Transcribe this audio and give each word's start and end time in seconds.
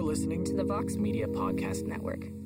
You're 0.00 0.08
listening 0.08 0.44
to 0.44 0.54
the 0.54 0.64
Vox 0.64 0.96
Media 0.96 1.26
Podcast 1.26 1.84
Network. 1.84 2.39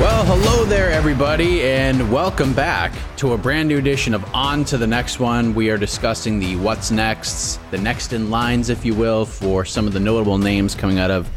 Well, 0.00 0.24
hello 0.24 0.64
there, 0.64 0.90
everybody, 0.90 1.60
and 1.62 2.10
welcome 2.10 2.54
back 2.54 2.90
to 3.18 3.34
a 3.34 3.36
brand 3.36 3.68
new 3.68 3.76
edition 3.76 4.14
of 4.14 4.24
On 4.34 4.64
to 4.64 4.78
the 4.78 4.86
Next 4.86 5.20
One. 5.20 5.54
We 5.54 5.68
are 5.68 5.76
discussing 5.76 6.38
the 6.38 6.56
what's 6.56 6.90
next, 6.90 7.60
the 7.70 7.76
next 7.76 8.14
in 8.14 8.30
lines, 8.30 8.70
if 8.70 8.82
you 8.82 8.94
will, 8.94 9.26
for 9.26 9.66
some 9.66 9.86
of 9.86 9.92
the 9.92 10.00
notable 10.00 10.38
names 10.38 10.74
coming 10.74 10.98
out 10.98 11.10
of 11.10 11.28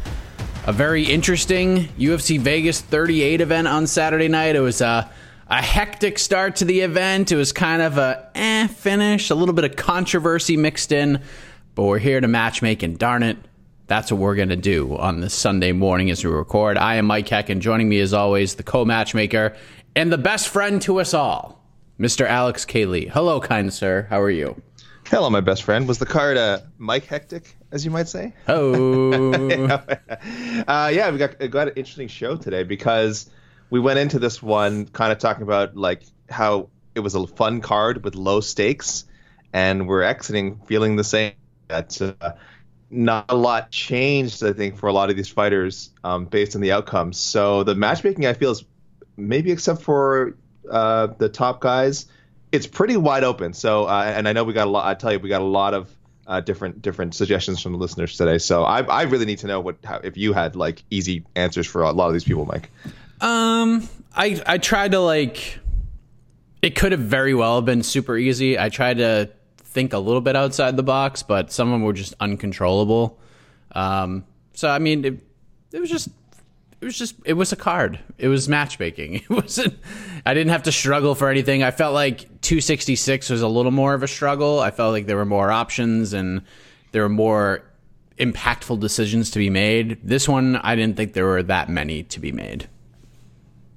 a 0.66 0.72
very 0.72 1.04
interesting 1.04 1.88
UFC 1.98 2.40
Vegas 2.40 2.80
38 2.80 3.42
event 3.42 3.68
on 3.68 3.86
Saturday 3.86 4.28
night. 4.28 4.56
It 4.56 4.60
was 4.60 4.80
a, 4.80 5.10
a 5.46 5.60
hectic 5.60 6.18
start 6.18 6.56
to 6.56 6.64
the 6.64 6.80
event. 6.80 7.32
It 7.32 7.36
was 7.36 7.52
kind 7.52 7.82
of 7.82 7.98
a 7.98 8.30
eh 8.34 8.68
finish, 8.68 9.28
a 9.28 9.34
little 9.34 9.54
bit 9.54 9.66
of 9.66 9.76
controversy 9.76 10.56
mixed 10.56 10.90
in, 10.90 11.20
but 11.74 11.82
we're 11.82 11.98
here 11.98 12.18
to 12.18 12.28
matchmake, 12.28 12.82
and 12.82 12.98
darn 12.98 13.24
it, 13.24 13.36
that's 13.86 14.10
what 14.10 14.20
we're 14.20 14.34
going 14.34 14.48
to 14.48 14.56
do 14.56 14.96
on 14.96 15.20
this 15.20 15.34
Sunday 15.34 15.72
morning 15.72 16.10
as 16.10 16.24
we 16.24 16.30
record. 16.30 16.78
I 16.78 16.94
am 16.96 17.06
Mike 17.06 17.28
Heck, 17.28 17.50
and 17.50 17.60
joining 17.60 17.88
me 17.88 18.00
as 18.00 18.14
always, 18.14 18.54
the 18.54 18.62
co 18.62 18.84
matchmaker 18.84 19.54
and 19.94 20.12
the 20.12 20.18
best 20.18 20.48
friend 20.48 20.80
to 20.82 21.00
us 21.00 21.12
all, 21.12 21.62
Mr. 22.00 22.26
Alex. 22.26 22.66
Lee. 22.74 23.06
Hello, 23.06 23.40
kind 23.40 23.72
sir. 23.72 24.06
How 24.08 24.20
are 24.20 24.30
you? 24.30 24.60
Hello, 25.08 25.28
my 25.28 25.42
best 25.42 25.64
friend. 25.64 25.86
Was 25.86 25.98
the 25.98 26.06
card 26.06 26.38
uh, 26.38 26.60
Mike 26.78 27.04
Hectic, 27.04 27.54
as 27.72 27.84
you 27.84 27.90
might 27.90 28.08
say? 28.08 28.32
Oh. 28.48 29.22
uh, 30.66 30.90
yeah, 30.92 31.10
we 31.10 31.18
got, 31.18 31.38
got 31.50 31.68
an 31.68 31.74
interesting 31.76 32.08
show 32.08 32.36
today 32.36 32.62
because 32.62 33.28
we 33.68 33.80
went 33.80 33.98
into 33.98 34.18
this 34.18 34.42
one 34.42 34.86
kind 34.86 35.12
of 35.12 35.18
talking 35.18 35.42
about 35.42 35.76
like 35.76 36.04
how 36.30 36.70
it 36.94 37.00
was 37.00 37.14
a 37.14 37.26
fun 37.26 37.60
card 37.60 38.02
with 38.02 38.14
low 38.14 38.40
stakes, 38.40 39.04
and 39.52 39.86
we're 39.86 40.02
exiting 40.02 40.60
feeling 40.66 40.96
the 40.96 41.04
same. 41.04 41.34
That 41.68 42.00
uh, 42.20 42.32
not 42.94 43.26
a 43.28 43.34
lot 43.34 43.70
changed, 43.70 44.44
I 44.44 44.52
think, 44.52 44.78
for 44.78 44.88
a 44.88 44.92
lot 44.92 45.10
of 45.10 45.16
these 45.16 45.28
fighters 45.28 45.90
um, 46.04 46.26
based 46.26 46.54
on 46.54 46.62
the 46.62 46.72
outcomes. 46.72 47.18
So 47.18 47.64
the 47.64 47.74
matchmaking, 47.74 48.26
I 48.26 48.32
feel, 48.34 48.52
is 48.52 48.64
maybe 49.16 49.50
except 49.50 49.82
for 49.82 50.36
uh, 50.70 51.08
the 51.18 51.28
top 51.28 51.60
guys, 51.60 52.06
it's 52.52 52.66
pretty 52.66 52.96
wide 52.96 53.24
open. 53.24 53.52
So, 53.52 53.86
uh, 53.86 54.04
and 54.16 54.28
I 54.28 54.32
know 54.32 54.44
we 54.44 54.52
got 54.52 54.68
a 54.68 54.70
lot. 54.70 54.86
I 54.86 54.94
tell 54.94 55.12
you, 55.12 55.18
we 55.18 55.28
got 55.28 55.40
a 55.40 55.44
lot 55.44 55.74
of 55.74 55.90
uh, 56.26 56.40
different 56.40 56.80
different 56.80 57.14
suggestions 57.14 57.60
from 57.60 57.72
the 57.72 57.78
listeners 57.78 58.16
today. 58.16 58.38
So 58.38 58.64
I 58.64 58.82
I 58.82 59.02
really 59.02 59.26
need 59.26 59.38
to 59.38 59.46
know 59.46 59.60
what 59.60 59.76
how, 59.84 59.96
if 59.96 60.16
you 60.16 60.32
had 60.32 60.56
like 60.56 60.82
easy 60.90 61.24
answers 61.34 61.66
for 61.66 61.82
a 61.82 61.90
lot 61.90 62.06
of 62.06 62.12
these 62.12 62.24
people, 62.24 62.46
Mike. 62.46 62.70
Um, 63.20 63.88
I 64.14 64.40
I 64.46 64.58
tried 64.58 64.92
to 64.92 65.00
like. 65.00 65.58
It 66.62 66.76
could 66.76 66.92
have 66.92 67.00
very 67.00 67.34
well 67.34 67.60
been 67.60 67.82
super 67.82 68.16
easy. 68.16 68.58
I 68.58 68.70
tried 68.70 68.96
to 68.96 69.28
think 69.74 69.92
a 69.92 69.98
little 69.98 70.20
bit 70.20 70.36
outside 70.36 70.76
the 70.76 70.82
box, 70.82 71.22
but 71.22 71.52
some 71.52 71.68
of 71.68 71.72
them 71.72 71.82
were 71.82 71.92
just 71.92 72.14
uncontrollable. 72.20 73.18
Um, 73.72 74.24
so 74.54 74.70
I 74.70 74.78
mean, 74.78 75.04
it, 75.04 75.18
it 75.72 75.80
was 75.80 75.90
just 75.90 76.08
it 76.80 76.84
was 76.84 76.96
just 76.96 77.16
it 77.24 77.34
was 77.34 77.52
a 77.52 77.56
card. 77.56 77.98
It 78.16 78.28
was 78.28 78.48
matchmaking. 78.48 79.14
It 79.24 79.30
wasn't. 79.30 79.78
I 80.24 80.32
didn't 80.32 80.52
have 80.52 80.62
to 80.62 80.72
struggle 80.72 81.14
for 81.14 81.28
anything. 81.28 81.62
I 81.62 81.70
felt 81.70 81.92
like 81.92 82.20
266 82.40 83.30
was 83.30 83.42
a 83.42 83.48
little 83.48 83.72
more 83.72 83.94
of 83.94 84.02
a 84.02 84.08
struggle. 84.08 84.60
I 84.60 84.70
felt 84.70 84.92
like 84.92 85.06
there 85.06 85.16
were 85.16 85.26
more 85.26 85.50
options 85.50 86.12
and 86.12 86.42
there 86.92 87.02
were 87.02 87.08
more 87.08 87.64
impactful 88.18 88.80
decisions 88.80 89.30
to 89.32 89.38
be 89.38 89.50
made. 89.50 89.98
This 90.02 90.28
one, 90.28 90.56
I 90.56 90.76
didn't 90.76 90.96
think 90.96 91.14
there 91.14 91.26
were 91.26 91.42
that 91.42 91.68
many 91.68 92.04
to 92.04 92.20
be 92.20 92.32
made. 92.32 92.68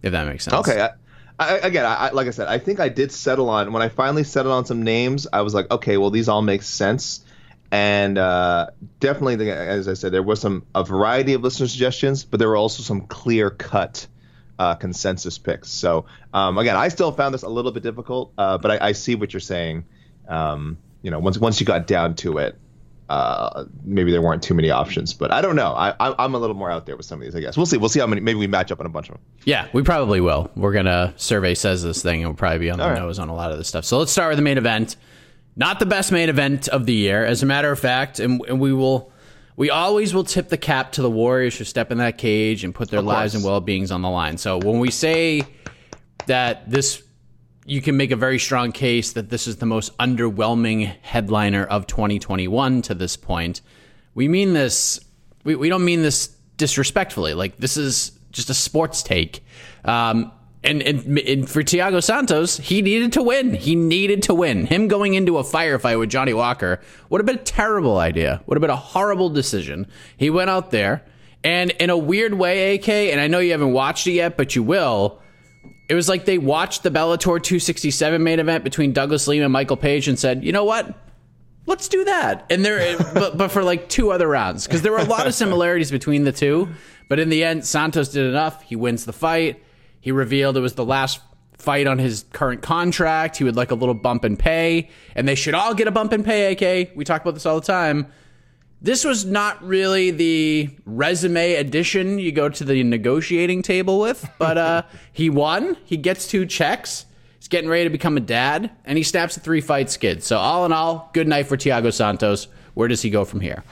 If 0.04 0.12
that 0.12 0.28
makes 0.28 0.46
sense. 0.46 0.56
Okay. 0.56 0.82
I, 0.82 0.92
I, 1.40 1.58
again, 1.58 1.86
I, 1.86 2.10
like 2.12 2.28
I 2.28 2.32
said, 2.32 2.48
I 2.48 2.58
think 2.58 2.80
I 2.80 2.90
did 2.90 3.12
settle 3.12 3.50
on 3.50 3.72
when 3.72 3.84
I 3.84 3.90
finally 3.90 4.24
settled 4.24 4.54
on 4.54 4.66
some 4.66 4.82
names. 4.82 5.28
I 5.32 5.42
was 5.42 5.54
like, 5.54 5.70
okay, 5.70 5.98
well, 5.98 6.10
these 6.10 6.30
all 6.30 6.42
make 6.42 6.64
sense, 6.64 7.24
and 7.72 8.18
uh, 8.18 8.68
definitely, 9.00 9.52
as 9.52 9.88
I 9.88 9.94
said, 9.94 10.14
there 10.14 10.24
was 10.24 10.40
some 10.40 10.66
a 10.74 10.84
variety 10.84 11.34
of 11.34 11.42
listener 11.42 11.68
suggestions, 11.68 12.24
but 12.24 12.40
there 12.40 12.48
were 12.48 12.56
also 12.56 12.82
some 12.82 13.02
clear 13.02 13.50
cut 13.50 14.08
uh, 14.58 14.76
consensus 14.76 15.38
picks. 15.38 15.70
So 15.70 16.06
um, 16.34 16.58
again, 16.58 16.76
I 16.76 16.88
still 16.88 17.12
found 17.12 17.34
this 17.34 17.44
a 17.44 17.50
little 17.50 17.72
bit 17.72 17.84
difficult, 17.84 18.34
uh, 18.38 18.58
but 18.58 18.72
I, 18.72 18.88
I, 18.88 18.92
see 18.94 19.16
what 19.16 19.34
you're 19.34 19.40
saying. 19.40 19.86
Um, 20.28 20.78
you 21.02 21.12
know, 21.12 21.20
once 21.20 21.38
once 21.38 21.60
you 21.60 21.66
got 21.66 21.88
down 21.88 22.16
to 22.16 22.40
it, 22.40 22.58
uh, 23.10 23.66
maybe 23.84 24.12
there 24.12 24.22
weren't 24.22 24.44
too 24.44 24.54
many 24.54 24.70
options, 24.70 25.14
but 25.14 25.32
I 25.32 25.42
don't 25.42 25.56
know. 25.56 25.74
I, 25.74 26.24
am 26.24 26.36
a 26.36 26.38
little 26.38 26.56
more 26.56 26.70
out 26.70 26.86
there 26.86 26.98
with 26.98 27.06
some 27.06 27.20
of 27.20 27.26
these, 27.26 27.36
I 27.36 27.40
guess. 27.40 27.56
We'll 27.56 27.66
see. 27.66 27.78
We'll 27.78 27.90
see 27.90 28.00
how 28.00 28.08
many. 28.08 28.22
Maybe 28.22 28.38
we 28.38 28.48
match 28.48 28.72
up 28.72 28.80
on 28.80 28.86
a 28.86 28.90
bunch 28.90 29.08
of 29.10 29.16
them. 29.16 29.24
Yeah, 29.46 29.68
we 29.72 29.82
probably 29.82 30.20
will. 30.20 30.52
We're 30.56 30.74
gonna 30.74 31.14
survey 31.16 31.56
says 31.56 31.84
this 31.84 32.02
thing, 32.04 32.22
and 32.22 32.30
we'll 32.30 32.38
probably 32.38 32.60
be 32.60 32.70
on 32.70 32.80
the 32.80 32.88
All 32.88 32.96
nose 32.96 33.20
on 33.20 33.30
a 33.30 33.36
lot 33.36 33.52
of 33.52 33.58
this 33.58 33.68
stuff. 33.68 33.86
So 33.86 33.98
let's 33.98 34.12
start 34.12 34.30
with 34.30 34.38
the 34.38 34.44
main 34.44 34.58
event. 34.58 34.98
Not 35.56 35.80
the 35.80 35.86
best 35.86 36.12
main 36.12 36.30
event 36.30 36.68
of 36.68 36.86
the 36.86 36.94
year, 36.94 37.26
as 37.26 37.42
a 37.42 37.46
matter 37.46 37.72
of 37.72 37.80
fact, 37.80 38.20
and, 38.20 38.42
and 38.48 38.60
we 38.60 38.74
will. 38.74 39.12
We 39.56 39.72
always 39.72 40.14
will 40.14 40.24
tip 40.24 40.50
the 40.50 40.58
cap 40.58 40.92
to 40.94 41.02
the 41.02 41.10
Warriors 41.10 41.58
who 41.58 41.64
step 41.64 41.92
in 41.92 41.98
that 41.98 42.20
cage 42.20 42.64
and 42.64 42.76
put 42.76 42.92
their 42.92 43.02
lives 43.02 43.34
and 43.34 43.44
well 43.44 43.60
beings 43.60 43.90
on 43.90 44.04
the 44.04 44.10
line. 44.10 44.38
So 44.38 44.60
when 44.60 44.80
we 44.80 44.92
say 44.92 45.42
that 46.28 46.70
this 46.70 47.02
you 47.68 47.82
can 47.82 47.98
make 47.98 48.12
a 48.12 48.16
very 48.16 48.40
strong 48.40 48.72
case 48.72 49.12
that 49.12 49.30
this 49.30 49.46
is 49.46 49.58
the 49.58 49.66
most 49.66 49.96
underwhelming 49.98 50.86
headliner 51.02 51.66
of 51.66 51.86
2021 51.86 52.82
to 52.84 52.96
this 52.96 53.18
point. 53.18 53.60
We 54.16 54.30
mean 54.30 54.54
this, 54.54 55.02
we, 55.44 55.54
we 55.56 55.68
don't 55.68 55.84
mean 55.84 56.02
this 56.02 56.30
disrespectfully. 56.56 57.34
Like, 57.34 57.58
this 57.58 57.76
is 57.76 58.14
just 58.32 58.50
a 58.50 58.54
sports 58.54 59.04
take. 59.04 59.44
Um, 59.84 60.32
and, 60.64 60.82
and, 60.82 61.20
and, 61.20 61.50
for 61.50 61.62
Thiago 61.62 62.02
Santos, 62.02 62.58
he 62.58 62.82
needed 62.82 63.12
to 63.14 63.22
win. 63.22 63.54
He 63.54 63.76
needed 63.76 64.24
to 64.24 64.34
win. 64.34 64.66
Him 64.66 64.88
going 64.88 65.16
into 65.16 65.38
a 65.38 65.44
firefight 65.44 66.00
with 66.00 66.10
Johnny 66.10 66.34
Walker 66.34 66.80
would 67.10 67.20
have 67.20 67.26
been 67.26 67.40
a 67.40 67.44
terrible 67.44 67.98
idea, 67.98 68.42
would 68.46 68.56
have 68.56 68.62
been 68.62 68.70
a 68.70 68.78
horrible 68.78 69.30
decision. 69.30 69.88
He 70.16 70.30
went 70.30 70.50
out 70.50 70.72
there, 70.72 71.04
and 71.44 71.72
in 71.72 71.90
a 71.90 71.98
weird 71.98 72.34
way, 72.34 72.76
AK, 72.76 72.88
and 72.88 73.20
I 73.20 73.28
know 73.28 73.40
you 73.40 73.52
haven't 73.52 73.74
watched 73.74 74.08
it 74.08 74.14
yet, 74.14 74.38
but 74.38 74.56
you 74.56 74.64
will 74.64 75.22
it 75.90 75.96
was 75.96 76.10
like 76.10 76.26
they 76.26 76.38
watched 76.38 76.84
the 76.84 76.92
Bellator 76.92 77.42
267 77.42 78.22
main 78.22 78.40
event 78.40 78.64
between 78.64 78.92
Douglas 78.92 79.28
Lima 79.28 79.46
and 79.46 79.54
Michael 79.54 79.78
Page 79.78 80.08
and 80.08 80.20
said, 80.20 80.44
you 80.44 80.52
know 80.52 80.66
what? 80.66 80.94
Let's 81.66 81.88
do 81.88 82.04
that. 82.06 82.46
And 82.50 82.64
there, 82.64 82.98
but, 83.14 83.38
but 83.38 83.50
for 83.50 83.64
like 83.64 83.90
two 83.90 84.12
other 84.12 84.28
rounds, 84.28 84.66
because 84.66 84.82
there 84.82 84.92
were 84.92 84.98
a 84.98 85.06
lot 85.06 85.28
of 85.28 85.34
similarities 85.34 85.92
between 85.92 86.24
the 86.24 86.32
two. 86.32 86.68
But 87.10 87.20
in 87.20 87.30
the 87.30 87.44
end, 87.44 87.66
Santos 87.66 88.10
did 88.10 88.26
enough. 88.26 88.62
He 88.64 88.76
wins 88.76 89.06
the 89.06 89.14
fight. 89.14 89.64
He 90.02 90.12
revealed 90.12 90.58
it 90.58 90.62
was 90.62 90.76
the 90.76 90.86
last 90.86 91.22
fight 91.58 91.88
on 91.88 92.00
his 92.00 92.26
current 92.34 92.62
contract. 92.62 93.38
He 93.38 93.44
would 93.46 93.56
like 93.56 93.72
a 93.72 93.76
little 93.76 93.96
bump 93.96 94.26
in 94.26 94.36
pay, 94.36 94.90
and 95.16 95.28
they 95.28 95.36
should 95.36 95.54
all 95.54 95.74
get 95.74 95.88
a 95.88 95.92
bump 95.92 96.12
in 96.12 96.24
pay, 96.24 96.52
AK. 96.52 96.96
We 96.96 97.06
talk 97.06 97.22
about 97.22 97.34
this 97.34 97.46
all 97.46 97.60
the 97.60 97.66
time. 97.66 98.08
This 98.82 99.04
was 99.04 99.26
not 99.26 99.64
really 99.64 100.12
the 100.12 100.70
resume 100.86 101.56
addition 101.56 102.20
you 102.20 102.32
go 102.32 102.48
to 102.48 102.64
the 102.64 102.84
negotiating 102.84 103.64
table 103.64 104.00
with, 104.00 104.30
but 104.38 104.58
uh, 104.58 104.84
he 105.14 105.30
won. 105.30 105.78
He 105.84 105.98
gets 105.98 106.28
two 106.28 106.46
checks. 106.46 107.06
He's 107.40 107.48
getting 107.48 107.70
ready 107.70 107.86
to 107.86 107.90
become 107.90 108.18
a 108.18 108.22
dad, 108.22 108.72
and 108.86 108.98
he 108.98 109.04
snaps 109.04 109.36
a 109.36 109.40
three 109.40 109.62
fight 109.62 109.90
skid. 109.90 110.24
So, 110.24 110.38
all 110.38 110.66
in 110.66 110.74
all, 110.74 111.10
good 111.14 111.28
night 111.28 111.48
for 111.48 111.58
Thiago 111.58 111.92
Santos. 111.92 112.48
Where 112.76 112.88
does 112.88 113.02
he 113.02 113.10
go 113.10 113.26
from 113.26 113.40
here? 113.40 113.64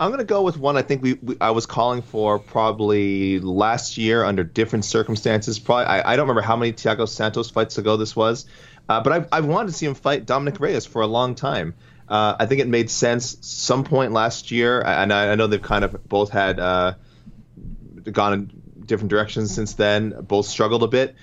I'm 0.00 0.08
going 0.08 0.18
to 0.18 0.24
go 0.24 0.42
with 0.42 0.58
one 0.58 0.76
I 0.76 0.82
think 0.82 1.00
we, 1.00 1.14
we, 1.14 1.36
I 1.40 1.52
was 1.52 1.64
calling 1.64 2.02
for 2.02 2.40
probably 2.40 3.38
last 3.38 3.96
year 3.96 4.24
under 4.24 4.42
different 4.42 4.84
circumstances. 4.84 5.60
Probably 5.60 5.84
I, 5.84 6.12
I 6.12 6.16
don't 6.16 6.24
remember 6.24 6.42
how 6.42 6.56
many 6.56 6.72
Thiago 6.72 7.08
Santos 7.08 7.50
fights 7.50 7.78
ago 7.78 7.96
this 7.96 8.16
was, 8.16 8.46
uh, 8.88 9.00
but 9.00 9.12
I've, 9.12 9.28
I've 9.30 9.46
wanted 9.46 9.68
to 9.68 9.74
see 9.74 9.86
him 9.86 9.94
fight 9.94 10.26
Dominick 10.26 10.58
Reyes 10.58 10.84
for 10.84 11.02
a 11.02 11.06
long 11.06 11.36
time. 11.36 11.72
Uh, 12.12 12.36
I 12.38 12.44
think 12.44 12.60
it 12.60 12.68
made 12.68 12.90
sense 12.90 13.38
some 13.40 13.84
point 13.84 14.12
last 14.12 14.50
year, 14.50 14.82
and 14.82 15.10
I, 15.10 15.32
I 15.32 15.34
know 15.34 15.46
they've 15.46 15.62
kind 15.62 15.82
of 15.82 16.06
both 16.06 16.28
had 16.28 16.60
uh, 16.60 16.92
gone 18.04 18.32
in 18.34 18.62
different 18.84 19.08
directions 19.08 19.54
since 19.54 19.72
then. 19.72 20.10
Both 20.20 20.44
struggled 20.44 20.82
a 20.82 20.88
bit. 20.88 21.16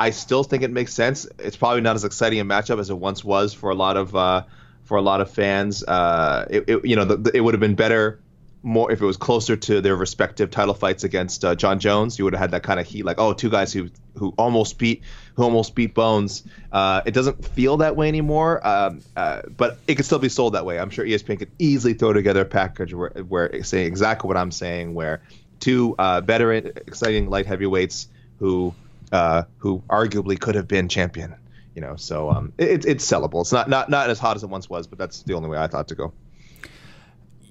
I 0.00 0.10
still 0.10 0.42
think 0.42 0.64
it 0.64 0.72
makes 0.72 0.94
sense. 0.94 1.28
It's 1.38 1.56
probably 1.56 1.82
not 1.82 1.94
as 1.94 2.02
exciting 2.02 2.40
a 2.40 2.44
matchup 2.44 2.80
as 2.80 2.90
it 2.90 2.98
once 2.98 3.22
was 3.22 3.54
for 3.54 3.70
a 3.70 3.76
lot 3.76 3.96
of 3.96 4.16
uh, 4.16 4.42
for 4.82 4.96
a 4.96 5.00
lot 5.00 5.20
of 5.20 5.30
fans. 5.30 5.84
Uh, 5.84 6.48
it, 6.50 6.64
it, 6.68 6.84
you 6.86 6.96
know, 6.96 7.04
the, 7.04 7.18
the, 7.18 7.36
it 7.36 7.40
would 7.40 7.54
have 7.54 7.60
been 7.60 7.76
better 7.76 8.18
more 8.62 8.92
if 8.92 9.02
it 9.02 9.04
was 9.04 9.16
closer 9.16 9.56
to 9.56 9.80
their 9.80 9.96
respective 9.96 10.50
title 10.50 10.74
fights 10.74 11.04
against 11.04 11.44
uh, 11.44 11.54
Jon 11.54 11.80
Jones. 11.80 12.18
You 12.18 12.24
would 12.24 12.34
have 12.34 12.40
had 12.40 12.50
that 12.52 12.62
kind 12.62 12.78
of 12.78 12.86
heat, 12.86 13.04
like 13.04 13.18
oh, 13.18 13.32
two 13.32 13.50
guys 13.50 13.72
who 13.72 13.90
who 14.16 14.34
almost 14.38 14.78
beat 14.78 15.02
who 15.34 15.42
almost 15.42 15.74
beat 15.74 15.94
Bones. 15.94 16.44
Uh, 16.70 17.02
it 17.04 17.12
doesn't 17.12 17.44
feel 17.44 17.78
that 17.78 17.96
way 17.96 18.08
anymore, 18.08 18.64
um, 18.66 19.00
uh, 19.16 19.42
but 19.56 19.78
it 19.86 19.96
could 19.96 20.04
still 20.04 20.18
be 20.18 20.28
sold 20.28 20.54
that 20.54 20.64
way. 20.64 20.78
I'm 20.78 20.90
sure 20.90 21.04
ESPN 21.04 21.38
could 21.38 21.50
easily 21.58 21.94
throw 21.94 22.12
together 22.12 22.42
a 22.42 22.44
package 22.44 22.94
where, 22.94 23.10
where 23.10 23.62
saying 23.62 23.86
exactly 23.86 24.28
what 24.28 24.36
I'm 24.36 24.50
saying, 24.50 24.94
where 24.94 25.22
two 25.60 25.94
uh, 25.98 26.20
veteran, 26.20 26.66
exciting 26.86 27.30
light 27.30 27.46
heavyweights 27.46 28.08
who 28.38 28.74
uh, 29.10 29.44
who 29.58 29.82
arguably 29.88 30.38
could 30.38 30.54
have 30.54 30.68
been 30.68 30.88
champion. 30.88 31.34
You 31.74 31.80
know, 31.80 31.96
so 31.96 32.30
um, 32.30 32.52
it, 32.58 32.84
it's 32.84 33.10
sellable. 33.10 33.40
It's 33.40 33.52
not, 33.52 33.68
not 33.68 33.88
not 33.88 34.10
as 34.10 34.18
hot 34.18 34.36
as 34.36 34.42
it 34.42 34.50
once 34.50 34.68
was, 34.68 34.86
but 34.86 34.98
that's 34.98 35.22
the 35.22 35.32
only 35.34 35.48
way 35.48 35.58
I 35.58 35.68
thought 35.68 35.88
to 35.88 35.94
go. 35.94 36.12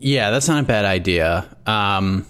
Yeah, 0.02 0.32
that's 0.32 0.48
not 0.48 0.64
a 0.64 0.66
bad 0.66 0.86
idea. 0.86 1.48
Um, 1.68 2.26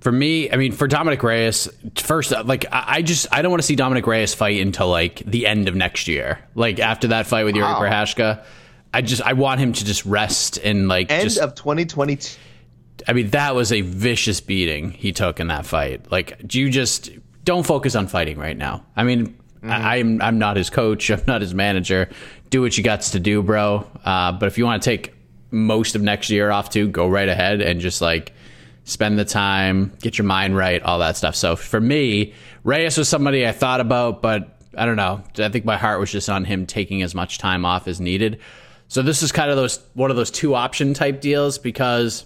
for 0.00 0.12
me, 0.12 0.50
I 0.50 0.56
mean, 0.56 0.72
for 0.72 0.86
Dominick 0.86 1.22
Reyes, 1.22 1.68
first, 1.96 2.30
like, 2.30 2.66
I 2.70 3.02
just 3.02 3.26
I 3.32 3.42
don't 3.42 3.50
want 3.50 3.62
to 3.62 3.66
see 3.66 3.74
Dominick 3.74 4.06
Reyes 4.06 4.32
fight 4.32 4.60
until 4.60 4.88
like 4.88 5.22
the 5.26 5.46
end 5.46 5.68
of 5.68 5.74
next 5.74 6.06
year. 6.08 6.38
Like 6.54 6.78
after 6.78 7.08
that 7.08 7.26
fight 7.26 7.44
with 7.44 7.56
wow. 7.56 7.78
Yuri 7.78 7.90
Prochazka, 7.90 8.44
I 8.94 9.02
just 9.02 9.22
I 9.22 9.32
want 9.32 9.60
him 9.60 9.72
to 9.72 9.84
just 9.84 10.06
rest 10.06 10.58
and 10.58 10.88
like 10.88 11.10
end 11.10 11.24
just, 11.24 11.38
of 11.38 11.54
2022. 11.56 12.38
I 13.08 13.12
mean, 13.12 13.30
that 13.30 13.54
was 13.54 13.72
a 13.72 13.80
vicious 13.80 14.40
beating 14.40 14.92
he 14.92 15.12
took 15.12 15.40
in 15.40 15.48
that 15.48 15.66
fight. 15.66 16.12
Like, 16.12 16.54
you 16.54 16.70
just 16.70 17.10
don't 17.44 17.66
focus 17.66 17.96
on 17.96 18.06
fighting 18.06 18.38
right 18.38 18.56
now. 18.56 18.84
I 18.94 19.02
mean, 19.02 19.28
mm-hmm. 19.28 19.70
I, 19.70 19.96
am 19.96 20.14
I'm, 20.14 20.22
I'm 20.22 20.38
not 20.38 20.56
his 20.56 20.70
coach. 20.70 21.10
I'm 21.10 21.22
not 21.26 21.40
his 21.40 21.54
manager. 21.54 22.08
Do 22.50 22.62
what 22.62 22.78
you 22.78 22.84
got 22.84 23.00
to 23.02 23.18
do, 23.18 23.42
bro. 23.42 23.86
Uh, 24.04 24.32
but 24.32 24.46
if 24.46 24.58
you 24.58 24.64
want 24.64 24.82
to 24.82 24.88
take 24.88 25.14
most 25.50 25.94
of 25.94 26.02
next 26.02 26.30
year 26.30 26.50
off 26.50 26.70
to, 26.70 26.88
go 26.88 27.08
right 27.08 27.28
ahead 27.28 27.60
and 27.60 27.80
just 27.80 28.00
like 28.00 28.32
spend 28.84 29.18
the 29.18 29.24
time, 29.24 29.92
get 30.00 30.18
your 30.18 30.26
mind 30.26 30.56
right, 30.56 30.82
all 30.82 30.98
that 30.98 31.16
stuff. 31.16 31.34
So 31.36 31.56
for 31.56 31.80
me, 31.80 32.34
Reyes 32.64 32.98
was 32.98 33.08
somebody 33.08 33.46
I 33.46 33.52
thought 33.52 33.80
about, 33.80 34.22
but 34.22 34.58
I 34.76 34.86
don't 34.86 34.96
know. 34.96 35.22
I 35.38 35.48
think 35.48 35.64
my 35.64 35.76
heart 35.76 36.00
was 36.00 36.10
just 36.10 36.30
on 36.30 36.44
him 36.44 36.66
taking 36.66 37.02
as 37.02 37.14
much 37.14 37.38
time 37.38 37.64
off 37.64 37.88
as 37.88 38.00
needed. 38.00 38.40
So 38.88 39.02
this 39.02 39.22
is 39.22 39.32
kind 39.32 39.50
of 39.50 39.56
those 39.56 39.80
one 39.94 40.10
of 40.10 40.16
those 40.16 40.30
two 40.30 40.54
option 40.54 40.94
type 40.94 41.20
deals 41.20 41.58
because 41.58 42.24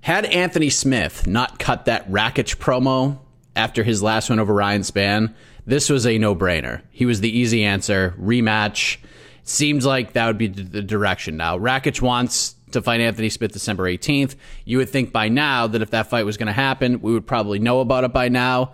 had 0.00 0.26
Anthony 0.26 0.70
Smith 0.70 1.26
not 1.26 1.58
cut 1.58 1.86
that 1.86 2.08
Rakic 2.10 2.56
promo 2.56 3.18
after 3.56 3.82
his 3.82 4.02
last 4.02 4.30
win 4.30 4.38
over 4.38 4.52
Ryan 4.52 4.82
Spann, 4.82 5.34
this 5.66 5.88
was 5.88 6.06
a 6.06 6.18
no 6.18 6.34
brainer. 6.36 6.82
He 6.90 7.06
was 7.06 7.20
the 7.20 7.36
easy 7.36 7.64
answer. 7.64 8.14
Rematch 8.20 8.98
Seems 9.44 9.84
like 9.84 10.14
that 10.14 10.26
would 10.26 10.38
be 10.38 10.48
the 10.48 10.82
direction 10.82 11.36
now. 11.36 11.58
Rakic 11.58 12.00
wants 12.00 12.56
to 12.72 12.80
fight 12.80 13.00
Anthony 13.00 13.28
Smith 13.28 13.52
December 13.52 13.84
18th. 13.84 14.36
You 14.64 14.78
would 14.78 14.88
think 14.88 15.12
by 15.12 15.28
now 15.28 15.66
that 15.66 15.82
if 15.82 15.90
that 15.90 16.08
fight 16.08 16.24
was 16.24 16.38
going 16.38 16.46
to 16.46 16.52
happen, 16.52 17.00
we 17.02 17.12
would 17.12 17.26
probably 17.26 17.58
know 17.58 17.80
about 17.80 18.04
it 18.04 18.12
by 18.12 18.30
now. 18.30 18.72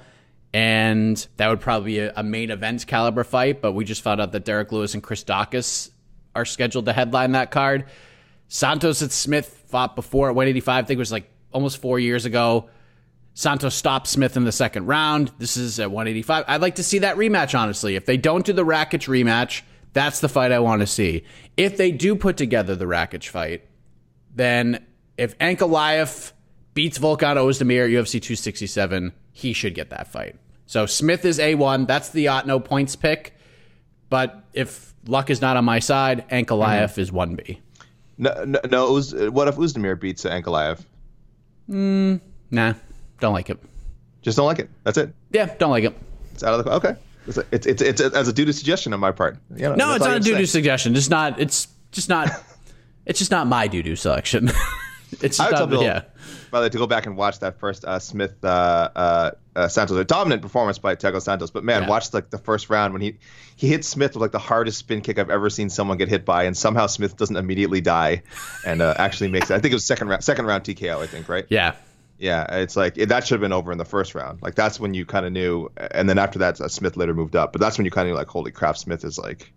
And 0.53 1.27
that 1.37 1.49
would 1.49 1.61
probably 1.61 1.95
be 1.95 1.99
a, 1.99 2.23
main 2.23 2.51
event 2.51 2.87
caliber 2.87 3.25
fight. 3.25 3.61
But 3.61 3.73
we 3.73 3.85
just 3.85 4.03
found 4.03 4.21
out 4.21 4.33
that 4.33 4.45
Derrick 4.45 4.71
Lewis 4.71 4.95
and 4.95 5.03
Chris 5.03 5.25
Daukaus 5.25 5.91
are 6.35 6.45
scheduled 6.45 6.87
to 6.87 6.93
headline 6.93 7.33
that 7.33 7.51
card. 7.51 7.87
Santos 8.49 9.03
and 9.03 9.13
Smith 9.13 9.65
fought 9.69 9.97
before 9.97 10.29
at 10.29 10.35
185. 10.35 10.85
I 10.85 10.87
think 10.87 10.97
it 10.97 10.99
was 10.99 11.13
like 11.13 11.31
almost 11.53 11.79
four 11.79 11.99
years 11.99 12.25
ago. 12.25 12.71
Santos 13.35 13.75
stopped 13.75 14.07
Smith 14.07 14.37
in 14.37 14.45
the 14.45 14.53
second 14.53 14.87
round. 14.87 15.33
This 15.39 15.57
is 15.57 15.81
at 15.81 15.91
185. 15.91 16.45
I'd 16.47 16.61
like 16.61 16.77
to 16.77 16.85
see 16.85 16.99
that 17.01 17.17
rematch, 17.17 17.59
honestly. 17.59 17.97
If 17.97 18.07
they 18.07 18.17
don't 18.17 18.45
do 18.45 18.53
the 18.53 18.65
Rakic 18.65 19.09
rematch, 19.09 19.63
that's 19.93 20.21
the 20.21 20.29
fight 20.29 20.53
I 20.53 20.59
want 20.61 20.81
to 20.81 20.87
see. 20.87 21.25
If 21.57 21.77
they 21.77 21.91
do 21.91 22.15
put 22.15 22.37
together 22.37 22.77
the 22.77 22.85
Rakic 22.85 23.29
fight, 23.29 23.67
then 24.35 24.85
if 25.17 25.37
Ankalaev 25.39 26.33
beats 26.75 26.99
Volkan 26.99 27.37
Ozdemir 27.37 27.85
at 27.85 27.91
UFC 27.91 28.13
267, 28.13 29.13
he 29.33 29.53
should 29.53 29.75
get 29.75 29.91
that 29.91 30.07
fight. 30.09 30.37
So 30.67 30.87
Smith 30.87 31.25
is 31.25 31.39
A1. 31.39 31.87
That's 31.87 32.11
the 32.11 32.27
Otno 32.27 32.65
points 32.65 32.95
pick. 32.97 33.37
But 34.09 34.45
if 34.53 34.95
luck 35.07 35.31
is 35.31 35.41
not 35.41 35.57
on 35.57 35.65
my 35.65 35.79
side, 35.79 36.29
Ankalaev 36.29 36.91
mm-hmm. 36.91 37.01
is 37.01 37.11
1B. 37.11 37.59
No, 38.19 38.45
no, 38.45 38.61
no 38.71 38.93
was, 38.93 39.15
what 39.15 39.49
if 39.49 39.57
Ozdemir 39.57 39.99
beats 39.99 40.25
Ankalaev? 40.25 40.85
Mm, 41.69 42.21
nah, 42.51 42.75
don't 43.19 43.33
like 43.33 43.51
it. 43.51 43.59
Just 44.23 44.37
don't 44.37 44.47
like 44.47 44.59
it. 44.59 44.69
That's 44.85 44.99
it. 44.99 45.15
Yeah, 45.31 45.55
don't 45.59 45.71
like 45.71 45.85
it. 45.85 45.97
It's 46.33 46.43
out 46.43 46.59
of 46.59 46.65
the 46.65 46.73
okay. 46.73 46.97
It's 47.27 47.39
it's 47.53 47.67
it's, 47.67 47.83
it's, 47.83 48.01
as 48.01 48.29
a 48.29 48.33
due 48.33 48.45
to 48.45 48.53
suggestion 48.53 48.93
on 48.93 49.01
my 49.01 49.13
part. 49.13 49.39
You 49.55 49.63
know, 49.63 49.75
no, 49.75 49.95
it's 49.95 50.05
not 50.05 50.17
a 50.17 50.21
due 50.21 50.37
to 50.37 50.47
suggestion. 50.47 50.97
It's 50.97 51.11
not. 51.11 51.39
It's 51.41 51.69
just 51.93 52.09
not. 52.09 52.29
it's 53.07 53.19
just 53.19 53.31
not 53.31 53.47
my 53.47 53.69
doo 53.69 53.83
doo 53.83 53.97
selection. 53.97 54.51
it's 55.21 55.37
just 55.37 55.41
I 55.41 55.51
not, 55.51 55.69
people, 55.69 55.85
yeah. 55.85 56.05
By 56.51 56.61
the 56.61 56.65
way, 56.65 56.69
to 56.71 56.79
go 56.79 56.87
back 56.87 57.07
and 57.07 57.17
watch 57.17 57.41
that 57.41 57.59
first 57.59 57.85
uh, 57.85 57.99
Smith 57.99 58.43
uh, 58.43 58.91
uh, 58.95 59.31
uh, 59.55 59.69
Santos, 59.69 59.97
a 59.97 60.05
dominant 60.05 60.43
performance 60.43 60.79
by 60.79 60.97
Thiago 60.97 61.21
Santos. 61.21 61.51
But 61.51 61.65
man, 61.65 61.83
yeah. 61.83 61.89
watch 61.89 62.13
like 62.13 62.31
the 62.31 62.39
first 62.39 62.71
round 62.71 62.93
when 62.93 63.03
he 63.03 63.19
he 63.57 63.69
hits 63.69 63.87
Smith 63.87 64.15
with 64.15 64.23
like 64.23 64.33
the 64.33 64.39
hardest 64.39 64.79
spin 64.79 65.01
kick 65.01 65.19
I've 65.19 65.31
ever 65.31 65.51
seen 65.51 65.71
someone 65.71 65.99
get 65.99 66.09
hit 66.09 66.25
by, 66.25 66.45
and 66.45 66.57
somehow 66.57 66.87
Smith 66.87 67.17
doesn't 67.17 67.37
immediately 67.37 67.81
die, 67.81 68.23
and 68.67 68.83
uh, 68.83 68.95
actually 68.97 69.29
makes 69.29 69.51
it. 69.51 69.55
I 69.55 69.59
think 69.59 69.73
it 69.73 69.77
was 69.77 69.85
second 69.85 70.09
round, 70.09 70.25
second 70.25 70.47
round 70.47 70.65
TKO. 70.65 70.99
I 70.99 71.07
think 71.07 71.29
right. 71.29 71.47
Yeah. 71.49 71.75
Yeah, 72.21 72.45
it's 72.55 72.77
like 72.77 72.97
that 72.97 73.27
should 73.27 73.37
have 73.37 73.41
been 73.41 73.53
over 73.53 73.73
in 73.73 73.79
the 73.79 73.85
first 73.87 74.15
round. 74.15 74.43
Like 74.43 74.55
that's 74.55 74.79
when 74.79 74.93
you 74.93 75.07
kind 75.07 75.25
of 75.25 75.33
knew, 75.33 75.71
and 75.91 76.07
then 76.07 76.19
after 76.19 76.39
that, 76.41 76.61
uh, 76.61 76.69
Smith 76.69 76.99
later 76.99 77.15
moved 77.15 77.35
up. 77.35 77.51
But 77.53 77.63
that's 77.63 77.79
when 77.79 77.87
you 77.87 77.91
kind 77.91 78.09
of 78.11 78.15
like, 78.15 78.29
holy 78.29 78.53
crap, 78.53 78.77
Smith 78.77 79.05
is 79.05 79.19
like. 79.19 79.53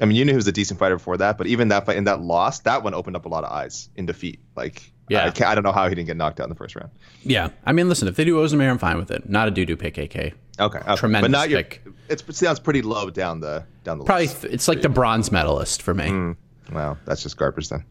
I 0.00 0.06
mean, 0.06 0.16
you 0.16 0.24
knew 0.24 0.32
he 0.32 0.36
was 0.36 0.46
a 0.46 0.52
decent 0.52 0.80
fighter 0.80 0.96
before 0.96 1.18
that, 1.18 1.36
but 1.36 1.46
even 1.46 1.68
that 1.68 1.84
fight 1.84 1.98
and 1.98 2.06
that 2.06 2.22
loss, 2.22 2.60
that 2.60 2.82
one 2.82 2.94
opened 2.94 3.16
up 3.16 3.26
a 3.26 3.28
lot 3.28 3.44
of 3.44 3.52
eyes 3.52 3.90
in 3.96 4.06
defeat. 4.06 4.40
Like, 4.56 4.90
yeah, 5.10 5.30
I, 5.38 5.44
I 5.44 5.54
don't 5.54 5.62
know 5.62 5.72
how 5.72 5.88
he 5.88 5.94
didn't 5.94 6.06
get 6.06 6.16
knocked 6.16 6.40
out 6.40 6.44
in 6.44 6.48
the 6.48 6.54
first 6.54 6.74
round. 6.74 6.90
Yeah, 7.22 7.50
I 7.66 7.72
mean, 7.72 7.88
listen, 7.90 8.08
if 8.08 8.16
they 8.16 8.24
do 8.24 8.36
Ozdemir, 8.36 8.70
I'm 8.70 8.78
fine 8.78 8.96
with 8.96 9.10
it. 9.10 9.28
Not 9.28 9.48
a 9.48 9.50
doo 9.50 9.66
doo 9.66 9.76
pick, 9.76 9.98
AK. 9.98 10.14
Okay, 10.14 10.34
okay. 10.58 10.96
tremendous 10.96 11.30
but 11.30 11.30
not 11.30 11.48
pick. 11.48 11.82
Your, 11.84 11.94
it's, 12.08 12.22
it 12.26 12.34
sounds 12.34 12.60
pretty 12.60 12.80
low 12.80 13.10
down 13.10 13.40
the 13.40 13.66
down 13.84 13.98
the 13.98 14.04
list. 14.04 14.06
Probably 14.06 14.26
list. 14.28 14.44
it's 14.44 14.68
like 14.68 14.80
the 14.80 14.88
bronze 14.88 15.30
medalist 15.30 15.82
for 15.82 15.92
me. 15.92 16.04
Mm, 16.04 16.36
well, 16.72 16.96
that's 17.04 17.22
just 17.22 17.36
garbage 17.36 17.68
then. 17.68 17.84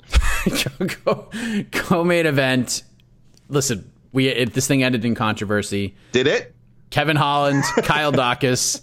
go, 1.06 1.30
go 1.72 2.04
main 2.04 2.26
event. 2.26 2.84
Listen, 3.50 3.92
we 4.12 4.28
it, 4.28 4.54
this 4.54 4.68
thing 4.68 4.84
ended 4.84 5.06
in 5.06 5.16
controversy. 5.16 5.96
Did 6.12 6.28
it? 6.28 6.56
Kevin 6.90 7.16
Holland, 7.16 7.64
Kyle 7.84 8.12
Daukaus. 8.12 8.82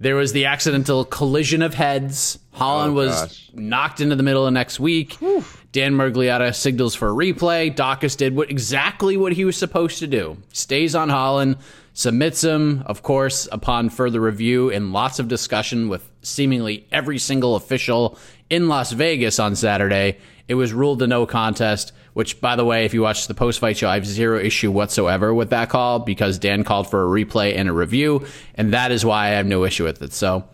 There 0.00 0.16
was 0.16 0.32
the 0.32 0.46
accidental 0.46 1.04
collision 1.04 1.62
of 1.62 1.74
heads. 1.74 2.38
Holland 2.52 2.92
oh, 2.92 2.94
was 2.94 3.50
knocked 3.54 4.00
into 4.00 4.16
the 4.16 4.22
middle 4.22 4.46
of 4.46 4.52
next 4.52 4.80
week. 4.80 5.14
Whew. 5.14 5.44
Dan 5.72 5.94
Miragliotta 5.94 6.54
signals 6.54 6.94
for 6.94 7.08
a 7.08 7.12
replay. 7.12 7.74
Daukaus 7.74 8.16
did 8.16 8.36
what 8.36 8.50
exactly 8.50 9.16
what 9.16 9.32
he 9.32 9.44
was 9.44 9.56
supposed 9.56 9.98
to 10.00 10.06
do. 10.06 10.36
Stays 10.52 10.94
on 10.94 11.08
Holland, 11.08 11.56
submits 11.94 12.42
him, 12.42 12.82
of 12.86 13.02
course, 13.02 13.48
upon 13.52 13.90
further 13.90 14.20
review 14.20 14.70
and 14.70 14.92
lots 14.92 15.18
of 15.18 15.28
discussion 15.28 15.88
with 15.88 16.08
seemingly 16.22 16.86
every 16.90 17.18
single 17.18 17.54
official 17.54 18.18
in 18.48 18.68
Las 18.68 18.92
Vegas 18.92 19.38
on 19.38 19.56
Saturday. 19.56 20.18
It 20.48 20.54
was 20.54 20.72
ruled 20.72 21.02
a 21.02 21.06
no 21.06 21.26
contest, 21.26 21.92
which, 22.14 22.40
by 22.40 22.56
the 22.56 22.64
way, 22.64 22.84
if 22.84 22.94
you 22.94 23.02
watch 23.02 23.26
the 23.26 23.34
post 23.34 23.58
fight 23.60 23.76
show, 23.76 23.88
I 23.88 23.94
have 23.94 24.06
zero 24.06 24.38
issue 24.38 24.70
whatsoever 24.70 25.32
with 25.32 25.50
that 25.50 25.68
call 25.68 25.98
because 25.98 26.38
Dan 26.38 26.64
called 26.64 26.90
for 26.90 27.02
a 27.02 27.24
replay 27.24 27.56
and 27.56 27.68
a 27.68 27.72
review, 27.72 28.26
and 28.54 28.72
that 28.72 28.92
is 28.92 29.04
why 29.04 29.26
I 29.26 29.30
have 29.30 29.46
no 29.46 29.64
issue 29.64 29.84
with 29.84 30.02
it. 30.02 30.12
So 30.12 30.44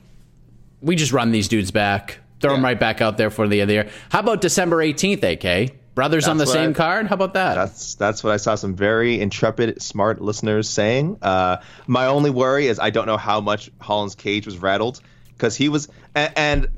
we 0.80 0.96
just 0.96 1.12
run 1.12 1.32
these 1.32 1.48
dudes 1.48 1.70
back, 1.70 2.18
throw 2.40 2.52
yeah. 2.52 2.56
them 2.56 2.64
right 2.64 2.78
back 2.78 3.00
out 3.00 3.16
there 3.16 3.30
for 3.30 3.48
the 3.48 3.60
end 3.60 3.62
of 3.62 3.68
the 3.68 3.74
year. 3.74 3.90
How 4.10 4.20
about 4.20 4.40
December 4.40 4.78
18th, 4.78 5.22
AK? 5.22 5.74
Brothers 5.98 6.26
that's 6.26 6.30
on 6.30 6.38
the 6.38 6.46
same 6.46 6.70
I, 6.70 6.74
card? 6.74 7.06
How 7.08 7.16
about 7.16 7.34
that? 7.34 7.56
That's 7.56 7.96
that's 7.96 8.22
what 8.22 8.32
I 8.32 8.36
saw 8.36 8.54
some 8.54 8.76
very 8.76 9.20
intrepid, 9.20 9.82
smart 9.82 10.20
listeners 10.20 10.68
saying. 10.68 11.18
Uh, 11.20 11.56
my 11.88 12.06
only 12.06 12.30
worry 12.30 12.68
is 12.68 12.78
I 12.78 12.90
don't 12.90 13.06
know 13.06 13.16
how 13.16 13.40
much 13.40 13.68
Holland's 13.80 14.14
cage 14.14 14.46
was 14.46 14.58
rattled 14.58 15.00
because 15.32 15.56
he 15.56 15.68
was, 15.68 15.88
and, 16.14 16.32
and 16.36 16.68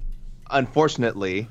unfortunately, 0.50 1.50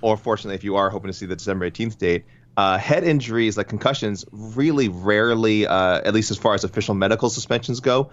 or 0.00 0.16
fortunately, 0.16 0.54
if 0.54 0.64
you 0.64 0.76
are 0.76 0.88
hoping 0.88 1.08
to 1.08 1.12
see 1.12 1.26
the 1.26 1.36
December 1.36 1.70
18th 1.70 1.98
date, 1.98 2.24
uh, 2.56 2.78
head 2.78 3.04
injuries 3.04 3.58
like 3.58 3.68
concussions 3.68 4.24
really 4.32 4.88
rarely, 4.88 5.66
uh, 5.66 6.00
at 6.02 6.14
least 6.14 6.30
as 6.30 6.38
far 6.38 6.54
as 6.54 6.64
official 6.64 6.94
medical 6.94 7.28
suspensions 7.28 7.80
go, 7.80 8.12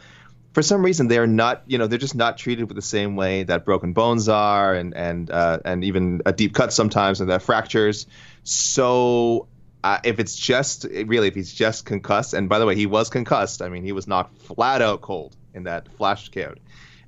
for 0.58 0.64
some 0.64 0.84
reason 0.84 1.08
they're 1.08 1.28
not, 1.28 1.62
you 1.68 1.78
know, 1.78 1.86
they're 1.86 2.00
just 2.00 2.16
not 2.16 2.36
treated 2.36 2.68
with 2.68 2.76
the 2.76 2.82
same 2.82 3.16
way 3.16 3.44
that 3.44 3.64
broken 3.64 3.94
bones 3.94 4.28
are, 4.28 4.74
and 4.74 4.96
and 4.96 5.30
uh, 5.30 5.60
and 5.64 5.84
even 5.84 6.24
a 6.26 6.34
deep 6.34 6.56
cut 6.56 6.74
sometimes, 6.74 7.22
and 7.22 7.30
that 7.30 7.44
fractures. 7.44 8.08
So 8.42 9.48
uh, 9.84 10.00
if 10.04 10.20
it's 10.20 10.36
just 10.36 10.86
really 11.06 11.28
if 11.28 11.36
he's 11.36 11.54
just 11.54 11.86
concussed, 11.86 12.34
and 12.34 12.50
by 12.50 12.58
the 12.58 12.66
way, 12.66 12.74
he 12.74 12.88
was 12.88 13.12
concussed. 13.12 13.62
I 13.62 13.70
mean, 13.70 13.84
he 13.84 13.92
was 13.92 14.08
knocked 14.08 14.36
flat 14.42 14.82
out 14.82 15.02
cold 15.02 15.38
in 15.54 15.66
that 15.66 15.92
flash 15.92 16.30
count. 16.30 16.58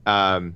Um, 0.06 0.56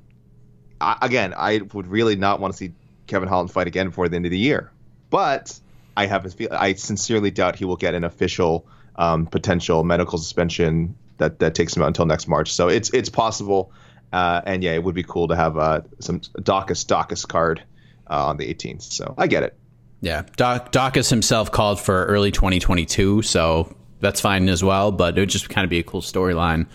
I, 0.79 0.99
again, 1.01 1.33
I 1.35 1.61
would 1.73 1.87
really 1.87 2.15
not 2.15 2.39
want 2.39 2.53
to 2.53 2.57
see 2.59 2.73
Kevin 3.07 3.27
Holland 3.27 3.49
fight 3.49 3.65
again 3.65 3.87
before 3.87 4.07
the 4.07 4.17
end 4.17 4.25
of 4.25 4.31
the 4.31 4.37
year. 4.37 4.71
But 5.09 5.59
I 5.97 6.05
have 6.05 6.27
a 6.27 6.29
feel. 6.29 6.49
I 6.51 6.73
sincerely 6.73 7.31
doubt 7.31 7.55
he 7.55 7.65
will 7.65 7.75
get 7.75 7.95
an 7.95 8.03
official 8.03 8.67
um, 8.95 9.25
potential 9.25 9.83
medical 9.83 10.19
suspension 10.19 10.93
that 11.23 11.39
that 11.39 11.55
takes 11.55 11.75
him 11.75 11.83
out 11.83 11.87
until 11.87 12.05
next 12.05 12.27
March. 12.27 12.53
So 12.53 12.67
it's 12.67 12.89
it's 12.91 13.09
possible. 13.09 13.71
Uh, 14.11 14.41
and 14.45 14.63
yeah, 14.63 14.73
it 14.73 14.83
would 14.83 14.93
be 14.93 15.03
cool 15.03 15.27
to 15.27 15.35
have 15.35 15.57
uh, 15.57 15.81
some 15.99 16.19
Daukaus 16.19 16.85
Daukaus 16.85 17.27
card 17.27 17.63
uh, 18.09 18.27
on 18.27 18.37
the 18.37 18.53
18th. 18.53 18.83
So 18.83 19.15
I 19.17 19.27
get 19.27 19.43
it. 19.43 19.57
Yeah, 20.01 20.23
Doc, 20.35 20.71
Daukaus 20.71 21.09
himself 21.09 21.49
called 21.49 21.79
for 21.79 22.05
early 22.05 22.29
2022, 22.29 23.21
so 23.21 23.73
that's 24.01 24.19
fine 24.19 24.49
as 24.49 24.61
well. 24.63 24.91
But 24.91 25.17
it 25.17 25.21
would 25.21 25.29
just 25.29 25.49
kind 25.49 25.63
of 25.63 25.69
be 25.69 25.79
a 25.79 25.83
cool 25.83 26.01
storyline. 26.01 26.67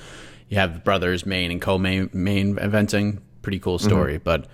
You 0.49 0.57
have 0.57 0.83
brothers 0.83 1.27
main 1.27 1.51
and 1.51 1.61
co-main 1.61 2.09
main 2.13 2.57
eventing, 2.57 3.21
pretty 3.43 3.59
cool 3.59 3.79
story. 3.79 4.15
Mm-hmm. 4.15 4.25
But 4.25 4.47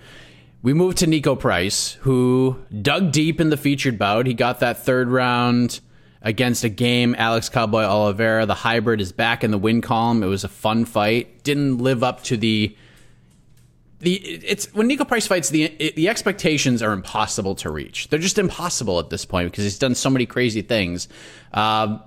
we 0.61 0.73
move 0.73 0.95
to 0.95 1.07
Niko 1.07 1.39
Price, 1.39 1.93
who 2.01 2.59
dug 2.81 3.11
deep 3.11 3.39
in 3.39 3.49
the 3.49 3.57
featured 3.57 3.97
bout. 3.97 4.27
He 4.27 4.33
got 4.33 4.59
that 4.59 4.83
third 4.83 5.07
round 5.07 5.79
against 6.25 6.63
a 6.63 6.69
game. 6.69 7.15
Alex 7.17 7.47
Cowboy 7.47 7.83
Oliveira, 7.83 8.47
the 8.47 8.55
hybrid, 8.55 8.99
is 8.99 9.13
back 9.13 9.43
in 9.43 9.51
the 9.51 9.57
win 9.57 9.79
column. 9.79 10.23
It 10.23 10.27
was 10.27 10.43
a 10.43 10.49
fun 10.49 10.83
fight. 10.83 11.43
Didn't 11.43 11.77
live 11.77 12.03
up 12.03 12.23
to 12.23 12.35
the 12.35 12.75
the 13.99 14.15
it's 14.15 14.73
when 14.73 14.89
Niko 14.89 15.07
Price 15.07 15.25
fights 15.27 15.49
the 15.49 15.93
the 15.95 16.09
expectations 16.09 16.81
are 16.81 16.91
impossible 16.91 17.55
to 17.55 17.69
reach. 17.69 18.09
They're 18.09 18.19
just 18.19 18.39
impossible 18.39 18.99
at 18.99 19.09
this 19.09 19.23
point 19.23 19.51
because 19.51 19.63
he's 19.63 19.79
done 19.79 19.95
so 19.95 20.09
many 20.09 20.25
crazy 20.25 20.63
things. 20.63 21.07
Um, 21.53 22.01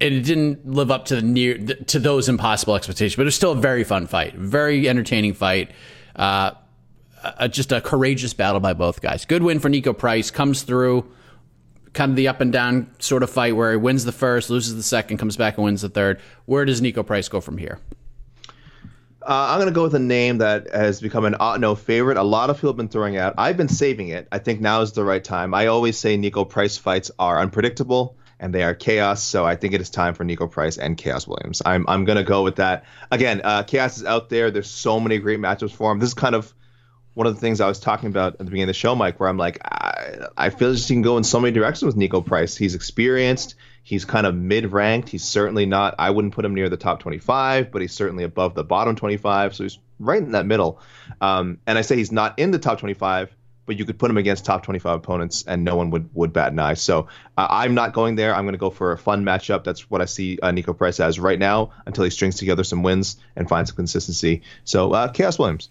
and 0.00 0.14
it 0.14 0.22
didn't 0.22 0.66
live 0.66 0.90
up 0.90 1.06
to 1.06 1.16
the 1.16 1.22
near 1.22 1.58
to 1.58 1.98
those 1.98 2.28
impossible 2.28 2.74
expectations, 2.74 3.16
but 3.16 3.22
it 3.22 3.26
was 3.26 3.36
still 3.36 3.52
a 3.52 3.56
very 3.56 3.84
fun 3.84 4.06
fight, 4.06 4.34
very 4.34 4.88
entertaining 4.88 5.34
fight. 5.34 5.72
Uh, 6.16 6.52
just 7.50 7.72
a 7.72 7.80
courageous 7.80 8.32
battle 8.32 8.60
by 8.60 8.72
both 8.72 9.00
guys. 9.02 9.24
Good 9.24 9.42
win 9.42 9.58
for 9.58 9.68
Niko 9.68 9.96
Price. 9.96 10.30
Comes 10.30 10.62
through 10.62 11.10
kind 11.98 12.12
of 12.12 12.16
the 12.16 12.28
up 12.28 12.40
and 12.40 12.52
down 12.52 12.88
sort 13.00 13.24
of 13.24 13.28
fight 13.28 13.56
where 13.56 13.72
he 13.72 13.76
wins 13.76 14.04
the 14.04 14.12
first, 14.12 14.50
loses 14.50 14.76
the 14.76 14.82
second, 14.84 15.18
comes 15.18 15.36
back 15.36 15.58
and 15.58 15.64
wins 15.64 15.82
the 15.82 15.88
third. 15.88 16.20
Where 16.46 16.64
does 16.64 16.80
Niko 16.80 17.04
Price 17.04 17.28
go 17.28 17.40
from 17.40 17.58
here? 17.58 17.80
Uh, 19.20 19.48
I'm 19.50 19.58
going 19.58 19.68
to 19.68 19.74
go 19.74 19.82
with 19.82 19.96
a 19.96 19.98
name 19.98 20.38
that 20.38 20.72
has 20.72 21.00
become 21.00 21.24
an 21.24 21.34
uh, 21.38 21.58
no 21.58 21.74
favorite. 21.74 22.16
A 22.16 22.22
lot 22.22 22.50
of 22.50 22.56
people 22.56 22.70
have 22.70 22.76
been 22.76 22.88
throwing 22.88 23.16
out. 23.16 23.34
I've 23.36 23.56
been 23.56 23.68
saving 23.68 24.08
it. 24.08 24.28
I 24.30 24.38
think 24.38 24.60
now 24.60 24.80
is 24.80 24.92
the 24.92 25.04
right 25.04 25.22
time. 25.22 25.52
I 25.52 25.66
always 25.66 25.98
say 25.98 26.16
Niko 26.16 26.48
Price 26.48 26.78
fights 26.78 27.10
are 27.18 27.40
unpredictable 27.40 28.16
and 28.38 28.54
they 28.54 28.62
are 28.62 28.74
chaos. 28.74 29.22
So 29.22 29.44
I 29.44 29.56
think 29.56 29.74
it 29.74 29.80
is 29.80 29.90
time 29.90 30.14
for 30.14 30.22
Nico 30.22 30.46
Price 30.46 30.78
and 30.78 30.96
Khaos 30.96 31.26
Williams. 31.26 31.60
I'm 31.66 31.84
I'm 31.88 32.04
going 32.04 32.16
to 32.16 32.24
go 32.24 32.44
with 32.44 32.56
that. 32.56 32.84
Again, 33.10 33.40
uh, 33.42 33.64
Khaos 33.64 33.96
is 33.96 34.04
out 34.04 34.28
there. 34.28 34.52
There's 34.52 34.70
so 34.70 35.00
many 35.00 35.18
great 35.18 35.40
matchups 35.40 35.72
for 35.72 35.90
him. 35.90 35.98
This 35.98 36.10
is 36.10 36.14
kind 36.14 36.36
of 36.36 36.54
one 37.18 37.26
of 37.26 37.34
the 37.34 37.40
things 37.40 37.60
I 37.60 37.66
was 37.66 37.80
talking 37.80 38.08
about 38.08 38.34
at 38.34 38.38
the 38.38 38.44
beginning 38.44 38.62
of 38.62 38.68
the 38.68 38.74
show, 38.74 38.94
Mike, 38.94 39.18
where 39.18 39.28
I'm 39.28 39.36
like, 39.36 39.58
I, 39.64 40.28
I 40.36 40.50
feel 40.50 40.72
just 40.72 40.88
he 40.88 40.94
can 40.94 41.02
go 41.02 41.16
in 41.16 41.24
so 41.24 41.40
many 41.40 41.52
directions 41.52 41.92
with 41.92 41.96
Niko 41.96 42.24
Price. 42.24 42.56
He's 42.56 42.76
experienced. 42.76 43.56
He's 43.82 44.04
kind 44.04 44.24
of 44.24 44.36
mid-ranked. 44.36 45.08
He's 45.08 45.24
certainly 45.24 45.66
not. 45.66 45.96
I 45.98 46.10
wouldn't 46.10 46.32
put 46.32 46.44
him 46.44 46.54
near 46.54 46.68
the 46.68 46.76
top 46.76 47.00
25, 47.00 47.72
but 47.72 47.82
he's 47.82 47.92
certainly 47.92 48.22
above 48.22 48.54
the 48.54 48.62
bottom 48.62 48.94
25. 48.94 49.56
So 49.56 49.64
he's 49.64 49.80
right 49.98 50.22
in 50.22 50.30
that 50.30 50.46
middle. 50.46 50.80
Um, 51.20 51.58
and 51.66 51.76
I 51.76 51.80
say 51.80 51.96
he's 51.96 52.12
not 52.12 52.38
in 52.38 52.52
the 52.52 52.58
top 52.60 52.78
25, 52.78 53.34
but 53.66 53.76
you 53.76 53.84
could 53.84 53.98
put 53.98 54.12
him 54.12 54.16
against 54.16 54.44
top 54.44 54.62
25 54.62 54.98
opponents, 54.98 55.42
and 55.44 55.64
no 55.64 55.74
one 55.74 55.90
would 55.90 56.14
would 56.14 56.32
bat 56.32 56.52
an 56.52 56.60
eye. 56.60 56.74
So 56.74 57.08
uh, 57.36 57.48
I'm 57.50 57.74
not 57.74 57.94
going 57.94 58.14
there. 58.14 58.32
I'm 58.32 58.44
going 58.44 58.54
to 58.54 58.58
go 58.58 58.70
for 58.70 58.92
a 58.92 58.98
fun 58.98 59.24
matchup. 59.24 59.64
That's 59.64 59.90
what 59.90 60.00
I 60.00 60.04
see 60.04 60.38
uh, 60.40 60.52
Niko 60.52 60.78
Price 60.78 61.00
as 61.00 61.18
right 61.18 61.38
now 61.38 61.72
until 61.84 62.04
he 62.04 62.10
strings 62.10 62.36
together 62.36 62.62
some 62.62 62.84
wins 62.84 63.16
and 63.34 63.48
finds 63.48 63.70
some 63.70 63.76
consistency. 63.76 64.42
So 64.62 64.92
uh, 64.92 65.12
Khaos 65.12 65.36
Williams. 65.36 65.70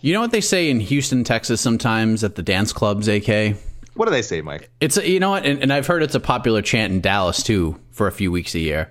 You 0.00 0.12
know 0.12 0.20
what 0.20 0.30
they 0.30 0.40
say 0.40 0.70
in 0.70 0.80
Houston, 0.80 1.24
Texas, 1.24 1.60
sometimes 1.60 2.22
at 2.22 2.34
the 2.34 2.42
dance 2.42 2.72
clubs, 2.72 3.08
AK? 3.08 3.56
What 3.94 4.04
do 4.04 4.10
they 4.10 4.22
say, 4.22 4.42
Mike? 4.42 4.70
It's 4.80 4.98
a, 4.98 5.08
you 5.08 5.18
know 5.20 5.30
what, 5.30 5.46
and, 5.46 5.62
and 5.62 5.72
I've 5.72 5.86
heard 5.86 6.02
it's 6.02 6.14
a 6.14 6.20
popular 6.20 6.60
chant 6.60 6.92
in 6.92 7.00
Dallas 7.00 7.42
too 7.42 7.80
for 7.90 8.06
a 8.06 8.12
few 8.12 8.30
weeks 8.30 8.54
a 8.54 8.58
year. 8.58 8.90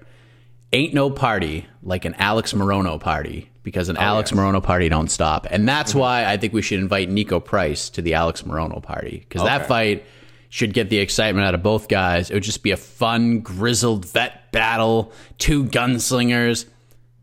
Ain't 0.74 0.94
no 0.94 1.10
party 1.12 1.68
like 1.84 2.06
an 2.06 2.16
Alex 2.16 2.54
Morono 2.54 3.00
party 3.00 3.52
because 3.62 3.88
an 3.88 3.98
oh, 3.98 4.02
Alex 4.02 4.32
yes. 4.32 4.40
Morono 4.40 4.62
party 4.62 4.90
don't 4.90 5.10
stop, 5.10 5.46
and 5.50 5.70
that's 5.70 5.92
mm-hmm. 5.92 6.00
why 6.00 6.26
I 6.26 6.38
think 6.38 6.54
we 6.54 6.64
should 6.64 6.80
invite 6.80 7.10
Niko 7.10 7.44
Price 7.44 7.90
to 7.92 8.02
the 8.02 8.16
Alex 8.16 8.42
Morono 8.42 8.82
party 8.82 9.20
because 9.20 9.44
okay. 9.44 9.58
that 9.58 9.68
fight 9.68 10.06
should 10.50 10.74
get 10.74 10.90
the 10.90 10.98
excitement 10.98 11.46
out 11.46 11.54
of 11.54 11.62
both 11.62 11.88
guys. 11.88 12.32
It 12.32 12.34
would 12.34 12.44
just 12.44 12.64
be 12.64 12.72
a 12.72 12.78
fun, 12.78 13.42
grizzled 13.42 14.06
vet 14.06 14.52
battle, 14.52 15.12
two 15.38 15.66
gunslingers 15.66 16.66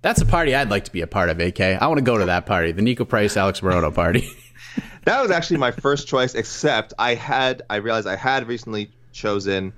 that's 0.02 0.20
a 0.20 0.26
party 0.26 0.54
I'd 0.54 0.68
like 0.68 0.84
to 0.84 0.92
be 0.92 1.00
a 1.00 1.06
part 1.06 1.30
of, 1.30 1.40
AK. 1.40 1.60
I 1.60 1.86
want 1.86 1.98
to 1.98 2.04
go 2.04 2.18
to 2.18 2.26
that 2.26 2.44
party, 2.44 2.72
the 2.72 2.82
Niko 2.82 3.08
Price 3.08 3.36
Alex 3.36 3.60
Morono 3.60 3.94
party. 3.94 4.28
that 5.04 5.22
was 5.22 5.30
actually 5.30 5.58
my 5.58 5.70
first 5.70 6.08
choice, 6.08 6.34
except 6.34 6.92
I 6.98 7.14
had 7.14 7.62
I 7.70 7.76
realized 7.76 8.06
I 8.06 8.16
had 8.16 8.46
recently 8.48 8.90
chosen 9.12 9.72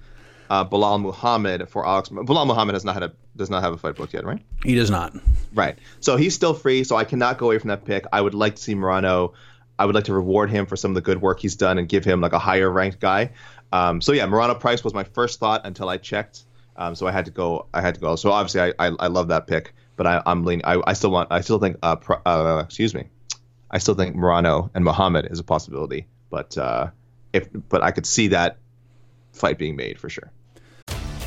uh, 0.51 0.65
Belal 0.65 1.01
Muhammad 1.01 1.69
for 1.69 1.87
Alex. 1.87 2.09
Belal 2.09 2.47
Muhammad 2.47 2.75
has 2.75 2.85
not 2.85 2.95
had 2.95 3.03
a 3.05 3.13
does 3.37 3.51
not 3.51 3.63
have 3.63 3.75
a 3.75 3.77
fight 3.77 3.97
booked 3.97 4.15
yet, 4.15 4.25
right? 4.25 4.41
He 4.65 4.75
does 4.75 4.91
not. 4.91 5.13
Right. 5.53 5.79
So 6.01 6.17
he's 6.17 6.35
still 6.35 6.55
free. 6.55 6.85
So 6.85 6.97
I 6.97 7.05
cannot 7.05 7.37
go 7.37 7.47
away 7.47 7.59
from 7.59 7.69
that 7.69 7.85
pick. 7.85 8.07
I 8.13 8.21
would 8.21 8.35
like 8.35 8.57
to 8.57 8.63
see 8.63 8.75
Morono. 8.75 9.33
I 9.79 9.87
would 9.87 9.95
like 9.95 10.05
to 10.05 10.15
reward 10.15 10.51
him 10.51 10.67
for 10.67 10.77
some 10.77 10.93
of 10.93 10.95
the 10.95 11.01
good 11.01 11.21
work 11.21 11.41
he's 11.41 11.57
done 11.57 11.79
and 11.79 11.89
give 11.89 12.05
him 12.05 12.21
like 12.21 12.33
a 12.33 12.39
higher 12.39 12.71
ranked 12.71 13.01
guy. 13.01 13.33
Um, 13.73 14.01
so 14.01 14.13
yeah, 14.13 14.27
Morono 14.27 14.59
Price 14.59 14.85
was 14.85 14.95
my 14.95 15.03
first 15.03 15.41
thought 15.41 15.63
until 15.65 15.89
I 15.89 15.97
checked. 15.97 16.45
Um, 16.77 16.95
so 16.95 17.09
I 17.09 17.13
had 17.13 17.25
to 17.25 17.31
go. 17.33 17.67
I 17.75 17.81
had 17.81 17.97
to 17.97 18.01
go. 18.01 18.15
So 18.17 18.31
obviously 18.31 18.61
I, 18.61 18.87
I, 18.87 18.93
I 19.01 19.07
love 19.09 19.29
that 19.29 19.49
pick 19.49 19.75
but 19.97 20.07
I, 20.07 20.23
am 20.27 20.45
leaning. 20.45 20.65
I, 20.65 20.81
I, 20.87 20.93
still 20.93 21.11
want. 21.11 21.29
I 21.31 21.41
still 21.41 21.59
think. 21.59 21.77
Uh, 21.83 21.97
pro, 21.97 22.17
uh, 22.25 22.63
excuse 22.65 22.95
me. 22.95 23.09
I 23.71 23.79
still 23.79 23.95
think 23.95 24.17
Morono 24.17 24.71
and 24.75 24.85
Muhammad 24.85 25.29
is 25.31 25.39
a 25.39 25.45
possibility, 25.45 26.07
but 26.31 26.57
uh, 26.57 26.89
if 27.33 27.49
but 27.69 27.83
I 27.83 27.91
could 27.91 28.07
see 28.07 28.29
that 28.29 28.59
fight 29.33 29.59
being 29.59 29.77
made 29.77 29.99
for 29.99 30.09
sure. 30.09 30.31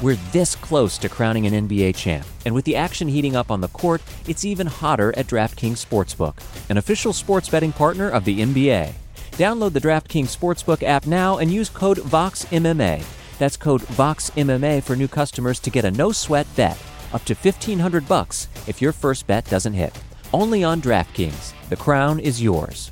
We're 0.01 0.15
this 0.31 0.55
close 0.55 0.99
to 0.99 1.09
crowning 1.09 1.47
an 1.47 1.67
NBA 1.67 1.95
champ, 1.95 2.25
and 2.45 2.53
with 2.53 2.65
the 2.65 2.75
action 2.75 3.07
heating 3.07 3.35
up 3.35 3.49
on 3.49 3.61
the 3.61 3.67
court, 3.69 4.01
it's 4.27 4.45
even 4.45 4.67
hotter 4.67 5.13
at 5.17 5.27
DraftKings 5.27 5.83
Sportsbook, 5.83 6.35
an 6.69 6.77
official 6.77 7.13
sports 7.13 7.49
betting 7.49 7.71
partner 7.71 8.09
of 8.09 8.23
the 8.23 8.39
NBA. 8.39 8.93
Download 9.31 9.73
the 9.73 9.81
DraftKings 9.81 10.35
Sportsbook 10.35 10.83
app 10.83 11.07
now 11.07 11.39
and 11.39 11.51
use 11.51 11.69
code 11.69 11.97
VOXMMA. 11.97 13.03
That's 13.39 13.57
code 13.57 13.81
VOXMMA 13.81 14.83
for 14.83 14.95
new 14.95 15.07
customers 15.07 15.59
to 15.61 15.69
get 15.69 15.85
a 15.85 15.91
no 15.91 16.11
sweat 16.11 16.47
bet 16.55 16.77
up 17.13 17.23
to 17.25 17.33
1500 17.33 18.07
bucks 18.07 18.47
if 18.67 18.81
your 18.81 18.91
first 18.91 19.27
bet 19.27 19.45
doesn't 19.45 19.73
hit. 19.73 19.97
Only 20.33 20.63
on 20.63 20.81
DraftKings. 20.81 21.53
The 21.69 21.75
crown 21.75 22.19
is 22.19 22.41
yours. 22.41 22.91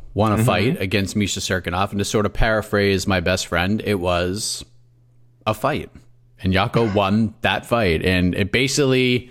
won 0.13 0.31
a 0.31 0.35
mm-hmm. 0.35 0.45
fight 0.45 0.81
against 0.81 1.15
Misha 1.15 1.39
Cirkunov. 1.39 1.91
And 1.91 1.99
to 1.99 2.05
sort 2.05 2.25
of 2.25 2.33
paraphrase 2.33 3.07
my 3.07 3.19
best 3.19 3.47
friend, 3.47 3.81
it 3.85 3.99
was 3.99 4.65
a 5.45 5.53
fight. 5.53 5.89
And 6.41 6.53
Yako 6.53 6.93
won 6.95 7.33
that 7.41 7.65
fight. 7.65 8.03
And 8.03 8.35
it 8.35 8.51
basically, 8.51 9.29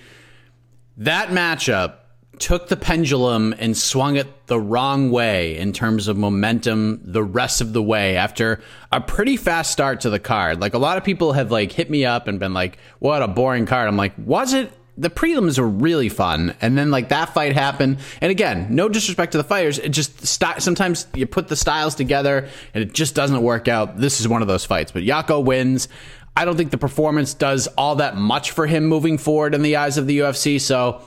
that 0.96 1.28
matchup 1.28 1.94
took 2.40 2.68
the 2.68 2.76
pendulum 2.76 3.54
and 3.58 3.76
swung 3.76 4.16
it 4.16 4.46
the 4.46 4.58
wrong 4.58 5.10
way 5.10 5.58
in 5.58 5.72
terms 5.72 6.08
of 6.08 6.16
momentum 6.16 6.98
the 7.04 7.22
rest 7.22 7.60
of 7.60 7.74
the 7.74 7.82
way 7.82 8.16
after 8.16 8.60
a 8.90 9.00
pretty 9.00 9.36
fast 9.36 9.70
start 9.70 10.00
to 10.00 10.10
the 10.10 10.18
card. 10.18 10.58
Like 10.58 10.72
a 10.72 10.78
lot 10.78 10.96
of 10.96 11.04
people 11.04 11.34
have 11.34 11.50
like 11.50 11.70
hit 11.70 11.90
me 11.90 12.06
up 12.06 12.26
and 12.26 12.40
been 12.40 12.54
like, 12.54 12.78
"What 12.98 13.22
a 13.22 13.28
boring 13.28 13.66
card." 13.66 13.88
I'm 13.88 13.96
like, 13.98 14.14
"Was 14.16 14.54
it 14.54 14.72
the 15.00 15.08
prelims 15.08 15.58
were 15.58 15.66
really 15.66 16.10
fun, 16.10 16.54
and 16.60 16.76
then 16.76 16.90
like 16.90 17.08
that 17.08 17.32
fight 17.32 17.54
happened. 17.54 17.98
And 18.20 18.30
again, 18.30 18.66
no 18.68 18.88
disrespect 18.88 19.32
to 19.32 19.38
the 19.38 19.44
fighters, 19.44 19.78
it 19.78 19.88
just 19.88 20.26
st- 20.26 20.62
sometimes 20.62 21.06
you 21.14 21.26
put 21.26 21.48
the 21.48 21.56
styles 21.56 21.94
together 21.94 22.48
and 22.74 22.84
it 22.84 22.92
just 22.92 23.14
doesn't 23.14 23.42
work 23.42 23.66
out. 23.66 23.96
This 23.96 24.20
is 24.20 24.28
one 24.28 24.42
of 24.42 24.48
those 24.48 24.64
fights, 24.64 24.92
but 24.92 25.02
Jotko 25.02 25.42
wins. 25.42 25.88
I 26.36 26.44
don't 26.44 26.56
think 26.56 26.70
the 26.70 26.78
performance 26.78 27.32
does 27.32 27.66
all 27.78 27.96
that 27.96 28.16
much 28.16 28.50
for 28.50 28.66
him 28.66 28.84
moving 28.84 29.16
forward 29.16 29.54
in 29.54 29.62
the 29.62 29.76
eyes 29.76 29.96
of 29.96 30.06
the 30.06 30.18
UFC. 30.18 30.60
So 30.60 31.02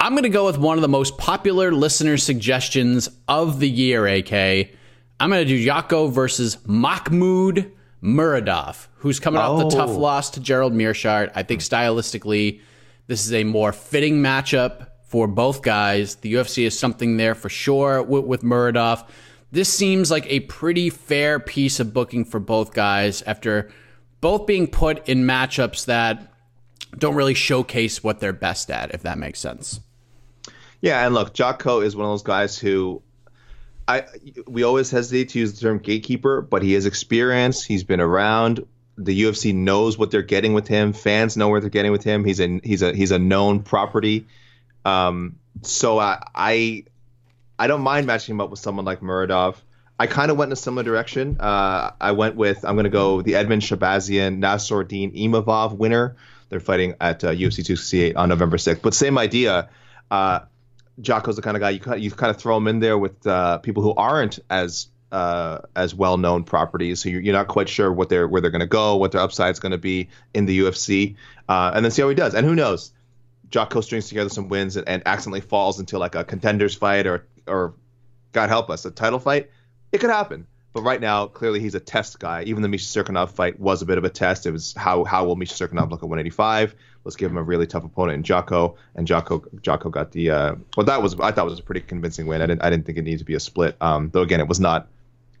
I'm 0.00 0.12
going 0.12 0.24
to 0.24 0.28
go 0.28 0.44
with 0.44 0.58
one 0.58 0.76
of 0.76 0.82
the 0.82 0.88
most 0.88 1.16
popular 1.16 1.72
listener 1.72 2.16
suggestions 2.16 3.08
of 3.28 3.60
the 3.60 3.68
year, 3.68 4.06
AK. 4.06 4.32
I'm 5.20 5.30
going 5.30 5.46
to 5.46 5.48
do 5.48 5.64
Jotko 5.64 6.10
versus 6.10 6.58
Mahmoud 6.66 7.72
Muradov, 8.02 8.88
who's 8.96 9.20
coming 9.20 9.40
oh. 9.40 9.44
off 9.44 9.70
the 9.70 9.76
tough 9.76 9.90
oh. 9.90 9.98
loss 9.98 10.30
to 10.30 10.40
Gerald 10.40 10.74
Meerschaert. 10.74 11.30
I 11.34 11.44
think 11.44 11.60
stylistically, 11.60 12.60
this 13.06 13.26
is 13.26 13.32
a 13.32 13.44
more 13.44 13.72
fitting 13.72 14.22
matchup 14.22 14.88
for 15.06 15.26
both 15.26 15.62
guys. 15.62 16.16
The 16.16 16.34
UFC 16.34 16.66
is 16.66 16.78
something 16.78 17.16
there 17.16 17.34
for 17.34 17.48
sure 17.48 18.02
with, 18.02 18.24
with 18.24 18.42
Muradov. 18.42 19.06
This 19.52 19.72
seems 19.72 20.10
like 20.10 20.26
a 20.28 20.40
pretty 20.40 20.90
fair 20.90 21.38
piece 21.38 21.78
of 21.78 21.94
booking 21.94 22.24
for 22.24 22.40
both 22.40 22.72
guys 22.74 23.22
after 23.22 23.70
both 24.20 24.46
being 24.46 24.66
put 24.66 25.08
in 25.08 25.24
matchups 25.24 25.84
that 25.86 26.32
don't 26.98 27.14
really 27.14 27.34
showcase 27.34 28.02
what 28.02 28.20
they're 28.20 28.32
best 28.32 28.70
at, 28.70 28.94
if 28.94 29.02
that 29.02 29.18
makes 29.18 29.38
sense. 29.38 29.80
Yeah, 30.80 31.04
and 31.04 31.14
look, 31.14 31.34
Jotko 31.34 31.84
is 31.84 31.94
one 31.94 32.06
of 32.06 32.12
those 32.12 32.22
guys 32.22 32.58
who 32.58 33.02
I 33.86 34.04
we 34.46 34.62
always 34.62 34.90
hesitate 34.90 35.30
to 35.30 35.38
use 35.38 35.54
the 35.54 35.60
term 35.60 35.78
gatekeeper, 35.78 36.40
but 36.40 36.62
he 36.62 36.72
has 36.72 36.86
experience. 36.86 37.64
He's 37.64 37.84
been 37.84 38.00
around. 38.00 38.66
The 38.96 39.22
UFC 39.22 39.54
knows 39.54 39.98
what 39.98 40.10
they're 40.10 40.22
getting 40.22 40.52
with 40.52 40.68
him. 40.68 40.92
Fans 40.92 41.36
know 41.36 41.48
what 41.48 41.62
they're 41.62 41.70
getting 41.70 41.92
with 41.92 42.04
him. 42.04 42.24
He's 42.24 42.40
a 42.40 42.60
he's 42.62 42.82
a 42.82 42.94
he's 42.94 43.10
a 43.10 43.18
known 43.18 43.62
property. 43.62 44.26
Um, 44.84 45.36
so 45.62 45.98
I, 45.98 46.22
I 46.34 46.84
I 47.58 47.66
don't 47.66 47.82
mind 47.82 48.06
matching 48.06 48.34
him 48.34 48.40
up 48.40 48.50
with 48.50 48.60
someone 48.60 48.84
like 48.84 49.00
Muradov. 49.00 49.56
I 49.98 50.06
kind 50.06 50.30
of 50.30 50.36
went 50.36 50.48
in 50.48 50.52
a 50.54 50.56
similar 50.56 50.82
direction. 50.82 51.36
Uh, 51.40 51.92
I 52.00 52.12
went 52.12 52.36
with 52.36 52.64
I'm 52.64 52.74
going 52.74 52.84
to 52.84 52.90
go 52.90 53.22
the 53.22 53.32
Edmen 53.32 53.60
Shahbazyan 53.60 54.38
Nassourdine 54.38 55.16
Imavov 55.16 55.76
winner. 55.76 56.16
They're 56.48 56.60
fighting 56.60 56.94
at 57.00 57.24
uh, 57.24 57.30
UFC 57.30 57.64
268 57.64 58.16
on 58.16 58.28
November 58.28 58.56
6th. 58.56 58.82
But 58.82 58.94
same 58.94 59.18
idea. 59.18 59.68
Uh, 60.10 60.40
Jotko's 61.00 61.36
the 61.36 61.42
kind 61.42 61.56
of 61.56 61.60
guy 61.60 61.70
you 61.70 61.80
kind 61.80 61.96
of, 61.96 62.02
you 62.02 62.10
kind 62.10 62.30
of 62.30 62.36
throw 62.36 62.56
him 62.56 62.68
in 62.68 62.80
there 62.80 62.98
with 62.98 63.26
uh, 63.26 63.58
people 63.58 63.82
who 63.82 63.94
aren't 63.94 64.38
as 64.50 64.88
uh, 65.14 65.60
as 65.76 65.94
well 65.94 66.16
known 66.16 66.42
properties. 66.42 67.00
So 67.00 67.08
you're, 67.08 67.20
you're, 67.20 67.32
not 67.32 67.46
quite 67.46 67.68
sure 67.68 67.92
what 67.92 68.08
they're 68.08 68.26
where 68.26 68.40
they're 68.40 68.50
going 68.50 68.60
to 68.60 68.66
go, 68.66 68.96
what 68.96 69.12
their 69.12 69.20
upside 69.20 69.52
is 69.52 69.60
going 69.60 69.70
to 69.70 69.78
be 69.78 70.08
in 70.34 70.46
the 70.46 70.58
UFC, 70.58 71.14
uh, 71.48 71.70
and 71.72 71.84
then 71.84 71.92
see 71.92 72.02
how 72.02 72.08
he 72.08 72.16
does. 72.16 72.34
And 72.34 72.44
who 72.44 72.56
knows? 72.56 72.92
Jocko 73.48 73.80
strings 73.80 74.08
together 74.08 74.28
some 74.28 74.48
wins 74.48 74.76
and, 74.76 74.88
and 74.88 75.04
accidentally 75.06 75.40
falls 75.40 75.78
into 75.78 75.98
like 75.98 76.16
a 76.16 76.24
contenders 76.24 76.74
fight 76.74 77.06
or 77.06 77.28
or 77.46 77.74
God 78.32 78.48
help 78.48 78.70
us, 78.70 78.84
a 78.86 78.90
title 78.90 79.20
fight. 79.20 79.50
It 79.92 79.98
could 79.98 80.10
happen. 80.10 80.48
But 80.72 80.82
right 80.82 81.00
now, 81.00 81.28
clearly 81.28 81.60
he's 81.60 81.76
a 81.76 81.80
test 81.80 82.18
guy. 82.18 82.42
Even 82.42 82.62
the 82.62 82.68
Misha 82.68 82.86
Cirkunov 82.86 83.30
fight 83.30 83.60
was 83.60 83.82
a 83.82 83.86
bit 83.86 83.96
of 83.96 84.02
a 84.02 84.10
test. 84.10 84.46
It 84.46 84.50
was 84.50 84.74
how 84.76 85.04
how 85.04 85.24
will 85.26 85.36
Misha 85.36 85.54
Cirkunov 85.54 85.90
look 85.90 86.02
at 86.02 86.08
185? 86.08 86.74
Let's 87.04 87.14
give 87.14 87.30
him 87.30 87.36
a 87.36 87.42
really 87.44 87.68
tough 87.68 87.84
opponent 87.84 88.16
in 88.16 88.22
Jocko, 88.24 88.76
and 88.96 89.06
Jocko 89.06 89.44
Jotko 89.60 89.92
got 89.92 90.10
the 90.10 90.30
uh, 90.30 90.54
well 90.76 90.86
that 90.86 91.00
was 91.00 91.14
I 91.20 91.30
thought 91.30 91.44
was 91.44 91.60
a 91.60 91.62
pretty 91.62 91.82
convincing 91.82 92.26
win. 92.26 92.42
I 92.42 92.46
didn't 92.46 92.64
I 92.64 92.70
didn't 92.70 92.86
think 92.86 92.98
it 92.98 93.02
needed 93.02 93.20
to 93.20 93.24
be 93.24 93.34
a 93.34 93.40
split. 93.40 93.76
Um, 93.80 94.10
though 94.12 94.22
again, 94.22 94.40
it 94.40 94.48
was 94.48 94.58
not 94.58 94.88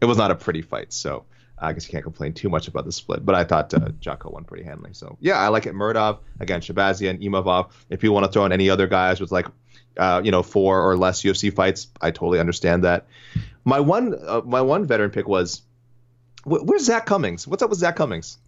it 0.04 0.08
was 0.08 0.18
not 0.18 0.30
a 0.30 0.34
pretty 0.34 0.62
fight. 0.62 0.92
So 0.92 1.24
I 1.58 1.72
guess 1.72 1.86
you 1.86 1.92
can't 1.92 2.04
complain 2.04 2.32
too 2.32 2.48
much 2.48 2.68
about 2.68 2.84
the 2.84 2.92
split. 2.92 3.24
But 3.24 3.34
I 3.34 3.44
thought 3.44 3.72
uh, 3.74 3.88
Jotko 4.00 4.32
won 4.32 4.44
pretty 4.44 4.64
handily. 4.64 4.92
So 4.92 5.16
yeah, 5.20 5.38
I 5.38 5.48
like 5.48 5.66
it. 5.66 5.74
Muradov 5.74 6.18
again, 6.40 6.60
Shahbazyan, 6.60 7.22
Imavov. 7.22 7.70
If 7.90 8.02
you 8.02 8.12
want 8.12 8.26
to 8.26 8.32
throw 8.32 8.44
in 8.44 8.52
any 8.52 8.70
other 8.70 8.86
guys 8.86 9.20
with 9.20 9.32
like 9.32 9.46
uh, 9.96 10.20
you 10.24 10.30
know 10.30 10.42
four 10.42 10.88
or 10.88 10.96
less 10.96 11.22
UFC 11.22 11.52
fights, 11.52 11.88
I 12.00 12.10
totally 12.10 12.40
understand 12.40 12.84
that. 12.84 13.06
My 13.64 13.80
one 13.80 14.14
uh, 14.26 14.42
my 14.44 14.60
one 14.60 14.86
veteran 14.86 15.10
pick 15.10 15.26
was 15.26 15.62
where's 16.44 16.84
Zach 16.84 17.06
Cummings? 17.06 17.48
What's 17.48 17.62
up 17.62 17.70
with 17.70 17.78
Zach 17.78 17.96
Cummings? 17.96 18.38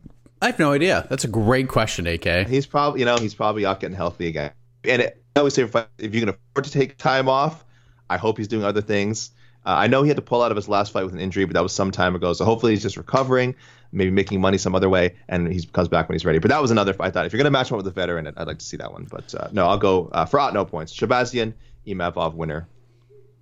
I 0.43 0.47
have 0.47 0.59
no 0.59 0.73
idea. 0.73 1.07
That's 1.09 1.25
a 1.25 1.29
great 1.29 1.69
question, 1.69 2.07
AK. 2.07 2.47
He's 2.49 2.67
probably 2.67 3.01
you 3.01 3.07
know 3.07 3.17
he's 3.17 3.35
probably 3.35 3.65
out 3.65 3.81
getting 3.81 3.97
healthy 3.97 4.27
again. 4.27 4.53
And 4.85 5.03
it, 5.03 5.25
I 5.35 5.41
always 5.41 5.55
say 5.55 5.63
if, 5.63 5.75
if 5.99 6.15
you 6.15 6.21
can 6.21 6.29
afford 6.29 6.65
to 6.65 6.71
take 6.71 6.99
time 6.99 7.29
off, 7.29 7.65
I 8.11 8.19
hope 8.19 8.39
he's 8.39 8.49
doing 8.49 8.65
other 8.65 8.83
things. 8.83 9.31
Uh, 9.67 9.75
I 9.79 9.89
know 9.89 10.03
he 10.03 10.09
had 10.09 10.17
to 10.17 10.23
pull 10.23 10.43
out 10.43 10.53
of 10.53 10.57
his 10.57 10.69
last 10.69 10.93
fight 10.93 11.05
with 11.05 11.13
an 11.13 11.21
injury, 11.21 11.45
but 11.45 11.55
that 11.55 11.63
was 11.63 11.73
some 11.73 11.91
time 11.91 12.15
ago. 12.15 12.33
So 12.33 12.45
hopefully 12.45 12.73
he's 12.73 12.83
just 12.83 12.97
recovering, 12.97 13.55
maybe 13.91 14.13
making 14.13 14.41
money 14.41 14.59
some 14.59 14.77
other 14.77 14.89
way, 14.89 15.17
and 15.29 15.53
he 15.53 15.67
comes 15.67 15.89
back 15.89 16.09
when 16.09 16.15
he's 16.15 16.25
ready. 16.25 16.39
But 16.39 16.51
that 16.51 16.63
was 16.63 16.71
another. 16.71 16.93
Fight. 16.93 17.09
I 17.09 17.11
thought 17.11 17.27
if 17.27 17.33
you're 17.33 17.39
going 17.39 17.47
to 17.47 17.51
match 17.51 17.71
one 17.71 17.79
with 17.79 17.87
a 17.89 17.91
veteran, 17.91 18.33
I'd 18.37 18.47
like 18.47 18.61
to 18.61 18.65
see 18.65 18.77
that 18.77 18.93
one. 18.93 19.09
But 19.11 19.35
uh, 19.35 19.49
no, 19.53 19.67
I'll 19.67 19.79
go 19.79 20.09
uh, 20.13 20.25
for 20.25 20.39
out 20.39 20.55
no 20.55 20.65
points. 20.65 20.95
Shahbazyan, 20.95 21.53
Imavov 21.87 22.35
winner, 22.35 22.69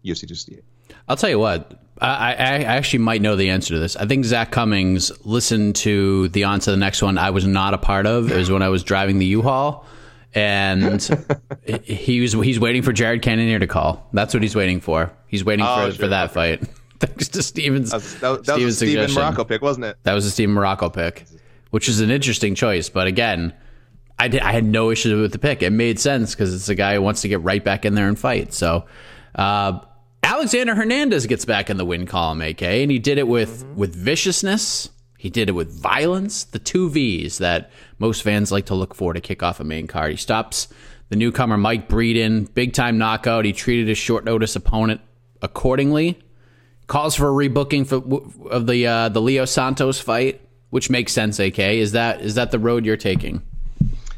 UFC 0.02 0.20
268. 0.20 0.64
I'll 1.08 1.16
tell 1.16 1.30
you 1.30 1.38
what. 1.38 1.80
I, 2.00 2.32
I, 2.32 2.62
actually 2.64 2.98
might 3.00 3.22
know 3.22 3.36
the 3.36 3.50
answer 3.50 3.74
to 3.74 3.78
this. 3.78 3.94
I 3.94 4.04
think 4.04 4.24
Zach 4.24 4.50
Cummings 4.50 5.12
listened 5.24 5.76
to 5.76 6.28
the 6.28 6.44
on 6.44 6.58
to 6.60 6.72
the 6.72 6.76
next 6.76 7.02
one. 7.02 7.18
I 7.18 7.30
was 7.30 7.46
not 7.46 7.72
a 7.72 7.78
part 7.78 8.06
of. 8.06 8.32
It 8.32 8.36
was 8.36 8.50
when 8.50 8.62
I 8.62 8.68
was 8.68 8.82
driving 8.82 9.20
the 9.20 9.26
U-Haul, 9.26 9.86
and 10.34 11.00
he 11.84 12.20
was 12.20 12.32
he's 12.32 12.58
waiting 12.58 12.82
for 12.82 12.92
Jared 12.92 13.22
Cannonier 13.22 13.58
to 13.58 13.66
call. 13.66 14.08
That's 14.12 14.34
what 14.34 14.42
he's 14.42 14.56
waiting 14.56 14.80
for. 14.80 15.12
He's 15.28 15.44
waiting 15.44 15.64
oh, 15.66 15.76
for, 15.76 15.92
sure. 15.92 16.04
for 16.04 16.08
that 16.08 16.32
fight. 16.32 16.62
Thanks 17.00 17.28
to 17.28 17.42
Steven's. 17.42 17.90
That 17.90 17.96
was, 17.96 18.14
that, 18.20 18.44
that 18.44 18.58
was 18.58 18.82
a 18.82 18.86
Steven 18.86 19.12
Morocco 19.14 19.44
pick, 19.44 19.62
wasn't 19.62 19.86
it? 19.86 19.96
That 20.02 20.14
was 20.14 20.26
a 20.26 20.30
Steven 20.30 20.54
Morocco 20.54 20.90
pick, 20.90 21.26
which 21.70 21.88
is 21.88 22.00
an 22.00 22.10
interesting 22.10 22.54
choice. 22.54 22.88
But 22.88 23.06
again, 23.06 23.52
I 24.18 24.28
did, 24.28 24.40
I 24.40 24.52
had 24.52 24.64
no 24.64 24.90
issue 24.90 25.20
with 25.20 25.32
the 25.32 25.38
pick. 25.38 25.62
It 25.62 25.70
made 25.70 25.98
sense 25.98 26.34
because 26.34 26.54
it's 26.54 26.68
a 26.68 26.74
guy 26.74 26.94
who 26.94 27.02
wants 27.02 27.22
to 27.22 27.28
get 27.28 27.42
right 27.42 27.62
back 27.62 27.84
in 27.84 27.94
there 27.94 28.08
and 28.08 28.18
fight. 28.18 28.52
So. 28.52 28.86
Uh, 29.34 29.80
Alexander 30.22 30.74
Hernandez 30.74 31.26
gets 31.26 31.44
back 31.44 31.68
in 31.68 31.76
the 31.76 31.84
win 31.84 32.06
column, 32.06 32.40
AK, 32.40 32.62
and 32.62 32.90
he 32.90 32.98
did 32.98 33.18
it 33.18 33.28
with 33.28 33.62
mm-hmm. 33.62 33.76
with 33.76 33.94
viciousness. 33.94 34.88
He 35.24 35.30
did 35.30 35.48
it 35.48 35.52
with 35.52 35.72
violence, 35.72 36.44
the 36.44 36.58
two 36.58 36.90
V's 36.90 37.38
that 37.38 37.70
most 37.98 38.22
fans 38.22 38.52
like 38.52 38.66
to 38.66 38.74
look 38.74 38.94
for 38.94 39.14
to 39.14 39.22
kick 39.22 39.42
off 39.42 39.58
a 39.58 39.64
main 39.64 39.86
card. 39.86 40.10
He 40.10 40.18
stops 40.18 40.68
the 41.08 41.16
newcomer 41.16 41.56
Mike 41.56 41.88
Breeden, 41.88 42.52
big 42.52 42.74
time 42.74 42.98
knockout. 42.98 43.46
He 43.46 43.54
treated 43.54 43.88
his 43.88 43.96
short 43.96 44.26
notice 44.26 44.54
opponent 44.54 45.00
accordingly. 45.40 46.18
Calls 46.88 47.14
for 47.14 47.30
a 47.30 47.48
rebooking 47.48 47.86
for, 47.86 48.50
of 48.50 48.66
the 48.66 48.86
uh, 48.86 49.08
the 49.08 49.22
Leo 49.22 49.46
Santos 49.46 49.98
fight, 49.98 50.42
which 50.68 50.90
makes 50.90 51.14
sense. 51.14 51.38
AK 51.38 51.58
is 51.58 51.92
that 51.92 52.20
is 52.20 52.34
that 52.34 52.50
the 52.50 52.58
road 52.58 52.84
you're 52.84 52.98
taking? 52.98 53.40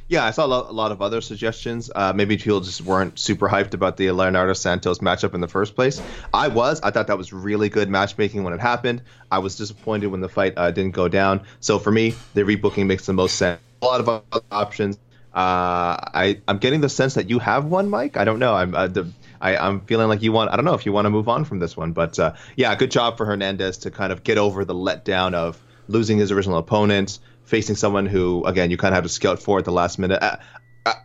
Yeah, 0.08 0.24
I 0.24 0.30
saw 0.30 0.46
a 0.46 0.70
lot 0.72 0.92
of 0.92 1.02
other 1.02 1.20
suggestions. 1.20 1.90
Uh, 1.92 2.12
maybe 2.14 2.36
people 2.36 2.60
just 2.60 2.80
weren't 2.80 3.18
super 3.18 3.48
hyped 3.48 3.74
about 3.74 3.96
the 3.96 4.12
Leonardo 4.12 4.52
Santos 4.52 5.00
matchup 5.00 5.34
in 5.34 5.40
the 5.40 5.48
first 5.48 5.74
place. 5.74 6.00
I 6.32 6.46
was. 6.46 6.80
I 6.80 6.92
thought 6.92 7.08
that 7.08 7.18
was 7.18 7.32
really 7.32 7.68
good 7.68 7.88
matchmaking 7.88 8.44
when 8.44 8.52
it 8.52 8.60
happened. 8.60 9.02
I 9.32 9.40
was 9.40 9.56
disappointed 9.56 10.06
when 10.06 10.20
the 10.20 10.28
fight 10.28 10.54
uh, 10.56 10.70
didn't 10.70 10.92
go 10.92 11.08
down. 11.08 11.42
So 11.58 11.80
for 11.80 11.90
me, 11.90 12.14
the 12.34 12.42
rebooking 12.42 12.86
makes 12.86 13.06
the 13.06 13.14
most 13.14 13.34
sense. 13.34 13.60
A 13.82 13.84
lot 13.84 14.00
of 14.00 14.08
other 14.08 14.44
options. 14.52 14.96
Uh, 15.34 15.98
I 16.14 16.40
I'm 16.46 16.58
getting 16.58 16.80
the 16.80 16.88
sense 16.88 17.14
that 17.14 17.28
you 17.28 17.40
have 17.40 17.64
one, 17.64 17.90
Mike. 17.90 18.16
I 18.16 18.24
don't 18.24 18.38
know. 18.38 18.54
I'm 18.54 18.76
uh, 18.76 18.86
the, 18.86 19.10
I, 19.40 19.56
I'm 19.56 19.80
feeling 19.80 20.08
like 20.08 20.22
you 20.22 20.30
want. 20.30 20.52
I 20.52 20.56
don't 20.56 20.64
know 20.64 20.74
if 20.74 20.86
you 20.86 20.92
want 20.92 21.06
to 21.06 21.10
move 21.10 21.28
on 21.28 21.44
from 21.44 21.58
this 21.58 21.76
one, 21.76 21.92
but 21.92 22.16
uh, 22.20 22.34
yeah, 22.54 22.74
good 22.76 22.92
job 22.92 23.16
for 23.16 23.26
Hernandez 23.26 23.78
to 23.78 23.90
kind 23.90 24.12
of 24.12 24.22
get 24.22 24.38
over 24.38 24.64
the 24.64 24.74
letdown 24.74 25.34
of 25.34 25.60
losing 25.88 26.18
his 26.18 26.30
original 26.30 26.58
opponent 26.58 27.18
facing 27.46 27.76
someone 27.76 28.06
who, 28.06 28.44
again, 28.44 28.70
you 28.70 28.76
kind 28.76 28.92
of 28.92 28.96
have 28.96 29.04
to 29.04 29.08
scout 29.08 29.40
for 29.40 29.58
at 29.58 29.64
the 29.64 29.72
last 29.72 29.98
minute. 29.98 30.22
Uh, 30.22 30.36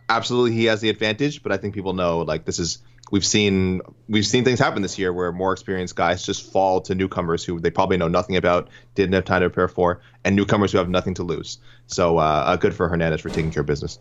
absolutely, 0.08 0.52
he 0.52 0.66
has 0.66 0.80
the 0.80 0.90
advantage, 0.90 1.42
but 1.42 1.52
I 1.52 1.56
think 1.56 1.74
people 1.74 1.94
know 1.94 2.18
like 2.20 2.44
this 2.44 2.58
is 2.58 2.78
we've 3.10 3.26
seen 3.26 3.80
we've 4.08 4.26
seen 4.26 4.44
things 4.44 4.58
happen 4.58 4.82
this 4.82 4.98
year 4.98 5.12
where 5.12 5.32
more 5.32 5.52
experienced 5.52 5.94
guys 5.96 6.24
just 6.24 6.50
fall 6.50 6.80
to 6.82 6.94
newcomers 6.94 7.44
who 7.44 7.60
they 7.60 7.70
probably 7.70 7.96
know 7.96 8.08
nothing 8.08 8.36
about, 8.36 8.68
didn't 8.94 9.12
have 9.14 9.24
time 9.24 9.42
to 9.42 9.50
prepare 9.50 9.68
for, 9.68 10.00
and 10.24 10.36
newcomers 10.36 10.72
who 10.72 10.78
have 10.78 10.88
nothing 10.88 11.14
to 11.14 11.22
lose. 11.22 11.58
So 11.86 12.18
uh, 12.18 12.22
uh, 12.22 12.56
good 12.56 12.74
for 12.74 12.88
Hernandez 12.88 13.20
for 13.20 13.28
taking 13.28 13.50
care 13.50 13.62
of 13.62 13.66
business. 13.66 13.98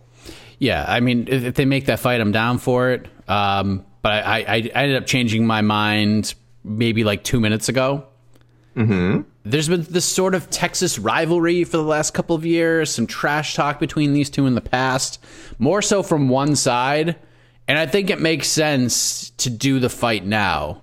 Yeah, 0.60 0.86
I 0.88 0.99
mean, 0.99 1.27
if 1.27 1.56
they 1.56 1.65
make 1.65 1.86
that 1.86 1.99
fight, 1.99 2.21
I'm 2.21 2.32
down 2.32 2.58
for 2.58 2.91
it. 2.91 3.08
Um, 3.27 3.86
but 4.01 4.12
I, 4.12 4.39
I, 4.41 4.56
I 4.56 4.84
ended 4.84 4.97
up 4.97 5.06
changing 5.06 5.45
my 5.45 5.62
mind 5.62 6.34
maybe 6.63 7.04
like 7.04 7.23
two 7.23 7.39
minutes 7.39 7.69
ago. 7.69 8.06
Mm-hmm 8.75 9.21
there's 9.43 9.69
been 9.69 9.84
this 9.84 10.05
sort 10.05 10.36
of 10.36 10.49
Texas 10.49 10.99
rivalry 10.99 11.63
for 11.63 11.77
the 11.77 11.84
last 11.84 12.13
couple 12.13 12.36
of 12.36 12.45
years, 12.45 12.93
some 12.93 13.07
trash 13.07 13.55
talk 13.55 13.79
between 13.79 14.13
these 14.13 14.29
two 14.29 14.45
in 14.45 14.55
the 14.55 14.62
past, 14.62 15.23
more 15.57 15.81
so 15.81 16.03
from 16.03 16.29
one 16.29 16.55
side. 16.55 17.15
And 17.67 17.77
I 17.77 17.86
think 17.86 18.10
it 18.10 18.19
makes 18.19 18.47
sense 18.47 19.31
to 19.38 19.49
do 19.49 19.79
the 19.79 19.89
fight 19.89 20.25
now. 20.25 20.81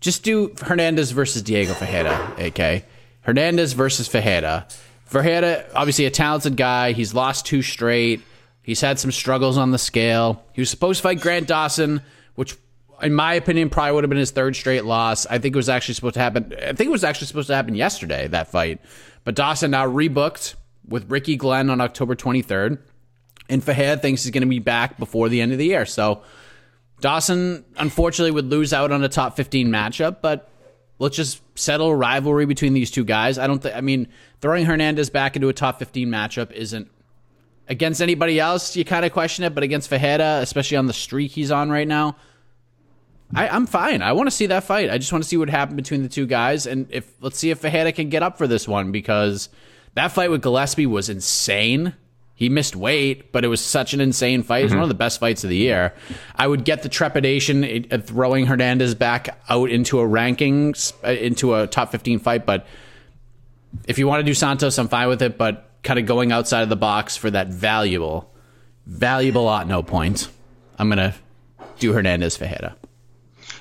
Just 0.00 0.22
do 0.22 0.54
Hernandez 0.62 1.10
versus 1.10 1.42
Diego 1.42 1.72
Ferreira, 1.72 2.34
AK. 2.38 2.84
Hernandez 3.22 3.72
versus 3.72 4.06
Ferreira. 4.06 4.66
Ferreira, 5.04 5.64
obviously 5.74 6.04
a 6.04 6.10
talented 6.10 6.56
guy. 6.56 6.92
He's 6.92 7.14
lost 7.14 7.46
two 7.46 7.62
straight. 7.62 8.20
He's 8.62 8.80
had 8.80 8.98
some 8.98 9.10
struggles 9.10 9.56
on 9.56 9.70
the 9.70 9.78
scale. 9.78 10.44
He 10.52 10.60
was 10.60 10.70
supposed 10.70 10.98
to 10.98 11.02
fight 11.04 11.20
Grant 11.20 11.48
Dawson, 11.48 12.02
which 12.34 12.56
in 13.02 13.12
my 13.14 13.34
opinion, 13.34 13.70
probably 13.70 13.92
would 13.92 14.04
have 14.04 14.08
been 14.08 14.18
his 14.18 14.30
third 14.30 14.56
straight 14.56 14.84
loss. 14.84 15.26
I 15.26 15.38
think 15.38 15.54
it 15.54 15.58
was 15.58 15.68
actually 15.68 15.94
supposed 15.94 16.14
to 16.14 16.20
happen. 16.20 16.52
I 16.54 16.72
think 16.72 16.88
it 16.88 16.90
was 16.90 17.04
actually 17.04 17.26
supposed 17.26 17.48
to 17.48 17.54
happen 17.54 17.74
yesterday, 17.74 18.26
that 18.28 18.48
fight. 18.48 18.80
But 19.24 19.34
Dawson 19.34 19.70
now 19.70 19.86
rebooked 19.86 20.54
with 20.88 21.10
Ricky 21.10 21.36
Glenn 21.36 21.70
on 21.70 21.80
October 21.80 22.14
23rd. 22.14 22.78
And 23.48 23.62
Fahad 23.62 24.02
thinks 24.02 24.24
he's 24.24 24.32
going 24.32 24.42
to 24.42 24.48
be 24.48 24.58
back 24.58 24.98
before 24.98 25.28
the 25.28 25.40
end 25.40 25.52
of 25.52 25.58
the 25.58 25.66
year. 25.66 25.86
So 25.86 26.22
Dawson, 27.00 27.64
unfortunately, 27.76 28.32
would 28.32 28.46
lose 28.46 28.72
out 28.72 28.90
on 28.90 29.04
a 29.04 29.08
top 29.08 29.36
15 29.36 29.68
matchup, 29.68 30.18
but 30.20 30.48
let's 30.98 31.16
just 31.16 31.42
settle 31.58 31.88
a 31.88 31.94
rivalry 31.94 32.46
between 32.46 32.72
these 32.72 32.90
two 32.90 33.04
guys. 33.04 33.38
I 33.38 33.46
don't 33.46 33.60
think, 33.60 33.76
I 33.76 33.80
mean, 33.80 34.08
throwing 34.40 34.64
Hernandez 34.64 35.10
back 35.10 35.36
into 35.36 35.48
a 35.48 35.52
top 35.52 35.78
15 35.78 36.08
matchup 36.08 36.52
isn't 36.52 36.90
against 37.68 38.00
anybody 38.00 38.40
else. 38.40 38.76
You 38.76 38.84
kind 38.84 39.04
of 39.04 39.12
question 39.12 39.44
it, 39.44 39.54
but 39.54 39.62
against 39.62 39.90
Fajeda, 39.90 40.40
especially 40.40 40.76
on 40.76 40.86
the 40.86 40.92
streak 40.92 41.32
he's 41.32 41.50
on 41.50 41.70
right 41.70 41.86
now, 41.86 42.16
I, 43.34 43.54
am 43.56 43.66
fine. 43.66 44.02
I 44.02 44.12
want 44.12 44.28
to 44.28 44.30
see 44.30 44.46
that 44.46 44.64
fight. 44.64 44.90
I 44.90 44.98
just 44.98 45.12
want 45.12 45.24
to 45.24 45.28
see 45.28 45.36
what 45.36 45.50
happened 45.50 45.76
between 45.76 46.02
the 46.02 46.08
two 46.08 46.26
guys, 46.26 46.66
and 46.66 46.86
if 46.90 47.12
let's 47.20 47.38
see 47.38 47.50
if 47.50 47.62
Fajeda 47.62 47.94
can 47.94 48.08
get 48.08 48.22
up 48.22 48.38
for 48.38 48.46
this 48.46 48.68
one 48.68 48.92
because 48.92 49.48
that 49.94 50.12
fight 50.12 50.30
with 50.30 50.42
Gillespie 50.42 50.86
was 50.86 51.08
insane. 51.08 51.94
He 52.34 52.50
missed 52.50 52.76
weight, 52.76 53.32
but 53.32 53.44
it 53.46 53.48
was 53.48 53.62
such 53.62 53.94
an 53.94 54.00
insane 54.00 54.42
fight. 54.42 54.64
It's 54.64 54.70
mm-hmm. 54.70 54.80
one 54.80 54.82
of 54.82 54.88
the 54.90 54.94
best 54.94 55.18
fights 55.18 55.42
of 55.42 55.48
the 55.48 55.56
year. 55.56 55.94
I 56.34 56.46
would 56.46 56.66
get 56.66 56.82
the 56.82 56.90
trepidation 56.90 57.86
of 57.90 58.04
throwing 58.04 58.44
Hernandez 58.44 58.94
back 58.94 59.40
out 59.48 59.70
into 59.70 60.00
a 60.00 60.06
rankings, 60.06 60.92
uh, 61.02 61.12
into 61.12 61.54
a 61.54 61.66
top 61.66 61.92
15 61.92 62.18
fight. 62.18 62.44
But 62.44 62.66
if 63.88 63.98
you 63.98 64.06
want 64.06 64.20
to 64.20 64.24
do 64.24 64.34
Santos, 64.34 64.78
I'm 64.78 64.88
fine 64.88 65.08
with 65.08 65.22
it. 65.22 65.38
But 65.38 65.70
kind 65.82 65.98
of 65.98 66.04
going 66.04 66.30
outside 66.30 66.60
of 66.60 66.68
the 66.68 66.76
box 66.76 67.16
for 67.16 67.30
that 67.30 67.48
valuable, 67.48 68.30
valuable 68.84 69.50
at 69.50 69.66
no 69.66 69.82
point, 69.82 70.28
I'm 70.78 70.90
going 70.90 70.98
to 70.98 71.14
do 71.78 71.94
Hernandez 71.94 72.36
Fajeda. 72.36 72.74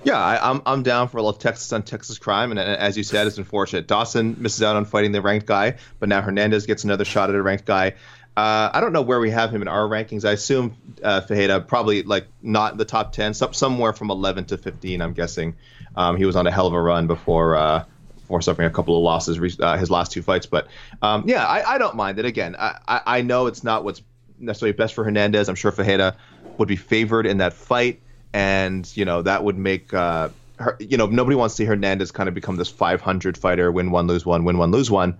Yeah, 0.06 0.20
I, 0.20 0.36
am 0.36 0.58
I'm, 0.58 0.62
I'm 0.68 0.84
down 0.84 1.08
for 1.08 1.18
a 1.18 1.24
little 1.24 1.39
Texas 1.39 1.74
on 1.74 1.82
Texas 1.82 2.20
crime, 2.20 2.52
and, 2.52 2.60
and, 2.60 2.78
as 2.78 2.96
you 2.96 3.02
said, 3.02 3.26
it's 3.26 3.39
unfortunate. 3.39 3.88
Dawson 3.88 4.36
misses 4.38 4.62
out 4.62 4.76
on 4.76 4.86
fighting 4.86 5.12
the 5.12 5.22
ranked 5.22 5.48
guy, 5.48 5.78
but 6.00 6.10
now 6.10 6.22
Hernandez 6.22 6.68
gets 6.68 6.84
another 6.84 7.04
shot 7.04 7.30
at 7.30 7.36
a 7.36 7.41
ranked 7.41 7.65
guy. 7.65 7.96
Uh, 8.38 8.70
I 8.72 8.82
don't 8.82 8.94
know 8.94 9.02
where 9.02 9.20
we 9.20 9.32
have 9.32 9.50
him 9.50 9.63
in 9.63 9.68
our 9.68 9.88
rankings. 9.88 10.24
I 10.24 10.34
assume 10.34 10.78
uh, 11.04 11.22
Fajeda 11.22 11.68
probably 11.68 12.04
like 12.04 12.28
not 12.44 12.74
in 12.74 12.78
the 12.78 12.86
top 12.86 13.13
ten, 13.13 13.34
some, 13.34 13.54
somewhere 13.54 13.94
from 13.94 14.12
11 14.12 14.46
to 14.46 14.58
15. 14.58 15.02
I'm 15.02 15.13
guessing. 15.13 15.56
Um, 15.96 16.18
he 16.18 16.26
was 16.26 16.36
on 16.36 16.46
a 16.46 16.52
hell 16.52 16.68
of 16.68 16.74
a 16.74 16.82
run 16.82 17.08
before 17.08 17.56
uh, 17.56 17.86
before 18.13 18.44
suffering 18.44 18.68
a 18.68 18.72
couple 18.72 18.96
of 18.96 19.02
losses 19.02 19.60
uh, 19.60 19.78
his 19.78 19.89
last 19.89 20.12
two 20.12 20.22
fights. 20.22 20.46
But 20.46 20.68
um, 21.02 21.24
yeah, 21.26 21.46
I, 21.46 21.76
I, 21.76 21.78
don't 21.80 21.96
mind 21.96 22.20
it. 22.20 22.26
Again, 22.26 22.56
I, 22.60 22.78
I, 22.88 23.02
I 23.06 23.22
know 23.22 23.48
it's 23.48 23.63
not 23.63 23.84
what's 23.84 24.04
necessarily 24.38 24.74
best 24.74 24.94
for 24.94 25.04
Hernandez. 25.04 25.48
I'm 25.50 25.56
sure 25.56 25.72
Fajeda 25.72 26.15
would 26.58 26.68
be 26.68 26.76
favored 26.76 27.26
in 27.26 27.38
that 27.38 27.54
fight 27.54 28.02
and 28.36 28.95
you 28.98 29.06
know 29.06 29.21
that 29.21 29.45
would 29.45 29.58
make 29.58 29.93
uh, 29.93 30.28
her, 30.60 30.76
you 30.80 30.98
know 30.98 31.08
nobody 31.08 31.38
wants 31.38 31.56
to 31.56 31.63
see 31.63 31.65
Hernandez 31.65 32.12
kind 32.12 32.28
of 32.28 32.36
become 32.36 32.58
this 32.58 32.69
500 32.69 33.38
fighter, 33.38 33.71
win 33.71 33.91
one, 33.91 34.08
lose 34.08 34.26
one, 34.26 34.43
win 34.43 34.58
one, 34.58 34.71
lose 34.71 34.91
one. 34.91 35.17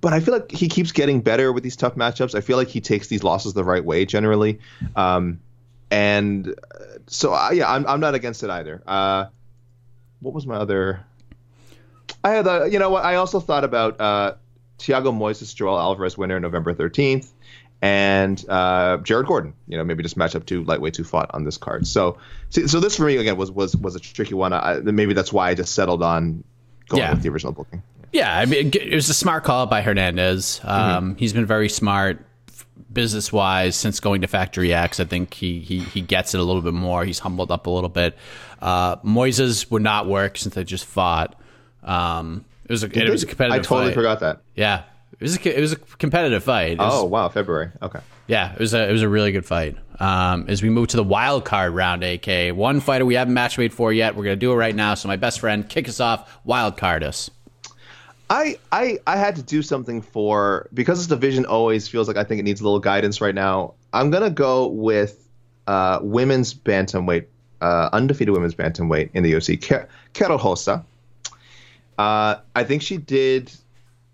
But 0.00 0.12
I 0.12 0.20
feel 0.20 0.34
like 0.34 0.50
he 0.50 0.68
keeps 0.68 0.92
getting 0.92 1.20
better 1.20 1.52
with 1.52 1.64
these 1.64 1.74
tough 1.74 1.96
matchups. 1.96 2.36
I 2.36 2.40
feel 2.40 2.56
like 2.56 2.68
he 2.68 2.80
takes 2.80 3.08
these 3.08 3.24
losses 3.24 3.54
the 3.54 3.64
right 3.64 3.84
way 3.84 4.04
generally, 4.04 4.60
um, 4.94 5.40
and 5.90 6.48
uh, 6.48 6.98
so 7.08 7.34
uh, 7.34 7.50
yeah, 7.52 7.70
I'm 7.70 7.84
I'm 7.88 7.98
not 7.98 8.14
against 8.14 8.44
it 8.44 8.50
either. 8.50 8.80
Uh, 8.86 9.26
what 10.20 10.32
was 10.32 10.46
my 10.46 10.54
other? 10.54 11.04
I 12.22 12.30
had 12.30 12.46
a, 12.46 12.68
you 12.70 12.78
know 12.78 12.90
what 12.90 13.04
I 13.04 13.16
also 13.16 13.40
thought 13.40 13.64
about 13.64 14.00
uh, 14.00 14.34
Thiago 14.78 15.12
Moises, 15.12 15.56
Joel 15.56 15.76
Alvarez 15.76 16.16
winner 16.16 16.38
November 16.38 16.72
13th 16.72 17.32
and 17.82 18.42
uh, 18.48 18.98
Jared 18.98 19.26
Gordon. 19.26 19.52
You 19.66 19.76
know, 19.76 19.84
maybe 19.84 20.02
just 20.02 20.16
match 20.16 20.34
up 20.34 20.46
two 20.46 20.64
lightweights 20.64 20.96
who 20.96 21.04
fought 21.04 21.30
on 21.34 21.44
this 21.44 21.58
card. 21.58 21.86
So, 21.86 22.16
so 22.48 22.80
this 22.80 22.96
for 22.96 23.04
me 23.04 23.16
again 23.16 23.36
was 23.36 23.50
was 23.50 23.76
was 23.76 23.96
a 23.96 24.00
tricky 24.00 24.34
one. 24.34 24.52
I, 24.52 24.78
maybe 24.78 25.12
that's 25.12 25.32
why 25.32 25.50
I 25.50 25.54
just 25.54 25.74
settled 25.74 26.02
on 26.02 26.44
going 26.88 27.02
yeah. 27.02 27.12
with 27.12 27.22
the 27.22 27.28
original 27.28 27.52
booking. 27.52 27.82
Yeah, 28.12 28.34
I 28.36 28.44
mean, 28.44 28.70
it 28.74 28.94
was 28.94 29.08
a 29.08 29.14
smart 29.14 29.42
call 29.42 29.66
by 29.66 29.82
Hernandez. 29.82 30.60
Um, 30.62 31.10
mm-hmm. 31.10 31.18
He's 31.18 31.32
been 31.32 31.46
very 31.46 31.68
smart 31.68 32.24
business 32.92 33.32
wise 33.32 33.74
since 33.74 34.00
going 34.00 34.20
to 34.20 34.28
Factory 34.28 34.72
X. 34.72 35.00
I 35.00 35.04
think 35.04 35.34
he 35.34 35.60
he 35.60 35.80
he 35.80 36.00
gets 36.02 36.34
it 36.34 36.40
a 36.40 36.44
little 36.44 36.62
bit 36.62 36.74
more. 36.74 37.04
He's 37.04 37.18
humbled 37.18 37.50
up 37.50 37.66
a 37.66 37.70
little 37.70 37.90
bit. 37.90 38.16
Uh, 38.60 38.96
Moises 38.96 39.70
would 39.70 39.82
not 39.82 40.06
work 40.06 40.38
since 40.38 40.54
they 40.54 40.62
just 40.62 40.84
fought. 40.84 41.34
Um, 41.82 42.44
it 42.64 42.70
was 42.70 42.84
a, 42.84 42.86
it, 42.86 43.10
was 43.10 43.24
a 43.24 43.26
competitive. 43.26 43.60
I 43.60 43.62
totally 43.64 43.88
fight. 43.88 43.94
forgot 43.94 44.20
that. 44.20 44.42
Yeah, 44.54 44.84
it 45.12 45.22
was 45.22 45.36
a, 45.36 45.58
it 45.58 45.60
was 45.60 45.72
a 45.72 45.76
competitive 45.76 46.42
fight. 46.42 46.78
Was, 46.78 46.92
oh 46.94 47.04
wow, 47.04 47.28
February. 47.28 47.70
Okay. 47.80 48.00
Yeah, 48.26 48.52
it 48.52 48.58
was 48.58 48.74
a 48.74 48.88
it 48.88 48.92
was 48.92 49.02
a 49.02 49.08
really 49.08 49.32
good 49.32 49.44
fight. 49.44 49.76
Um, 50.00 50.46
as 50.48 50.62
we 50.62 50.70
move 50.70 50.88
to 50.88 50.96
the 50.96 51.04
wild 51.04 51.44
card 51.44 51.74
round, 51.74 52.02
AK 52.02 52.54
one 52.56 52.80
fighter 52.80 53.04
we 53.04 53.14
haven't 53.14 53.34
match 53.34 53.58
made 53.58 53.72
for 53.72 53.92
yet. 53.92 54.16
We're 54.16 54.24
gonna 54.24 54.36
do 54.36 54.52
it 54.52 54.56
right 54.56 54.74
now. 54.74 54.94
So 54.94 55.08
my 55.08 55.16
best 55.16 55.40
friend, 55.40 55.68
kick 55.68 55.88
us 55.88 56.00
off. 56.00 56.38
Wild 56.44 56.76
card 56.76 57.02
us. 57.02 57.30
I, 58.30 58.58
I 58.72 58.98
I 59.06 59.16
had 59.16 59.36
to 59.36 59.42
do 59.42 59.60
something 59.62 60.00
for 60.00 60.68
because 60.72 60.98
this 60.98 61.06
division 61.06 61.44
always 61.44 61.86
feels 61.86 62.08
like 62.08 62.16
I 62.16 62.24
think 62.24 62.40
it 62.40 62.44
needs 62.44 62.62
a 62.62 62.64
little 62.64 62.80
guidance 62.80 63.20
right 63.20 63.34
now. 63.34 63.74
I'm 63.92 64.10
gonna 64.10 64.30
go 64.30 64.68
with 64.68 65.28
uh, 65.66 65.98
women's 66.02 66.54
bantamweight, 66.54 67.26
uh, 67.60 67.90
undefeated 67.92 68.32
women's 68.32 68.54
bantamweight 68.54 69.10
in 69.12 69.22
the 69.22 69.34
UFC, 69.34 69.84
Karol 70.14 70.38
Rosa. 70.38 70.84
Uh, 71.98 72.36
I 72.56 72.64
think 72.64 72.80
she 72.80 72.96
did 72.96 73.52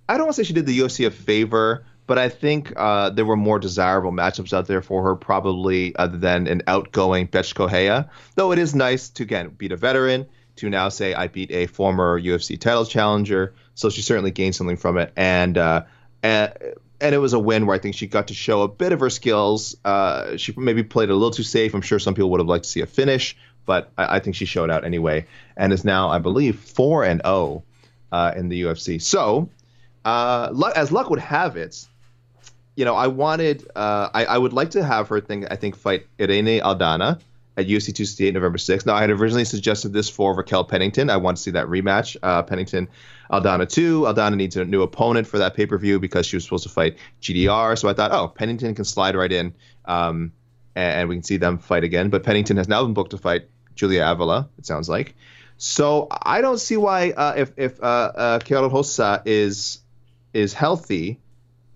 I 0.08 0.16
don't 0.16 0.26
want 0.26 0.36
to 0.36 0.44
say 0.44 0.46
she 0.46 0.54
did 0.54 0.66
the 0.66 0.78
UFC 0.78 1.06
a 1.06 1.10
favor, 1.10 1.84
but 2.06 2.18
I 2.18 2.30
think 2.30 2.72
uh, 2.76 3.10
there 3.10 3.26
were 3.26 3.36
more 3.36 3.58
desirable 3.58 4.10
matchups 4.10 4.54
out 4.54 4.66
there 4.66 4.80
for 4.80 5.02
her, 5.02 5.14
probably 5.14 5.94
other 5.96 6.16
than 6.16 6.46
an 6.46 6.62
outgoing 6.66 7.26
Bethe 7.26 7.54
Correia. 7.54 8.10
Though 8.34 8.52
it 8.52 8.58
is 8.58 8.74
nice 8.74 9.10
to 9.10 9.24
again 9.24 9.50
beat 9.50 9.72
a 9.72 9.76
veteran, 9.76 10.26
to 10.56 10.70
now 10.70 10.88
say 10.88 11.14
I 11.14 11.28
beat 11.28 11.50
a 11.50 11.66
former 11.66 12.20
UFC 12.20 12.58
title 12.58 12.86
challenger, 12.86 13.54
so 13.74 13.90
she 13.90 14.00
certainly 14.00 14.30
gained 14.30 14.54
something 14.54 14.78
from 14.78 14.96
it, 14.96 15.12
and 15.16 15.58
uh, 15.58 15.84
and, 16.22 16.52
and 17.00 17.14
it 17.14 17.18
was 17.18 17.34
a 17.34 17.38
win 17.38 17.66
where 17.66 17.76
I 17.76 17.78
think 17.78 17.94
she 17.94 18.06
got 18.06 18.28
to 18.28 18.34
show 18.34 18.62
a 18.62 18.68
bit 18.68 18.92
of 18.92 19.00
her 19.00 19.10
skills. 19.10 19.76
Uh, 19.84 20.38
she 20.38 20.54
maybe 20.56 20.82
played 20.82 21.10
a 21.10 21.14
little 21.14 21.30
too 21.30 21.42
safe. 21.42 21.74
I'm 21.74 21.82
sure 21.82 21.98
some 21.98 22.14
people 22.14 22.30
would 22.30 22.40
have 22.40 22.48
liked 22.48 22.64
to 22.64 22.70
see 22.70 22.80
a 22.80 22.86
finish, 22.86 23.36
but 23.66 23.92
I, 23.98 24.16
I 24.16 24.18
think 24.20 24.34
she 24.34 24.46
showed 24.46 24.70
out 24.70 24.86
anyway, 24.86 25.26
and 25.58 25.74
is 25.74 25.84
now 25.84 26.08
I 26.08 26.18
believe 26.18 26.58
four 26.58 27.04
and 27.04 27.20
zero 27.22 27.34
oh, 27.34 27.62
uh, 28.10 28.32
in 28.34 28.48
the 28.48 28.62
UFC. 28.62 29.00
So 29.00 29.50
Uh, 30.08 30.48
luck, 30.52 30.72
as 30.74 30.90
luck 30.90 31.10
would 31.10 31.18
have 31.18 31.56
it, 31.56 31.86
you 32.76 32.84
know, 32.86 32.94
I 32.94 33.08
wanted, 33.08 33.68
uh, 33.76 34.08
I, 34.14 34.24
I 34.24 34.38
would 34.38 34.54
like 34.54 34.70
to 34.70 34.82
have 34.82 35.08
her 35.08 35.20
think, 35.20 35.46
I 35.50 35.56
think, 35.56 35.76
fight 35.76 36.06
Irene 36.18 36.62
Aldana 36.62 37.20
at 37.58 37.66
UFC 37.66 37.92
268 37.92 38.32
November 38.32 38.56
6th. 38.56 38.86
Now, 38.86 38.94
I 38.94 39.02
had 39.02 39.10
originally 39.10 39.44
suggested 39.44 39.92
this 39.92 40.08
for 40.08 40.34
Raquel 40.34 40.64
Pennington. 40.64 41.10
I 41.10 41.18
want 41.18 41.36
to 41.36 41.42
see 41.42 41.50
that 41.50 41.66
rematch. 41.66 42.16
Uh, 42.22 42.42
Pennington, 42.42 42.88
Aldana 43.30 43.68
2. 43.68 44.02
Aldana 44.02 44.36
needs 44.36 44.56
a 44.56 44.64
new 44.64 44.80
opponent 44.80 45.26
for 45.26 45.38
that 45.38 45.54
pay 45.54 45.66
per 45.66 45.76
view 45.76 46.00
because 46.00 46.24
she 46.24 46.36
was 46.36 46.44
supposed 46.44 46.62
to 46.62 46.70
fight 46.70 46.96
GDR. 47.20 47.76
So 47.76 47.88
I 47.88 47.92
thought, 47.92 48.12
oh, 48.12 48.28
Pennington 48.28 48.74
can 48.74 48.86
slide 48.86 49.14
right 49.14 49.30
in 49.30 49.54
um, 49.84 50.32
and, 50.74 51.00
and, 51.00 51.08
we 51.10 51.16
can 51.16 51.22
see 51.22 51.36
them 51.36 51.58
fight 51.58 51.84
again. 51.84 52.08
But 52.08 52.22
Pennington 52.22 52.56
has 52.56 52.68
now 52.68 52.82
been 52.82 52.94
booked 52.94 53.10
to 53.10 53.18
fight 53.18 53.48
Julia 53.74 54.06
Avila, 54.06 54.48
it 54.56 54.64
sounds 54.64 54.88
like. 54.88 55.14
So 55.58 56.06
I 56.10 56.40
don't 56.40 56.58
see 56.58 56.78
why, 56.78 57.10
uh, 57.10 57.34
if, 57.36 57.52
if 57.56 57.82
uh, 57.82 58.38
uh, 58.40 58.68
Rosa 58.72 59.22
is, 59.26 59.80
is 60.32 60.52
healthy, 60.52 61.20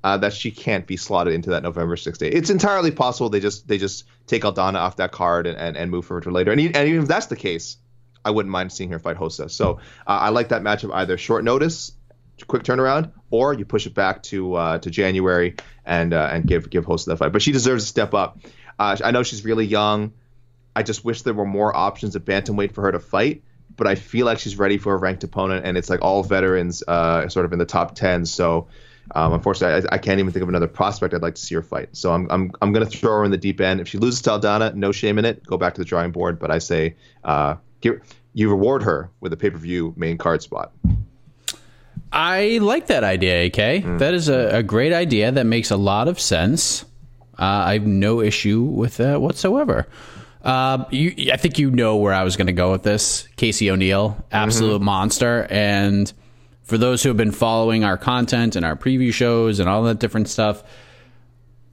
uh, 0.05 0.19
that 0.19 0.33
she 0.33 0.51
can't 0.51 0.87
be 0.87 0.97
slotted 0.97 1.33
into 1.33 1.51
that 1.51 1.63
November 1.63 1.97
6th 1.97 2.19
date. 2.19 2.35
It's 2.35 2.51
entirely 2.51 2.91
possible 2.91 3.29
they 3.29 3.41
just 3.41 3.69
they 3.69 3.79
just 3.79 4.05
take 4.27 4.43
Aldana 4.43 4.77
off 4.77 4.97
that 4.97 5.13
card 5.13 5.47
and, 5.47 5.57
and, 5.57 5.77
and 5.77 5.91
move 5.91 6.07
her 6.09 6.21
to 6.21 6.31
later. 6.31 6.53
And, 6.53 6.61
and, 6.61 6.89
even 6.89 7.03
if 7.03 7.09
that's 7.09 7.27
the 7.27 7.37
case, 7.37 7.77
I 8.25 8.31
wouldn't 8.31 8.51
mind 8.51 8.73
seeing 8.73 8.91
her 8.91 8.99
fight 8.99 9.21
Rosa. 9.21 9.49
So 9.49 9.79
uh, 10.07 10.11
I 10.11 10.31
like 10.31 10.49
that 10.49 10.63
matchup 10.63 10.93
either 10.93 11.17
short 11.17 11.45
notice, 11.45 11.93
quick 12.47 12.63
turnaround, 12.65 13.13
or 13.31 13.55
you 13.55 13.65
push 13.65 13.87
it 13.87 13.95
back 13.95 14.23
to 14.25 14.55
uh, 14.55 14.79
to 14.79 14.91
January 14.91 15.57
and 15.85 16.13
uh, 16.13 16.31
and 16.33 16.47
give 16.47 16.69
give 16.71 16.89
Rosa 16.89 17.11
that 17.11 17.17
fight. 17.19 17.33
But 17.33 17.43
she 17.43 17.53
deserves 17.53 17.85
to 17.85 17.89
step 17.89 18.15
up. 18.15 18.41
Uh, 18.79 18.97
I 19.05 19.13
know 19.13 19.23
she's 19.23 19.45
really 19.45 19.67
young. 19.67 20.13
I 20.75 20.83
just 20.83 21.05
wish 21.05 21.23
there 21.23 21.35
were 21.35 21.47
more 21.47 21.75
options 21.77 22.17
at 22.17 22.25
bantamweight 22.25 22.73
for 22.73 22.83
her 22.83 22.93
to 22.93 22.99
fight. 22.99 23.43
But 23.77 23.87
I 23.87 23.95
feel 23.95 24.27
like 24.27 24.39
she's 24.39 24.59
ready 24.59 24.79
for 24.79 24.95
a 24.95 24.97
ranked 24.97 25.25
opponent, 25.25 25.65
and 25.65 25.77
it's 25.77 25.91
like 25.91 26.03
all 26.03 26.23
veterans, 26.23 26.83
uh, 26.87 27.29
sort 27.29 27.47
of 27.47 27.53
in 27.53 27.59
the 27.59 27.65
top 27.65 27.95
ten. 27.95 28.27
So 28.27 28.69
um, 29.15 29.33
unfortunately, 29.33 29.89
I, 29.91 29.97
I, 29.97 29.99
can't 29.99 30.21
even 30.21 30.33
think 30.33 30.43
of 30.43 30.49
another 30.49 30.69
prospect 30.69 31.13
I'd 31.13 31.23
like 31.23 31.35
to 31.35 31.41
see 31.41 31.55
her 31.55 31.63
fight. 31.63 31.89
So 31.93 32.13
I'm 32.13 32.29
I'm 32.31 32.53
I'm 32.63 32.73
going 32.73 32.89
to 32.89 32.99
throw 32.99 33.19
her 33.19 33.25
in 33.25 33.31
the 33.31 33.39
deep 33.39 33.61
end. 33.61 33.81
If 33.81 33.89
she 33.89 33.99
loses 33.99 34.23
to 34.23 34.31
Aldana, 34.31 34.75
no 34.75 34.93
shame 34.93 35.19
in 35.19 35.25
it. 35.25 35.45
Go 35.45 35.59
back 35.59 35.75
to 35.75 35.81
the 35.81 35.85
drawing 35.85 36.13
board. 36.13 36.39
But 36.39 36.51
I 36.51 36.59
say, 36.59 36.97
uh, 37.25 37.57
give, 37.81 38.01
you 38.33 38.49
reward 38.49 38.83
her 38.85 39.11
with 39.21 39.33
a 39.33 39.37
pay 39.37 39.51
per 39.51 39.59
view 39.59 39.93
main 39.97 40.19
card 40.19 40.43
spot. 40.43 40.73
I 42.13 42.59
like 42.59 42.89
that 42.89 43.05
idea, 43.05 43.47
AK. 43.47 43.85
Mm. 43.85 43.99
That 43.99 44.15
is 44.15 44.29
a, 44.29 44.59
a, 44.59 44.63
great 44.63 44.93
idea. 44.93 45.33
That 45.33 45.47
makes 45.47 45.71
a 45.71 45.79
lot 45.79 46.09
of 46.09 46.21
sense. 46.21 46.85
Uh, 47.39 47.45
I 47.67 47.73
have 47.73 47.87
no 47.87 48.21
issue 48.21 48.61
with 48.61 48.99
that 48.99 49.23
whatsoever. 49.23 49.89
Uh, 50.43 50.85
you, 50.91 51.31
I 51.33 51.37
think 51.37 51.59
you 51.59 51.71
know 51.71 51.97
where 51.97 52.13
I 52.13 52.25
was 52.25 52.37
going 52.37 52.49
to 52.49 52.53
go 52.53 52.73
with 52.73 52.83
this. 52.83 53.29
Casey 53.37 53.71
O'Neill, 53.71 54.17
absolute 54.33 54.77
mm-hmm. 54.77 54.85
monster, 54.85 55.47
and 55.51 56.13
for 56.63 56.79
those 56.79 57.03
who 57.03 57.09
have 57.11 57.17
been 57.17 57.33
following 57.33 57.85
our 57.85 57.97
content 57.97 58.57
and 58.57 58.65
our 58.65 58.77
preview 58.77 59.13
shows 59.13 59.61
and 59.61 59.69
all 59.69 59.85
that 59.85 59.99
different 59.99 60.29
stuff, 60.29 60.65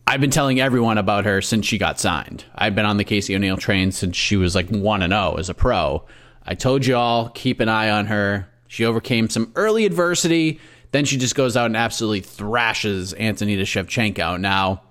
I've 0.06 0.22
been 0.22 0.32
telling 0.32 0.60
everyone 0.60 0.98
about 0.98 1.26
her 1.26 1.42
since 1.42 1.66
she 1.66 1.78
got 1.78 2.00
signed. 2.00 2.44
I've 2.56 2.76
been 2.76 2.86
on 2.86 2.98
the 2.98 3.04
Casey 3.04 3.36
O'Neill 3.36 3.58
train 3.58 3.92
since 3.92 4.16
she 4.16 4.38
was 4.38 4.56
like 4.56 4.70
1 4.70 5.02
and 5.04 5.14
0 5.14 5.36
as 5.38 5.50
a 5.50 5.54
pro. 5.54 6.04
I 6.46 6.56
told 6.56 6.86
you 6.86 6.96
all, 6.96 7.30
keep 7.30 7.60
an 7.60 7.70
eye 7.70 7.92
on 7.92 8.08
her. 8.08 8.50
She 8.68 8.86
overcame 8.86 9.30
some 9.30 9.52
early 9.56 9.86
adversity. 9.86 10.60
Then 10.92 11.06
she 11.06 11.18
just 11.18 11.36
goes 11.36 11.56
out 11.56 11.68
and 11.68 11.78
absolutely 11.78 12.22
thrashes 12.22 13.14
Antonina 13.14 13.64
Shevchenko. 13.64 14.40
Now, 14.40 14.82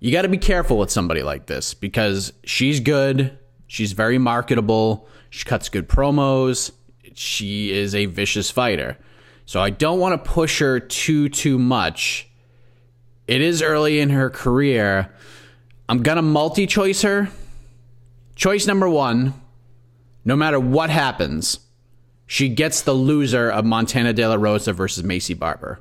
you 0.00 0.10
got 0.10 0.22
to 0.22 0.28
be 0.28 0.38
careful 0.38 0.78
with 0.78 0.90
somebody 0.90 1.22
like 1.22 1.46
this 1.46 1.74
because 1.74 2.32
she's 2.42 2.80
good. 2.80 3.38
She's 3.68 3.92
very 3.92 4.18
marketable. 4.18 5.06
She 5.30 5.44
cuts 5.44 5.68
good 5.68 5.88
promos 5.88 6.72
she 7.20 7.70
is 7.70 7.94
a 7.94 8.06
vicious 8.06 8.50
fighter. 8.50 8.96
So 9.44 9.60
I 9.60 9.70
don't 9.70 9.98
want 9.98 10.22
to 10.22 10.30
push 10.30 10.60
her 10.60 10.80
too 10.80 11.28
too 11.28 11.58
much. 11.58 12.28
It 13.26 13.40
is 13.40 13.62
early 13.62 14.00
in 14.00 14.10
her 14.10 14.30
career. 14.30 15.12
I'm 15.88 16.02
going 16.02 16.16
to 16.16 16.22
multi-choice 16.22 17.02
her. 17.02 17.28
Choice 18.36 18.66
number 18.66 18.88
1, 18.88 19.34
no 20.24 20.34
matter 20.34 20.58
what 20.58 20.88
happens, 20.88 21.58
she 22.26 22.48
gets 22.48 22.82
the 22.82 22.94
loser 22.94 23.50
of 23.50 23.64
Montana 23.66 24.12
De 24.12 24.26
La 24.26 24.36
Rosa 24.36 24.72
versus 24.72 25.04
Macy 25.04 25.34
Barber. 25.34 25.80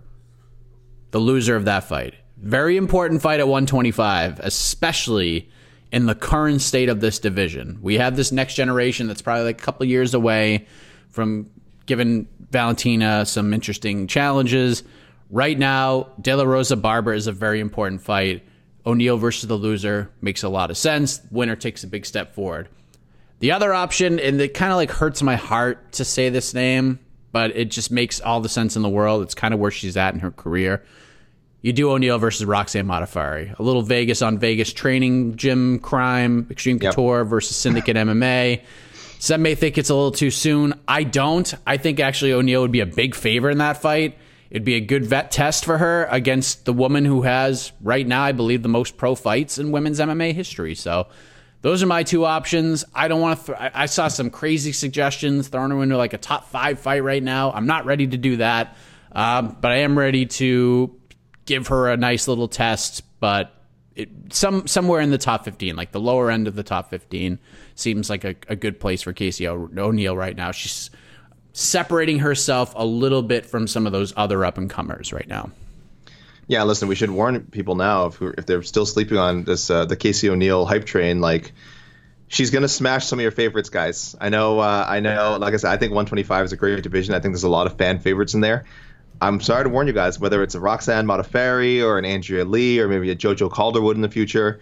The 1.11 1.19
loser 1.19 1.55
of 1.55 1.65
that 1.65 1.85
fight. 1.85 2.15
Very 2.41 2.77
important 2.77 3.21
fight 3.21 3.39
at 3.39 3.47
125, 3.47 4.39
especially 4.39 5.49
in 5.91 6.05
the 6.05 6.15
current 6.15 6.61
state 6.61 6.87
of 6.87 7.01
this 7.01 7.19
division. 7.19 7.79
We 7.81 7.95
have 7.95 8.15
this 8.15 8.31
next 8.31 8.55
generation 8.55 9.07
that's 9.07 9.21
probably 9.21 9.45
like 9.45 9.61
a 9.61 9.63
couple 9.63 9.85
years 9.85 10.13
away 10.13 10.67
from 11.09 11.49
giving 11.85 12.27
Valentina 12.51 13.25
some 13.25 13.53
interesting 13.53 14.07
challenges. 14.07 14.83
Right 15.29 15.57
now, 15.57 16.09
De 16.21 16.33
La 16.35 16.43
Rosa 16.43 16.75
Barber 16.75 17.13
is 17.13 17.27
a 17.27 17.31
very 17.31 17.59
important 17.59 18.01
fight. 18.01 18.43
O'Neill 18.85 19.17
versus 19.17 19.47
the 19.47 19.55
loser 19.55 20.09
makes 20.21 20.43
a 20.43 20.49
lot 20.49 20.71
of 20.71 20.77
sense. 20.77 21.21
Winner 21.31 21.55
takes 21.55 21.83
a 21.83 21.87
big 21.87 22.05
step 22.05 22.33
forward. 22.33 22.69
The 23.39 23.51
other 23.51 23.73
option, 23.73 24.19
and 24.19 24.39
it 24.39 24.53
kind 24.53 24.71
of 24.71 24.77
like 24.77 24.91
hurts 24.91 25.21
my 25.21 25.35
heart 25.35 25.93
to 25.93 26.05
say 26.05 26.29
this 26.29 26.53
name, 26.53 26.99
but 27.31 27.55
it 27.55 27.65
just 27.65 27.91
makes 27.91 28.21
all 28.21 28.41
the 28.41 28.49
sense 28.49 28.75
in 28.75 28.81
the 28.81 28.89
world. 28.89 29.23
It's 29.23 29.35
kind 29.35 29.53
of 29.53 29.59
where 29.59 29.71
she's 29.71 29.97
at 29.97 30.13
in 30.13 30.19
her 30.21 30.31
career. 30.31 30.83
You 31.61 31.73
do 31.73 31.91
O'Neill 31.91 32.17
versus 32.17 32.45
Roxanne 32.45 32.87
Modafferi. 32.87 33.57
A 33.59 33.63
little 33.63 33.81
Vegas 33.81 34.21
on 34.21 34.37
Vegas 34.37 34.71
training 34.71 35.35
gym 35.35 35.79
crime, 35.79 36.47
Extreme 36.49 36.79
Couture 36.79 37.19
yep. 37.19 37.27
versus 37.27 37.57
Syndicate 37.57 37.97
MMA. 37.97 38.61
Some 39.19 39.41
may 39.41 39.55
think 39.55 39.77
it's 39.77 39.89
a 39.89 39.95
little 39.95 40.13
too 40.13 40.31
soon. 40.31 40.79
I 40.87 41.03
don't. 41.03 41.53
I 41.67 41.75
think 41.75 41.99
actually 41.99 42.31
O'Neill 42.31 42.61
would 42.61 42.71
be 42.71 42.79
a 42.79 42.85
big 42.85 43.13
favor 43.13 43.49
in 43.49 43.57
that 43.57 43.81
fight. 43.81 44.17
It'd 44.49 44.63
be 44.63 44.75
a 44.75 44.79
good 44.79 45.05
vet 45.05 45.31
test 45.31 45.65
for 45.65 45.77
her 45.77 46.07
against 46.09 46.63
the 46.63 46.71
woman 46.73 47.03
who 47.03 47.23
has, 47.23 47.73
right 47.81 48.07
now, 48.07 48.23
I 48.23 48.31
believe, 48.31 48.63
the 48.63 48.69
most 48.69 48.95
pro 48.95 49.13
fights 49.13 49.57
in 49.57 49.71
women's 49.71 49.99
MMA 49.99 50.33
history. 50.33 50.73
So 50.73 51.07
those 51.61 51.83
are 51.83 51.87
my 51.87 52.03
two 52.03 52.23
options. 52.23 52.85
I 52.95 53.09
don't 53.09 53.19
want 53.19 53.45
to. 53.45 53.53
Th- 53.53 53.71
I 53.75 53.85
saw 53.87 54.07
some 54.07 54.29
crazy 54.29 54.71
suggestions 54.71 55.49
throwing 55.49 55.71
her 55.71 55.83
into 55.83 55.97
like 55.97 56.13
a 56.13 56.17
top 56.17 56.49
five 56.49 56.79
fight 56.79 57.03
right 57.03 57.21
now. 57.21 57.51
I'm 57.51 57.67
not 57.67 57.85
ready 57.85 58.07
to 58.07 58.17
do 58.17 58.37
that, 58.37 58.77
um, 59.11 59.57
but 59.59 59.71
I 59.71 59.79
am 59.79 59.99
ready 59.99 60.25
to 60.25 60.98
give 61.49 61.67
her 61.67 61.89
a 61.89 61.97
nice 61.97 62.27
little 62.27 62.47
test. 62.47 63.01
But 63.19 63.51
it, 63.95 64.09
some 64.31 64.67
somewhere 64.67 65.01
in 65.01 65.09
the 65.09 65.17
top 65.17 65.43
15, 65.43 65.75
like 65.75 65.91
the 65.91 65.99
lower 65.99 66.31
end 66.31 66.47
of 66.47 66.55
the 66.55 66.63
top 66.63 66.89
15 66.89 67.39
seems 67.75 68.09
like 68.09 68.23
a, 68.23 68.35
a 68.47 68.55
good 68.55 68.79
place 68.79 69.01
for 69.01 69.11
Casey 69.11 69.47
O'Neill 69.47 70.15
right 70.15 70.35
now. 70.35 70.51
She's 70.51 70.89
separating 71.51 72.19
herself 72.19 72.73
a 72.75 72.85
little 72.85 73.23
bit 73.23 73.45
from 73.45 73.67
some 73.67 73.85
of 73.85 73.91
those 73.91 74.13
other 74.15 74.45
up 74.45 74.57
and 74.57 74.69
comers 74.69 75.11
right 75.11 75.27
now. 75.27 75.49
Yeah, 76.47 76.63
listen, 76.63 76.87
we 76.87 76.95
should 76.95 77.11
warn 77.11 77.41
people 77.45 77.75
now 77.75 78.07
if, 78.07 78.21
if 78.21 78.45
they're 78.45 78.63
still 78.63 78.85
sleeping 78.85 79.17
on 79.17 79.43
this 79.43 79.69
uh, 79.69 79.85
the 79.85 79.95
Casey 79.95 80.29
O'Neill 80.29 80.65
hype 80.65 80.85
train. 80.85 81.19
Like, 81.19 81.51
she's 82.27 82.51
gonna 82.51 82.67
smash 82.67 83.05
some 83.05 83.19
of 83.19 83.23
your 83.23 83.31
favorites, 83.31 83.69
guys. 83.69 84.15
I 84.19 84.29
know, 84.29 84.59
uh, 84.59 84.85
I 84.87 84.99
know. 84.99 85.37
Like 85.39 85.53
I 85.53 85.57
said, 85.57 85.71
I 85.71 85.77
think 85.77 85.91
125 85.91 86.45
is 86.45 86.53
a 86.53 86.57
great 86.57 86.81
division. 86.81 87.13
I 87.13 87.19
think 87.19 87.33
there's 87.33 87.43
a 87.43 87.49
lot 87.49 87.67
of 87.67 87.77
fan 87.77 87.99
favorites 87.99 88.33
in 88.33 88.41
there. 88.41 88.65
I'm 89.21 89.41
sorry 89.41 89.63
to 89.63 89.69
warn 89.69 89.87
you 89.87 89.93
guys, 89.93 90.19
whether 90.19 90.41
it's 90.43 90.55
a 90.55 90.59
Roxanne 90.59 91.05
Modafferi 91.05 91.83
or 91.83 91.97
an 91.97 92.05
Andrea 92.05 92.45
Lee 92.45 92.79
or 92.79 92.87
maybe 92.87 93.11
a 93.11 93.15
JoJo 93.15 93.51
Calderwood 93.51 93.95
in 93.95 94.01
the 94.01 94.09
future, 94.09 94.61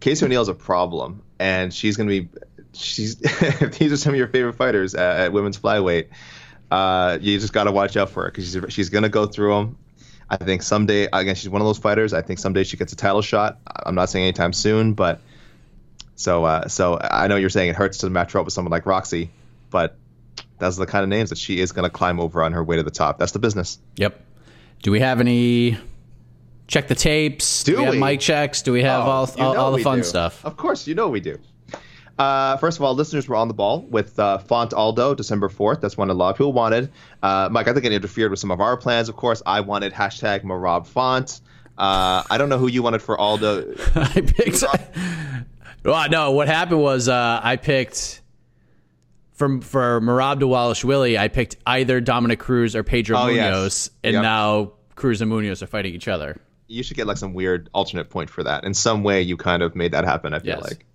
Casey 0.00 0.24
O'Neill 0.24 0.42
is 0.42 0.48
a 0.48 0.54
problem, 0.54 1.22
and 1.38 1.72
she's 1.72 1.96
going 1.96 2.08
to 2.08 2.22
be. 2.22 2.28
She's 2.72 3.16
these 3.78 3.92
are 3.92 3.96
some 3.96 4.14
of 4.14 4.18
your 4.18 4.28
favorite 4.28 4.54
fighters 4.54 4.94
at, 4.94 5.20
at 5.20 5.32
women's 5.32 5.58
flyweight. 5.58 6.08
Uh, 6.70 7.18
you 7.20 7.38
just 7.38 7.52
got 7.52 7.64
to 7.64 7.72
watch 7.72 7.96
out 7.96 8.10
for 8.10 8.22
her 8.24 8.30
because 8.30 8.50
she's 8.50 8.72
she's 8.72 8.88
going 8.88 9.02
to 9.02 9.08
go 9.08 9.26
through 9.26 9.54
them. 9.54 9.76
I 10.30 10.36
think 10.36 10.62
someday 10.62 11.08
again 11.12 11.34
she's 11.34 11.50
one 11.50 11.60
of 11.60 11.66
those 11.66 11.78
fighters. 11.78 12.14
I 12.14 12.22
think 12.22 12.38
someday 12.38 12.64
she 12.64 12.76
gets 12.76 12.92
a 12.92 12.96
title 12.96 13.22
shot. 13.22 13.58
I'm 13.66 13.94
not 13.94 14.08
saying 14.08 14.24
anytime 14.24 14.52
soon, 14.52 14.94
but 14.94 15.20
so 16.14 16.44
uh, 16.44 16.68
so 16.68 16.98
I 17.00 17.26
know 17.26 17.36
you're 17.36 17.50
saying 17.50 17.70
it 17.70 17.76
hurts 17.76 17.98
to 17.98 18.10
match 18.10 18.34
up 18.34 18.44
with 18.44 18.54
someone 18.54 18.70
like 18.70 18.86
Roxy, 18.86 19.30
but 19.70 19.96
those 20.60 20.78
are 20.78 20.84
the 20.84 20.90
kind 20.90 21.02
of 21.02 21.08
names 21.08 21.30
that 21.30 21.38
she 21.38 21.60
is 21.60 21.72
going 21.72 21.84
to 21.84 21.90
climb 21.90 22.20
over 22.20 22.42
on 22.42 22.52
her 22.52 22.62
way 22.62 22.76
to 22.76 22.82
the 22.82 22.90
top. 22.90 23.18
That's 23.18 23.32
the 23.32 23.38
business. 23.38 23.78
Yep. 23.96 24.20
Do 24.82 24.90
we 24.90 25.00
have 25.00 25.20
any 25.20 25.76
check 26.66 26.88
the 26.88 26.94
tapes? 26.94 27.64
Do, 27.64 27.72
do 27.72 27.78
we, 27.78 27.84
we, 27.84 27.96
have 27.96 28.00
mic 28.00 28.20
checks? 28.20 28.62
Do 28.62 28.72
we 28.72 28.82
have 28.82 29.06
oh, 29.06 29.10
all 29.10 29.30
all, 29.38 29.56
all 29.58 29.72
the 29.72 29.82
fun 29.82 29.98
do. 29.98 30.04
stuff? 30.04 30.44
Of 30.44 30.56
course, 30.56 30.86
you 30.86 30.94
know 30.94 31.08
we 31.08 31.20
do. 31.20 31.38
Uh, 32.20 32.58
first 32.58 32.76
of 32.76 32.84
all, 32.84 32.94
listeners 32.94 33.26
were 33.28 33.36
on 33.36 33.48
the 33.48 33.54
ball 33.54 33.80
with 33.80 34.18
uh, 34.18 34.36
Font 34.36 34.74
Aldo, 34.74 35.14
December 35.14 35.48
4th. 35.48 35.80
That's 35.80 35.96
one 35.96 36.10
a 36.10 36.14
lot 36.14 36.28
of 36.28 36.36
people 36.36 36.52
wanted. 36.52 36.92
Uh, 37.22 37.48
Mike, 37.50 37.66
I 37.66 37.72
think 37.72 37.86
it 37.86 37.92
interfered 37.92 38.30
with 38.30 38.38
some 38.38 38.50
of 38.50 38.60
our 38.60 38.76
plans, 38.76 39.08
of 39.08 39.16
course. 39.16 39.42
I 39.46 39.60
wanted 39.60 39.94
hashtag 39.94 40.44
Merab 40.44 40.86
Font. 40.86 41.40
Uh, 41.78 42.22
I 42.30 42.36
don't 42.36 42.50
know 42.50 42.58
who 42.58 42.66
you 42.66 42.82
wanted 42.82 43.00
for 43.00 43.18
Aldo. 43.18 43.74
I 43.94 44.20
picked. 44.20 44.62
well, 45.82 46.10
no, 46.10 46.32
what 46.32 46.46
happened 46.46 46.82
was 46.82 47.08
uh, 47.08 47.40
I 47.42 47.56
picked. 47.56 48.20
For, 49.40 49.60
for 49.62 50.00
Merab 50.02 50.40
Dvalishvili, 50.40 51.18
I 51.18 51.28
picked 51.28 51.56
either 51.64 52.00
Dominick 52.00 52.38
Cruz 52.38 52.76
or 52.76 52.82
Pedro 52.82 53.16
oh, 53.16 53.26
Munhoz, 53.26 53.64
yes. 53.64 53.90
and 54.04 54.12
yep. 54.12 54.22
now 54.22 54.72
Cruz 54.96 55.22
and 55.22 55.32
Munhoz 55.32 55.62
are 55.62 55.66
fighting 55.66 55.94
each 55.94 56.08
other 56.08 56.36
you 56.70 56.84
should 56.84 56.96
get 56.96 57.06
like 57.06 57.16
some 57.16 57.34
weird 57.34 57.68
alternate 57.74 58.08
point 58.10 58.30
for 58.30 58.44
that. 58.44 58.64
In 58.64 58.74
some 58.74 59.02
way, 59.02 59.22
you 59.22 59.36
kind 59.36 59.62
of 59.62 59.74
made 59.74 59.92
that 59.92 60.04
happen. 60.04 60.32
I 60.32 60.38
feel 60.38 60.56
yes. 60.56 60.62
like. 60.62 60.86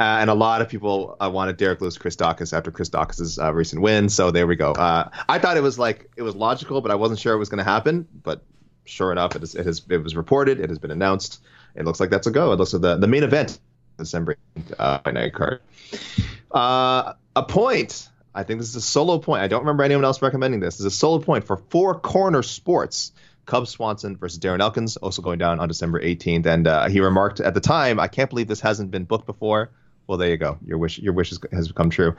Uh, 0.00 0.18
and 0.20 0.30
a 0.30 0.34
lot 0.34 0.62
of 0.62 0.68
people 0.68 1.16
uh, 1.20 1.30
wanted 1.30 1.56
Derrick 1.56 1.80
Lewis, 1.80 1.98
Chris 1.98 2.16
Daukaus 2.16 2.56
after 2.56 2.70
Chris 2.70 2.88
Daukaus's 2.88 3.38
uh, 3.38 3.52
recent 3.52 3.82
win. 3.82 4.08
So 4.08 4.30
there 4.30 4.46
we 4.46 4.56
go. 4.56 4.72
Uh, 4.72 5.10
I 5.28 5.38
thought 5.38 5.56
it 5.56 5.62
was 5.62 5.78
like 5.78 6.10
it 6.16 6.22
was 6.22 6.34
logical, 6.34 6.80
but 6.80 6.90
I 6.90 6.94
wasn't 6.94 7.20
sure 7.20 7.34
it 7.34 7.38
was 7.38 7.48
going 7.48 7.58
to 7.58 7.70
happen. 7.70 8.08
But 8.22 8.42
sure 8.86 9.12
enough, 9.12 9.36
it, 9.36 9.42
is, 9.42 9.54
it 9.54 9.66
has 9.66 9.82
it 9.88 9.98
was 9.98 10.16
reported. 10.16 10.58
It 10.58 10.68
has 10.68 10.78
been 10.78 10.90
announced. 10.90 11.40
It 11.76 11.84
looks 11.84 12.00
like 12.00 12.10
that's 12.10 12.26
a 12.26 12.30
go. 12.30 12.52
It 12.52 12.56
looks 12.56 12.72
like 12.72 12.82
the, 12.82 12.96
the 12.96 13.06
main 13.06 13.22
event, 13.22 13.60
December 13.98 14.36
uh, 14.78 14.98
night 15.06 15.34
card. 15.34 15.60
Uh, 17.40 17.44
a 17.44 17.46
point. 17.46 18.08
I 18.34 18.44
think 18.44 18.60
this 18.60 18.68
is 18.68 18.76
a 18.76 18.80
solo 18.80 19.18
point. 19.18 19.42
I 19.42 19.48
don't 19.48 19.60
remember 19.60 19.82
anyone 19.82 20.04
else 20.04 20.22
recommending 20.22 20.60
this. 20.60 20.74
This 20.76 20.80
is 20.80 20.86
a 20.86 20.96
solo 20.96 21.18
point 21.18 21.44
for 21.44 21.56
Four 21.56 21.98
Corner 21.98 22.42
Sports. 22.42 23.12
Cub 23.46 23.66
Swanson 23.66 24.16
versus 24.16 24.38
Darren 24.38 24.60
Elkins, 24.60 24.96
also 24.98 25.22
going 25.22 25.38
down 25.38 25.58
on 25.58 25.66
December 25.66 26.00
18th. 26.00 26.46
And 26.46 26.68
uh, 26.68 26.88
he 26.88 27.00
remarked 27.00 27.40
at 27.40 27.54
the 27.54 27.60
time, 27.60 27.98
"I 27.98 28.06
can't 28.06 28.30
believe 28.30 28.46
this 28.46 28.60
hasn't 28.60 28.92
been 28.92 29.04
booked 29.04 29.26
before." 29.26 29.70
Well, 30.06 30.18
there 30.18 30.28
you 30.28 30.36
go. 30.36 30.58
Your 30.64 30.78
wish, 30.78 30.98
your 30.98 31.12
wish 31.12 31.32
has 31.50 31.72
come 31.72 31.90
true. 31.90 32.14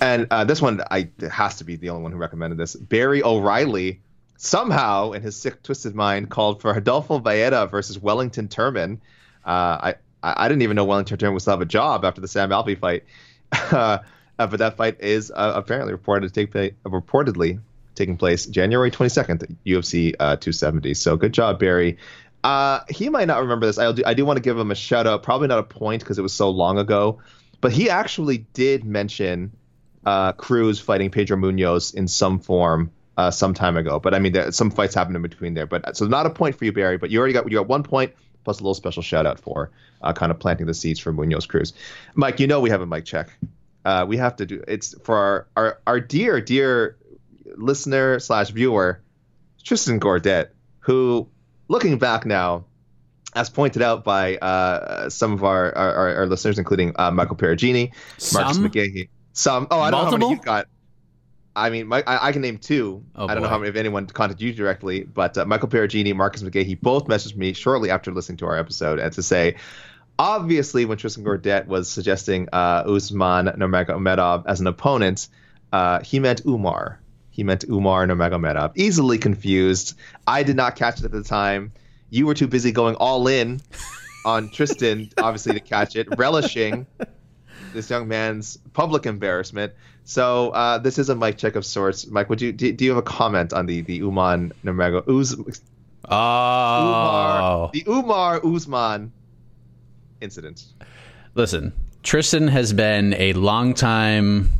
And 0.00 0.26
uh, 0.30 0.44
this 0.44 0.60
one, 0.60 0.82
I 0.90 1.08
has 1.30 1.56
to 1.56 1.64
be 1.64 1.76
the 1.76 1.90
only 1.90 2.02
one 2.02 2.12
who 2.12 2.18
recommended 2.18 2.58
this. 2.58 2.76
Barry 2.76 3.22
O'Reilly 3.22 4.00
somehow, 4.36 5.12
in 5.12 5.22
his 5.22 5.36
sick, 5.36 5.62
twisted 5.62 5.94
mind, 5.94 6.30
called 6.30 6.60
for 6.60 6.72
Rodolfo 6.72 7.18
Vieira 7.18 7.70
versus 7.70 7.98
Wellington 7.98 8.48
Turman. 8.48 8.98
Uh, 9.44 9.92
I 9.92 9.94
I 10.22 10.48
didn't 10.48 10.62
even 10.62 10.74
know 10.74 10.84
Wellington 10.84 11.16
Turman 11.16 11.34
was 11.34 11.44
still 11.44 11.52
have 11.52 11.62
a 11.62 11.66
job 11.66 12.04
after 12.04 12.20
the 12.20 12.28
Sam 12.28 12.50
Alvey 12.50 12.78
fight. 12.78 13.04
uh, 14.38 14.46
but 14.46 14.58
that 14.58 14.76
fight 14.76 15.00
is 15.00 15.30
uh, 15.34 15.52
apparently 15.54 15.92
reported 15.92 16.28
to 16.28 16.32
take 16.32 16.52
place, 16.52 16.72
reportedly 16.84 17.60
taking 17.94 18.16
place 18.16 18.46
January 18.46 18.90
22nd, 18.90 19.56
UFC 19.66 20.14
uh, 20.18 20.36
270. 20.36 20.94
So 20.94 21.16
good 21.16 21.32
job, 21.32 21.58
Barry. 21.58 21.98
Uh, 22.44 22.80
he 22.88 23.08
might 23.08 23.26
not 23.26 23.40
remember 23.40 23.66
this. 23.66 23.78
I 23.78 23.90
do, 23.92 24.02
I 24.06 24.14
do 24.14 24.24
want 24.24 24.36
to 24.36 24.42
give 24.42 24.56
him 24.56 24.70
a 24.70 24.74
shout 24.74 25.06
out. 25.06 25.22
Probably 25.22 25.48
not 25.48 25.58
a 25.58 25.64
point 25.64 26.02
because 26.02 26.18
it 26.18 26.22
was 26.22 26.32
so 26.32 26.50
long 26.50 26.78
ago, 26.78 27.20
but 27.60 27.72
he 27.72 27.90
actually 27.90 28.38
did 28.52 28.84
mention 28.84 29.52
uh, 30.06 30.32
Cruz 30.32 30.78
fighting 30.80 31.10
Pedro 31.10 31.36
Munhoz 31.36 31.94
in 31.94 32.06
some 32.06 32.38
form 32.38 32.92
uh, 33.16 33.32
some 33.32 33.54
time 33.54 33.76
ago. 33.76 33.98
But 33.98 34.14
I 34.14 34.20
mean, 34.20 34.32
there, 34.32 34.52
some 34.52 34.70
fights 34.70 34.94
happened 34.94 35.16
in 35.16 35.22
between 35.22 35.54
there. 35.54 35.66
But 35.66 35.96
so 35.96 36.06
not 36.06 36.26
a 36.26 36.30
point 36.30 36.56
for 36.56 36.64
you, 36.64 36.72
Barry. 36.72 36.96
But 36.96 37.10
you 37.10 37.18
already 37.18 37.34
got 37.34 37.50
you 37.50 37.58
got 37.58 37.66
one 37.66 37.82
point 37.82 38.14
plus 38.44 38.60
a 38.60 38.62
little 38.62 38.74
special 38.74 39.02
shout 39.02 39.26
out 39.26 39.40
for 39.40 39.70
uh, 40.00 40.12
kind 40.12 40.30
of 40.30 40.38
planting 40.38 40.66
the 40.66 40.74
seeds 40.74 41.00
for 41.00 41.12
Munhoz 41.12 41.46
Cruz. 41.48 41.72
Mike, 42.14 42.38
you 42.38 42.46
know 42.46 42.60
we 42.60 42.70
have 42.70 42.80
a 42.80 42.86
mic 42.86 43.04
check. 43.04 43.36
Uh, 43.84 44.04
we 44.06 44.16
have 44.16 44.36
to 44.36 44.46
do 44.46 44.62
it's 44.68 44.94
for 45.02 45.16
our 45.16 45.48
our, 45.56 45.80
our 45.86 46.00
dear 46.00 46.40
dear 46.40 46.98
listener 47.56 48.18
slash 48.18 48.50
viewer 48.50 49.02
Tristan 49.62 50.00
Gordet, 50.00 50.48
who 50.80 51.28
looking 51.68 51.98
back 51.98 52.24
now, 52.24 52.64
as 53.34 53.50
pointed 53.50 53.82
out 53.82 54.04
by 54.04 54.36
uh, 54.38 55.10
some 55.10 55.32
of 55.32 55.44
our, 55.44 55.76
our, 55.76 56.16
our 56.16 56.26
listeners, 56.26 56.58
including 56.58 56.94
uh, 56.98 57.10
Michael 57.10 57.36
Perugini, 57.36 57.92
Marcus 58.32 58.58
McGahee. 58.58 59.08
Some. 59.32 59.68
Oh, 59.70 59.80
I 59.80 59.90
don't 59.90 60.02
Multiple? 60.02 60.18
know 60.18 60.26
how 60.26 60.28
many 60.28 60.36
you've 60.36 60.44
got. 60.44 60.66
I 61.54 61.70
mean, 61.70 61.88
my, 61.88 62.04
I, 62.06 62.28
I, 62.28 62.32
can 62.32 62.40
name 62.40 62.58
two. 62.58 63.04
Oh, 63.16 63.26
I 63.26 63.34
don't 63.34 63.38
boy. 63.38 63.42
know 63.42 63.50
how 63.50 63.58
many 63.58 63.68
if 63.70 63.76
anyone 63.76 64.06
contacted 64.06 64.46
you 64.46 64.52
directly, 64.52 65.02
but 65.02 65.36
uh, 65.36 65.44
Michael 65.44 65.68
Perugini, 65.68 66.14
Marcus 66.14 66.42
McGahee 66.42 66.80
both 66.80 67.06
messaged 67.06 67.36
me 67.36 67.52
shortly 67.52 67.90
after 67.90 68.12
listening 68.12 68.38
to 68.38 68.46
our 68.46 68.56
episode 68.56 69.00
and 69.00 69.12
to 69.12 69.22
say, 69.22 69.56
obviously, 70.18 70.84
when 70.84 70.98
Tristan 70.98 71.24
Gordet 71.24 71.66
was 71.66 71.90
suggesting 71.90 72.48
uh, 72.52 72.84
Usman 72.86 73.46
Nurmagomedov 73.46 74.44
as 74.46 74.60
an 74.60 74.66
opponent, 74.66 75.28
uh, 75.72 76.00
he 76.00 76.18
meant 76.18 76.44
Umar. 76.44 77.00
He 77.30 77.44
meant 77.44 77.64
Umar 77.64 78.06
Nurmagomedov. 78.06 78.72
Easily 78.74 79.18
confused. 79.18 79.96
I 80.26 80.42
did 80.42 80.56
not 80.56 80.76
catch 80.76 80.98
it 80.98 81.04
at 81.04 81.12
the 81.12 81.22
time. 81.22 81.72
You 82.10 82.26
were 82.26 82.34
too 82.34 82.48
busy 82.48 82.72
going 82.72 82.96
all 82.96 83.28
in 83.28 83.60
on 84.24 84.48
Tristan, 84.52 85.10
obviously, 85.18 85.54
to 85.54 85.60
catch 85.60 85.94
it, 85.94 86.08
relishing 86.16 86.86
this 87.72 87.90
young 87.90 88.08
man's 88.08 88.56
public 88.72 89.06
embarrassment. 89.06 89.72
So 90.04 90.50
uh, 90.50 90.78
this 90.78 90.98
is 90.98 91.10
a 91.10 91.14
mic 91.14 91.36
check 91.36 91.54
of 91.54 91.66
sorts. 91.66 92.06
Mike, 92.06 92.30
would 92.30 92.40
you 92.40 92.50
do, 92.52 92.72
do 92.72 92.84
you 92.84 92.90
have 92.90 92.98
a 92.98 93.02
comment 93.02 93.52
on 93.52 93.66
the 93.66 93.82
the 93.82 93.96
Uman 93.96 94.52
Nurmago 94.64 95.06
Uz? 95.06 95.36
Oh, 96.10 96.10
Umar, 96.10 97.70
the 97.72 97.84
Umar 97.86 98.40
Usman 98.44 99.12
incident. 100.20 100.64
Listen, 101.34 101.72
Tristan 102.02 102.48
has 102.48 102.72
been 102.72 103.14
a 103.14 103.32
long 103.34 103.74
time 103.74 104.50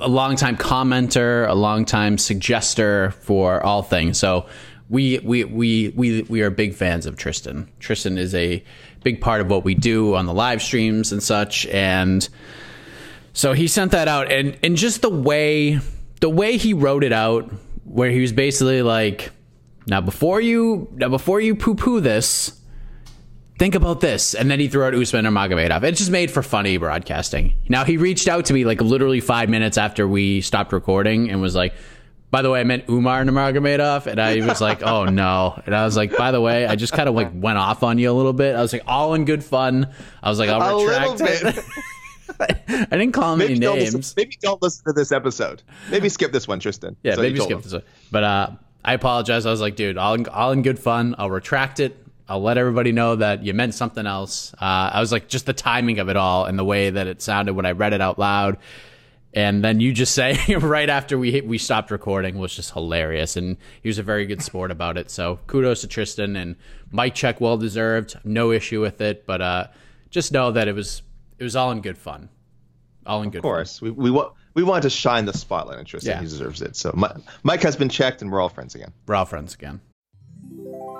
a 0.00 0.08
long 0.08 0.34
time 0.34 0.56
commenter, 0.56 1.48
a 1.48 1.54
long 1.54 1.84
time 1.84 2.16
suggester 2.16 3.12
for 3.14 3.62
all 3.64 3.82
things. 3.82 4.18
So 4.18 4.46
we 4.88 5.18
we 5.18 5.44
we 5.44 5.88
we 5.90 6.22
we 6.22 6.42
are 6.42 6.50
big 6.50 6.74
fans 6.74 7.06
of 7.06 7.16
Tristan. 7.16 7.68
Tristan 7.78 8.18
is 8.18 8.34
a 8.34 8.64
big 9.02 9.20
part 9.20 9.40
of 9.40 9.50
what 9.50 9.64
we 9.64 9.74
do 9.74 10.14
on 10.14 10.26
the 10.26 10.34
live 10.34 10.62
streams 10.62 11.12
and 11.12 11.22
such 11.22 11.66
and 11.66 12.28
so 13.34 13.52
he 13.52 13.68
sent 13.68 13.92
that 13.92 14.08
out 14.08 14.32
and 14.32 14.56
and 14.62 14.76
just 14.76 15.02
the 15.02 15.10
way 15.10 15.78
the 16.20 16.30
way 16.30 16.56
he 16.56 16.72
wrote 16.72 17.04
it 17.04 17.12
out 17.12 17.52
where 17.84 18.10
he 18.10 18.20
was 18.20 18.32
basically 18.32 18.80
like 18.80 19.30
now 19.86 20.00
before 20.00 20.40
you 20.40 20.88
now 20.94 21.08
before 21.08 21.38
you 21.38 21.54
poo 21.54 21.74
poo 21.74 22.00
this 22.00 22.58
think 23.58 23.74
about 23.74 24.00
this. 24.00 24.34
And 24.34 24.50
then 24.50 24.60
he 24.60 24.68
threw 24.68 24.84
out 24.84 24.94
Usman 24.94 25.24
Nurmagomedov. 25.24 25.82
It's 25.84 25.98
just 25.98 26.10
made 26.10 26.30
for 26.30 26.42
funny 26.42 26.76
broadcasting. 26.76 27.54
Now 27.68 27.84
he 27.84 27.96
reached 27.96 28.28
out 28.28 28.46
to 28.46 28.52
me 28.52 28.64
like 28.64 28.80
literally 28.80 29.20
five 29.20 29.48
minutes 29.48 29.78
after 29.78 30.06
we 30.06 30.40
stopped 30.40 30.72
recording 30.72 31.30
and 31.30 31.40
was 31.40 31.54
like, 31.54 31.74
by 32.30 32.42
the 32.42 32.50
way, 32.50 32.58
I 32.58 32.64
meant 32.64 32.88
Umar 32.88 33.22
Nurmagomedov, 33.22 34.08
and 34.08 34.20
I 34.20 34.44
was 34.44 34.60
like, 34.60 34.82
"Oh 34.82 35.04
no!" 35.04 35.62
And 35.66 35.72
I 35.72 35.84
was 35.84 35.96
like, 35.96 36.16
"By 36.16 36.32
the 36.32 36.40
way, 36.40 36.66
I 36.66 36.74
just 36.74 36.92
kind 36.92 37.08
of 37.08 37.14
like 37.14 37.30
went 37.32 37.58
off 37.58 37.84
on 37.84 37.96
you 37.96 38.10
a 38.10 38.12
little 38.12 38.32
bit." 38.32 38.56
I 38.56 38.60
was 38.60 38.72
like, 38.72 38.82
"All 38.88 39.14
in 39.14 39.24
good 39.24 39.44
fun." 39.44 39.94
I 40.20 40.30
was 40.30 40.40
like, 40.40 40.48
"I'll 40.48 40.80
a 40.80 40.84
retract 40.84 41.20
it." 41.20 41.64
I 42.40 42.86
didn't 42.90 43.12
call 43.12 43.34
him 43.34 43.38
maybe 43.38 43.52
any 43.52 43.60
names. 43.60 43.94
Listen, 43.94 44.14
maybe 44.16 44.36
don't 44.40 44.60
listen 44.60 44.84
to 44.86 44.92
this 44.92 45.12
episode. 45.12 45.62
Maybe 45.92 46.08
skip 46.08 46.32
this 46.32 46.48
one, 46.48 46.58
Tristan. 46.58 46.96
Yeah, 47.04 47.14
so 47.14 47.22
maybe 47.22 47.38
skip 47.38 47.52
him. 47.52 47.60
this 47.60 47.72
one. 47.72 47.82
But 48.10 48.24
uh, 48.24 48.50
I 48.84 48.94
apologize. 48.94 49.46
I 49.46 49.52
was 49.52 49.60
like, 49.60 49.76
dude, 49.76 49.96
all 49.96 50.14
in, 50.14 50.26
all 50.26 50.50
in 50.50 50.62
good 50.62 50.80
fun. 50.80 51.14
I'll 51.18 51.30
retract 51.30 51.78
it. 51.78 51.96
I'll 52.28 52.42
let 52.42 52.56
everybody 52.56 52.92
know 52.92 53.16
that 53.16 53.44
you 53.44 53.52
meant 53.52 53.74
something 53.74 54.06
else. 54.06 54.54
Uh, 54.54 54.90
I 54.94 55.00
was 55.00 55.12
like, 55.12 55.28
just 55.28 55.46
the 55.46 55.52
timing 55.52 55.98
of 55.98 56.08
it 56.08 56.16
all 56.16 56.46
and 56.46 56.58
the 56.58 56.64
way 56.64 56.90
that 56.90 57.06
it 57.06 57.20
sounded 57.20 57.54
when 57.54 57.66
I 57.66 57.72
read 57.72 57.92
it 57.92 58.00
out 58.00 58.18
loud. 58.18 58.56
And 59.34 59.62
then 59.62 59.80
you 59.80 59.92
just 59.92 60.14
say 60.14 60.38
right 60.60 60.88
after 60.88 61.18
we 61.18 61.40
we 61.40 61.58
stopped 61.58 61.90
recording 61.90 62.38
was 62.38 62.54
just 62.54 62.70
hilarious, 62.70 63.36
and 63.36 63.56
he 63.82 63.88
was 63.88 63.98
a 63.98 64.02
very 64.02 64.26
good 64.26 64.40
sport 64.42 64.70
about 64.70 64.96
it. 64.96 65.10
So 65.10 65.40
kudos 65.48 65.80
to 65.80 65.88
Tristan 65.88 66.36
and 66.36 66.54
Mike 66.92 67.16
check, 67.16 67.40
well 67.40 67.56
deserved. 67.56 68.16
No 68.22 68.52
issue 68.52 68.80
with 68.80 69.00
it, 69.00 69.26
but 69.26 69.42
uh, 69.42 69.66
just 70.10 70.30
know 70.30 70.52
that 70.52 70.68
it 70.68 70.74
was 70.74 71.02
it 71.38 71.42
was 71.42 71.56
all 71.56 71.72
in 71.72 71.80
good 71.80 71.98
fun, 71.98 72.28
all 73.04 73.22
in 73.22 73.30
good. 73.30 73.38
Of 73.38 73.42
course, 73.42 73.80
fun. 73.80 73.96
we 73.96 74.04
we 74.04 74.10
want 74.12 74.34
we 74.54 74.62
want 74.62 74.84
to 74.84 74.90
shine 74.90 75.24
the 75.24 75.36
spotlight 75.36 75.78
on 75.78 75.84
Tristan. 75.84 76.12
Yeah. 76.12 76.20
He 76.20 76.26
deserves 76.26 76.62
it. 76.62 76.76
So 76.76 76.94
Mike 77.42 77.62
has 77.62 77.74
been 77.74 77.88
checked, 77.88 78.22
and 78.22 78.30
we're 78.30 78.40
all 78.40 78.48
friends 78.48 78.76
again. 78.76 78.92
We're 79.08 79.16
all 79.16 79.26
friends 79.26 79.52
again. 79.52 79.80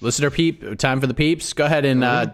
Listener 0.00 0.30
peep, 0.30 0.78
time 0.78 1.00
for 1.00 1.06
the 1.06 1.14
peeps. 1.14 1.52
Go 1.52 1.64
ahead 1.64 1.84
and 1.84 2.02
uh, 2.04 2.26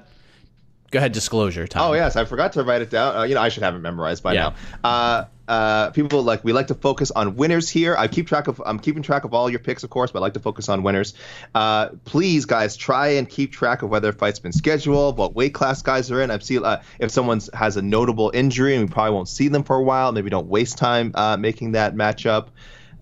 go 0.91 0.99
ahead. 0.99 1.13
Disclosure 1.13 1.67
time. 1.67 1.83
Oh 1.83 1.93
yes, 1.95 2.17
I 2.17 2.25
forgot 2.25 2.53
to 2.55 2.63
write 2.63 2.83
it 2.83 2.91
down. 2.91 3.17
Uh, 3.17 3.23
you 3.25 3.35
know, 3.35 3.41
I 3.41 3.49
should 3.49 3.63
have 3.63 3.75
it 3.75 3.79
memorized 3.81 4.23
by 4.23 4.35
Yeah. 4.35 4.53
now. 4.83 4.89
Uh, 4.89 5.25
uh, 5.47 5.91
people 5.91 6.23
like 6.23 6.43
we 6.43 6.55
like 6.55 6.69
to 6.69 6.75
focus 6.75 7.11
on 7.11 7.37
winners 7.37 7.69
here. 7.69 7.95
I 7.99 8.09
keep 8.09 8.27
track 8.27 8.49
of 8.49 8.63
I'm 8.65 8.79
keeping 8.79 9.03
track 9.03 9.25
of 9.25 9.35
all 9.35 9.51
your 9.51 9.59
picks, 9.59 9.85
of 9.85 9.91
course, 9.91 10.11
but 10.11 10.21
I 10.21 10.23
like 10.23 10.33
to 10.35 10.41
focus 10.41 10.71
on 10.71 10.83
winners. 10.83 11.13
Uh, 11.55 11.89
please, 12.07 12.47
guys, 12.47 12.77
try 12.79 13.09
and 13.09 13.29
keep 13.29 13.53
track 13.53 13.83
of 13.83 13.91
whether 13.91 14.09
a 14.09 14.13
fight's 14.15 14.39
been 14.39 14.53
scheduled, 14.55 15.19
what 15.19 15.35
weight 15.35 15.53
class 15.53 15.83
guys 15.83 16.11
are 16.11 16.23
in. 16.23 16.31
I've 16.31 16.43
seen 16.43 16.65
uh, 16.65 16.83
if 16.99 17.11
someone 17.11 17.43
has 17.53 17.77
a 17.77 17.83
notable 17.83 18.31
injury 18.33 18.75
and 18.75 18.89
we 18.89 18.91
probably 18.91 19.13
won't 19.13 19.29
see 19.29 19.49
them 19.49 19.65
for 19.65 19.77
a 19.77 19.83
while. 19.83 20.13
Maybe 20.13 20.31
don't 20.31 20.47
waste 20.49 20.79
time 20.79 21.13
uh, 21.15 21.37
making 21.37 21.73
that 21.73 21.95
matchup. 21.95 22.47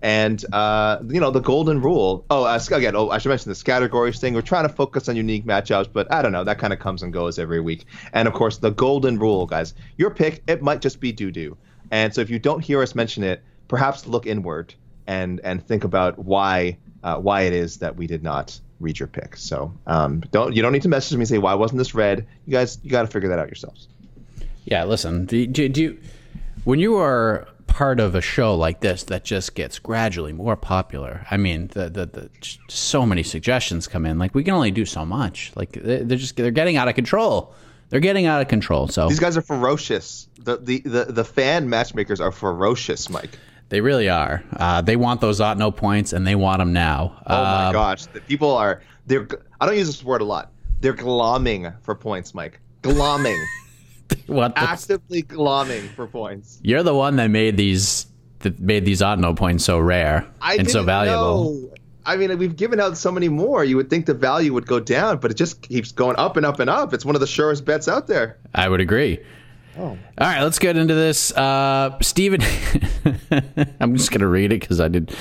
And 0.03 0.43
uh, 0.53 0.99
you 1.07 1.21
know 1.21 1.31
the 1.31 1.39
golden 1.39 1.81
rule. 1.81 2.25
Oh, 2.29 2.43
uh, 2.43 2.59
again, 2.71 2.93
oh, 2.95 3.09
I 3.09 3.17
should 3.19 3.29
mention 3.29 3.49
this 3.49 3.63
categories 3.63 4.19
thing. 4.19 4.33
We're 4.33 4.41
trying 4.41 4.67
to 4.67 4.73
focus 4.73 5.07
on 5.07 5.15
unique 5.15 5.45
matchups, 5.45 5.87
but 5.91 6.11
I 6.11 6.21
don't 6.21 6.33
know. 6.33 6.43
That 6.43 6.59
kind 6.59 6.73
of 6.73 6.79
comes 6.79 7.03
and 7.03 7.13
goes 7.13 7.39
every 7.39 7.61
week. 7.61 7.85
And 8.11 8.27
of 8.27 8.33
course, 8.33 8.57
the 8.57 8.69
golden 8.69 9.17
rule, 9.17 9.45
guys. 9.45 9.73
Your 9.97 10.09
pick, 10.09 10.43
it 10.45 10.61
might 10.61 10.81
just 10.81 10.99
be 10.99 11.13
doo 11.13 11.31
doo. 11.31 11.57
And 11.89 12.13
so 12.13 12.19
if 12.19 12.29
you 12.29 12.37
don't 12.37 12.59
hear 12.59 12.81
us 12.81 12.95
mention 12.95 13.23
it, 13.23 13.41
perhaps 13.69 14.05
look 14.05 14.25
inward 14.27 14.75
and 15.07 15.39
and 15.41 15.65
think 15.65 15.85
about 15.85 16.19
why 16.19 16.77
uh, 17.01 17.17
why 17.17 17.43
it 17.43 17.53
is 17.53 17.77
that 17.77 17.95
we 17.95 18.05
did 18.05 18.23
not 18.23 18.59
read 18.81 18.99
your 18.99 19.07
pick. 19.07 19.37
So 19.37 19.73
um, 19.87 20.19
don't 20.31 20.53
you 20.53 20.61
don't 20.61 20.73
need 20.73 20.81
to 20.81 20.89
message 20.89 21.15
me 21.15 21.21
and 21.21 21.29
say 21.29 21.37
why 21.37 21.53
wasn't 21.53 21.77
this 21.77 21.95
read. 21.95 22.27
You 22.45 22.51
guys, 22.51 22.77
you 22.83 22.91
got 22.91 23.03
to 23.03 23.07
figure 23.07 23.29
that 23.29 23.39
out 23.39 23.47
yourselves. 23.47 23.87
Yeah, 24.65 24.83
listen. 24.83 25.25
Do, 25.25 25.45
do, 25.47 25.69
do 25.69 25.81
you, 25.81 25.99
when 26.63 26.79
you 26.79 26.97
are 26.97 27.47
part 27.73 27.99
of 27.99 28.13
a 28.15 28.21
show 28.21 28.55
like 28.55 28.81
this 28.81 29.03
that 29.05 29.23
just 29.23 29.55
gets 29.55 29.79
gradually 29.79 30.31
more 30.31 30.55
popular, 30.55 31.25
I 31.31 31.37
mean, 31.37 31.67
the, 31.73 31.89
the, 31.89 32.05
the 32.05 32.29
so 32.69 33.05
many 33.05 33.23
suggestions 33.23 33.87
come 33.87 34.05
in. 34.05 34.19
Like 34.19 34.35
we 34.35 34.43
can 34.43 34.53
only 34.53 34.71
do 34.71 34.85
so 34.85 35.05
much. 35.05 35.51
Like 35.55 35.71
they- 35.73 36.03
they're 36.03 36.17
just 36.17 36.35
they're 36.35 36.51
getting 36.51 36.77
out 36.77 36.87
of 36.87 36.95
control. 36.95 37.53
They're 37.89 37.99
getting 37.99 38.25
out 38.25 38.41
of 38.41 38.47
control. 38.47 38.87
So 38.87 39.07
These 39.09 39.19
guys 39.19 39.37
are 39.37 39.41
ferocious. 39.41 40.27
The 40.39 40.57
the 40.57 40.79
the, 40.81 41.05
the 41.05 41.23
fan 41.25 41.69
matchmakers 41.69 42.19
are 42.21 42.31
ferocious, 42.31 43.09
Mike. 43.09 43.37
they 43.69 43.81
really 43.81 44.09
are. 44.09 44.43
Uh, 44.55 44.81
they 44.81 44.95
want 44.95 45.21
those 45.21 45.39
no 45.39 45.71
points, 45.71 46.13
and 46.13 46.25
they 46.27 46.35
want 46.35 46.59
them 46.59 46.73
now. 46.73 47.21
Oh 47.27 47.33
my 47.43 47.65
Uh, 47.67 47.71
gosh, 47.71 48.05
the 48.07 48.21
people 48.21 48.55
are 48.55 48.81
they're. 49.07 49.27
I 49.59 49.65
don't 49.65 49.77
use 49.77 49.87
this 49.87 50.03
word 50.03 50.21
a 50.21 50.25
lot. 50.25 50.51
They're 50.81 50.93
glomming 50.95 51.73
for 51.81 51.95
points, 51.95 52.33
Mike. 52.33 52.59
Glomming, 52.81 53.41
what 54.27 54.55
the- 54.55 54.61
actively 54.61 55.23
glomming 55.23 55.89
for 55.95 56.07
points. 56.07 56.59
You're 56.63 56.83
the 56.83 56.95
one 56.95 57.15
that 57.17 57.27
made 57.27 57.57
these 57.57 58.07
that 58.39 58.59
made 58.59 58.85
these 58.85 59.01
no 59.01 59.33
points 59.33 59.63
so 59.63 59.79
rare 59.79 60.27
I 60.41 60.55
and 60.55 60.69
so 60.69 60.83
valuable. 60.83 61.53
know. 61.53 61.69
I 62.05 62.17
mean, 62.17 62.37
we've 62.37 62.55
given 62.55 62.81
out 62.81 62.97
so 62.97 63.11
many 63.11 63.29
more. 63.29 63.63
You 63.63 63.77
would 63.77 63.89
think 63.89 64.05
the 64.05 64.13
value 64.13 64.51
would 64.53 64.67
go 64.67 64.79
down, 64.79 65.19
but 65.19 65.31
it 65.31 65.35
just 65.35 65.61
keeps 65.61 65.93
going 65.93 66.17
up 66.17 66.35
and 66.35 66.45
up 66.45 66.59
and 66.59 66.69
up. 66.69 66.93
It's 66.93 67.05
one 67.05 67.15
of 67.15 67.21
the 67.21 67.27
surest 67.27 67.63
bets 67.63 67.87
out 67.87 68.07
there. 68.07 68.37
I 68.53 68.67
would 68.67 68.81
agree. 68.81 69.19
Oh. 69.77 69.81
All 69.83 69.97
right, 70.19 70.41
let's 70.43 70.59
get 70.59 70.77
into 70.77 70.93
this. 70.93 71.31
Uh, 71.31 71.97
Stephen, 72.01 72.41
I'm 73.79 73.95
just 73.95 74.11
going 74.11 74.19
to 74.19 74.27
read 74.27 74.51
it 74.51 74.59
because 74.59 74.79
I 74.79 74.87
did. 74.87 75.15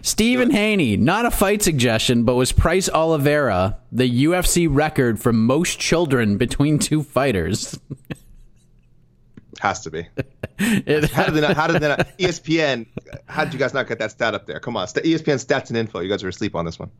Stephen 0.00 0.50
Haney, 0.50 0.96
not 0.96 1.26
a 1.26 1.30
fight 1.30 1.62
suggestion, 1.62 2.22
but 2.22 2.34
was 2.36 2.52
Price 2.52 2.88
Oliveira 2.88 3.76
the 3.92 4.24
UFC 4.24 4.66
record 4.70 5.20
for 5.20 5.32
most 5.32 5.78
children 5.78 6.38
between 6.38 6.78
two 6.78 7.02
fighters? 7.02 7.78
Has 9.60 9.80
to 9.80 9.90
be. 9.90 10.06
It- 10.60 11.10
How 11.12 11.24
did 11.26 11.34
they 11.34 11.40
not? 11.40 11.56
How 11.56 11.66
did 11.68 11.80
they 11.80 11.88
not? 11.88 11.98
ESPN. 12.18 12.86
How 13.26 13.44
did 13.44 13.52
you 13.52 13.60
guys 13.60 13.72
not 13.74 13.86
get 13.86 14.00
that 14.00 14.10
stat 14.10 14.34
up 14.34 14.46
there? 14.46 14.58
Come 14.58 14.76
on, 14.76 14.86
ESPN 14.88 15.44
stats 15.44 15.68
and 15.68 15.76
info. 15.76 16.00
You 16.00 16.08
guys 16.08 16.22
were 16.24 16.28
asleep 16.30 16.56
on 16.56 16.64
this 16.64 16.78
one. 16.78 16.90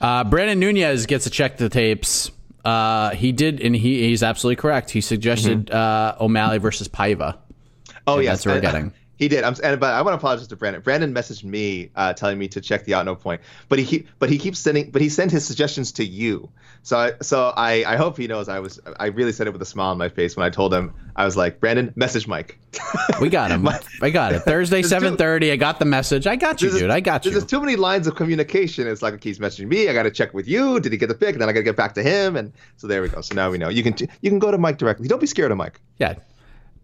Uh, 0.00 0.24
Brandon 0.24 0.58
Nunez 0.58 1.04
gets 1.06 1.26
a 1.26 1.30
check 1.30 1.58
the 1.58 1.68
tapes. 1.68 2.30
Uh, 2.64 3.10
he 3.10 3.32
did, 3.32 3.60
and 3.60 3.76
he, 3.76 4.08
he's 4.08 4.22
absolutely 4.22 4.56
correct. 4.56 4.90
He 4.90 5.02
suggested 5.02 5.70
uh, 5.70 6.16
O'Malley 6.18 6.56
versus 6.58 6.88
Paiva. 6.88 7.36
Oh 8.06 8.16
Yeah, 8.18 8.22
yes, 8.30 8.44
that's 8.44 8.46
what 8.46 8.54
we're 8.54 8.60
getting. 8.62 8.92
He 9.16 9.28
did. 9.28 9.44
I'm, 9.44 9.54
and, 9.62 9.78
but 9.78 9.92
I 9.94 10.02
want 10.02 10.12
to 10.14 10.16
apologize 10.18 10.48
to 10.48 10.56
Brandon. 10.56 10.82
Brandon 10.82 11.14
messaged 11.14 11.44
me 11.44 11.90
uh, 11.94 12.14
telling 12.14 12.36
me 12.38 12.48
to 12.48 12.60
check 12.60 12.84
the 12.84 12.94
out 12.94 13.04
no 13.04 13.14
point, 13.14 13.40
but 13.68 13.78
he 13.78 13.84
keep, 13.84 14.08
but 14.18 14.28
he 14.28 14.38
keeps 14.38 14.58
sending, 14.58 14.90
but 14.90 15.00
he 15.00 15.08
sent 15.08 15.30
his 15.30 15.46
suggestions 15.46 15.92
to 15.92 16.04
you. 16.04 16.50
So 16.82 16.98
I, 16.98 17.12
so 17.22 17.52
I, 17.56 17.84
I 17.86 17.96
hope 17.96 18.18
he 18.18 18.26
knows 18.26 18.48
I 18.48 18.58
was. 18.58 18.80
I 18.98 19.06
really 19.06 19.32
said 19.32 19.46
it 19.46 19.52
with 19.52 19.62
a 19.62 19.66
smile 19.66 19.90
on 19.92 19.98
my 19.98 20.08
face 20.08 20.36
when 20.36 20.44
I 20.44 20.50
told 20.50 20.74
him 20.74 20.92
I 21.16 21.24
was 21.24 21.36
like, 21.36 21.60
Brandon, 21.60 21.92
message 21.96 22.26
Mike. 22.26 22.58
We 23.20 23.28
got 23.28 23.52
him. 23.52 23.68
I 24.02 24.10
got 24.10 24.32
it. 24.32 24.40
Thursday, 24.40 24.78
There's 24.80 24.88
seven 24.88 25.16
thirty. 25.16 25.52
I 25.52 25.56
got 25.56 25.78
the 25.78 25.84
message. 25.84 26.26
I 26.26 26.34
got 26.34 26.60
you, 26.60 26.68
There's- 26.70 26.82
dude. 26.82 26.90
I 26.90 26.98
got 27.00 27.22
There's 27.22 27.34
you. 27.34 27.40
just 27.40 27.48
too 27.48 27.60
many 27.60 27.76
lines 27.76 28.08
of 28.08 28.16
communication. 28.16 28.88
It's 28.88 29.00
like 29.02 29.14
okay, 29.14 29.30
he's 29.30 29.38
messaging 29.38 29.68
me. 29.68 29.88
I 29.88 29.92
got 29.92 30.02
to 30.02 30.10
check 30.10 30.34
with 30.34 30.48
you. 30.48 30.80
Did 30.80 30.90
he 30.90 30.98
get 30.98 31.06
the 31.08 31.14
pick? 31.14 31.34
And 31.34 31.40
then 31.40 31.48
I 31.48 31.52
got 31.52 31.60
to 31.60 31.64
get 31.64 31.76
back 31.76 31.94
to 31.94 32.02
him. 32.02 32.34
And 32.36 32.52
so 32.76 32.88
there 32.88 33.00
we 33.00 33.08
go. 33.08 33.20
So 33.20 33.34
now 33.36 33.50
we 33.50 33.58
know. 33.58 33.68
You 33.68 33.84
can 33.84 33.94
you 34.20 34.30
can 34.30 34.40
go 34.40 34.50
to 34.50 34.58
Mike 34.58 34.78
directly. 34.78 35.06
Don't 35.06 35.20
be 35.20 35.26
scared 35.28 35.52
of 35.52 35.56
Mike. 35.58 35.80
Yeah. 35.98 36.14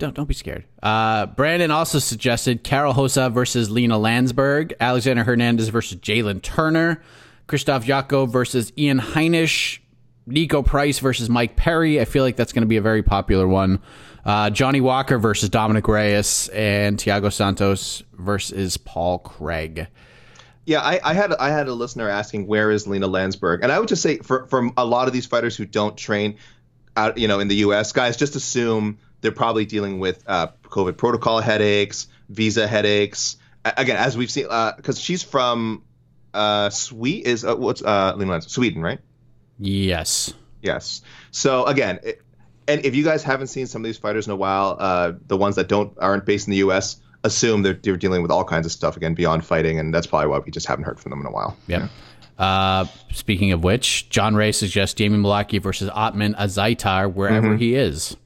Don't 0.00 0.14
don't 0.14 0.26
be 0.26 0.34
scared. 0.34 0.64
Uh, 0.82 1.26
Brandon 1.26 1.70
also 1.70 1.98
suggested 1.98 2.64
Carol 2.64 2.94
Hosa 2.94 3.30
versus 3.30 3.70
Lina 3.70 3.96
Länsberg, 3.96 4.72
Alexander 4.80 5.24
Hernandez 5.24 5.68
versus 5.68 5.98
Jalen 5.98 6.40
Turner, 6.40 7.02
Krzysztof 7.46 7.84
Jotko 7.84 8.24
versus 8.24 8.72
Ian 8.78 8.98
Heinisch, 8.98 9.78
Niko 10.26 10.64
Price 10.64 11.00
versus 11.00 11.28
Mike 11.28 11.54
Perry. 11.54 12.00
I 12.00 12.06
feel 12.06 12.24
like 12.24 12.36
that's 12.36 12.54
going 12.54 12.62
to 12.62 12.66
be 12.66 12.78
a 12.78 12.82
very 12.82 13.02
popular 13.02 13.46
one. 13.46 13.82
Uh, 14.24 14.48
Johnny 14.48 14.80
Walker 14.80 15.18
versus 15.18 15.50
Dominick 15.50 15.86
Reyes, 15.86 16.48
and 16.48 16.96
Thiago 16.96 17.30
Santos 17.30 18.02
versus 18.14 18.78
Paul 18.78 19.18
Craig. 19.18 19.86
Yeah, 20.64 20.80
I, 20.80 20.98
I 21.04 21.12
had 21.12 21.34
I 21.34 21.50
had 21.50 21.68
a 21.68 21.74
listener 21.74 22.08
asking 22.08 22.46
where 22.46 22.70
is 22.70 22.86
Lina 22.86 23.06
Länsberg, 23.08 23.58
and 23.62 23.70
I 23.70 23.78
would 23.78 23.88
just 23.88 24.00
say 24.00 24.16
for 24.20 24.46
for 24.46 24.70
a 24.78 24.84
lot 24.86 25.08
of 25.08 25.12
these 25.12 25.26
fighters 25.26 25.58
who 25.58 25.66
don't 25.66 25.94
train, 25.94 26.38
out 26.96 27.18
you 27.18 27.28
know 27.28 27.38
in 27.38 27.48
the 27.48 27.56
U.S. 27.56 27.92
guys, 27.92 28.16
just 28.16 28.34
assume 28.34 28.96
they're 29.20 29.32
probably 29.32 29.64
dealing 29.64 29.98
with 29.98 30.22
uh, 30.26 30.48
COVID 30.64 30.96
protocol 30.96 31.40
headaches, 31.40 32.08
visa 32.28 32.66
headaches. 32.66 33.36
Again, 33.64 33.96
as 33.96 34.16
we've 34.16 34.30
seen, 34.30 34.44
because 34.76 34.98
she's 34.98 35.22
from 35.22 35.82
uh, 36.32 36.70
Sweden 36.70 37.30
is 37.30 37.44
uh, 37.44 37.56
what's 37.56 37.82
uh, 37.82 38.40
Sweden, 38.40 38.82
right? 38.82 39.00
Yes. 39.58 40.32
Yes. 40.62 41.02
So 41.30 41.66
again, 41.66 42.00
it, 42.02 42.22
and 42.68 42.84
if 42.84 42.94
you 42.94 43.04
guys 43.04 43.22
haven't 43.22 43.48
seen 43.48 43.66
some 43.66 43.82
of 43.82 43.86
these 43.86 43.98
fighters 43.98 44.26
in 44.26 44.32
a 44.32 44.36
while, 44.36 44.76
uh, 44.78 45.12
the 45.26 45.36
ones 45.36 45.56
that 45.56 45.68
don't 45.68 45.92
aren't 45.98 46.24
based 46.24 46.46
in 46.46 46.52
the 46.52 46.58
U.S. 46.58 46.96
assume 47.24 47.62
they're, 47.62 47.74
they're 47.74 47.96
dealing 47.96 48.22
with 48.22 48.30
all 48.30 48.44
kinds 48.44 48.66
of 48.66 48.72
stuff 48.72 48.96
again 48.96 49.14
beyond 49.14 49.44
fighting, 49.44 49.78
and 49.78 49.92
that's 49.92 50.06
probably 50.06 50.28
why 50.28 50.38
we 50.38 50.50
just 50.50 50.66
haven't 50.66 50.84
heard 50.84 51.00
from 51.00 51.10
them 51.10 51.20
in 51.20 51.26
a 51.26 51.32
while. 51.32 51.56
Yep. 51.66 51.90
Uh, 52.38 52.86
speaking 53.12 53.52
of 53.52 53.62
which, 53.62 54.08
John 54.08 54.34
Ray 54.34 54.52
suggests 54.52 54.94
Jamie 54.94 55.18
Mullarkey 55.18 55.60
versus 55.60 55.90
Otman 55.92 56.34
Azaitar 56.34 57.12
wherever 57.12 57.56
he 57.56 57.74
is. 57.74 58.16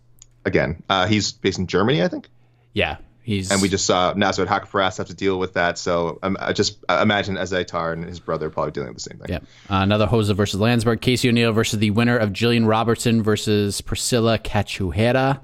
Again, 0.44 0.82
uh, 0.88 1.06
he's 1.06 1.32
based 1.32 1.58
in 1.58 1.66
Germany, 1.66 2.02
I 2.02 2.08
think, 2.08 2.28
Yeah, 2.72 2.98
he's 3.22 3.50
and 3.50 3.62
we 3.62 3.68
just 3.68 3.86
saw 3.86 4.12
Nasrat 4.14 4.46
Haqparast 4.46 4.98
have 4.98 5.06
to 5.08 5.14
deal 5.14 5.38
with 5.38 5.54
that. 5.54 5.78
So 5.78 6.18
um, 6.22 6.36
I 6.40 6.52
just 6.52 6.78
uh, 6.88 7.00
imagine 7.02 7.36
Azaitar 7.36 7.92
and 7.92 8.04
his 8.04 8.20
brother 8.20 8.50
probably 8.50 8.72
dealing 8.72 8.88
with 8.88 8.96
the 9.02 9.08
same 9.10 9.18
thing. 9.18 9.28
Yep. 9.30 9.42
Uh, 9.70 9.80
another 9.82 10.06
Hosa 10.06 10.34
versus 10.36 10.60
Länsberg. 10.60 11.00
Casey 11.00 11.28
O'Neill 11.28 11.52
versus 11.52 11.78
the 11.78 11.90
winner 11.90 12.16
of 12.18 12.30
Jillian 12.30 12.66
Robertson 12.68 13.22
versus 13.22 13.80
Priscila 13.80 14.38
Cachoeira. 14.38 15.40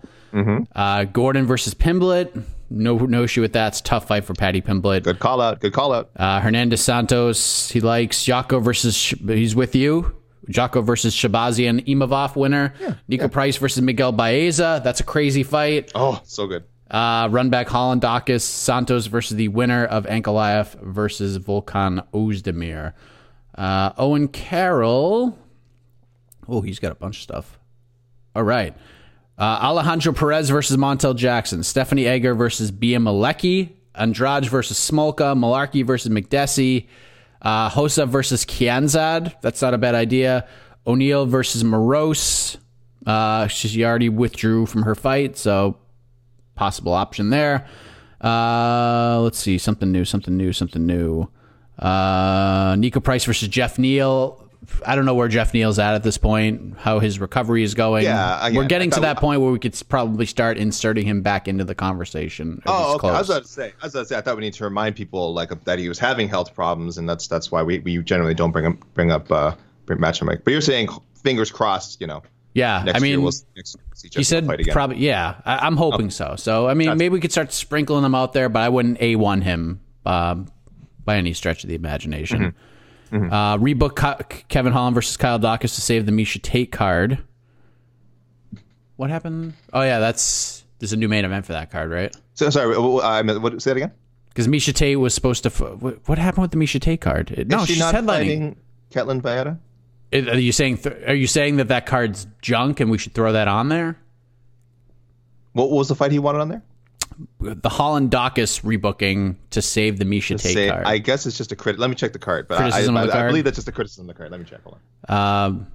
Uh, 0.75 1.05
Gordon 1.05 1.47
versus 1.47 1.75
Pimblett. 1.75 2.45
No, 2.73 2.97
no 2.99 3.25
issue 3.25 3.41
with 3.41 3.55
that. 3.55 3.69
It's 3.69 3.81
a 3.81 3.83
tough 3.83 4.07
fight 4.07 4.25
for 4.25 4.35
Paddy 4.35 4.61
Pimblett. 4.61 5.03
Good 5.03 5.19
call 5.19 5.41
out. 5.41 5.61
Good 5.61 5.73
call 5.73 5.93
out. 5.93 6.11
Uh, 6.15 6.41
Hernandez 6.41 6.81
Santos. 6.81 7.69
He 7.71 7.81
likes 7.81 8.25
Jotko 8.25 8.63
versus. 8.63 8.97
He's 8.97 9.57
with 9.57 9.75
you. 9.75 10.15
Jotko 10.49 10.85
versus 10.85 11.15
Shahbazyan 11.15 11.87
Imavov 11.87 12.37
winner. 12.37 12.75
Yeah, 12.81 12.95
Niko 13.09 13.31
Price 13.31 13.57
versus 13.57 13.83
Miguel 13.83 14.13
Baeza. 14.13 14.81
That's 14.83 15.01
a 15.01 15.05
crazy 15.05 15.43
fight. 15.43 15.93
Oh, 15.95 16.21
so 16.25 16.47
good. 16.47 16.65
Uh, 16.91 17.29
run 17.31 17.51
back 17.51 17.69
Holland 17.69 18.03
Daukaus 18.03 18.41
Santos 18.41 19.07
versus 19.07 19.37
the 19.37 19.49
winner 19.49 19.85
of 19.85 20.07
Ankalaev 20.07 20.81
versus 20.83 21.39
Volkan 21.39 22.05
Ozdemir. 22.13 22.95
Uh, 23.57 23.93
Owen 23.97 24.27
Carroll. 24.27 25.39
Oh, 26.49 26.63
he's 26.63 26.81
got 26.81 26.91
a 26.91 26.97
bunch 26.97 27.19
of 27.19 27.23
stuff. 27.23 27.59
All 28.35 28.43
right. 28.43 28.77
Uh, 29.39 29.59
Alejandro 29.63 30.13
Perez 30.13 30.51
versus 30.51 30.77
Montel 30.77 31.15
Jackson. 31.15 31.63
Stephanie 31.63 32.07
Egger 32.07 32.35
versus 32.35 32.71
Bea 32.71 32.97
Malecki. 32.97 33.71
Andrade 33.95 34.47
versus 34.47 34.79
Smolka. 34.79 35.37
Mullarkey 35.37 35.85
versus 35.87 36.11
McDessie. 36.11 36.89
Uh, 37.43 37.71
Hosa 37.71 38.09
versus 38.09 38.45
Kianzad. 38.45 39.41
That's 39.41 39.63
not 39.63 39.75
a 39.75 39.79
bad 39.79 39.95
idea. 39.95 40.47
O'Neill 40.87 41.27
versus 41.27 41.63
Moroz. 41.63 42.57
Uh, 43.07 43.47
she 43.47 43.85
already 43.85 44.09
withdrew 44.09 44.67
from 44.67 44.83
her 44.83 44.95
fight, 44.95 45.37
so 45.37 45.79
possible 46.55 46.93
option 46.93 47.31
there. 47.31 47.67
Uh, 48.23 49.21
let's 49.23 49.39
see, 49.39 49.57
something 49.57 49.91
new, 49.91 50.05
something 50.05 50.37
new, 50.37 50.53
something 50.53 50.85
new. 50.85 51.29
Uh, 51.79 52.75
Niko 52.75 53.03
Price 53.03 53.25
versus 53.25 53.49
Jeff 53.49 53.79
Neal. 53.79 54.50
I 54.85 54.95
don't 54.95 55.07
know 55.07 55.15
where 55.15 55.29
Jeff 55.29 55.55
Neal's 55.55 55.79
at 55.79 55.95
at 55.95 56.03
this 56.03 56.19
point, 56.19 56.77
how 56.79 56.99
his 56.99 57.19
recovery 57.19 57.63
is 57.63 57.75
going. 57.75 58.05
Yeah, 58.05 58.47
again, 58.47 58.57
we're 58.57 58.67
getting 58.67 58.91
to 58.91 59.01
that 59.01 59.19
point 59.19 59.41
where 59.41 59.51
we 59.51 59.59
could 59.59 59.81
probably 59.89 60.27
start 60.27 60.59
inserting 60.59 61.07
him 61.07 61.23
back 61.23 61.49
into 61.49 61.65
the 61.65 61.75
conversation. 61.75 62.63
Oh, 62.67 62.97
okay. 62.97 63.09
I 63.09 63.13
was 63.13 63.27
close. 63.27 63.31
about 63.31 63.43
to 63.43 63.49
say. 63.49 63.73
I 63.81 63.87
was 63.87 63.95
about 63.95 64.01
to 64.03 64.07
say. 64.07 64.17
I 64.19 64.21
thought 64.21 64.37
we 64.37 64.43
need 64.43 64.55
to 64.55 64.65
remind 64.65 64.97
people 64.97 65.33
like 65.33 65.65
that 65.65 65.79
he 65.79 65.89
was 65.89 65.99
having 65.99 66.29
health 66.29 66.55
problems, 66.55 66.99
and 66.99 67.09
that's 67.09 67.27
that's 67.27 67.51
why 67.51 67.63
we, 67.63 67.79
we 67.81 68.03
generally 68.03 68.35
don't 68.35 68.53
bring 68.53 68.67
up 68.67 68.75
bring 68.95 69.11
up 69.11 69.31
uh, 69.33 69.55
match 69.89 70.21
him. 70.21 70.27
But 70.27 70.47
you're 70.47 70.61
saying 70.61 70.89
fingers 71.23 71.51
crossed, 71.51 72.01
you 72.01 72.07
know. 72.07 72.23
Yeah, 72.53 72.83
Next 72.85 72.99
I 72.99 73.01
mean, 73.01 73.11
year 73.13 73.21
we'll 73.21 73.33
he 74.13 74.25
said 74.25 74.49
probably. 74.73 74.99
Yeah, 74.99 75.41
I, 75.45 75.67
am 75.67 75.77
hoping 75.77 76.07
okay. 76.07 76.11
so. 76.11 76.35
So 76.37 76.69
I 76.69 76.75
mean, 76.75 76.89
That's 76.89 76.99
maybe 76.99 77.13
we 77.13 77.21
could 77.21 77.33
start 77.33 77.53
sprinkling 77.53 78.03
them 78.03 78.15
out 78.15 78.33
there, 78.33 78.49
but 78.49 78.61
I 78.61 78.69
wouldn't 78.69 79.01
a 79.01 79.17
one 79.17 79.41
him 79.41 79.81
um, 80.05 80.49
by 81.05 81.17
any 81.17 81.33
stretch 81.33 81.63
of 81.63 81.69
the 81.69 81.77
imagination. 81.77 82.41
Mm-hmm. 82.41 82.70
Mm-hmm. 83.13 83.33
Uh, 83.33 83.57
rebook 83.59 84.49
Kevin 84.49 84.73
Holland 84.73 84.95
versus 84.95 85.17
Kyle 85.17 85.39
Daukaus 85.39 85.75
to 85.75 85.81
save 85.81 86.07
the 86.07 86.13
Miesha 86.13 86.41
Tate 86.41 86.71
card. 86.71 87.19
What 88.97 89.11
happened? 89.11 89.55
Oh 89.73 89.83
yeah, 89.83 89.99
that's 89.99 90.65
there's 90.79 90.93
a 90.93 90.97
new 90.97 91.09
main 91.09 91.25
event 91.25 91.47
for 91.47 91.53
that 91.53 91.71
card, 91.71 91.91
right? 91.91 92.15
So 92.35 92.51
sorry, 92.51 92.79
what, 92.79 93.43
what 93.43 93.63
say 93.63 93.73
it 93.73 93.77
again? 93.79 93.93
Because 94.29 94.47
Miesha 94.47 94.73
Tate 94.73 94.99
was 94.99 95.15
supposed 95.15 95.43
to. 95.43 95.51
What, 95.51 96.09
what 96.09 96.19
happened 96.19 96.43
with 96.43 96.51
the 96.53 96.57
Miesha 96.57 96.81
Tate 96.81 97.01
card? 97.01 97.47
No, 97.49 97.65
she 97.65 97.75
she's 97.75 97.81
not 97.81 97.95
headlining. 97.95 98.07
fighting 98.07 98.57
Ketlen 98.91 99.21
Vieira? 99.21 99.59
Are 100.13 100.39
you 100.39 100.53
saying 100.53 100.79
th- 100.79 100.97
are 101.07 101.15
you 101.15 101.27
saying 101.27 101.57
that 101.57 101.69
that 101.69 101.87
card's 101.87 102.27
junk 102.43 102.81
and 102.81 102.91
we 102.91 102.99
should 102.99 103.15
throw 103.15 103.33
that 103.33 103.49
on 103.49 103.69
there? 103.69 103.97
What 105.53 105.71
was 105.71 105.89
the 105.89 105.95
fight 105.95 106.13
he 106.13 106.19
wanted 106.19 106.41
on 106.41 106.49
there? 106.49 106.63
The 107.41 107.69
Holland 107.69 108.11
Daukaus 108.11 108.63
rebooking 108.63 109.37
to 109.51 109.63
save 109.63 109.99
the 109.99 110.05
Miesha 110.05 110.41
Tate 110.41 110.55
save, 110.55 110.71
card. 110.71 110.87
I 110.87 110.99
guess 110.99 111.27
it's 111.27 111.37
just 111.37 111.53
a 111.53 111.57
crit. 111.57 111.79
Let 111.79 111.91
me 111.91 111.97
check 111.97 112.13
the 112.13 112.19
card. 112.19 112.49
But 112.49 112.59
criticism 112.59 112.97
I, 112.97 113.01
I, 113.01 113.03
of 113.03 113.09
the 113.09 113.13
card? 113.13 113.25
I 113.25 113.29
believe 113.29 113.45
that's 113.45 113.57
just 113.57 113.69
a 113.69 113.73
criticism 113.73 114.09
of 114.09 114.15
the 114.15 114.19
card. 114.19 114.31
Let 114.31 114.41
me 114.41 114.47
check. 114.47 114.63
Hold 114.63 114.79
on. 115.09 115.47
Um, 115.47 115.67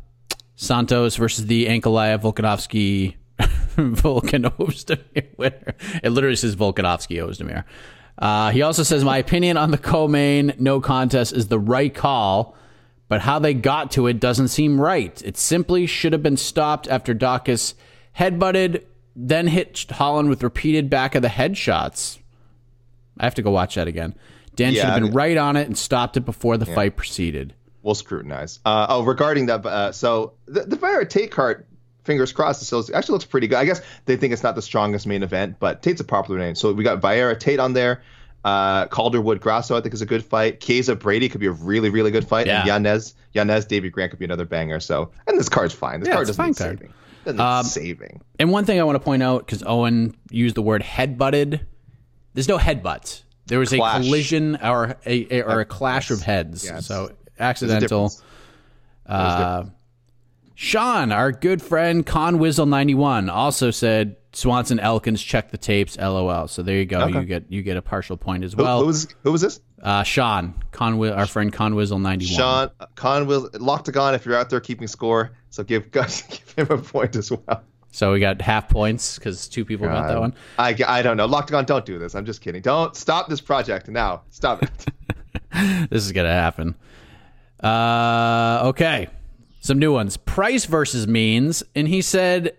Santos 0.55 1.15
versus 1.15 1.45
the 1.47 1.67
Ankalaev 1.67 2.21
Volkanovski 2.21 3.15
Volkan 3.75 4.45
Ozdemir 4.57 5.37
winner. 5.37 5.75
It 6.03 6.09
literally 6.09 6.35
says 6.35 6.55
Volkanovski 6.55 7.17
Ozdemir. 7.17 7.63
Uh, 8.17 8.51
he 8.51 8.61
also 8.61 8.83
says, 8.83 9.03
My 9.03 9.17
opinion 9.17 9.57
on 9.57 9.71
the 9.71 9.77
co 9.77 10.07
main 10.07 10.53
no 10.57 10.79
contest 10.79 11.33
is 11.33 11.49
the 11.49 11.59
right 11.59 11.93
call 11.93 12.55
but 13.07 13.21
how 13.21 13.39
they 13.39 13.53
got 13.53 13.91
to 13.91 14.07
it 14.07 14.19
doesn't 14.19 14.47
seem 14.49 14.81
right. 14.81 15.21
It 15.23 15.37
simply 15.37 15.85
should 15.85 16.13
have 16.13 16.23
been 16.23 16.37
stopped 16.37 16.87
after 16.87 17.13
Daukaus 17.13 17.73
headbutted, 18.17 18.83
then 19.15 19.47
hit 19.47 19.85
Holland 19.91 20.29
with 20.29 20.43
repeated 20.43 20.89
back 20.89 21.15
of 21.15 21.21
the 21.21 21.29
head 21.29 21.57
shots. 21.57 22.19
I 23.19 23.23
have 23.23 23.35
to 23.35 23.41
go 23.41 23.51
watch 23.51 23.75
that 23.75 23.87
again. 23.87 24.15
Dan 24.55 24.73
yeah, 24.73 24.81
should 24.81 24.89
have 24.89 25.01
been 25.01 25.11
right 25.11 25.37
on 25.37 25.55
it 25.55 25.67
and 25.67 25.77
stopped 25.77 26.17
it 26.17 26.21
before 26.25 26.57
the 26.57 26.65
yeah. 26.65 26.75
fight 26.75 26.95
proceeded. 26.95 27.53
We'll 27.81 27.95
scrutinize. 27.95 28.59
Uh, 28.65 28.87
oh, 28.89 29.03
regarding 29.03 29.45
that, 29.47 29.65
uh, 29.65 29.91
so 29.91 30.33
the, 30.47 30.61
the 30.61 30.75
Vieira 30.75 31.07
Tate 31.07 31.31
card, 31.31 31.65
fingers 32.03 32.31
crossed, 32.31 32.61
it 32.61 32.65
still 32.65 32.83
actually 32.93 33.13
looks 33.13 33.25
pretty 33.25 33.47
good. 33.47 33.57
I 33.57 33.65
guess 33.65 33.81
they 34.05 34.17
think 34.17 34.33
it's 34.33 34.43
not 34.43 34.55
the 34.55 34.61
strongest 34.61 35.07
main 35.07 35.23
event, 35.23 35.57
but 35.59 35.81
Tate's 35.81 36.01
a 36.01 36.03
popular 36.03 36.39
name. 36.39 36.55
So 36.55 36.73
we 36.73 36.83
got 36.83 37.01
Vieira 37.01 37.39
Tate 37.39 37.59
on 37.59 37.73
there. 37.73 38.01
Uh, 38.43 38.85
Calderwood 38.87 39.41
Grasso, 39.41 39.75
I 39.75 39.81
think, 39.81 39.93
is 39.93 40.03
a 40.03 40.05
good 40.05 40.23
fight. 40.23 40.61
Chiesa 40.61 40.95
Brady 40.95 41.29
could 41.29 41.41
be 41.41 41.47
a 41.47 41.51
really, 41.51 41.89
really 41.89 42.11
good 42.11 42.27
fight. 42.27 42.45
Yeah. 42.45 42.59
And 42.59 42.67
Yanez, 42.67 43.15
Yanez 43.33 43.65
Davey 43.65 43.89
Grant 43.89 44.11
could 44.11 44.19
be 44.19 44.25
another 44.25 44.45
banger. 44.45 44.79
So, 44.79 45.11
and 45.25 45.39
this 45.39 45.49
card's 45.49 45.73
fine. 45.73 45.99
This 45.99 46.09
yeah, 46.09 46.15
card 46.15 46.27
doesn't 46.27 46.45
need 46.45 46.55
saving. 46.55 46.93
Um, 47.27 47.63
saving. 47.63 48.21
And 48.39 48.51
one 48.51 48.65
thing 48.65 48.79
I 48.79 48.83
want 48.83 48.95
to 48.95 48.99
point 48.99 49.23
out, 49.23 49.45
because 49.45 49.63
Owen 49.65 50.15
used 50.29 50.55
the 50.55 50.61
word 50.61 50.83
headbutted, 50.83 51.61
there's 52.33 52.47
no 52.47 52.57
headbutts. 52.57 53.23
There 53.47 53.59
was 53.59 53.69
clash. 53.69 53.99
a 53.99 54.03
collision 54.03 54.57
or 54.61 54.97
a, 55.05 55.35
a 55.35 55.43
or 55.43 55.59
a 55.61 55.65
clash 55.65 56.11
of 56.11 56.21
heads. 56.21 56.65
Yes. 56.65 56.87
So 56.87 57.11
accidental. 57.39 58.11
Uh, 59.05 59.65
Sean, 60.55 61.11
our 61.11 61.31
good 61.31 61.61
friend 61.61 62.05
Con 62.05 62.39
Wizzle 62.39 62.67
91 62.67 63.29
also 63.29 63.71
said 63.71 64.15
Swanson 64.33 64.79
Elkins 64.79 65.21
check 65.21 65.51
the 65.51 65.57
tapes. 65.57 65.97
LOL. 65.97 66.47
So 66.47 66.63
there 66.63 66.77
you 66.77 66.85
go. 66.85 67.01
Okay. 67.01 67.19
You 67.19 67.25
get 67.25 67.51
you 67.51 67.61
get 67.61 67.77
a 67.77 67.81
partial 67.81 68.17
point 68.17 68.43
as 68.43 68.55
well. 68.55 68.77
Who, 68.77 68.83
who 68.83 68.87
was 68.87 69.07
who 69.23 69.31
was 69.31 69.41
this? 69.41 69.59
Uh, 69.81 70.03
Sean 70.03 70.53
Conwi- 70.71 71.15
our 71.15 71.25
friend 71.25 71.51
Conwizzle 71.53 72.01
ninety 72.01 72.25
one. 72.25 72.35
Sean 72.35 72.69
Conwizzle 72.95 73.51
Loctagon. 73.55 74.15
If 74.15 74.25
you're 74.25 74.37
out 74.37 74.49
there 74.49 74.59
keeping 74.59 74.87
score, 74.87 75.31
so 75.49 75.63
give 75.63 75.91
Gus 75.91 76.21
give 76.23 76.69
him 76.69 76.79
a 76.79 76.81
point 76.81 77.15
as 77.15 77.31
well. 77.31 77.63
So 77.91 78.11
we 78.11 78.19
got 78.19 78.41
half 78.41 78.67
points 78.67 79.17
because 79.17 79.47
two 79.47 79.63
people 79.63 79.87
God. 79.87 80.01
got 80.01 80.07
that 80.09 80.19
one. 80.19 80.35
I, 80.59 80.75
I 80.85 81.01
don't 81.01 81.15
know. 81.15 81.29
Loctagon, 81.29 81.65
don't 81.65 81.85
do 81.85 81.97
this. 81.97 82.13
I'm 82.13 82.25
just 82.25 82.41
kidding. 82.41 82.61
Don't 82.61 82.93
stop 82.93 83.29
this 83.29 83.39
project 83.39 83.87
now. 83.87 84.23
Stop 84.31 84.63
it. 84.63 84.85
this 85.89 86.05
is 86.05 86.11
gonna 86.11 86.33
happen. 86.33 86.75
Uh, 87.63 88.63
okay. 88.65 89.07
Some 89.61 89.79
new 89.79 89.93
ones. 89.93 90.17
Price 90.17 90.65
versus 90.65 91.07
Means, 91.07 91.63
and 91.73 91.87
he 91.87 92.01
said 92.01 92.57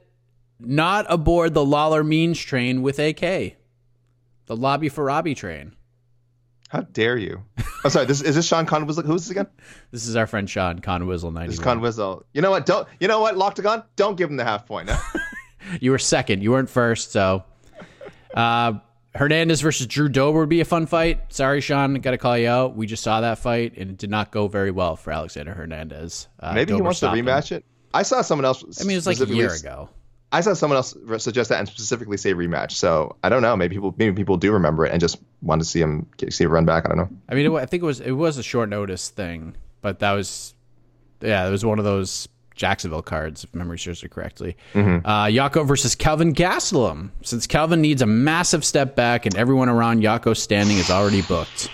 not 0.58 1.06
aboard 1.08 1.54
the 1.54 1.64
Lawler 1.64 2.02
Means 2.02 2.38
train 2.38 2.82
with 2.82 2.98
AK. 2.98 3.20
The 3.20 4.56
Lobby 4.56 4.88
for 4.88 5.04
Robbie 5.04 5.34
train. 5.34 5.76
How 6.76 6.82
dare 6.82 7.16
you? 7.16 7.42
I'm 7.84 7.90
sorry. 7.90 8.04
This 8.04 8.20
is 8.20 8.34
this 8.34 8.46
Sean 8.46 8.66
Conwizzle. 8.66 9.06
Who's 9.06 9.22
this 9.22 9.30
again? 9.30 9.46
This 9.92 10.06
is 10.06 10.14
our 10.14 10.26
friend 10.26 10.48
Sean 10.50 10.80
Conwizzle. 10.80 11.32
Ninety. 11.32 11.48
This 11.48 11.58
is 11.58 11.64
Conwizzle. 11.64 12.24
You 12.34 12.42
know 12.42 12.50
what? 12.50 12.66
Don't. 12.66 12.86
You 13.00 13.08
know 13.08 13.18
what? 13.18 13.34
Loctagon. 13.36 13.82
Don't 13.96 14.16
give 14.18 14.28
him 14.28 14.36
the 14.36 14.44
half 14.44 14.66
point. 14.66 14.90
you 15.80 15.90
were 15.90 15.98
second. 15.98 16.42
You 16.42 16.50
weren't 16.50 16.68
first. 16.68 17.12
So, 17.12 17.44
uh, 18.34 18.74
Hernandez 19.14 19.62
versus 19.62 19.86
Drew 19.86 20.10
Dober 20.10 20.40
would 20.40 20.50
be 20.50 20.60
a 20.60 20.66
fun 20.66 20.84
fight. 20.84 21.32
Sorry, 21.32 21.62
Sean. 21.62 21.94
Got 21.94 22.10
to 22.10 22.18
call 22.18 22.36
you 22.36 22.48
out. 22.48 22.76
We 22.76 22.86
just 22.86 23.02
saw 23.02 23.22
that 23.22 23.38
fight, 23.38 23.72
and 23.78 23.88
it 23.88 23.96
did 23.96 24.10
not 24.10 24.30
go 24.30 24.46
very 24.46 24.70
well 24.70 24.96
for 24.96 25.12
Alexander 25.12 25.54
Hernandez. 25.54 26.28
Uh, 26.38 26.52
Maybe 26.52 26.72
Dober 26.72 26.76
he 26.76 26.82
wants 26.82 27.00
to 27.00 27.06
rematch 27.06 27.52
him. 27.52 27.58
it. 27.58 27.64
I 27.94 28.02
saw 28.02 28.20
someone 28.20 28.44
else. 28.44 28.82
I 28.82 28.84
mean, 28.84 28.96
it 28.96 29.06
was 29.06 29.06
like 29.06 29.20
a 29.26 29.32
year 29.32 29.54
ago. 29.54 29.88
I 30.32 30.40
saw 30.40 30.54
someone 30.54 30.76
else 30.76 30.96
suggest 31.18 31.50
that 31.50 31.60
and 31.60 31.68
specifically 31.68 32.16
say 32.16 32.34
rematch. 32.34 32.72
So 32.72 33.16
I 33.22 33.28
don't 33.28 33.42
know. 33.42 33.56
Maybe 33.56 33.76
people 33.76 33.94
maybe 33.96 34.14
people 34.14 34.36
do 34.36 34.52
remember 34.52 34.84
it 34.84 34.92
and 34.92 35.00
just 35.00 35.18
want 35.42 35.60
to 35.60 35.64
see 35.64 35.80
him 35.80 36.06
see 36.30 36.44
it 36.44 36.48
run 36.48 36.64
back. 36.64 36.84
I 36.84 36.88
don't 36.88 36.98
know. 36.98 37.08
I 37.28 37.34
mean, 37.34 37.46
it, 37.46 37.54
I 37.54 37.66
think 37.66 37.82
it 37.82 37.86
was 37.86 38.00
it 38.00 38.12
was 38.12 38.38
a 38.38 38.42
short 38.42 38.68
notice 38.68 39.08
thing, 39.08 39.56
but 39.82 40.00
that 40.00 40.12
was 40.12 40.54
yeah, 41.20 41.46
it 41.46 41.50
was 41.50 41.64
one 41.64 41.78
of 41.78 41.84
those 41.84 42.28
Jacksonville 42.56 43.02
cards, 43.02 43.44
if 43.44 43.54
memory 43.54 43.78
serves 43.78 44.02
me 44.02 44.08
correctly. 44.08 44.56
Mm-hmm. 44.74 45.06
Uh, 45.06 45.26
Jotko 45.26 45.66
versus 45.66 45.94
Kelvin 45.94 46.34
Gastelum. 46.34 47.10
Since 47.22 47.46
Kelvin 47.46 47.80
needs 47.80 48.02
a 48.02 48.06
massive 48.06 48.64
step 48.64 48.96
back 48.96 49.26
and 49.26 49.36
everyone 49.36 49.68
around 49.68 50.02
Jotko's 50.02 50.42
standing 50.42 50.78
is 50.78 50.90
already 50.90 51.22
booked. 51.22 51.70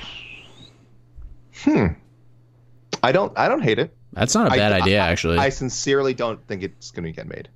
Hmm. 1.62 1.86
I 3.02 3.12
don't. 3.12 3.32
I 3.38 3.48
don't 3.48 3.62
hate 3.62 3.78
it. 3.78 3.96
That's 4.12 4.34
not 4.34 4.48
a 4.48 4.50
bad 4.50 4.72
I, 4.72 4.80
idea, 4.80 5.00
I, 5.00 5.08
actually. 5.08 5.38
I 5.38 5.48
sincerely 5.48 6.12
don't 6.12 6.44
think 6.46 6.62
it's 6.62 6.90
going 6.90 7.04
to 7.04 7.12
get 7.12 7.26
made. 7.26 7.48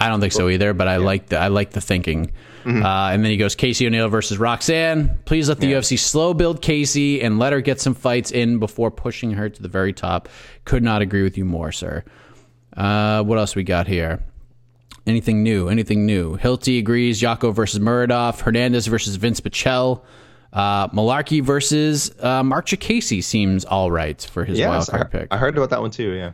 I 0.00 0.08
don't 0.08 0.20
think 0.20 0.32
so 0.32 0.48
either, 0.48 0.72
but 0.72 0.88
I 0.88 0.96
yeah. 0.96 1.04
like 1.04 1.26
the 1.26 1.38
I 1.38 1.48
like 1.48 1.70
the 1.70 1.80
thinking. 1.80 2.32
Mm-hmm. 2.64 2.82
Uh, 2.84 3.10
and 3.10 3.22
then 3.22 3.30
he 3.30 3.36
goes 3.36 3.54
Casey 3.54 3.86
O'Neill 3.86 4.08
versus 4.08 4.38
Roxanne. 4.38 5.18
Please 5.26 5.48
let 5.48 5.60
the 5.60 5.68
yeah. 5.68 5.78
UFC 5.78 5.98
slow 5.98 6.34
build 6.34 6.62
Casey 6.62 7.22
and 7.22 7.38
let 7.38 7.52
her 7.52 7.60
get 7.60 7.80
some 7.80 7.94
fights 7.94 8.30
in 8.30 8.58
before 8.58 8.90
pushing 8.90 9.32
her 9.32 9.48
to 9.48 9.62
the 9.62 9.68
very 9.68 9.92
top. 9.92 10.28
Could 10.64 10.82
not 10.82 11.02
agree 11.02 11.22
with 11.22 11.38
you 11.38 11.44
more, 11.44 11.70
sir. 11.70 12.04
Uh, 12.76 13.22
what 13.22 13.38
else 13.38 13.54
we 13.54 13.62
got 13.62 13.86
here? 13.86 14.22
Anything 15.06 15.42
new? 15.42 15.68
Anything 15.68 16.06
new? 16.06 16.36
Hilty 16.36 16.78
agrees. 16.78 17.20
Jotko 17.20 17.54
versus 17.54 17.78
Muradov. 17.78 18.40
Hernandez 18.40 18.86
versus 18.86 19.16
Vince 19.16 19.40
Pichel. 19.40 20.02
Uh, 20.52 20.88
Mullarkey 20.88 21.42
versus 21.42 22.12
uh, 22.20 22.42
Marc 22.42 22.66
Diakiese 22.66 23.22
seems 23.22 23.64
all 23.64 23.90
right 23.90 24.20
for 24.32 24.44
his 24.44 24.58
yes, 24.58 24.68
wild 24.68 24.86
card 24.88 25.10
pick. 25.10 25.28
I 25.30 25.36
heard 25.36 25.56
about 25.56 25.70
that 25.70 25.80
one 25.80 25.90
too. 25.90 26.10
Yeah. 26.12 26.32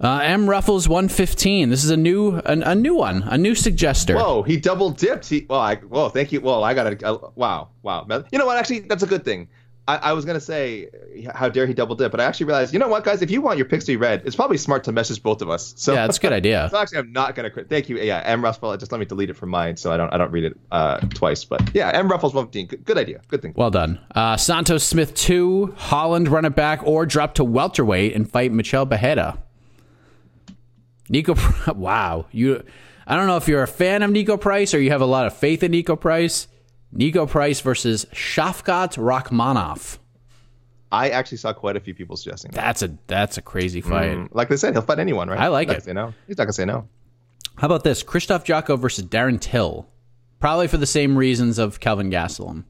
Uh, 0.00 0.20
M 0.22 0.48
Ruffles 0.50 0.88
115. 0.88 1.70
This 1.70 1.84
is 1.84 1.90
a 1.90 1.96
new 1.96 2.36
a, 2.44 2.58
a, 2.60 2.74
new 2.74 2.94
one, 2.94 3.22
a 3.22 3.38
new 3.38 3.52
suggester. 3.52 4.16
Whoa, 4.16 4.42
he 4.42 4.56
double 4.56 4.90
dipped. 4.90 5.28
He 5.28 5.46
well, 5.48 5.60
I 5.60 5.76
whoa, 5.76 6.08
thank 6.08 6.32
you. 6.32 6.40
Well, 6.40 6.64
I 6.64 6.74
got 6.74 6.88
it. 6.88 7.02
Uh, 7.02 7.18
wow, 7.36 7.68
wow. 7.82 8.06
You 8.32 8.38
know 8.38 8.46
what? 8.46 8.58
Actually, 8.58 8.80
that's 8.80 9.02
a 9.02 9.06
good 9.06 9.24
thing. 9.24 9.48
I, 9.86 9.96
I, 9.96 10.12
was 10.14 10.24
gonna 10.24 10.40
say, 10.40 10.88
how 11.34 11.50
dare 11.50 11.66
he 11.66 11.74
double 11.74 11.94
dip? 11.94 12.10
But 12.10 12.20
I 12.20 12.24
actually 12.24 12.46
realized, 12.46 12.72
you 12.72 12.78
know 12.78 12.88
what, 12.88 13.04
guys? 13.04 13.20
If 13.20 13.30
you 13.30 13.42
want 13.42 13.58
your 13.58 13.66
picks 13.66 13.84
to 13.84 13.92
be 13.92 13.96
read, 13.96 14.22
it's 14.24 14.34
probably 14.34 14.56
smart 14.56 14.82
to 14.84 14.92
message 14.92 15.22
both 15.22 15.42
of 15.42 15.50
us. 15.50 15.74
So 15.76 15.92
yeah, 15.92 16.06
that's 16.06 16.16
a 16.16 16.20
good 16.20 16.32
idea. 16.32 16.68
so 16.72 16.78
actually, 16.78 16.98
I'm 16.98 17.12
not 17.12 17.34
gonna. 17.34 17.50
Thank 17.50 17.88
you. 17.88 17.98
Yeah, 17.98 18.22
M 18.24 18.42
Ruffles. 18.42 18.78
Just 18.78 18.92
let 18.92 18.98
me 18.98 19.04
delete 19.04 19.30
it 19.30 19.36
from 19.36 19.50
mine, 19.50 19.76
so 19.76 19.92
I 19.92 19.96
don't 19.96 20.12
I 20.12 20.16
don't 20.16 20.30
read 20.32 20.44
it 20.44 20.56
uh, 20.72 21.00
twice. 21.00 21.44
But 21.44 21.70
yeah, 21.74 21.90
M 21.90 22.08
Ruffles 22.08 22.32
115. 22.34 22.66
Good, 22.66 22.84
good 22.84 22.98
idea. 22.98 23.20
Good 23.28 23.42
thing. 23.42 23.52
Well 23.56 23.70
done. 23.70 24.00
Uh, 24.14 24.38
Santos 24.38 24.84
Smith 24.84 25.14
two, 25.14 25.74
Holland 25.76 26.28
run 26.28 26.46
it 26.46 26.56
back 26.56 26.80
or 26.84 27.04
drop 27.04 27.34
to 27.34 27.44
welterweight 27.44 28.14
and 28.14 28.30
fight 28.30 28.52
Michel 28.52 28.86
Pereira. 28.86 29.38
Niko, 31.10 31.76
wow, 31.76 32.26
you. 32.32 32.62
I 33.06 33.16
don't 33.16 33.26
know 33.26 33.36
if 33.36 33.48
you're 33.48 33.62
a 33.62 33.68
fan 33.68 34.02
of 34.02 34.10
Niko 34.10 34.40
Price 34.40 34.72
or 34.72 34.80
you 34.80 34.90
have 34.90 35.02
a 35.02 35.06
lot 35.06 35.26
of 35.26 35.36
faith 35.36 35.62
in 35.62 35.72
Niko 35.72 36.00
Price. 36.00 36.48
Niko 36.94 37.28
Price 37.28 37.60
versus 37.60 38.06
Shavkat 38.12 38.96
Rakhmonov. 38.96 39.98
I 40.90 41.10
actually 41.10 41.38
saw 41.38 41.52
quite 41.52 41.76
a 41.76 41.80
few 41.80 41.94
people 41.94 42.16
suggesting 42.16 42.52
that. 42.52 42.60
That's 42.60 42.82
a 42.82 42.96
that's 43.08 43.36
a 43.36 43.42
crazy 43.42 43.80
fight. 43.80 44.16
Mm, 44.16 44.28
like 44.32 44.48
they 44.48 44.56
said, 44.56 44.74
he'll 44.74 44.82
fight 44.82 45.00
anyone, 45.00 45.28
right? 45.28 45.40
I 45.40 45.48
like 45.48 45.68
He's 45.68 45.78
it. 45.78 45.84
Say 45.84 45.92
no. 45.92 46.14
He's 46.28 46.38
not 46.38 46.44
gonna 46.44 46.52
say 46.52 46.64
no. 46.64 46.88
How 47.56 47.66
about 47.66 47.84
this? 47.84 48.02
Krzysztof 48.02 48.44
Jotko 48.44 48.78
versus 48.78 49.04
Darren 49.04 49.40
Till. 49.40 49.88
Probably 50.38 50.68
for 50.68 50.76
the 50.76 50.86
same 50.86 51.16
reasons 51.18 51.58
of 51.58 51.80
Kelvin 51.80 52.10
Gastelum. 52.10 52.64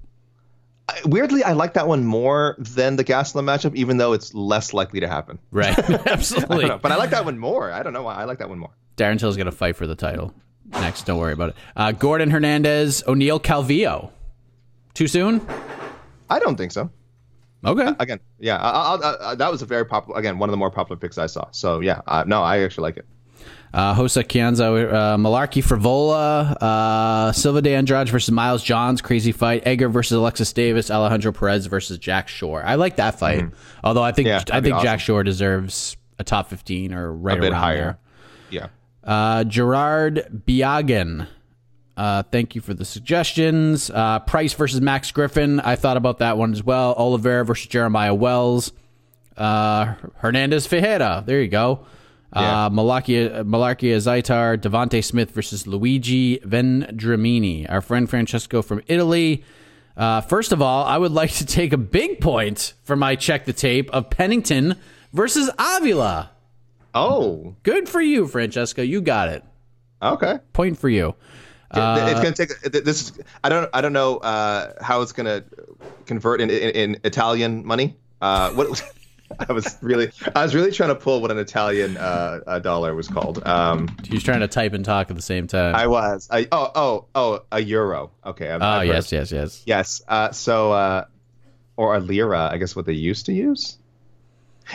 Weirdly, 1.06 1.42
I 1.42 1.52
like 1.52 1.74
that 1.74 1.88
one 1.88 2.04
more 2.04 2.56
than 2.58 2.96
the 2.96 3.04
Gastelum 3.04 3.44
matchup, 3.44 3.74
even 3.74 3.96
though 3.96 4.12
it's 4.12 4.34
less 4.34 4.74
likely 4.74 5.00
to 5.00 5.08
happen. 5.08 5.38
Right, 5.50 5.78
absolutely. 6.06 6.70
I 6.70 6.76
but 6.76 6.92
I 6.92 6.96
like 6.96 7.10
that 7.10 7.24
one 7.24 7.38
more. 7.38 7.72
I 7.72 7.82
don't 7.82 7.92
know 7.92 8.02
why. 8.02 8.14
I 8.14 8.24
like 8.24 8.38
that 8.38 8.48
one 8.48 8.58
more. 8.58 8.70
Darren 8.96 9.18
Till's 9.18 9.36
going 9.36 9.46
to 9.46 9.52
fight 9.52 9.76
for 9.76 9.86
the 9.86 9.94
title 9.96 10.34
next. 10.70 11.04
Don't 11.06 11.18
worry 11.18 11.32
about 11.32 11.50
it. 11.50 11.56
Uh, 11.76 11.92
Gordon 11.92 12.30
Hernandez, 12.30 13.02
O'Neill 13.06 13.40
Calvillo. 13.40 14.10
Too 14.94 15.08
soon? 15.08 15.46
I 16.30 16.38
don't 16.38 16.56
think 16.56 16.72
so. 16.72 16.90
Okay. 17.64 17.84
Uh, 17.84 17.94
again, 17.98 18.20
yeah, 18.38 18.58
I, 18.58 18.94
I, 18.94 19.30
I, 19.30 19.34
that 19.34 19.50
was 19.50 19.62
a 19.62 19.66
very 19.66 19.86
popular. 19.86 20.18
Again, 20.18 20.38
one 20.38 20.48
of 20.48 20.52
the 20.52 20.56
more 20.58 20.70
popular 20.70 20.98
picks 20.98 21.18
I 21.18 21.26
saw. 21.26 21.46
So 21.50 21.80
yeah, 21.80 22.02
uh, 22.06 22.24
no, 22.26 22.42
I 22.42 22.58
actually 22.58 22.82
like 22.82 22.98
it. 22.98 23.06
Uh, 23.74 23.92
Hosa 23.92 24.22
Kianza, 24.22 24.92
uh, 24.92 25.16
Mullarkey 25.16 25.60
Frevola, 25.60 26.56
uh, 26.62 27.32
Silva 27.32 27.60
de 27.60 27.74
Andrade 27.74 28.08
versus 28.08 28.30
Miles 28.30 28.62
Johns, 28.62 29.02
crazy 29.02 29.32
fight. 29.32 29.66
Egger 29.66 29.88
versus 29.88 30.16
Alexis 30.16 30.52
Davis, 30.52 30.92
Alejandro 30.92 31.32
Perez 31.32 31.66
versus 31.66 31.98
Jack 31.98 32.28
Shore. 32.28 32.62
I 32.64 32.76
like 32.76 32.94
that 32.96 33.18
fight. 33.18 33.40
Mm-hmm. 33.40 33.56
Although 33.82 34.04
I 34.04 34.12
think 34.12 34.28
yeah, 34.28 34.44
I 34.52 34.60
think 34.60 34.76
awesome. 34.76 34.84
Jack 34.84 35.00
Shore 35.00 35.24
deserves 35.24 35.96
a 36.20 36.24
top 36.24 36.50
fifteen 36.50 36.94
or 36.94 37.12
right 37.12 37.36
a 37.36 37.40
bit 37.40 37.52
higher. 37.52 37.98
There. 38.50 38.62
Yeah. 38.62 38.68
Uh, 39.02 39.42
Gerard 39.42 40.42
Biagan. 40.46 41.26
Uh, 41.96 42.22
thank 42.22 42.54
you 42.54 42.60
for 42.60 42.74
the 42.74 42.84
suggestions. 42.84 43.90
Uh, 43.90 44.20
Price 44.20 44.52
versus 44.52 44.80
Max 44.80 45.10
Griffin. 45.10 45.58
I 45.58 45.74
thought 45.74 45.96
about 45.96 46.18
that 46.18 46.38
one 46.38 46.52
as 46.52 46.62
well. 46.62 46.94
Oliveira 46.96 47.44
versus 47.44 47.66
Jeremiah 47.66 48.14
Wells. 48.14 48.72
Uh, 49.36 49.94
Hernandez 50.18 50.64
Ferreira. 50.68 51.24
There 51.26 51.42
you 51.42 51.48
go. 51.48 51.86
Yeah. 52.34 52.66
Uh, 52.66 52.70
Malakia, 52.70 53.44
Malarkia 53.44 53.96
Zaitar, 53.96 54.58
Devonte 54.58 55.04
Smith 55.04 55.30
versus 55.30 55.66
Luigi 55.66 56.38
Vendramini. 56.38 57.70
Our 57.70 57.80
friend 57.80 58.10
Francesco 58.10 58.60
from 58.60 58.82
Italy. 58.88 59.44
Uh, 59.96 60.20
first 60.20 60.52
of 60.52 60.60
all, 60.60 60.84
I 60.84 60.98
would 60.98 61.12
like 61.20 61.30
to 61.34 61.46
take 61.46 61.72
a 61.72 61.78
big 61.78 62.20
point 62.20 62.74
for 62.82 62.96
my 62.96 63.14
check 63.14 63.44
the 63.44 63.52
tape 63.52 63.88
of 63.90 64.10
Pennington 64.10 64.76
versus 65.12 65.48
Avila. 65.58 66.30
Oh, 66.92 67.56
good 67.62 67.88
for 67.88 68.00
you, 68.00 68.26
Francesco. 68.26 68.82
You 68.82 69.00
got 69.00 69.28
it. 69.28 69.44
Okay, 70.02 70.38
point 70.52 70.78
for 70.78 70.88
you. 70.88 71.14
Uh, 71.70 72.06
it's 72.08 72.20
gonna 72.20 72.32
take 72.32 72.60
this. 72.84 73.02
Is, 73.02 73.20
I 73.42 73.48
don't. 73.48 73.68
I 73.72 73.80
don't 73.80 73.92
know 73.92 74.18
uh, 74.18 74.74
how 74.80 75.02
it's 75.02 75.12
gonna 75.12 75.44
convert 76.06 76.40
in, 76.40 76.50
in, 76.50 76.70
in 76.70 77.00
Italian 77.04 77.66
money. 77.66 77.96
Uh, 78.20 78.50
what? 78.52 78.82
I 79.48 79.52
was 79.52 79.76
really, 79.80 80.10
I 80.34 80.42
was 80.42 80.54
really 80.54 80.72
trying 80.72 80.90
to 80.90 80.94
pull 80.94 81.20
what 81.20 81.30
an 81.30 81.38
Italian 81.38 81.96
uh, 81.96 82.58
dollar 82.60 82.94
was 82.94 83.08
called. 83.08 83.46
Um, 83.46 83.94
He's 84.04 84.22
trying 84.22 84.40
to 84.40 84.48
type 84.48 84.72
and 84.72 84.84
talk 84.84 85.10
at 85.10 85.16
the 85.16 85.22
same 85.22 85.46
time. 85.46 85.74
I 85.74 85.86
was. 85.86 86.28
I, 86.30 86.46
oh, 86.52 86.70
oh, 86.74 87.06
oh, 87.14 87.40
a 87.52 87.62
euro. 87.62 88.10
Okay. 88.24 88.50
I've, 88.50 88.62
oh, 88.62 88.64
I've 88.64 88.86
yes, 88.86 89.12
yes, 89.12 89.32
yes, 89.32 89.62
yes. 89.66 90.02
Uh, 90.08 90.30
so, 90.32 90.72
uh, 90.72 91.04
or 91.76 91.96
a 91.96 92.00
lira, 92.00 92.48
I 92.50 92.58
guess 92.58 92.76
what 92.76 92.86
they 92.86 92.92
used 92.92 93.26
to 93.26 93.32
use. 93.32 93.78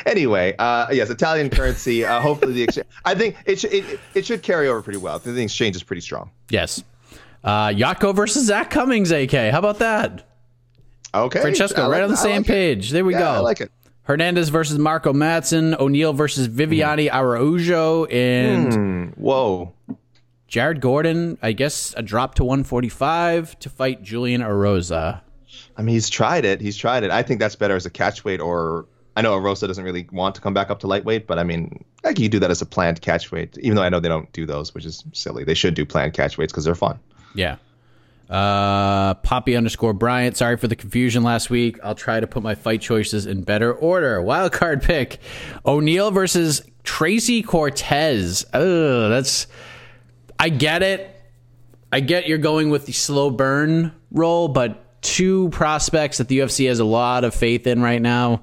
Anyway, 0.05 0.55
uh, 0.59 0.87
yes, 0.91 1.09
Italian 1.09 1.49
currency. 1.49 2.05
Uh, 2.05 2.21
hopefully, 2.21 2.53
the 2.53 2.63
exchange. 2.63 2.87
I 3.05 3.15
think 3.15 3.35
it 3.45 3.59
should 3.59 3.73
it, 3.73 3.99
it 4.13 4.25
should 4.25 4.43
carry 4.43 4.67
over 4.67 4.81
pretty 4.81 4.99
well. 4.99 5.17
The 5.17 5.41
exchange 5.41 5.75
is 5.75 5.83
pretty 5.83 6.01
strong. 6.01 6.29
Yes. 6.49 6.83
Uh, 7.43 7.69
Jotko 7.69 8.13
versus 8.13 8.45
Zach 8.45 8.69
Cummings, 8.69 9.11
AK. 9.11 9.31
How 9.31 9.59
about 9.59 9.79
that? 9.79 10.27
Okay. 11.13 11.41
Francesco, 11.41 11.83
like, 11.83 11.91
right 11.91 12.03
on 12.03 12.09
the 12.09 12.17
same 12.17 12.37
like 12.37 12.47
page. 12.47 12.91
There 12.91 13.03
we 13.03 13.13
yeah, 13.13 13.19
go. 13.19 13.25
I 13.25 13.39
like 13.39 13.61
it. 13.61 13.71
Hernandez 14.09 14.49
versus 14.49 14.79
Marco 14.79 15.13
Madsen, 15.13 15.79
O'Neill 15.79 16.13
versus 16.13 16.47
Viviane 16.47 17.11
mm. 17.11 17.13
Araujo, 17.13 18.05
and 18.05 18.73
mm. 18.73 19.17
whoa, 19.19 19.71
Jared 20.47 20.81
Gordon. 20.81 21.37
I 21.43 21.51
guess 21.51 21.93
a 21.95 22.01
drop 22.01 22.33
to 22.35 22.43
145 22.43 23.59
to 23.59 23.69
fight 23.69 24.01
Julian 24.01 24.41
Erosa. 24.41 25.21
I 25.77 25.83
mean, 25.83 25.93
he's 25.93 26.09
tried 26.09 26.43
it. 26.43 26.59
He's 26.59 26.75
tried 26.75 27.03
it. 27.03 27.11
I 27.11 27.21
think 27.21 27.39
that's 27.39 27.55
better 27.55 27.75
as 27.75 27.85
a 27.85 27.91
catch 27.91 28.25
weight, 28.25 28.41
or 28.41 28.87
I 29.15 29.21
know 29.21 29.39
Erosa 29.39 29.67
doesn't 29.67 29.85
really 29.85 30.07
want 30.11 30.33
to 30.33 30.41
come 30.41 30.55
back 30.55 30.71
up 30.71 30.79
to 30.79 30.87
lightweight, 30.87 31.27
but 31.27 31.37
I 31.37 31.43
mean, 31.43 31.85
I 32.03 32.07
think 32.07 32.19
you 32.19 32.29
do 32.29 32.39
that 32.39 32.49
as 32.49 32.63
a 32.63 32.65
planned 32.65 33.01
catch 33.01 33.31
weight. 33.31 33.59
Even 33.59 33.75
though 33.75 33.83
I 33.83 33.89
know 33.89 33.99
they 33.99 34.09
don't 34.09 34.33
do 34.33 34.47
those, 34.47 34.73
which 34.73 34.85
is 34.85 35.03
silly. 35.13 35.43
They 35.43 35.53
should 35.53 35.75
do 35.75 35.85
planned 35.85 36.15
catch 36.15 36.35
weights 36.35 36.51
because 36.51 36.65
they're 36.65 36.73
fun. 36.73 36.97
Yeah. 37.35 37.57
Uh, 38.29 39.15
Poppy 39.15 39.55
underscore 39.55 39.93
Bryant. 39.93 40.37
Sorry 40.37 40.55
for 40.55 40.67
the 40.67 40.75
confusion 40.75 41.23
last 41.23 41.49
week. 41.49 41.79
I'll 41.83 41.95
try 41.95 42.19
to 42.19 42.27
put 42.27 42.43
my 42.43 42.53
fight 42.53 42.81
choices 42.81 43.25
in 43.25 43.41
better 43.41 43.73
order. 43.73 44.21
Wild 44.21 44.51
card 44.51 44.83
pick: 44.83 45.19
O'Neill 45.65 46.11
versus 46.11 46.61
Tracy 46.83 47.41
Cortez. 47.41 48.45
Oh, 48.53 49.09
that's. 49.09 49.47
I 50.37 50.49
get 50.49 50.83
it. 50.83 51.15
I 51.91 52.01
get 52.01 52.27
you're 52.27 52.37
going 52.37 52.69
with 52.69 52.85
the 52.85 52.91
slow 52.91 53.31
burn 53.31 53.93
role, 54.11 54.47
but 54.47 55.01
two 55.01 55.49
prospects 55.49 56.19
that 56.19 56.27
the 56.27 56.39
UFC 56.39 56.67
has 56.67 56.79
a 56.79 56.85
lot 56.85 57.23
of 57.23 57.33
faith 57.33 57.65
in 57.65 57.81
right 57.81 58.01
now 58.01 58.41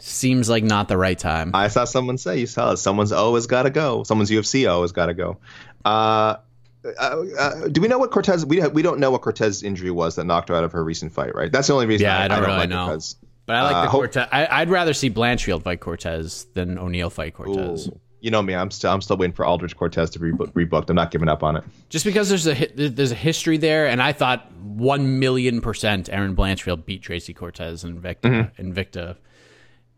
seems 0.00 0.48
like 0.48 0.64
not 0.64 0.88
the 0.88 0.96
right 0.96 1.18
time. 1.18 1.50
I 1.54 1.68
saw 1.68 1.84
someone 1.84 2.16
say, 2.16 2.38
"You 2.40 2.46
saw 2.46 2.72
it. 2.72 2.78
Someone's 2.78 3.10
has 3.10 3.46
got 3.46 3.64
to 3.64 3.70
go. 3.70 4.02
Someone's 4.04 4.30
UFC 4.30 4.66
has 4.80 4.92
got 4.92 5.06
to 5.06 5.14
go." 5.14 5.36
Uh, 5.84 6.36
uh, 6.84 7.24
uh, 7.38 7.68
do 7.68 7.80
we 7.80 7.88
know 7.88 7.98
what 7.98 8.10
Cortez? 8.10 8.44
We 8.44 8.60
we 8.68 8.82
don't 8.82 8.98
know 8.98 9.10
what 9.10 9.22
Cortez 9.22 9.62
injury 9.62 9.90
was 9.90 10.16
that 10.16 10.24
knocked 10.24 10.48
her 10.48 10.54
out 10.54 10.64
of 10.64 10.72
her 10.72 10.84
recent 10.84 11.12
fight, 11.12 11.34
right? 11.34 11.50
That's 11.50 11.68
the 11.68 11.74
only 11.74 11.86
reason. 11.86 12.04
Yeah, 12.04 12.18
I, 12.18 12.24
I 12.24 12.28
don't, 12.28 12.36
I 12.36 12.40
don't 12.40 12.48
really 12.48 12.58
like 12.60 12.68
know. 12.68 12.86
Cortez. 12.86 13.16
But 13.46 13.56
I 13.56 13.62
like 13.62 13.76
uh, 13.76 13.84
the 13.84 13.90
Cortez. 13.90 14.28
I, 14.32 14.60
would 14.60 14.70
rather 14.70 14.94
see 14.94 15.10
Blanchfield 15.10 15.62
fight 15.62 15.80
Cortez 15.80 16.46
than 16.54 16.78
O'Neill 16.78 17.10
fight 17.10 17.34
Cortez. 17.34 17.88
Ooh. 17.88 18.00
You 18.20 18.30
know 18.30 18.40
me. 18.40 18.54
I'm 18.54 18.70
still 18.70 18.90
I'm 18.90 19.02
still 19.02 19.18
waiting 19.18 19.34
for 19.34 19.44
Aldrich 19.44 19.76
Cortez 19.76 20.08
to 20.10 20.18
be 20.18 20.30
rebooked. 20.30 20.88
I'm 20.88 20.96
not 20.96 21.10
giving 21.10 21.28
up 21.28 21.42
on 21.42 21.56
it. 21.56 21.64
Just 21.90 22.06
because 22.06 22.30
there's 22.30 22.46
a 22.46 22.54
there's 22.74 23.12
a 23.12 23.16
history 23.16 23.58
there, 23.58 23.86
and 23.86 24.00
I 24.00 24.12
thought 24.12 24.50
one 24.52 25.18
million 25.18 25.60
percent 25.60 26.08
Erin 26.10 26.34
Blanchfield 26.34 26.86
beat 26.86 27.02
Tracy 27.02 27.34
Cortez 27.34 27.84
and 27.84 28.02
Invicta. 28.02 28.20
Mm-hmm. 28.22 28.72
Invicta. 28.72 29.16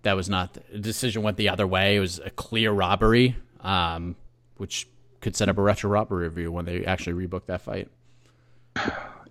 That 0.02 0.16
was 0.16 0.28
not 0.28 0.54
the 0.54 0.78
decision 0.78 1.22
went 1.22 1.36
the 1.36 1.48
other 1.48 1.68
way. 1.68 1.96
It 1.96 2.00
was 2.00 2.18
a 2.18 2.30
clear 2.30 2.72
robbery, 2.72 3.36
um, 3.60 4.16
which 4.56 4.88
could 5.20 5.36
set 5.36 5.48
up 5.48 5.58
a 5.58 5.62
retro 5.62 5.90
robbery 5.90 6.28
review 6.28 6.52
when 6.52 6.64
they 6.64 6.84
actually 6.84 7.26
rebook 7.26 7.46
that 7.46 7.62
fight. 7.62 7.88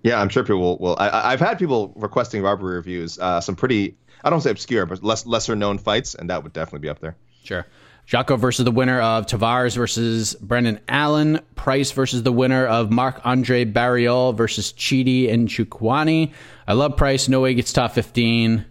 Yeah, 0.05 0.21
I'm 0.21 0.29
sure 0.29 0.43
people 0.43 0.59
will. 0.59 0.77
will 0.77 0.95
I, 0.99 1.31
have 1.31 1.39
had 1.39 1.57
people 1.57 1.91
requesting 1.95 2.43
robbery 2.43 2.75
reviews. 2.75 3.17
Uh, 3.17 3.41
some 3.41 3.55
pretty, 3.55 3.97
I 4.23 4.29
don't 4.29 4.41
say 4.41 4.51
obscure, 4.51 4.85
but 4.85 5.03
less 5.03 5.25
lesser 5.25 5.55
known 5.55 5.79
fights, 5.79 6.13
and 6.13 6.29
that 6.29 6.43
would 6.43 6.53
definitely 6.53 6.81
be 6.81 6.89
up 6.89 6.99
there. 6.99 7.15
Sure. 7.43 7.65
Jotko 8.07 8.37
versus 8.37 8.65
the 8.65 8.71
winner 8.71 9.01
of 9.01 9.25
Tavares 9.25 9.75
versus 9.75 10.35
Brendan 10.35 10.79
Allen. 10.87 11.39
Price 11.55 11.91
versus 11.91 12.21
the 12.21 12.31
winner 12.31 12.67
of 12.67 12.91
Marc 12.91 13.19
Andre 13.25 13.65
Barriault 13.65 14.37
versus 14.37 14.73
Chidi 14.73 15.27
Njokuani. 15.27 16.33
I 16.67 16.73
love 16.73 16.97
Price. 16.97 17.27
No 17.27 17.41
way 17.41 17.55
gets 17.55 17.73
top 17.73 17.93
15. 17.93 18.63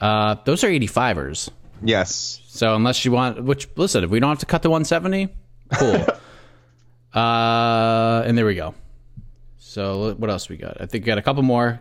Uh, 0.00 0.36
those 0.46 0.64
are 0.64 0.68
85ers. 0.68 1.50
Yes. 1.82 2.40
So 2.46 2.74
unless 2.74 3.04
you 3.04 3.12
want, 3.12 3.44
which, 3.44 3.68
listen, 3.76 4.02
if 4.02 4.08
we 4.08 4.18
don't 4.18 4.30
have 4.30 4.38
to 4.38 4.46
cut 4.46 4.62
to 4.62 4.70
170, 4.70 5.28
cool. 5.74 6.06
Uh, 7.14 8.22
and 8.26 8.36
there 8.36 8.46
we 8.46 8.54
go. 8.54 8.74
So 9.58 10.14
what 10.14 10.30
else 10.30 10.48
we 10.48 10.56
got? 10.56 10.80
I 10.80 10.86
think 10.86 11.04
we 11.04 11.06
got 11.06 11.18
a 11.18 11.22
couple 11.22 11.42
more. 11.42 11.80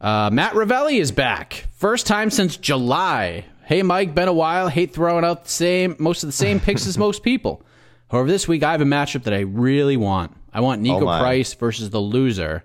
Uh, 0.00 0.30
Matt 0.32 0.52
Ravelli 0.54 0.98
is 1.00 1.12
back. 1.12 1.66
First 1.72 2.06
time 2.06 2.30
since 2.30 2.56
July. 2.56 3.44
Hey, 3.64 3.82
Mike, 3.82 4.14
been 4.14 4.28
a 4.28 4.32
while. 4.32 4.68
Hate 4.68 4.92
throwing 4.92 5.24
out 5.24 5.44
the 5.44 5.50
same, 5.50 5.96
most 5.98 6.22
of 6.22 6.28
the 6.28 6.32
same 6.32 6.58
picks 6.58 6.86
as 6.86 6.96
most 6.96 7.22
people. 7.22 7.62
However, 8.10 8.28
this 8.28 8.48
week 8.48 8.62
I 8.62 8.72
have 8.72 8.80
a 8.80 8.84
matchup 8.84 9.24
that 9.24 9.34
I 9.34 9.40
really 9.40 9.96
want. 9.96 10.36
I 10.52 10.60
want 10.60 10.82
Niko 10.82 11.02
oh 11.02 11.20
Price 11.20 11.54
versus 11.54 11.90
the 11.90 12.00
loser 12.00 12.64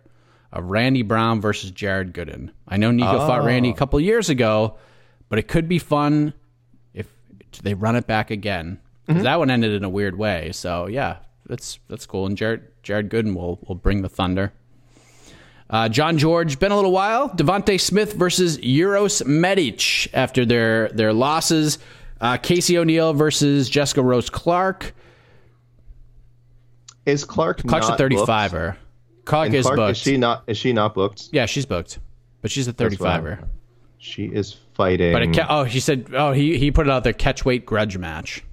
of 0.52 0.66
Randy 0.66 1.04
Brown 1.04 1.42
versus 1.42 1.70
Jared 1.70 2.14
Gooden. 2.14 2.52
I 2.68 2.78
know 2.78 2.90
Niko 2.90 3.14
oh. 3.14 3.28
fought 3.28 3.44
Randy 3.44 3.70
a 3.70 3.74
oh. 3.74 3.76
couple 3.76 4.00
years 4.00 4.30
ago, 4.30 4.78
but 5.30 5.38
it 5.38 5.48
could 5.48 5.68
be 5.68 5.78
fun 5.78 6.34
if 6.94 7.08
they 7.62 7.74
run 7.74 7.96
it 7.96 8.08
back 8.08 8.32
again. 8.32 8.80
Mm-hmm. 9.08 9.24
That 9.24 9.40
one 9.40 9.52
ended 9.52 9.74
in 9.74 9.84
a 9.84 9.90
weird 9.90 10.18
way. 10.18 10.52
So 10.52 10.88
yeah, 10.88 11.18
that's 11.46 11.80
that's 11.88 12.06
cool. 12.06 12.26
And 12.26 12.38
Jared 12.38 12.64
Jared 12.84 13.10
Gooden 13.10 13.36
will 13.36 13.60
will 13.68 13.76
bring 13.76 14.02
the 14.02 14.10
thunder. 14.10 14.54
Uh, 15.70 15.90
John 15.90 16.18
George, 16.18 16.60
been 16.60 16.72
a 16.72 16.76
little 16.76 16.92
while. 16.92 17.30
Devonte 17.30 17.80
Smith 17.82 18.14
versus 18.14 18.60
Uros 18.60 19.26
Medic 19.26 20.14
after 20.14 20.46
their 20.46 20.90
their 20.90 21.14
losses. 21.14 21.80
Uh, 22.22 22.38
Casey 22.38 22.78
O'Neill 22.78 23.14
versus 23.14 23.70
Jessica 23.70 24.02
Rose 24.02 24.30
Clark. 24.30 24.94
Is 27.06 27.26
Clark 27.26 27.64
Clark's 27.68 27.90
a 27.90 27.98
35er. 27.98 28.78
Clark 29.26 29.54
is 29.54 29.66
Clark, 29.66 29.78
booked. 29.78 29.92
Is 29.92 29.98
she 29.98 30.18
not? 30.18 30.44
Is 30.48 30.58
she 30.58 30.74
not 30.74 30.94
booked? 30.94 31.30
Yeah, 31.32 31.46
she's 31.46 31.66
booked, 31.66 32.00
but 32.42 32.52
she's 32.52 32.68
a 32.68 32.74
35er. 32.74 33.48
She 33.98 34.26
is 34.26 34.56
fighting. 34.76 35.14
But 35.14 35.24
it, 35.24 35.40
oh, 35.50 35.64
he 35.64 35.80
said, 35.80 36.10
oh, 36.14 36.32
he 36.32 36.58
he 36.58 36.72
put 36.72 36.88
it 36.88 36.92
out 36.92 37.04
there. 37.04 37.14
Catch 37.14 37.44
weight 37.44 37.66
grudge 37.66 37.98
match. 37.98 38.44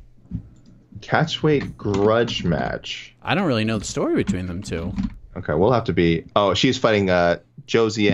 Catchweight 1.02 1.76
grudge 1.76 2.44
match. 2.44 3.14
I 3.22 3.34
don't 3.34 3.46
really 3.46 3.64
know 3.64 3.78
the 3.78 3.84
story 3.84 4.14
between 4.14 4.46
them 4.46 4.62
two. 4.62 4.92
Okay, 5.36 5.54
we'll 5.54 5.72
have 5.72 5.84
to 5.84 5.92
be. 5.92 6.24
Oh, 6.34 6.54
she's 6.54 6.78
fighting 6.78 7.10
uh 7.10 7.38
Josie 7.66 8.10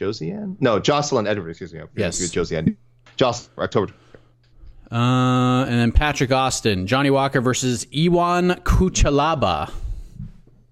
Josiane? 0.00 0.56
No, 0.60 0.80
Jocelyn 0.80 1.26
Edwards. 1.26 1.60
Excuse 1.60 1.74
me. 1.74 1.86
Yes, 1.94 2.18
Josiane. 2.18 2.76
Jocelyn 3.16 3.64
October. 3.64 3.92
Uh, 4.90 5.64
and 5.64 5.74
then 5.74 5.92
Patrick 5.92 6.32
Austin, 6.32 6.86
Johnny 6.86 7.10
Walker 7.10 7.40
versus 7.40 7.86
Ion 7.94 8.50
Cutelaba. 8.64 9.70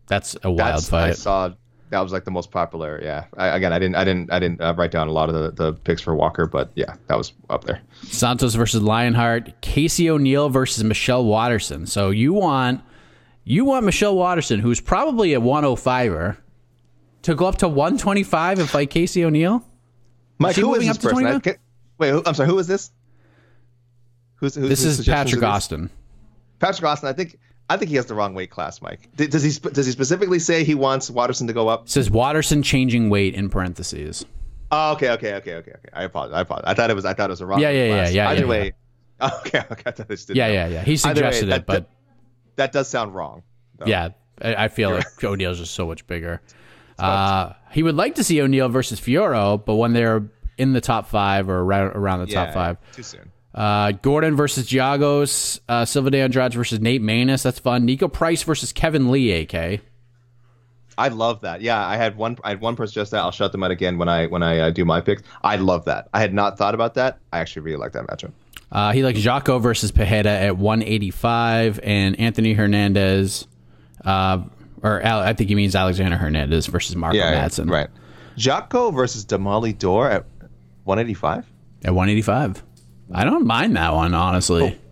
That's 0.07 0.36
a 0.42 0.51
wild 0.51 0.76
That's, 0.76 0.88
fight. 0.88 1.11
I 1.11 1.12
saw 1.12 1.53
that 1.91 2.01
was 2.01 2.12
like 2.12 2.24
the 2.24 2.30
most 2.30 2.51
popular. 2.51 3.01
Yeah. 3.03 3.24
I, 3.36 3.49
again, 3.49 3.72
I 3.72 3.78
didn't, 3.78 3.97
I 3.97 4.05
didn't, 4.05 4.32
I 4.32 4.39
didn't 4.39 4.61
uh, 4.61 4.74
write 4.76 4.91
down 4.91 5.09
a 5.09 5.12
lot 5.12 5.28
of 5.28 5.34
the, 5.34 5.51
the 5.51 5.72
picks 5.72 6.03
for 6.03 6.14
Walker, 6.14 6.47
but 6.47 6.70
yeah, 6.74 6.95
that 7.07 7.16
was 7.16 7.32
up 7.51 7.64
there. 7.64 7.80
Santos 8.03 8.55
versus 8.55 8.82
Lionheart, 8.82 9.61
Casey 9.61 10.11
O'Neill 10.11 10.49
versus 10.49 10.84
Michelle 10.84 11.24
Waterson. 11.24 11.86
So 11.86 12.11
you 12.11 12.32
want, 12.32 12.82
you 13.45 13.64
want 13.64 13.84
Michelle 13.84 14.16
Waterson, 14.16 14.61
who's 14.61 14.80
probably 14.80 15.34
a 15.34 15.41
105er, 15.41 16.36
to 17.22 17.34
go 17.34 17.47
up 17.47 17.57
to 17.59 17.68
125 17.68 18.59
and 18.59 18.68
fight 18.68 18.91
Casey 18.91 19.24
O'Neill? 19.24 19.64
Mike, 20.39 20.57
who 20.57 20.74
is 20.74 20.86
this 20.86 20.99
person? 20.99 21.26
I, 21.26 21.39
can, 21.41 21.57
wait, 21.99 22.11
who, 22.11 22.22
I'm 22.24 22.34
sorry. 22.34 22.49
Who 22.49 22.59
is 22.59 22.66
this? 22.66 22.93
Who's, 24.36 24.55
who's 24.55 24.68
this 24.68 24.84
is 24.84 25.05
Patrick 25.07 25.43
Austin. 25.43 25.91
Patrick 26.61 26.84
Austin. 26.84 27.09
I 27.09 27.12
think 27.12 27.39
I 27.71 27.77
think 27.77 27.91
he 27.91 27.97
has 27.97 28.07
the 28.07 28.14
wrong 28.14 28.35
weight 28.35 28.51
class, 28.51 28.81
Mike. 28.81 29.09
Does 29.16 29.43
he 29.43 29.51
does 29.71 29.87
he 29.87 29.93
specifically 29.93 30.39
say 30.39 30.64
he 30.64 30.75
wants 30.75 31.11
Waterson 31.11 31.47
to 31.49 31.53
go 31.53 31.69
up? 31.69 31.85
It 31.85 31.91
says 31.91 32.11
Waterson 32.11 32.62
changing 32.62 33.11
weight 33.11 33.35
in 33.35 33.51
parentheses. 33.51 34.25
Oh, 34.71 34.93
okay, 34.93 35.11
okay, 35.11 35.35
okay, 35.35 35.55
okay, 35.55 35.73
okay. 35.73 35.89
I 35.93 36.05
apologize. 36.05 36.37
I 36.37 36.41
apologize. 36.41 36.71
I 36.71 36.75
thought 36.75 36.91
it 36.91 36.95
was 36.95 37.05
I 37.05 37.14
thought 37.14 37.31
it 37.31 37.33
was 37.33 37.41
a 37.41 37.47
wrong. 37.47 37.61
Yeah, 37.61 37.71
yeah, 37.71 37.89
class. 37.89 38.12
yeah, 38.12 38.25
yeah. 38.25 38.31
Either 38.31 38.41
yeah, 38.41 38.47
way, 38.47 38.73
yeah. 39.21 39.31
okay, 39.41 39.59
okay. 39.71 39.83
I 39.87 39.91
thought 39.91 40.11
I 40.11 40.14
did. 40.14 40.37
yeah, 40.37 40.49
yeah, 40.49 40.66
yeah. 40.69 40.83
He 40.83 40.97
suggested 40.97 41.47
way, 41.47 41.51
that, 41.51 41.61
it, 41.61 41.66
but 41.66 41.75
that, 41.75 41.89
that, 42.57 42.73
does 42.73 42.89
sound 42.89 43.14
wrong. 43.14 43.43
Though. 43.79 43.87
Yeah, 43.87 44.11
I, 44.41 44.64
I 44.64 44.69
feel 44.69 44.91
like 44.91 45.25
O'Neill's 45.25 45.59
just 45.59 45.75
so 45.75 45.87
much 45.87 46.07
bigger. 46.07 46.41
Uh, 46.99 47.53
he 47.71 47.83
would 47.83 47.95
like 47.95 48.16
to 48.16 48.25
see 48.25 48.41
O'Neill 48.41 48.69
versus 48.69 49.01
Fiorot, 49.01 49.64
but 49.64 49.77
when 49.77 49.93
they're 49.93 50.29
in 50.57 50.73
the 50.73 50.81
top 50.81 51.07
five 51.07 51.49
or 51.49 51.61
around, 51.61 51.97
around 51.97 52.27
the 52.27 52.33
yeah, 52.33 52.45
top 52.47 52.55
five, 52.55 52.77
too 52.93 53.05
soon. 53.05 53.31
Uh, 53.55 53.92
Gordon 53.92 54.36
versus 54.36 54.68
Giagos, 54.68 55.61
uh, 55.68 55.84
Silva 55.84 56.11
de 56.11 56.20
Andrade 56.20 56.55
versus 56.55 56.80
Nate 56.80 57.03
Maness. 57.03 57.42
That's 57.42 57.59
fun. 57.59 57.86
Niko 57.86 58.12
Price 58.12 58.42
versus 58.42 58.72
Kevin 58.72 59.11
Lee. 59.11 59.32
AK. 59.32 59.80
I 60.99 61.09
love 61.09 61.42
that. 61.42 61.61
Yeah, 61.62 61.84
I 61.84 61.96
had 61.96 62.16
one. 62.16 62.36
I 62.42 62.51
had 62.51 62.61
one 62.61 62.74
person 62.74 62.94
just 62.94 63.12
that. 63.12 63.20
I'll 63.20 63.30
shut 63.30 63.53
them 63.53 63.62
out 63.62 63.70
again 63.70 63.99
when 63.99 64.09
I 64.09 64.26
when 64.26 64.42
I 64.42 64.59
uh, 64.59 64.70
do 64.70 64.84
my 64.84 65.01
picks. 65.01 65.22
I 65.42 65.57
love 65.57 65.84
that. 65.84 66.09
I 66.12 66.20
had 66.20 66.34
not 66.34 66.59
thought 66.59 66.74
about 66.74 66.94
that. 66.94 67.20
I 67.32 67.38
actually 67.38 67.62
really 67.62 67.78
like 67.78 67.92
that 67.92 68.07
matchup. 68.07 68.32
Uh, 68.70 68.92
he 68.92 69.03
likes 69.03 69.20
Jotko 69.20 69.61
versus 69.61 69.92
Pereira 69.92 70.30
at 70.30 70.59
185, 70.59 71.80
and 71.82 72.18
Anthony 72.20 72.53
Hernandez, 72.53 73.46
uh, 74.05 74.42
or 74.82 75.05
I 75.05 75.32
think 75.32 75.49
he 75.49 75.55
means 75.55 75.74
Alexander 75.74 76.16
Hernandez 76.16 76.66
versus 76.66 76.94
Marco 76.94 77.16
yeah, 77.16 77.46
Madsen. 77.46 77.68
Yeah, 77.68 77.74
right. 77.74 77.88
Jotko 78.36 78.92
versus 78.92 79.24
Damali 79.24 79.76
Dor 79.76 80.11
at 80.11 80.26
185. 80.84 81.46
At 81.84 81.94
185. 81.94 82.62
I 83.13 83.25
don't 83.25 83.47
mind 83.47 83.77
that 83.77 83.95
one, 83.95 84.15
honestly. 84.15 84.79
Oh, 84.79 84.89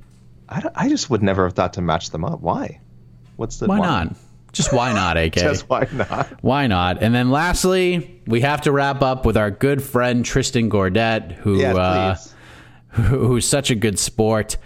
I, 0.48 0.70
I 0.74 0.88
just 0.88 1.10
would 1.10 1.22
never 1.22 1.44
have 1.44 1.54
thought 1.54 1.74
to 1.74 1.82
match 1.82 2.10
them 2.10 2.24
up. 2.24 2.40
Why? 2.40 2.80
What's 3.36 3.58
the 3.58 3.66
why, 3.66 3.78
why? 3.78 3.86
not? 3.86 4.16
Just 4.52 4.72
why 4.72 4.92
not, 4.94 5.18
AK? 5.18 5.32
Just 5.34 5.68
why 5.68 5.86
not? 5.92 6.42
Why 6.42 6.66
not? 6.66 7.02
And 7.02 7.14
then 7.14 7.30
lastly, 7.30 8.22
we 8.26 8.40
have 8.40 8.62
to 8.62 8.72
wrap 8.72 9.02
up 9.02 9.26
with 9.26 9.36
our 9.36 9.50
good 9.50 9.82
friend 9.82 10.24
Tristan 10.24 10.70
Gordet, 10.70 11.32
who 11.32 11.58
yes, 11.58 11.76
uh, 11.76 12.16
who's 13.02 13.46
such 13.46 13.70
a 13.70 13.74
good 13.74 13.98
sport. 13.98 14.56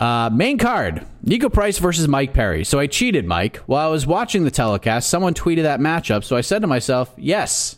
Uh, 0.00 0.28
main 0.32 0.58
card: 0.58 1.06
Niko 1.24 1.52
Price 1.52 1.78
versus 1.78 2.08
Mike 2.08 2.34
Perry. 2.34 2.64
So 2.64 2.80
I 2.80 2.88
cheated, 2.88 3.26
Mike. 3.26 3.58
While 3.58 3.86
I 3.86 3.90
was 3.90 4.08
watching 4.08 4.42
the 4.44 4.50
telecast, 4.50 5.08
someone 5.08 5.34
tweeted 5.34 5.62
that 5.62 5.78
matchup. 5.78 6.24
So 6.24 6.36
I 6.36 6.40
said 6.40 6.62
to 6.62 6.66
myself, 6.66 7.14
"Yes, 7.16 7.76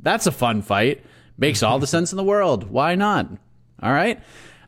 that's 0.00 0.26
a 0.26 0.32
fun 0.32 0.62
fight. 0.62 1.04
Makes 1.36 1.62
all 1.62 1.78
the 1.80 1.86
sense 1.94 2.12
in 2.12 2.16
the 2.16 2.24
world. 2.24 2.70
Why 2.70 2.94
not?" 2.94 3.28
All 3.82 3.92
right. 3.92 4.20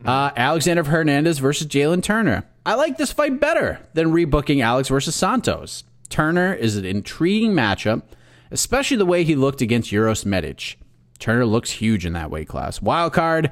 Uh, 0.03 0.31
Alexander 0.35 0.83
Hernandez 0.83 1.39
versus 1.39 1.67
Jalen 1.67 2.03
Turner. 2.03 2.43
I 2.65 2.75
like 2.75 2.97
this 2.97 3.11
fight 3.11 3.39
better 3.39 3.79
than 3.93 4.11
rebooking 4.11 4.61
Alex 4.61 4.89
versus 4.89 5.15
Santos. 5.15 5.83
Turner 6.09 6.53
is 6.53 6.75
an 6.77 6.85
intriguing 6.85 7.53
matchup, 7.53 8.03
especially 8.51 8.97
the 8.97 9.05
way 9.05 9.23
he 9.23 9.35
looked 9.35 9.61
against 9.61 9.91
Uros 9.91 10.25
Medic. 10.25 10.77
Turner 11.19 11.45
looks 11.45 11.71
huge 11.71 12.05
in 12.05 12.13
that 12.13 12.29
weight 12.29 12.47
class. 12.47 12.81
Wild 12.81 13.13
card. 13.13 13.51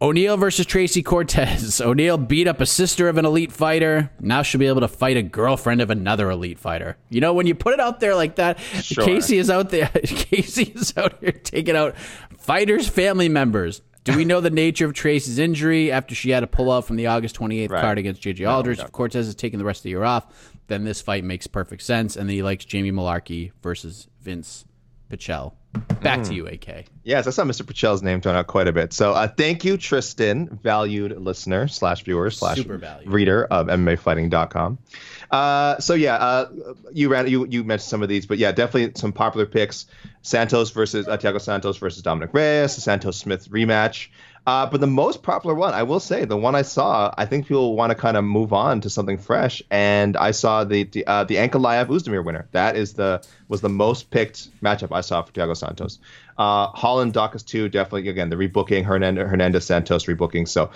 O'Neal 0.00 0.36
versus 0.36 0.64
Tracy 0.64 1.02
Cortez. 1.02 1.80
O'Neal 1.84 2.18
beat 2.18 2.46
up 2.46 2.60
a 2.60 2.66
sister 2.66 3.08
of 3.08 3.18
an 3.18 3.24
elite 3.24 3.50
fighter. 3.50 4.10
Now 4.20 4.42
she'll 4.42 4.60
be 4.60 4.68
able 4.68 4.80
to 4.82 4.88
fight 4.88 5.16
a 5.16 5.22
girlfriend 5.22 5.80
of 5.80 5.90
another 5.90 6.30
elite 6.30 6.58
fighter. 6.58 6.96
You 7.10 7.20
know, 7.20 7.34
when 7.34 7.48
you 7.48 7.54
put 7.54 7.74
it 7.74 7.80
out 7.80 7.98
there 7.98 8.14
like 8.14 8.36
that, 8.36 8.60
sure. 8.60 9.04
Casey 9.04 9.38
is 9.38 9.50
out 9.50 9.70
there. 9.70 9.88
Casey 10.04 10.72
is 10.74 10.96
out 10.96 11.18
here 11.20 11.32
taking 11.32 11.76
out 11.76 11.96
fighters' 12.38 12.88
family 12.88 13.28
members. 13.28 13.82
Do 14.08 14.16
we 14.16 14.24
know 14.24 14.40
the 14.40 14.50
nature 14.50 14.86
of 14.86 14.94
Tracy's 14.94 15.38
injury 15.38 15.92
after 15.92 16.14
she 16.14 16.30
had 16.30 16.42
a 16.42 16.46
pull 16.46 16.72
out 16.72 16.86
from 16.86 16.96
the 16.96 17.08
August 17.08 17.36
28th 17.36 17.70
right. 17.70 17.80
card 17.82 17.98
against 17.98 18.22
JJ 18.22 18.50
Aldrich? 18.50 18.78
No, 18.78 18.84
if 18.84 18.92
Cortez 18.92 19.28
is 19.28 19.34
taking 19.34 19.58
the 19.58 19.66
rest 19.66 19.80
of 19.80 19.82
the 19.84 19.90
year 19.90 20.04
off, 20.04 20.26
then 20.66 20.84
this 20.84 21.02
fight 21.02 21.24
makes 21.24 21.46
perfect 21.46 21.82
sense. 21.82 22.16
And 22.16 22.26
then 22.26 22.34
he 22.34 22.42
likes 22.42 22.64
Jamie 22.64 22.90
Mullarkey 22.90 23.52
versus 23.62 24.08
Vince 24.22 24.64
Pichel. 25.10 25.52
Back 26.00 26.20
mm. 26.20 26.28
to 26.28 26.34
you, 26.34 26.46
AK. 26.46 26.86
Yes, 27.02 27.26
I 27.26 27.30
saw 27.30 27.44
Mr. 27.44 27.66
Pichel's 27.66 28.02
name 28.02 28.20
thrown 28.20 28.36
out 28.36 28.46
quite 28.46 28.68
a 28.68 28.72
bit. 28.72 28.92
So 28.92 29.12
uh, 29.12 29.28
thank 29.28 29.64
you, 29.64 29.76
Tristan, 29.76 30.48
valued 30.62 31.18
listener 31.20 31.68
slash 31.68 32.04
viewer 32.04 32.30
slash 32.30 32.58
reader 33.04 33.44
of 33.44 33.66
MMAfighting.com. 33.66 34.78
Uh, 35.30 35.78
so 35.78 35.94
yeah, 35.94 36.14
uh, 36.14 36.50
you 36.92 37.08
ran 37.08 37.26
you 37.26 37.46
you 37.46 37.64
mentioned 37.64 37.88
some 37.88 38.02
of 38.02 38.08
these, 38.08 38.26
but 38.26 38.38
yeah, 38.38 38.52
definitely 38.52 38.92
some 38.96 39.12
popular 39.12 39.46
picks. 39.46 39.86
Santos 40.22 40.70
versus 40.70 41.06
uh, 41.06 41.16
Thiago 41.16 41.40
Santos 41.40 41.76
versus 41.76 42.02
Dominick 42.02 42.32
Reyes, 42.32 42.74
the 42.74 42.80
Santos 42.80 43.18
Smith 43.18 43.48
rematch. 43.50 44.08
Uh, 44.48 44.64
but 44.64 44.80
the 44.80 44.86
most 44.86 45.22
popular 45.22 45.54
one, 45.54 45.74
I 45.74 45.82
will 45.82 46.00
say, 46.00 46.24
the 46.24 46.34
one 46.34 46.54
I 46.54 46.62
saw, 46.62 47.12
I 47.18 47.26
think 47.26 47.48
people 47.48 47.76
want 47.76 47.90
to 47.90 47.94
kind 47.94 48.16
of 48.16 48.24
move 48.24 48.54
on 48.54 48.80
to 48.80 48.88
something 48.88 49.18
fresh, 49.18 49.62
and 49.70 50.16
I 50.16 50.30
saw 50.30 50.64
the 50.64 50.84
the, 50.84 51.06
uh, 51.06 51.24
the 51.24 51.34
Ankalaev 51.34 51.88
Oezdemir 51.88 52.24
winner. 52.24 52.48
That 52.52 52.74
is 52.74 52.94
the 52.94 53.22
was 53.48 53.60
the 53.60 53.68
most 53.68 54.10
picked 54.10 54.48
matchup 54.62 54.90
I 54.90 55.02
saw 55.02 55.20
for 55.20 55.32
Thiago 55.32 55.54
Santos. 55.54 55.98
Uh, 56.38 56.68
Holland 56.68 57.12
Daukaus 57.12 57.44
too, 57.44 57.68
definitely 57.68 58.08
again 58.08 58.30
the 58.30 58.36
rebooking 58.36 58.84
Hernandez, 58.84 59.28
Hernandez 59.28 59.66
Santos 59.66 60.06
rebooking. 60.06 60.48
So 60.48 60.70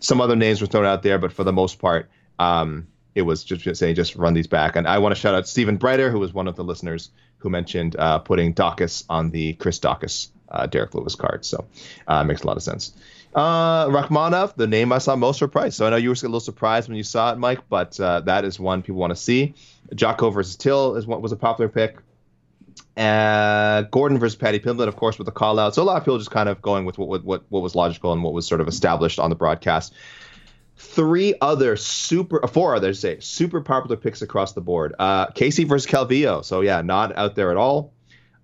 some 0.00 0.20
other 0.20 0.36
names 0.36 0.60
were 0.60 0.66
thrown 0.66 0.84
out 0.84 1.02
there, 1.02 1.18
but 1.18 1.32
for 1.32 1.44
the 1.44 1.52
most 1.52 1.78
part, 1.78 2.10
um, 2.38 2.88
it 3.14 3.22
was 3.22 3.42
just 3.42 3.80
saying 3.80 3.94
just 3.94 4.16
run 4.16 4.34
these 4.34 4.48
back. 4.48 4.76
And 4.76 4.86
I 4.86 4.98
want 4.98 5.14
to 5.14 5.18
shout 5.18 5.34
out 5.34 5.48
Stephen 5.48 5.78
Breiter, 5.78 6.10
who 6.10 6.18
was 6.18 6.34
one 6.34 6.46
of 6.46 6.56
the 6.56 6.64
listeners 6.64 7.08
who 7.38 7.48
mentioned 7.48 7.96
uh, 7.96 8.18
putting 8.18 8.52
Daukaus 8.52 9.06
on 9.08 9.30
the 9.30 9.54
Chris 9.54 9.78
Daukaus 9.78 10.28
uh, 10.50 10.66
Derrick 10.66 10.94
Lewis 10.94 11.14
card. 11.14 11.46
So 11.46 11.64
uh, 12.06 12.22
makes 12.24 12.42
a 12.42 12.46
lot 12.46 12.58
of 12.58 12.62
sense. 12.62 12.92
Uh, 13.34 13.88
Rakhmonov, 13.88 14.54
the 14.54 14.66
name 14.66 14.92
I 14.92 14.98
saw 14.98 15.16
most 15.16 15.38
surprised. 15.38 15.76
So 15.76 15.86
I 15.86 15.90
know 15.90 15.96
you 15.96 16.10
were 16.10 16.14
a 16.14 16.22
little 16.22 16.40
surprised 16.40 16.88
when 16.88 16.96
you 16.96 17.02
saw 17.02 17.32
it, 17.32 17.38
Mike, 17.38 17.68
but 17.68 17.98
uh, 17.98 18.20
that 18.20 18.44
is 18.44 18.60
one 18.60 18.82
people 18.82 19.00
want 19.00 19.10
to 19.10 19.16
see. 19.16 19.54
Jotko 19.94 20.32
versus 20.32 20.56
Till 20.56 20.96
is 20.96 21.06
what 21.06 21.20
was 21.20 21.32
a 21.32 21.36
popular 21.36 21.68
pick. 21.68 21.98
Uh, 22.96 23.82
Gordon 23.82 24.18
versus 24.18 24.36
Paddy 24.36 24.60
Pimblett, 24.60 24.86
of 24.86 24.96
course, 24.96 25.18
with 25.18 25.26
the 25.26 25.32
call 25.32 25.58
out. 25.58 25.74
So 25.74 25.82
a 25.82 25.84
lot 25.84 25.96
of 25.96 26.04
people 26.04 26.18
just 26.18 26.30
kind 26.30 26.48
of 26.48 26.62
going 26.62 26.84
with 26.84 26.96
what, 26.96 27.24
what 27.24 27.44
what 27.48 27.62
was 27.62 27.74
logical 27.74 28.12
and 28.12 28.22
what 28.22 28.32
was 28.32 28.46
sort 28.46 28.60
of 28.60 28.68
established 28.68 29.18
on 29.18 29.30
the 29.30 29.36
broadcast 29.36 29.92
three 30.76 31.34
other 31.40 31.76
super, 31.76 32.46
four 32.48 32.74
others 32.74 32.98
say 32.98 33.18
super 33.20 33.60
popular 33.60 33.96
picks 33.96 34.22
across 34.22 34.52
the 34.52 34.60
board. 34.60 34.94
Uh, 34.98 35.26
Casey 35.26 35.64
versus 35.64 35.90
Calvillo, 35.90 36.44
so 36.44 36.60
yeah, 36.60 36.82
not 36.82 37.16
out 37.16 37.34
there 37.34 37.50
at 37.50 37.56
all. 37.56 37.92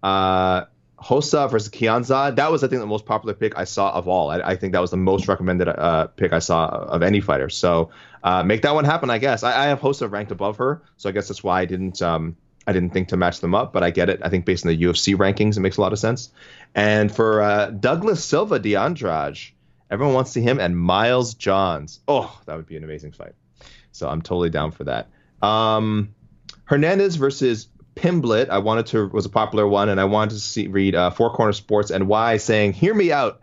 Uh, 0.02 0.64
Hossa 1.02 1.50
versus 1.50 1.70
Kianza, 1.70 2.34
that 2.36 2.50
was 2.50 2.62
I 2.62 2.68
think 2.68 2.80
the 2.80 2.86
most 2.86 3.06
popular 3.06 3.34
pick 3.34 3.56
I 3.56 3.64
saw 3.64 3.90
of 3.92 4.08
all. 4.08 4.30
I, 4.30 4.40
I 4.40 4.56
think 4.56 4.72
that 4.72 4.80
was 4.80 4.90
the 4.90 4.96
most 4.96 5.28
recommended 5.28 5.68
uh, 5.68 6.08
pick 6.08 6.32
I 6.32 6.38
saw 6.38 6.66
of 6.68 7.02
any 7.02 7.20
fighter. 7.20 7.48
So 7.48 7.90
uh, 8.22 8.42
make 8.42 8.62
that 8.62 8.74
one 8.74 8.84
happen, 8.84 9.10
I 9.10 9.18
guess. 9.18 9.42
I, 9.42 9.64
I, 9.64 9.66
have 9.68 9.80
Hossa 9.80 10.10
ranked 10.10 10.30
above 10.30 10.58
her, 10.58 10.82
so 10.96 11.08
I 11.08 11.12
guess 11.12 11.28
that's 11.28 11.42
why 11.42 11.62
I 11.62 11.64
didn't. 11.64 12.02
Um, 12.02 12.36
I 12.66 12.72
didn't 12.72 12.90
think 12.90 13.08
to 13.08 13.16
match 13.16 13.40
them 13.40 13.54
up, 13.54 13.72
but 13.72 13.82
I 13.82 13.90
get 13.90 14.10
it. 14.10 14.20
I 14.22 14.28
think 14.28 14.44
based 14.44 14.66
on 14.66 14.70
the 14.70 14.82
UFC 14.82 15.16
rankings, 15.16 15.56
it 15.56 15.60
makes 15.60 15.78
a 15.78 15.80
lot 15.80 15.94
of 15.94 15.98
sense. 15.98 16.30
And 16.74 17.10
for 17.10 17.40
uh, 17.40 17.70
Douglas 17.70 18.22
Silva 18.22 18.58
de 18.58 18.76
Andrade, 18.76 19.38
Everyone 19.90 20.14
wants 20.14 20.30
to 20.30 20.34
see 20.34 20.42
him 20.42 20.60
and 20.60 20.78
Miles 20.78 21.34
Johns. 21.34 22.00
Oh, 22.06 22.40
that 22.46 22.56
would 22.56 22.66
be 22.66 22.76
an 22.76 22.84
amazing 22.84 23.12
fight. 23.12 23.34
So 23.90 24.08
I'm 24.08 24.22
totally 24.22 24.50
down 24.50 24.70
for 24.70 24.84
that. 24.84 25.08
Um, 25.42 26.14
Hernandez 26.64 27.16
versus 27.16 27.68
Pimblett. 28.00 28.48
I 28.48 28.58
wanted 28.58 28.86
to 28.86 29.08
was 29.08 29.26
a 29.26 29.30
popular 29.30 29.66
one, 29.66 29.90
and 29.90 30.00
I 30.00 30.04
wanted 30.04 30.30
to 30.30 30.40
see 30.40 30.68
read 30.68 30.94
uh, 30.94 31.10
Four 31.10 31.34
Corner 31.34 31.52
Sports 31.52 31.90
and 31.90 32.08
why 32.08 32.38
saying, 32.38 32.72
"Hear 32.72 32.94
me 32.94 33.12
out." 33.12 33.40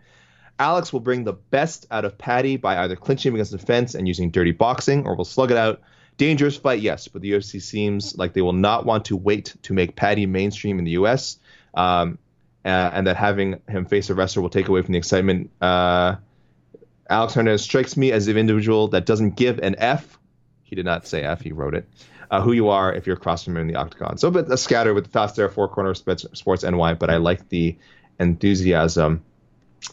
Alex 0.58 0.92
will 0.92 1.00
bring 1.00 1.22
the 1.22 1.34
best 1.34 1.86
out 1.92 2.04
of 2.04 2.18
Paddy 2.18 2.56
by 2.56 2.78
either 2.82 2.96
clinching 2.96 3.32
against 3.32 3.52
the 3.52 3.58
fence 3.58 3.94
and 3.94 4.08
using 4.08 4.32
dirty 4.32 4.50
boxing, 4.50 5.06
or 5.06 5.14
will 5.14 5.24
slug 5.24 5.52
it 5.52 5.56
out. 5.56 5.80
Dangerous 6.16 6.56
fight, 6.56 6.80
yes, 6.80 7.06
but 7.06 7.22
the 7.22 7.30
UFC 7.30 7.62
seems 7.62 8.18
like 8.18 8.32
they 8.32 8.42
will 8.42 8.52
not 8.52 8.84
want 8.84 9.04
to 9.04 9.16
wait 9.16 9.54
to 9.62 9.72
make 9.72 9.94
Paddy 9.94 10.26
mainstream 10.26 10.80
in 10.80 10.84
the 10.84 10.90
U.S. 10.92 11.38
Um, 11.74 12.18
uh, 12.64 12.90
and 12.92 13.06
that 13.06 13.16
having 13.16 13.60
him 13.68 13.86
face 13.86 14.10
a 14.10 14.14
wrestler 14.14 14.42
will 14.42 14.50
take 14.50 14.66
away 14.66 14.82
from 14.82 14.92
the 14.92 14.98
excitement. 14.98 15.52
Uh, 15.60 16.16
Alex 17.08 17.34
Hernandez 17.34 17.62
strikes 17.62 17.96
me 17.96 18.10
as 18.10 18.26
an 18.26 18.36
individual 18.36 18.88
that 18.88 19.06
doesn't 19.06 19.36
give 19.36 19.60
an 19.60 19.76
F. 19.78 20.18
He 20.64 20.74
did 20.74 20.84
not 20.84 21.06
say 21.06 21.22
F, 21.22 21.40
he 21.40 21.52
wrote 21.52 21.76
it. 21.76 21.88
Uh, 22.30 22.42
who 22.42 22.52
you 22.52 22.68
are 22.68 22.92
if 22.92 23.06
you're 23.06 23.16
crossing 23.16 23.54
him 23.54 23.60
in 23.60 23.66
the 23.68 23.76
octagon. 23.76 24.18
So 24.18 24.28
a 24.28 24.30
bit 24.30 24.50
a 24.50 24.58
scatter 24.58 24.92
with 24.92 25.04
the 25.04 25.10
fast 25.10 25.36
there, 25.36 25.48
four 25.48 25.66
corner 25.66 25.94
sports 25.94 26.62
NY, 26.62 26.94
but 26.94 27.08
I 27.08 27.16
like 27.16 27.48
the 27.48 27.76
enthusiasm. 28.20 29.24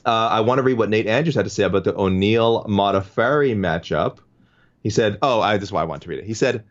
Uh, 0.05 0.09
I 0.09 0.41
want 0.41 0.59
to 0.59 0.63
read 0.63 0.77
what 0.77 0.89
Nate 0.89 1.07
Andrews 1.07 1.35
had 1.35 1.45
to 1.45 1.49
say 1.49 1.63
about 1.63 1.83
the 1.85 1.95
O'Neal 1.95 2.65
Modafferi 2.65 3.55
matchup. 3.55 4.17
He 4.83 4.89
said, 4.89 5.19
"Oh, 5.21 5.39
I, 5.39 5.57
this 5.57 5.69
is 5.69 5.71
why 5.71 5.81
I 5.81 5.85
want 5.85 6.03
to 6.03 6.09
read 6.09 6.19
it." 6.19 6.25
He 6.25 6.33
said, 6.33 6.65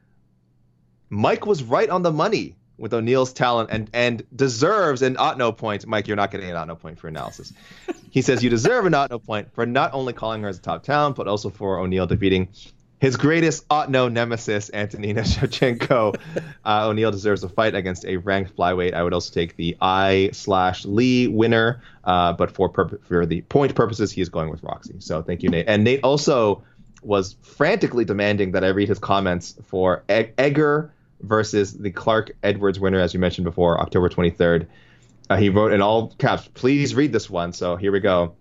"Mike 1.08 1.46
was 1.46 1.62
right 1.62 1.88
on 1.88 2.02
the 2.02 2.12
money 2.12 2.56
with 2.76 2.92
O'Neal's 2.92 3.32
talent 3.32 3.70
and 3.72 3.88
and 3.92 4.24
deserves 4.34 5.02
an 5.02 5.16
Otno 5.16 5.56
point. 5.56 5.86
Mike, 5.86 6.08
you're 6.08 6.16
not 6.16 6.30
getting 6.30 6.50
an 6.50 6.56
Otno 6.56 6.78
point 6.78 6.98
for 6.98 7.08
analysis. 7.08 7.52
he 8.10 8.22
says 8.22 8.42
you 8.42 8.50
deserve 8.50 8.86
an 8.86 8.92
Otno 8.92 9.24
point 9.24 9.54
for 9.54 9.64
not 9.66 9.94
only 9.94 10.12
calling 10.12 10.42
her 10.42 10.48
as 10.48 10.58
a 10.58 10.62
top 10.62 10.82
talent, 10.82 11.16
but 11.16 11.28
also 11.28 11.50
for 11.50 11.78
O'Neal 11.78 12.06
defeating 12.06 12.48
his 13.04 13.18
greatest 13.18 13.68
Otno 13.68 14.10
nemesis, 14.10 14.70
Antonina 14.72 15.20
Shevchenko. 15.24 16.18
Uh, 16.64 16.88
O'Neal 16.88 17.10
deserves 17.10 17.44
a 17.44 17.50
fight 17.50 17.74
against 17.74 18.06
a 18.06 18.16
ranked 18.16 18.56
flyweight. 18.56 18.94
I 18.94 19.02
would 19.02 19.12
also 19.12 19.30
take 19.30 19.56
the 19.56 19.76
I 19.78 20.30
slash 20.32 20.86
Lee 20.86 21.28
winner, 21.28 21.82
uh, 22.02 22.32
but 22.32 22.50
for 22.50 22.72
for 23.04 23.26
the 23.26 23.42
point 23.42 23.74
purposes, 23.74 24.10
he 24.10 24.22
is 24.22 24.30
going 24.30 24.48
with 24.48 24.62
Roxy. 24.62 24.94
So 25.00 25.20
thank 25.20 25.42
you, 25.42 25.50
Nate. 25.50 25.66
And 25.68 25.84
Nate 25.84 26.00
also 26.02 26.62
was 27.02 27.36
frantically 27.42 28.06
demanding 28.06 28.52
that 28.52 28.64
I 28.64 28.68
read 28.68 28.88
his 28.88 28.98
comments 28.98 29.54
for 29.66 30.02
e- 30.10 30.28
Egger 30.38 30.90
versus 31.20 31.74
the 31.74 31.90
Clark 31.90 32.34
Edwards 32.42 32.80
winner, 32.80 33.00
as 33.00 33.12
you 33.12 33.20
mentioned 33.20 33.44
before, 33.44 33.78
October 33.82 34.08
23rd. 34.08 34.66
Uh, 35.28 35.36
he 35.36 35.50
wrote 35.50 35.74
in 35.74 35.82
all 35.82 36.08
caps, 36.16 36.48
please 36.54 36.94
read 36.94 37.12
this 37.12 37.28
one. 37.28 37.52
So 37.52 37.76
here 37.76 37.92
we 37.92 38.00
go. 38.00 38.34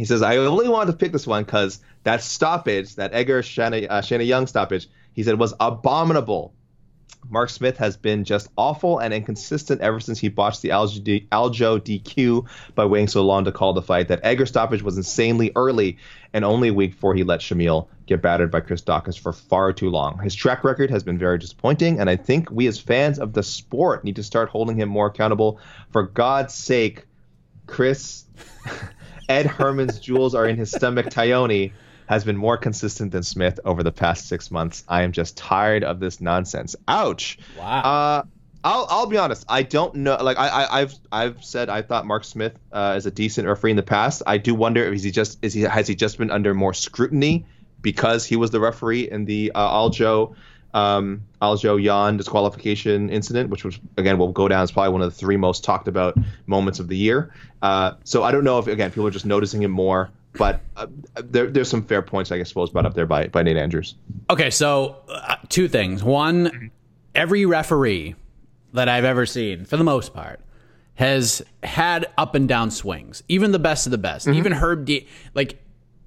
He 0.00 0.06
says, 0.06 0.22
I 0.22 0.38
only 0.38 0.66
wanted 0.66 0.92
to 0.92 0.96
pick 0.96 1.12
this 1.12 1.26
one 1.26 1.44
because 1.44 1.78
that 2.04 2.22
stoppage, 2.22 2.94
that 2.94 3.12
Egger 3.12 3.42
Shanna, 3.42 3.82
uh, 3.82 4.00
Shanna 4.00 4.24
Young 4.24 4.46
stoppage, 4.46 4.88
he 5.12 5.22
said 5.22 5.38
was 5.38 5.52
abominable. 5.60 6.54
Mark 7.28 7.50
Smith 7.50 7.76
has 7.76 7.98
been 7.98 8.24
just 8.24 8.48
awful 8.56 8.98
and 8.98 9.12
inconsistent 9.12 9.82
ever 9.82 10.00
since 10.00 10.18
he 10.18 10.30
botched 10.30 10.62
the 10.62 10.70
Aljo, 10.70 11.28
DQ 11.30 12.48
by 12.74 12.86
waiting 12.86 13.08
so 13.08 13.26
long 13.26 13.44
to 13.44 13.52
call 13.52 13.74
the 13.74 13.82
fight. 13.82 14.08
That 14.08 14.24
Egger 14.24 14.46
stoppage 14.46 14.82
was 14.82 14.96
insanely 14.96 15.52
early 15.54 15.98
and 16.32 16.46
only 16.46 16.68
a 16.68 16.72
week 16.72 16.92
before 16.92 17.14
he 17.14 17.22
let 17.22 17.40
Shamil 17.40 17.88
get 18.06 18.22
battered 18.22 18.50
by 18.50 18.60
Chris 18.60 18.80
Daukaus 18.80 19.18
for 19.18 19.34
far 19.34 19.74
too 19.74 19.90
long. 19.90 20.18
His 20.20 20.34
track 20.34 20.64
record 20.64 20.88
has 20.88 21.02
been 21.02 21.18
very 21.18 21.36
disappointing, 21.36 22.00
and 22.00 22.08
I 22.08 22.16
think 22.16 22.50
we 22.50 22.66
as 22.68 22.80
fans 22.80 23.18
of 23.18 23.34
the 23.34 23.42
sport 23.42 24.02
need 24.02 24.16
to 24.16 24.22
start 24.22 24.48
holding 24.48 24.78
him 24.78 24.88
more 24.88 25.08
accountable. 25.08 25.60
For 25.90 26.04
God's 26.04 26.54
sake, 26.54 27.04
Chris, 27.66 28.24
Ed 29.30 29.46
Herman's 29.46 30.00
jewels 30.00 30.34
are 30.34 30.44
in 30.44 30.56
his 30.56 30.72
stomach, 30.72 31.06
Tyone 31.06 31.72
has 32.06 32.24
been 32.24 32.36
more 32.36 32.56
consistent 32.56 33.12
than 33.12 33.22
Smith 33.22 33.60
over 33.64 33.84
the 33.84 33.92
past 33.92 34.26
six 34.26 34.50
months. 34.50 34.82
I 34.88 35.02
am 35.02 35.12
just 35.12 35.36
tired 35.36 35.84
of 35.84 36.00
this 36.00 36.20
nonsense. 36.20 36.74
Ouch. 36.88 37.38
Wow. 37.56 37.80
Uh, 37.80 38.22
I'll 38.64 38.86
I'll 38.90 39.06
be 39.06 39.16
honest. 39.16 39.44
I 39.48 39.62
don't 39.62 39.94
know. 39.94 40.16
Like 40.20 40.36
I, 40.36 40.66
I 40.68 40.80
have 40.80 40.94
I've 41.12 41.44
said 41.44 41.70
I 41.70 41.82
thought 41.82 42.06
Mark 42.06 42.24
Smith 42.24 42.58
uh, 42.72 42.94
is 42.96 43.06
a 43.06 43.10
decent 43.12 43.46
referee 43.46 43.70
in 43.70 43.76
the 43.76 43.84
past. 43.84 44.22
I 44.26 44.38
do 44.38 44.54
wonder 44.54 44.82
if 44.84 45.00
he 45.00 45.12
just 45.12 45.38
is 45.42 45.54
he 45.54 45.62
has 45.62 45.86
he 45.86 45.94
just 45.94 46.18
been 46.18 46.32
under 46.32 46.52
more 46.52 46.74
scrutiny 46.74 47.46
because 47.80 48.26
he 48.26 48.34
was 48.34 48.50
the 48.50 48.60
referee 48.60 49.08
in 49.08 49.24
the 49.26 49.52
uh, 49.54 49.60
Aljo 49.60 50.34
um, 50.74 51.22
Aljo 51.42 51.82
Yan 51.82 52.16
disqualification 52.16 53.10
incident, 53.10 53.50
which 53.50 53.64
was 53.64 53.78
again 53.96 54.18
will 54.18 54.32
go 54.32 54.48
down 54.48 54.62
as 54.62 54.70
probably 54.70 54.92
one 54.92 55.02
of 55.02 55.10
the 55.10 55.16
three 55.16 55.36
most 55.36 55.64
talked 55.64 55.88
about 55.88 56.16
moments 56.46 56.78
of 56.78 56.88
the 56.88 56.96
year. 56.96 57.32
Uh, 57.62 57.92
so 58.04 58.22
I 58.22 58.32
don't 58.32 58.44
know 58.44 58.58
if 58.58 58.66
again 58.66 58.90
people 58.90 59.06
are 59.06 59.10
just 59.10 59.26
noticing 59.26 59.62
him 59.62 59.70
more 59.70 60.10
but 60.34 60.60
uh, 60.76 60.86
there, 61.16 61.48
there's 61.48 61.68
some 61.68 61.82
fair 61.84 62.02
points, 62.02 62.30
I 62.30 62.42
suppose, 62.44 62.70
brought 62.70 62.86
up 62.86 62.94
there 62.94 63.06
by, 63.06 63.28
by 63.28 63.42
Nate 63.42 63.56
Andrews. 63.56 63.94
Okay, 64.28 64.50
so 64.50 64.96
uh, 65.08 65.36
two 65.48 65.68
things. 65.68 66.04
One, 66.04 66.70
every 67.14 67.46
referee 67.46 68.14
that 68.72 68.88
I've 68.88 69.04
ever 69.04 69.26
seen, 69.26 69.64
for 69.64 69.76
the 69.76 69.84
most 69.84 70.14
part, 70.14 70.40
has 70.94 71.42
had 71.62 72.06
up 72.16 72.34
and 72.34 72.48
down 72.48 72.70
swings. 72.70 73.22
Even 73.28 73.52
the 73.52 73.58
best 73.58 73.86
of 73.86 73.90
the 73.90 73.98
best. 73.98 74.26
Mm-hmm. 74.26 74.38
Even 74.38 74.52
Herb 74.52 74.84
Dean, 74.84 75.06
like 75.34 75.62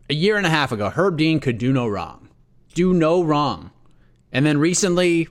a 0.09 0.13
year 0.13 0.37
and 0.37 0.45
a 0.45 0.49
half 0.49 0.71
ago, 0.71 0.89
Herb 0.89 1.17
Dean 1.17 1.39
could 1.39 1.57
do 1.57 1.73
no 1.73 1.87
wrong. 1.87 2.29
Do 2.73 2.93
no 2.93 3.23
wrong. 3.23 3.71
And 4.33 4.45
then 4.45 4.57
recently, 4.57 5.21
a 5.23 5.27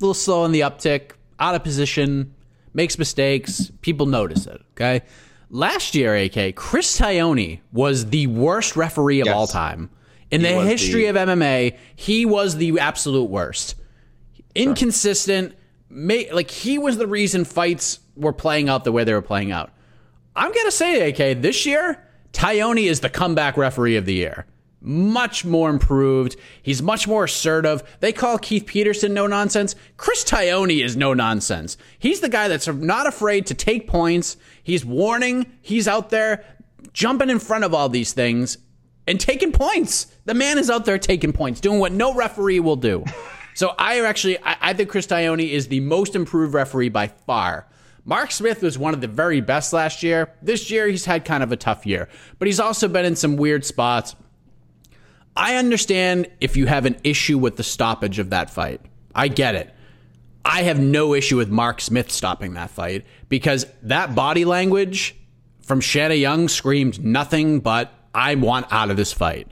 little 0.00 0.14
slow 0.14 0.44
in 0.46 0.52
the 0.52 0.60
uptick, 0.60 1.12
out 1.38 1.54
of 1.54 1.62
position, 1.62 2.34
makes 2.72 2.98
mistakes. 2.98 3.70
People 3.82 4.06
notice 4.06 4.46
it. 4.46 4.62
Okay. 4.72 5.02
Last 5.50 5.94
year, 5.94 6.16
AK, 6.16 6.56
Chris 6.56 6.98
Tyone 6.98 7.60
was 7.70 8.06
the 8.06 8.26
worst 8.26 8.76
referee 8.76 9.20
of 9.20 9.26
yes. 9.26 9.36
all 9.36 9.46
time. 9.46 9.90
In 10.30 10.40
he 10.40 10.48
the 10.48 10.62
history 10.62 11.02
the... 11.02 11.10
of 11.10 11.28
MMA, 11.28 11.76
he 11.94 12.24
was 12.24 12.56
the 12.56 12.80
absolute 12.80 13.30
worst. 13.30 13.76
Inconsistent, 14.54 15.54
may, 15.88 16.32
like 16.32 16.50
he 16.50 16.78
was 16.78 16.96
the 16.96 17.06
reason 17.06 17.44
fights 17.44 18.00
were 18.16 18.32
playing 18.32 18.68
out 18.68 18.84
the 18.84 18.92
way 18.92 19.04
they 19.04 19.12
were 19.12 19.22
playing 19.22 19.52
out. 19.52 19.70
I'm 20.34 20.50
going 20.50 20.66
to 20.66 20.72
say, 20.72 21.10
AK, 21.10 21.42
this 21.42 21.66
year, 21.66 22.02
Tyone 22.32 22.86
is 22.86 23.00
the 23.00 23.10
comeback 23.10 23.56
referee 23.56 23.96
of 23.96 24.06
the 24.06 24.14
year 24.14 24.46
much 24.84 25.44
more 25.44 25.70
improved. 25.70 26.36
He's 26.62 26.82
much 26.82 27.08
more 27.08 27.24
assertive. 27.24 27.82
They 28.00 28.12
call 28.12 28.38
Keith 28.38 28.66
Peterson 28.66 29.14
no 29.14 29.26
nonsense. 29.26 29.74
Chris 29.96 30.24
Tyone 30.24 30.84
is 30.84 30.96
no 30.96 31.14
nonsense. 31.14 31.76
He's 31.98 32.20
the 32.20 32.28
guy 32.28 32.48
that's 32.48 32.68
not 32.68 33.06
afraid 33.06 33.46
to 33.46 33.54
take 33.54 33.88
points. 33.88 34.36
He's 34.62 34.84
warning. 34.84 35.46
He's 35.62 35.88
out 35.88 36.10
there 36.10 36.44
jumping 36.92 37.30
in 37.30 37.38
front 37.38 37.64
of 37.64 37.74
all 37.74 37.88
these 37.88 38.12
things 38.12 38.58
and 39.06 39.18
taking 39.18 39.52
points. 39.52 40.06
The 40.26 40.34
man 40.34 40.58
is 40.58 40.70
out 40.70 40.84
there 40.84 40.98
taking 40.98 41.32
points, 41.32 41.60
doing 41.60 41.80
what 41.80 41.92
no 41.92 42.14
referee 42.14 42.60
will 42.60 42.76
do. 42.76 43.04
So 43.54 43.72
I 43.78 44.00
actually, 44.00 44.38
I, 44.42 44.56
I 44.60 44.72
think 44.74 44.90
Chris 44.90 45.06
Tyone 45.06 45.48
is 45.48 45.68
the 45.68 45.78
most 45.80 46.16
improved 46.16 46.54
referee 46.54 46.88
by 46.88 47.06
far. 47.06 47.68
Mark 48.04 48.30
Smith 48.32 48.62
was 48.62 48.76
one 48.76 48.92
of 48.92 49.00
the 49.00 49.06
very 49.06 49.40
best 49.40 49.72
last 49.72 50.02
year. 50.02 50.34
This 50.42 50.70
year, 50.70 50.88
he's 50.88 51.04
had 51.06 51.24
kind 51.24 51.42
of 51.42 51.52
a 51.52 51.56
tough 51.56 51.86
year, 51.86 52.08
but 52.38 52.46
he's 52.46 52.60
also 52.60 52.88
been 52.88 53.04
in 53.04 53.16
some 53.16 53.36
weird 53.36 53.64
spots. 53.64 54.16
I 55.36 55.56
understand 55.56 56.28
if 56.40 56.56
you 56.56 56.66
have 56.66 56.86
an 56.86 56.96
issue 57.02 57.38
with 57.38 57.56
the 57.56 57.62
stoppage 57.62 58.18
of 58.18 58.30
that 58.30 58.50
fight. 58.50 58.80
I 59.14 59.28
get 59.28 59.54
it. 59.54 59.74
I 60.44 60.62
have 60.62 60.78
no 60.78 61.14
issue 61.14 61.36
with 61.36 61.48
Mark 61.48 61.80
Smith 61.80 62.10
stopping 62.12 62.54
that 62.54 62.70
fight 62.70 63.04
because 63.28 63.66
that 63.82 64.14
body 64.14 64.44
language 64.44 65.16
from 65.62 65.80
Shanna 65.80 66.14
Young 66.14 66.48
screamed 66.48 67.02
nothing 67.02 67.60
but 67.60 67.92
I 68.14 68.34
want 68.34 68.66
out 68.70 68.90
of 68.90 68.96
this 68.96 69.12
fight. 69.12 69.48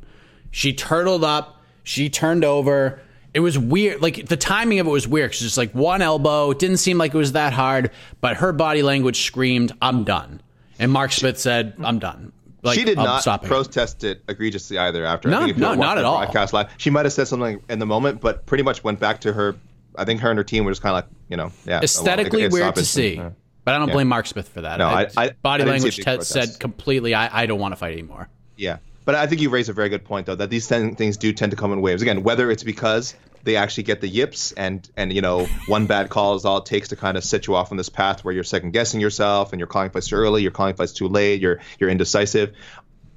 She 0.51 0.75
turtled 0.75 1.25
up, 1.25 1.57
she 1.83 2.11
turned 2.11 2.45
over. 2.45 3.01
It 3.35 3.41
was 3.41 3.59
weird. 3.59 4.03
Like 4.03 4.27
the 4.27 4.37
timing 4.37 4.79
of 4.79 4.87
it 4.87 4.91
was 4.91 5.09
weird. 5.09 5.31
It's 5.31 5.41
just 5.41 5.57
like 5.57 5.73
one 5.75 6.03
elbow. 6.03 6.51
It 6.51 6.59
didn't 6.59 6.77
seem 6.77 6.99
like 6.99 7.15
it 7.15 7.19
was 7.19 7.33
that 7.33 7.55
hard, 7.55 7.91
but 8.21 8.37
her 8.37 8.53
body 8.53 8.83
language 8.83 9.25
screamed, 9.25 9.73
"I'm 9.81 10.05
done." 10.05 10.43
And 10.79 10.93
Mark 10.93 11.13
Smith 11.13 11.41
said, 11.41 11.73
"I'm 11.83 11.99
done." 11.99 12.33
Like, 12.63 12.79
she 12.79 12.85
did 12.85 12.97
not 12.97 13.25
protest 13.43 14.05
it 14.05 14.23
egregiously 14.29 14.79
either. 14.79 15.05
After 15.05 15.29
no, 15.29 15.47
no, 15.47 15.75
not 15.75 15.99
at 15.99 16.05
all. 16.05 16.19
Broadcast 16.19 16.53
live, 16.53 16.71
she 16.77 16.91
might 16.91 17.05
have 17.05 17.13
said 17.13 17.27
something 17.27 17.61
in 17.69 17.81
the 17.81 17.87
moment, 17.87 18.21
but 18.21 18.47
pretty 18.47 18.63
much 18.63 18.85
went 18.85 19.01
back 19.01 19.21
to 19.23 19.33
her. 19.33 19.57
I 19.97 20.05
think 20.05 20.21
her 20.21 20.31
and 20.31 20.39
her 20.39 20.45
team 20.45 20.65
were 20.65 20.71
just 20.71 20.81
kind 20.81 20.97
of 20.97 21.05
like, 21.05 21.17
you 21.29 21.37
know, 21.37 21.51
yeah, 21.67 21.81
aesthetically 21.83 22.43
well, 22.43 22.51
weird 22.51 22.77
to 22.77 22.85
see. 22.85 23.19
Uh, 23.19 23.31
but 23.65 23.75
I 23.75 23.79
don't 23.79 23.91
blame 23.91 24.09
Mark 24.09 24.27
Smith 24.27 24.49
for 24.49 24.61
that. 24.63 24.79
No, 24.79 24.87
I, 24.87 25.09
I 25.17 25.31
body 25.43 25.65
I 25.65 25.67
language 25.67 25.97
t- 25.97 26.21
said 26.23 26.59
completely. 26.59 27.15
I, 27.15 27.43
I 27.43 27.47
don't 27.47 27.61
want 27.61 27.73
to 27.73 27.77
fight 27.77 27.93
anymore. 27.93 28.29
Yeah, 28.57 28.79
but 29.05 29.17
I 29.17 29.27
think 29.27 29.41
you 29.41 29.51
raise 29.51 29.69
a 29.69 29.73
very 29.73 29.89
good 29.89 30.05
point 30.05 30.27
though 30.27 30.35
that 30.37 30.51
these 30.51 30.69
things 30.69 31.17
do 31.17 31.33
tend 31.33 31.51
to 31.51 31.57
come 31.57 31.73
in 31.73 31.81
waves. 31.81 32.03
Again, 32.03 32.23
whether 32.23 32.51
it's 32.51 32.63
because 32.63 33.15
they 33.45 33.57
actually 33.57 33.83
get 33.85 34.01
the 34.01 34.09
yips 34.09 34.53
and 34.53 34.89
and 34.97 35.13
you 35.13 35.21
know 35.21 35.47
one 35.67 35.87
bad 35.87 36.09
call 36.09 36.35
is 36.35 36.45
all 36.45 36.59
it 36.59 36.67
takes 36.67 36.89
to 36.89 36.97
kind 36.97 37.17
of 37.17 37.25
set 37.25 37.47
you 37.47 37.55
off 37.55 37.71
on 37.71 37.77
this 37.77 37.89
path 37.89 38.25
where 38.25 38.33
you're 38.33 38.45
second 38.45 38.73
guessing 38.73 39.01
yourself 39.01 39.53
and 39.53 39.61
you're 39.61 39.67
calling 39.67 39.91
fights 39.91 40.09
too 40.09 40.17
early, 40.17 40.43
you're 40.43 40.51
calling 40.51 40.75
fights 40.75 40.93
too 40.93 41.09
late, 41.09 41.41
you're 41.41 41.61
you're 41.79 41.91
indecisive 41.91 42.53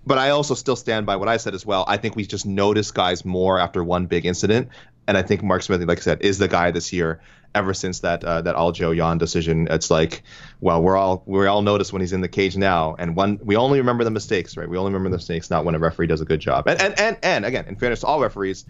but 0.05 0.17
I 0.17 0.29
also 0.29 0.53
still 0.53 0.75
stand 0.75 1.05
by 1.05 1.15
what 1.15 1.27
I 1.27 1.37
said 1.37 1.55
as 1.55 1.65
well. 1.65 1.83
I 1.87 1.97
think 1.97 2.15
we 2.15 2.25
just 2.25 2.45
notice 2.45 2.91
guys 2.91 3.25
more 3.25 3.59
after 3.59 3.83
one 3.83 4.05
big 4.05 4.25
incident, 4.25 4.69
and 5.07 5.17
I 5.17 5.23
think 5.23 5.43
Mark 5.43 5.63
Smith, 5.63 5.81
like 5.81 5.97
I 5.97 6.01
said, 6.01 6.21
is 6.21 6.37
the 6.37 6.47
guy 6.47 6.71
this 6.71 6.93
year. 6.93 7.21
Ever 7.53 7.73
since 7.73 8.01
that 8.01 8.21
uh, 8.21 8.41
that 8.41 8.57
Aljo 8.57 8.93
Yan 8.93 9.17
decision, 9.17 9.69
it's 9.71 9.89
like, 9.89 10.23
well, 10.59 10.81
we're 10.81 10.97
all 10.97 11.23
we 11.25 11.47
all 11.47 11.61
notice 11.61 11.93
when 11.93 12.01
he's 12.01 12.11
in 12.11 12.19
the 12.19 12.27
cage 12.27 12.57
now, 12.57 12.97
and 12.99 13.15
one 13.15 13.39
we 13.41 13.55
only 13.55 13.79
remember 13.79 14.03
the 14.03 14.11
mistakes, 14.11 14.57
right? 14.57 14.67
We 14.67 14.77
only 14.77 14.91
remember 14.91 15.09
the 15.09 15.15
mistakes, 15.15 15.49
not 15.49 15.63
when 15.63 15.73
a 15.73 15.79
referee 15.79 16.07
does 16.07 16.19
a 16.19 16.25
good 16.25 16.41
job. 16.41 16.67
And 16.67 16.81
and 16.81 16.99
and, 16.99 17.17
and 17.23 17.45
again, 17.45 17.63
in 17.67 17.77
fairness 17.77 18.01
to 18.01 18.07
all 18.07 18.19
referees, 18.19 18.65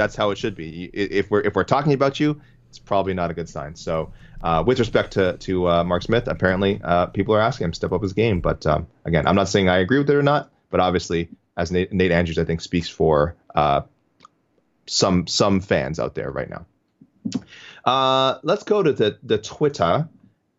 that's 0.00 0.16
how 0.16 0.30
it 0.30 0.38
should 0.38 0.56
be. 0.56 0.84
If 0.84 1.30
we're 1.30 1.42
if 1.42 1.54
we're 1.54 1.64
talking 1.64 1.92
about 1.92 2.18
you, 2.18 2.40
it's 2.70 2.78
probably 2.78 3.12
not 3.12 3.30
a 3.30 3.34
good 3.34 3.48
sign. 3.48 3.74
So, 3.74 4.12
uh, 4.42 4.64
with 4.66 4.78
respect 4.78 5.12
to 5.12 5.36
to 5.38 5.68
uh, 5.68 5.84
Mark 5.84 6.02
Smith, 6.02 6.26
apparently 6.26 6.80
uh, 6.82 7.06
people 7.06 7.34
are 7.34 7.40
asking 7.40 7.66
him 7.66 7.72
to 7.72 7.76
step 7.76 7.92
up 7.92 8.02
his 8.02 8.14
game. 8.14 8.40
But 8.40 8.64
um, 8.66 8.86
again, 9.04 9.26
I'm 9.26 9.36
not 9.36 9.48
saying 9.48 9.68
I 9.68 9.78
agree 9.78 9.98
with 9.98 10.08
it 10.08 10.16
or 10.16 10.22
not. 10.22 10.50
But 10.70 10.80
obviously, 10.80 11.28
as 11.56 11.70
Nate, 11.70 11.92
Nate 11.92 12.12
Andrews, 12.12 12.38
I 12.38 12.44
think 12.44 12.62
speaks 12.62 12.88
for 12.88 13.36
uh, 13.54 13.82
some 14.86 15.26
some 15.26 15.60
fans 15.60 16.00
out 16.00 16.14
there 16.14 16.30
right 16.30 16.48
now. 16.48 16.64
Uh, 17.84 18.38
let's 18.42 18.64
go 18.64 18.82
to 18.82 18.92
the 18.92 19.18
the 19.22 19.36
Twitter. 19.36 20.08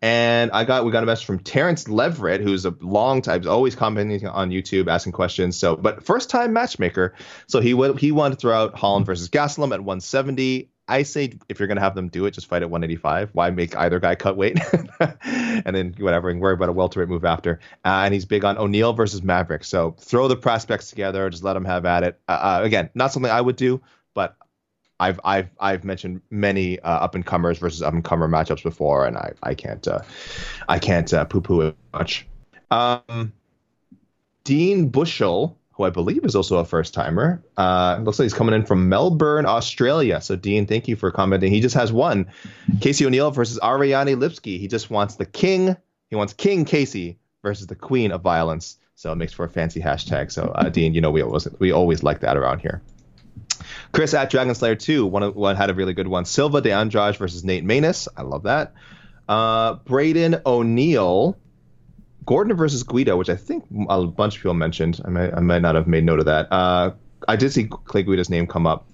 And 0.02 0.50
I 0.52 0.64
got 0.64 0.84
we 0.84 0.92
got 0.92 1.04
a 1.04 1.06
message 1.06 1.26
from 1.26 1.40
Terrence 1.40 1.88
Leverett, 1.88 2.42
who's 2.42 2.66
a 2.66 2.74
long 2.82 3.22
time, 3.22 3.48
always 3.48 3.76
commenting 3.76 4.28
on 4.28 4.50
YouTube, 4.50 4.88
asking 4.88 5.12
questions. 5.12 5.58
So, 5.58 5.76
but 5.76 6.04
first 6.04 6.32
time 6.32 6.54
matchmaker. 6.54 7.14
So 7.48 7.60
he 7.60 7.76
went, 7.76 8.00
he 8.00 8.12
wanted 8.12 8.36
to 8.36 8.42
throw 8.42 8.54
out 8.54 8.76
Holland 8.78 9.06
versus 9.06 9.30
Gastelum 9.30 9.74
at 9.74 9.82
170. 9.82 10.70
I 10.88 11.04
say 11.04 11.34
if 11.48 11.60
you're 11.60 11.68
gonna 11.68 11.82
have 11.82 11.94
them 11.94 12.10
do 12.10 12.26
it, 12.26 12.32
just 12.32 12.48
fight 12.48 12.64
at 12.64 12.72
185. 12.72 13.30
Why 13.34 13.52
make 13.52 13.78
either 13.78 14.00
guy 14.00 14.16
cut 14.16 14.36
weight, 14.36 14.60
and 15.00 15.76
then 15.76 15.94
whatever, 16.00 16.30
and 16.30 16.42
worry 16.42 16.56
about 16.56 16.70
a 16.70 16.74
welterweight 16.74 17.08
move 17.08 17.24
after. 17.24 17.60
Uh, 17.86 18.02
and 18.06 18.14
he's 18.14 18.26
big 18.26 18.44
on 18.44 18.58
O'Neal 18.58 18.94
versus 18.94 19.22
Maverick. 19.22 19.64
So 19.64 19.96
throw 20.00 20.28
the 20.28 20.36
prospects 20.36 20.90
together, 20.90 21.30
just 21.30 21.44
let 21.44 21.54
them 21.54 21.66
have 21.66 21.86
at 21.86 22.04
it. 22.04 22.20
Uh, 22.28 22.32
uh, 22.32 22.62
again, 22.64 22.90
not 22.96 23.14
something 23.14 23.32
I 23.32 23.40
would 23.40 23.56
do, 23.56 23.82
but 24.16 24.36
I've 25.02 25.20
I've 25.24 25.50
I've 25.60 25.84
mentioned 25.84 26.22
many 26.30 26.80
uh, 26.80 26.90
up 26.90 27.16
and 27.16 27.26
comers 27.26 27.58
versus 27.58 27.82
up 27.82 27.94
and 27.94 28.04
comer 28.04 28.28
matchups 28.28 28.64
before, 28.64 29.06
and 29.06 29.18
I 29.18 29.34
I 29.44 29.56
can't 29.56 29.86
uh, 29.88 30.02
I 30.70 30.80
can't 30.80 31.12
uh, 31.14 31.26
poo 31.26 31.42
poo 31.42 31.62
it 31.62 31.76
much. 31.94 32.26
Um, 32.70 33.34
Dean 34.44 34.90
Bushell 34.90 35.58
who 35.82 35.84
I 35.86 35.90
believe 35.90 36.26
is 36.26 36.36
also 36.36 36.58
a 36.58 36.66
first 36.66 36.94
timer. 36.94 37.44
Uh, 37.58 38.00
looks 38.04 38.20
like 38.20 38.26
he's 38.26 38.34
coming 38.34 38.54
in 38.54 38.66
from 38.66 38.88
Melbourne, 38.88 39.48
Australia. 39.48 40.22
So, 40.22 40.36
Dean, 40.36 40.68
thank 40.68 40.88
you 40.88 40.96
for 40.96 41.12
commenting. 41.12 41.52
He 41.52 41.60
just 41.60 41.76
has 41.76 41.92
one 41.92 42.28
Casey 42.82 43.06
O'Neill 43.06 43.32
versus 43.32 43.60
Ariane 43.64 44.20
Lipski. 44.20 44.60
He 44.60 44.68
just 44.68 44.92
wants 44.92 45.16
the 45.16 45.26
king. 45.26 45.76
He 46.10 46.16
wants 46.16 46.34
King 46.34 46.66
Casey 46.66 47.18
versus 47.42 47.68
the 47.68 47.76
queen 47.76 48.12
of 48.12 48.22
violence. 48.22 48.78
So, 48.96 49.12
it 49.12 49.16
makes 49.16 49.34
for 49.34 49.46
a 49.46 49.50
fancy 49.50 49.82
hashtag. 49.82 50.32
So, 50.32 50.52
uh, 50.54 50.70
Dean, 50.70 50.94
you 50.94 51.02
know, 51.02 51.10
we 51.10 51.24
always, 51.24 51.48
we 51.58 51.72
always 51.72 52.04
like 52.04 52.20
that 52.20 52.38
around 52.38 52.60
here. 52.60 52.82
Chris 53.94 54.14
at 54.14 54.30
Dragon 54.30 54.56
Slayer 54.56 54.76
2, 54.76 55.06
one, 55.06 55.34
one 55.34 55.56
had 55.56 55.70
a 55.70 55.74
really 55.74 55.94
good 55.94 56.08
one. 56.08 56.26
Silva 56.26 56.62
de 56.62 56.72
Andrade 56.72 57.18
versus 57.18 57.44
Nate 57.44 57.66
Maness. 57.66 58.08
I 58.16 58.24
love 58.24 58.44
that. 58.44 58.74
Uh, 59.28 59.76
Braden 59.86 60.42
O'Neill 60.46 61.38
Gordon 62.26 62.56
versus 62.56 62.84
Guida, 62.84 63.18
which 63.18 63.30
I 63.30 63.36
think 63.36 63.66
a 63.90 64.06
bunch 64.06 64.36
of 64.36 64.42
people 64.42 64.54
mentioned. 64.54 65.02
I 65.06 65.10
might, 65.10 65.34
I 65.34 65.40
might 65.40 65.62
not 65.62 65.76
have 65.76 65.88
made 65.88 66.04
note 66.04 66.20
of 66.20 66.26
that. 66.26 66.52
Uh, 66.52 66.92
I 67.28 67.36
did 67.36 67.52
see 67.52 67.66
Clay 67.66 68.04
Guida's 68.04 68.30
name 68.30 68.48
come 68.48 68.68
up. 68.68 68.88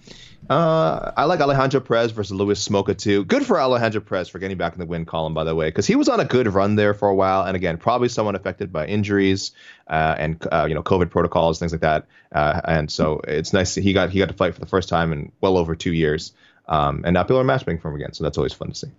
Uh, 0.50 1.12
I 1.18 1.26
like 1.26 1.42
Alejandro 1.42 1.82
Perez 1.82 2.12
versus 2.12 2.32
Louis 2.32 2.66
Smolka 2.66 2.98
too. 2.98 3.26
Good 3.26 3.46
for 3.46 3.60
Alejandro 3.60 4.00
Perez 4.00 4.30
for 4.30 4.40
getting 4.40 4.58
back 4.58 4.74
in 4.74 4.80
the 4.80 4.86
win 4.86 5.06
column, 5.06 5.34
by 5.34 5.44
the 5.44 5.54
way, 5.54 5.68
because 5.68 5.86
he 5.86 5.96
was 5.96 6.08
on 6.08 6.22
a 6.22 6.26
good 6.26 6.48
run 6.48 6.76
there 6.76 6.94
for 6.94 7.10
a 7.10 7.16
while, 7.16 7.44
and 7.44 7.56
again, 7.56 7.78
probably 7.78 8.08
someone 8.08 8.36
affected 8.36 8.72
by 8.72 8.86
injuries 8.86 9.52
uh, 9.88 10.16
and 10.18 10.48
uh, 10.50 10.66
you 10.68 10.74
know 10.74 10.84
COVID 10.84 11.10
protocols, 11.10 11.60
things 11.60 11.74
like 11.74 11.82
that. 11.82 12.08
Uh, 12.32 12.62
and 12.64 12.90
so 12.90 13.20
it's 13.28 13.52
nice 13.52 13.76
he 13.76 13.92
got 13.92 14.10
he 14.10 14.20
got 14.20 14.30
to 14.30 14.34
fight 14.34 14.54
for 14.54 14.62
the 14.62 14.68
first 14.68 14.88
time 14.88 15.12
in 15.12 15.32
well 15.42 15.58
over 15.58 15.76
two 15.76 15.94
years, 15.94 16.32
um, 16.68 17.02
and 17.04 17.14
now 17.14 17.24
people 17.24 17.40
are 17.40 17.44
matchmaking 17.44 17.82
for 17.82 17.90
him 17.90 17.96
again. 17.96 18.14
So 18.14 18.24
that's 18.24 18.38
always 18.38 18.54
fun 18.54 18.70
to 18.70 18.76
see. 18.76 18.92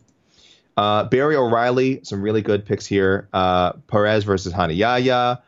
Uh, 0.77 1.05
Barry 1.05 1.35
O'Reilly, 1.35 2.01
some 2.03 2.21
really 2.21 2.43
good 2.43 2.67
picks 2.67 2.85
here. 2.85 3.27
Uh, 3.33 3.73
Perez 3.87 4.25
versus 4.25 4.53
Hanayaya. 4.53 5.41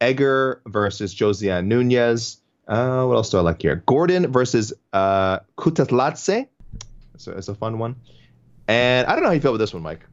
Egger 0.00 0.60
versus 0.66 1.14
Josiane 1.14 1.66
Nunes. 1.66 2.38
Uh, 2.66 3.04
what 3.04 3.14
else 3.14 3.30
do 3.30 3.38
I 3.38 3.42
like 3.42 3.62
here? 3.62 3.82
Gordon 3.86 4.32
versus 4.32 4.72
uh, 4.92 5.40
Kutateladze. 5.56 6.48
So 7.16 7.32
it's 7.32 7.48
a 7.48 7.54
fun 7.54 7.78
one. 7.78 7.96
And 8.68 9.06
I 9.06 9.12
don't 9.12 9.22
know 9.22 9.28
how 9.28 9.34
you 9.34 9.40
feel 9.40 9.52
with 9.52 9.60
this 9.60 9.72
one, 9.72 9.82
Mike. 9.82 10.04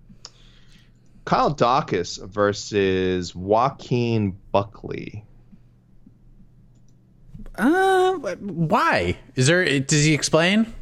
Kyle 1.25 1.55
Daukaus 1.55 2.23
versus 2.27 3.33
Joaquin 3.33 4.37
Buckley. 4.51 5.25
Uh, 7.55 8.13
why? 8.13 9.17
Is 9.35 9.47
there? 9.47 9.79
Does 9.79 10.03
he 10.03 10.13
explain? 10.13 10.73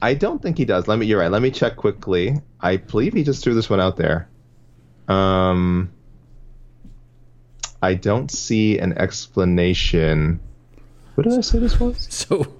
I 0.00 0.14
don't 0.14 0.42
think 0.42 0.58
he 0.58 0.64
does. 0.64 0.86
Let 0.86 0.98
me. 0.98 1.06
You're 1.06 1.20
right. 1.20 1.30
Let 1.30 1.42
me 1.42 1.50
check 1.50 1.76
quickly. 1.76 2.40
I 2.60 2.76
believe 2.76 3.14
he 3.14 3.24
just 3.24 3.42
threw 3.42 3.54
this 3.54 3.68
one 3.70 3.80
out 3.80 3.96
there. 3.96 4.28
Um, 5.08 5.90
I 7.82 7.94
don't 7.94 8.30
see 8.30 8.78
an 8.78 8.98
explanation. 8.98 10.40
What 11.16 11.24
did 11.24 11.36
I 11.36 11.40
say 11.40 11.58
this 11.58 11.78
was? 11.80 12.06
So, 12.10 12.56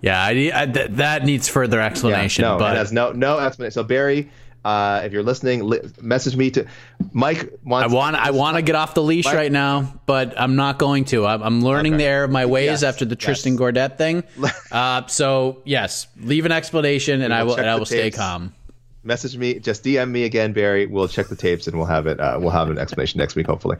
yeah, 0.00 0.22
I, 0.22 0.50
I 0.54 0.66
th- 0.66 0.90
that 0.92 1.24
needs 1.24 1.48
further 1.48 1.80
explanation. 1.80 2.44
Yeah, 2.44 2.52
no, 2.52 2.58
but 2.58 2.74
it 2.74 2.78
has 2.78 2.92
no 2.92 3.12
no 3.12 3.38
explanation. 3.38 3.72
So 3.74 3.84
Barry, 3.84 4.30
uh, 4.64 5.02
if 5.04 5.12
you're 5.12 5.22
listening, 5.22 5.62
li- 5.64 5.80
message 6.00 6.34
me 6.36 6.50
to 6.52 6.66
Mike. 7.12 7.52
Wants 7.64 7.92
I 7.92 7.94
want 7.94 8.16
I 8.16 8.30
want 8.32 8.56
to 8.56 8.62
get 8.62 8.74
off 8.74 8.94
the 8.94 9.02
leash 9.02 9.26
Mike- 9.26 9.34
right 9.36 9.52
now, 9.52 10.00
but 10.06 10.38
I'm 10.40 10.56
not 10.56 10.78
going 10.78 11.04
to. 11.06 11.24
I'm, 11.26 11.40
I'm 11.42 11.60
learning 11.62 11.94
Okay. 11.94 12.02
the 12.04 12.08
error 12.08 12.24
of 12.24 12.30
my 12.32 12.46
ways 12.46 12.66
Yes, 12.66 12.82
after 12.82 13.04
the 13.04 13.14
yes. 13.14 13.24
Tristan 13.24 13.56
Gordet 13.56 13.96
thing. 13.98 14.24
Uh, 14.72 15.06
so 15.06 15.60
yes, 15.66 16.06
leave 16.18 16.46
an 16.46 16.52
explanation, 16.52 17.20
and 17.22 17.32
I 17.32 17.42
will 17.44 17.54
and 17.56 17.68
I 17.68 17.76
will 17.76 17.84
stay 17.86 18.04
tapes. 18.04 18.16
calm. 18.16 18.54
message 19.04 19.36
me. 19.36 19.58
Just 19.60 19.84
DM 19.84 20.10
me 20.10 20.24
again, 20.24 20.52
Barry. 20.52 20.86
We'll 20.86 21.08
check 21.08 21.28
the 21.28 21.36
tapes 21.36 21.66
and 21.68 21.76
we'll 21.76 21.86
have 21.86 22.06
it. 22.08 22.18
Uh, 22.18 22.38
we'll 22.40 22.50
have 22.50 22.70
an 22.70 22.78
explanation 22.78 23.18
next 23.18 23.36
week, 23.36 23.46
hopefully. 23.46 23.76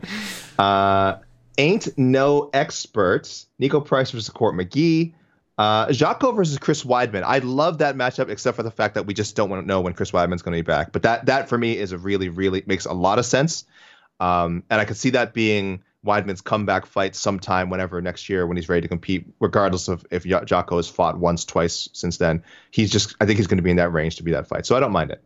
Ain't 1.57 1.97
no 1.97 2.49
experts. 2.53 3.47
Niko 3.61 3.83
Price 3.83 4.11
versus 4.11 4.29
Court 4.29 4.55
McGee. 4.55 5.13
Uh, 5.57 5.87
Jaco 5.87 6.35
versus 6.35 6.57
Chris 6.57 6.83
Weidman. 6.83 7.21
I 7.23 7.37
love 7.39 7.77
that 7.77 7.95
matchup, 7.95 8.29
except 8.29 8.55
for 8.55 8.63
the 8.63 8.71
fact 8.71 8.95
that 8.95 9.05
we 9.05 9.13
just 9.13 9.35
don't 9.35 9.49
want 9.49 9.61
to 9.61 9.67
know 9.67 9.81
when 9.81 9.93
Chris 9.93 10.11
Weidman's 10.11 10.41
going 10.41 10.57
to 10.57 10.63
be 10.63 10.65
back. 10.65 10.91
But 10.91 11.03
that 11.03 11.27
that 11.27 11.47
for 11.47 11.57
me 11.57 11.77
is 11.77 11.91
a 11.91 11.97
really 11.97 12.29
really 12.29 12.63
makes 12.65 12.85
a 12.85 12.93
lot 12.93 13.19
of 13.19 13.25
sense. 13.25 13.65
Um, 14.19 14.63
and 14.69 14.81
I 14.81 14.85
could 14.85 14.97
see 14.97 15.11
that 15.11 15.33
being 15.33 15.83
Weidman's 16.05 16.41
comeback 16.41 16.85
fight 16.85 17.15
sometime 17.15 17.69
whenever 17.69 18.01
next 18.01 18.29
year 18.29 18.45
when 18.45 18.57
he's 18.57 18.67
ready 18.67 18.81
to 18.81 18.87
compete, 18.87 19.27
regardless 19.39 19.87
of 19.87 20.05
if 20.11 20.25
Jocko 20.25 20.77
has 20.77 20.89
fought 20.89 21.17
once, 21.17 21.45
twice 21.45 21.89
since 21.93 22.17
then. 22.17 22.43
He's 22.71 22.91
just, 22.91 23.15
I 23.21 23.25
think 23.25 23.37
he's 23.37 23.47
going 23.47 23.57
to 23.57 23.63
be 23.63 23.71
in 23.71 23.77
that 23.77 23.91
range 23.93 24.17
to 24.17 24.23
be 24.23 24.31
that 24.31 24.47
fight. 24.47 24.65
So 24.65 24.75
I 24.75 24.79
don't 24.79 24.91
mind 24.91 25.11
it. 25.11 25.23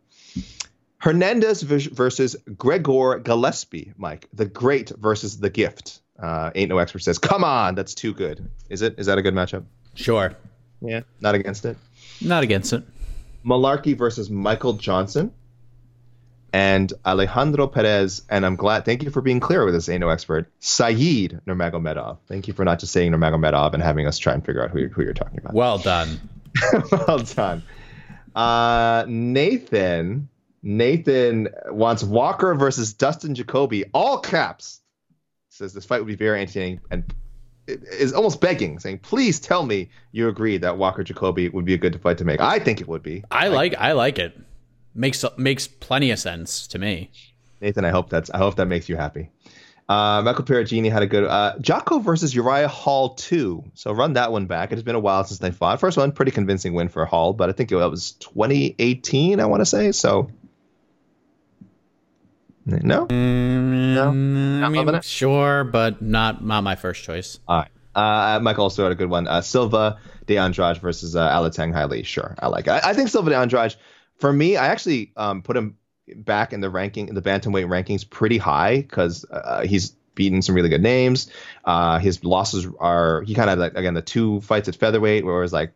Hernandez 0.98 1.62
versus 1.62 2.36
Gregor 2.56 3.20
Gillespie, 3.20 3.92
Mike. 3.96 4.28
The 4.32 4.46
great 4.46 4.90
versus 4.90 5.38
the 5.38 5.50
gift. 5.50 6.00
Uh, 6.18 6.50
Ain't 6.54 6.68
no 6.68 6.78
expert 6.78 7.00
says, 7.00 7.18
come 7.18 7.44
on, 7.44 7.74
that's 7.74 7.94
too 7.94 8.12
good. 8.12 8.48
Is 8.68 8.82
it? 8.82 8.96
Is 8.98 9.06
that 9.06 9.18
a 9.18 9.22
good 9.22 9.34
matchup? 9.34 9.64
Sure, 9.94 10.34
Yeah. 10.80 11.00
Not 11.20 11.34
against 11.34 11.64
it. 11.64 11.76
not 12.20 12.42
against 12.42 12.72
it. 12.72 12.82
Mullarkey 13.44 13.96
versus 13.96 14.28
Michael 14.30 14.72
Johnson 14.74 15.32
and 16.52 16.92
Alejandro 17.06 17.66
Perez. 17.68 18.22
And 18.28 18.44
I'm 18.44 18.56
glad, 18.56 18.84
thank 18.84 19.02
you 19.02 19.10
for 19.10 19.20
being 19.20 19.38
clear 19.40 19.64
with 19.64 19.74
this, 19.74 19.88
ain't 19.88 20.00
no 20.00 20.08
expert. 20.08 20.50
Saeed 20.60 21.40
Nurmagomedov. 21.46 22.18
Thank 22.26 22.48
you 22.48 22.54
for 22.54 22.64
not 22.64 22.78
just 22.80 22.92
saying 22.92 23.12
Nurmagomedov 23.12 23.74
and 23.74 23.82
having 23.82 24.06
us 24.06 24.18
try 24.18 24.34
and 24.34 24.44
figure 24.44 24.62
out 24.62 24.70
who 24.70 24.80
you're, 24.80 24.88
who 24.88 25.02
you're 25.02 25.14
talking 25.14 25.38
about. 25.38 25.54
Well 25.54 25.78
done. 25.78 26.20
well 26.92 27.18
done. 27.18 27.62
Uh, 28.34 29.04
Nathan. 29.08 30.28
Nathan 30.62 31.48
wants 31.66 32.02
Walker 32.02 32.54
versus 32.54 32.92
Dustin 32.92 33.34
Jacoby, 33.34 33.84
all 33.94 34.18
caps. 34.18 34.80
Says 35.58 35.72
this 35.72 35.84
fight 35.84 35.98
would 35.98 36.06
be 36.06 36.14
very 36.14 36.40
entertaining 36.40 36.80
and 36.88 37.12
is 37.66 38.12
almost 38.12 38.40
begging, 38.40 38.78
saying, 38.78 39.00
"Please 39.00 39.40
tell 39.40 39.66
me 39.66 39.90
you 40.12 40.28
agree 40.28 40.56
that 40.58 40.78
Walker 40.78 41.02
Jacoby 41.02 41.48
would 41.48 41.64
be 41.64 41.74
a 41.74 41.76
good 41.76 42.00
fight 42.00 42.18
to 42.18 42.24
make." 42.24 42.40
I 42.40 42.60
think 42.60 42.80
it 42.80 42.86
would 42.86 43.02
be. 43.02 43.24
I 43.28 43.48
like 43.48 43.74
I 43.76 43.90
like 43.90 44.20
it. 44.20 44.38
Makes 44.94 45.24
makes 45.36 45.66
plenty 45.66 46.12
of 46.12 46.20
sense 46.20 46.68
to 46.68 46.78
me. 46.78 47.10
Nathan, 47.60 47.84
I 47.84 47.90
hope 47.90 48.08
that's 48.08 48.30
I 48.30 48.38
hope 48.38 48.54
that 48.54 48.66
makes 48.66 48.88
you 48.88 48.94
happy. 48.94 49.30
Uh, 49.88 50.22
Michael 50.22 50.44
Perugini 50.44 50.92
had 50.92 51.02
a 51.02 51.08
good 51.08 51.24
uh, 51.24 51.58
Jocko 51.60 51.98
versus 51.98 52.32
Uriah 52.32 52.68
Hall 52.68 53.14
two. 53.14 53.64
So 53.74 53.90
run 53.90 54.12
that 54.12 54.30
one 54.30 54.46
back. 54.46 54.70
It 54.70 54.76
has 54.76 54.84
been 54.84 54.94
a 54.94 55.00
while 55.00 55.24
since 55.24 55.40
they 55.40 55.50
fought. 55.50 55.80
First 55.80 55.96
one, 55.96 56.12
pretty 56.12 56.30
convincing 56.30 56.72
win 56.72 56.88
for 56.88 57.04
Hall, 57.04 57.32
but 57.32 57.48
I 57.48 57.52
think 57.52 57.72
it 57.72 57.76
was 57.76 58.12
2018. 58.12 59.40
I 59.40 59.46
want 59.46 59.60
to 59.62 59.66
say 59.66 59.90
so. 59.90 60.30
No, 62.68 63.06
no, 63.06 64.08
I 64.08 64.10
Not 64.12 64.72
loving 64.72 64.92
mean, 64.92 65.00
sure, 65.02 65.64
but 65.64 66.02
not 66.02 66.44
not 66.44 66.62
my 66.62 66.76
first 66.76 67.02
choice. 67.02 67.38
All 67.48 67.58
right. 67.58 67.68
Uh, 67.94 68.38
Michael 68.40 68.64
also 68.64 68.84
had 68.84 68.92
a 68.92 68.94
good 68.94 69.10
one. 69.10 69.26
Uh, 69.26 69.40
Silva 69.40 69.98
de 70.26 70.36
Andrade 70.36 70.78
versus 70.78 71.16
uh, 71.16 71.28
Alateng 71.30 71.72
Heili. 71.72 72.04
Sure, 72.04 72.34
I 72.38 72.48
like 72.48 72.66
it. 72.66 72.70
I, 72.70 72.90
I 72.90 72.92
think 72.92 73.08
Silva 73.08 73.30
de 73.30 73.36
Andrade, 73.36 73.74
for 74.18 74.32
me, 74.32 74.56
I 74.56 74.68
actually 74.68 75.12
um, 75.16 75.42
put 75.42 75.56
him 75.56 75.76
back 76.14 76.52
in 76.52 76.60
the 76.60 76.70
ranking 76.70 77.08
in 77.08 77.14
the 77.14 77.22
bantamweight 77.22 77.66
rankings 77.66 78.08
pretty 78.08 78.38
high 78.38 78.82
because 78.82 79.24
uh, 79.30 79.62
he's 79.62 79.90
beaten 80.14 80.42
some 80.42 80.54
really 80.54 80.68
good 80.68 80.82
names. 80.82 81.30
Uh, 81.64 81.98
his 81.98 82.22
losses 82.24 82.66
are 82.78 83.22
he 83.22 83.34
kind 83.34 83.50
of 83.50 83.58
like 83.58 83.74
again 83.74 83.94
the 83.94 84.02
two 84.02 84.40
fights 84.42 84.68
at 84.68 84.76
featherweight 84.76 85.24
where 85.24 85.38
it 85.38 85.40
was 85.40 85.52
like 85.52 85.72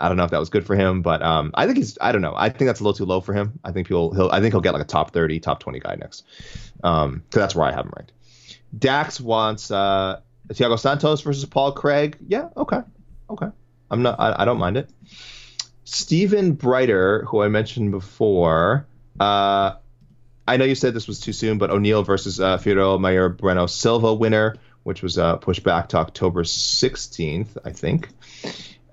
I 0.00 0.08
don't 0.08 0.16
know 0.16 0.24
if 0.24 0.30
that 0.30 0.38
was 0.38 0.50
good 0.50 0.64
for 0.64 0.76
him, 0.76 1.02
but 1.02 1.22
um, 1.22 1.50
I 1.54 1.66
think 1.66 1.78
he's 1.78 1.98
I 2.00 2.12
don't 2.12 2.22
know. 2.22 2.34
I 2.36 2.50
think 2.50 2.68
that's 2.68 2.80
a 2.80 2.84
little 2.84 2.96
too 2.96 3.04
low 3.04 3.20
for 3.20 3.32
him. 3.32 3.58
I 3.64 3.72
think 3.72 3.88
he'll 3.88 4.12
he'll 4.12 4.30
I 4.30 4.40
think 4.40 4.54
he'll 4.54 4.60
get 4.60 4.72
like 4.72 4.82
a 4.82 4.86
top 4.86 5.12
thirty, 5.12 5.40
top 5.40 5.60
twenty 5.60 5.80
guy 5.80 5.96
next. 5.96 6.24
Um, 6.84 7.22
because 7.24 7.40
that's 7.40 7.54
where 7.54 7.66
I 7.66 7.72
have 7.72 7.84
him 7.84 7.92
ranked. 7.96 8.12
Dax 8.76 9.20
wants 9.20 9.70
uh 9.70 10.20
Thiago 10.48 10.78
Santos 10.78 11.22
versus 11.22 11.44
Paul 11.46 11.72
Craig. 11.72 12.16
Yeah, 12.26 12.48
okay, 12.56 12.80
okay. 13.28 13.48
I'm 13.90 14.02
not. 14.02 14.20
I, 14.20 14.42
I 14.42 14.44
don't 14.44 14.58
mind 14.58 14.76
it. 14.76 14.88
Stephen 15.84 16.52
Brighter, 16.52 17.24
who 17.24 17.42
I 17.42 17.48
mentioned 17.48 17.90
before. 17.90 18.86
Uh, 19.18 19.72
I 20.46 20.56
know 20.56 20.64
you 20.64 20.74
said 20.74 20.94
this 20.94 21.08
was 21.08 21.20
too 21.20 21.32
soon, 21.32 21.58
but 21.58 21.70
O'Neill 21.70 22.02
versus 22.02 22.40
uh, 22.40 22.58
Mayra 22.58 23.36
Bueno 23.36 23.66
Silva 23.66 24.14
winner, 24.14 24.56
which 24.82 25.02
was 25.02 25.18
uh, 25.18 25.36
pushed 25.36 25.62
back 25.62 25.90
to 25.90 25.98
October 25.98 26.42
16th, 26.42 27.56
I 27.64 27.72
think. 27.72 28.08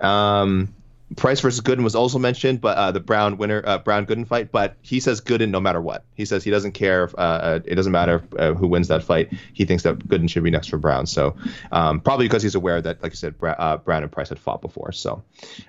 Um, 0.02 0.74
Price 1.16 1.40
versus 1.40 1.62
Gooden 1.62 1.84
was 1.84 1.94
also 1.94 2.18
mentioned, 2.18 2.62
but 2.62 2.78
uh, 2.78 2.92
the 2.92 3.00
Brown 3.00 3.38
winner, 3.38 3.62
uh, 3.64 3.78
Brown 3.78 4.08
Gooden 4.08 4.28
fight. 4.28 4.52
But 4.52 4.76
he 4.82 5.00
says 5.00 5.22
Gooden 5.22 5.50
no 5.50 5.60
matter 5.60 5.80
what. 5.80 6.04
He 6.16 6.26
says 6.26 6.44
he 6.44 6.50
doesn't 6.50 6.72
care. 6.72 7.04
If, 7.04 7.16
uh, 7.16 7.18
uh, 7.18 7.60
it 7.64 7.76
doesn't 7.76 7.92
matter 7.92 8.24
uh, 8.40 8.54
who 8.54 8.68
wins 8.68 8.88
that 8.88 9.04
fight. 9.04 9.32
He 9.54 9.66
thinks 9.66 9.84
that 9.84 10.00
Gooden 10.00 10.30
should 10.30 10.44
be 10.44 10.50
next 10.50 10.68
for 10.68 10.78
Brown. 10.78 11.06
So 11.06 11.36
um, 11.72 12.00
probably 12.00 12.26
because 12.26 12.42
he's 12.42 12.56
aware 12.56 12.82
that, 12.82 13.04
like 13.04 13.12
you 13.12 13.18
said, 13.18 13.38
Bra- 13.38 13.52
uh, 13.52 13.78
Brown 13.78 14.02
and 14.02 14.12
Price 14.12 14.30
had 14.30 14.40
fought 14.40 14.62
before. 14.62 14.92
So 14.92 15.24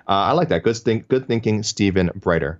I 0.07 0.33
like 0.33 0.49
that. 0.49 0.63
Good 0.63 0.77
think, 0.77 1.07
good 1.07 1.27
thinking, 1.27 1.61
Stephen 1.61 2.09
Brighter. 2.15 2.59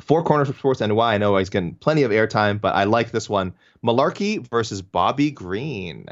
Four 0.00 0.24
corners 0.24 0.48
for 0.48 0.54
sports 0.54 0.80
why 0.80 1.14
I 1.14 1.18
know 1.18 1.36
he's 1.36 1.48
getting 1.48 1.76
plenty 1.76 2.02
of 2.02 2.10
airtime, 2.10 2.60
but 2.60 2.74
I 2.74 2.84
like 2.84 3.12
this 3.12 3.28
one. 3.28 3.54
Mullarkey 3.84 4.46
versus 4.48 4.82
Bobby 4.82 5.30
Green. 5.30 6.06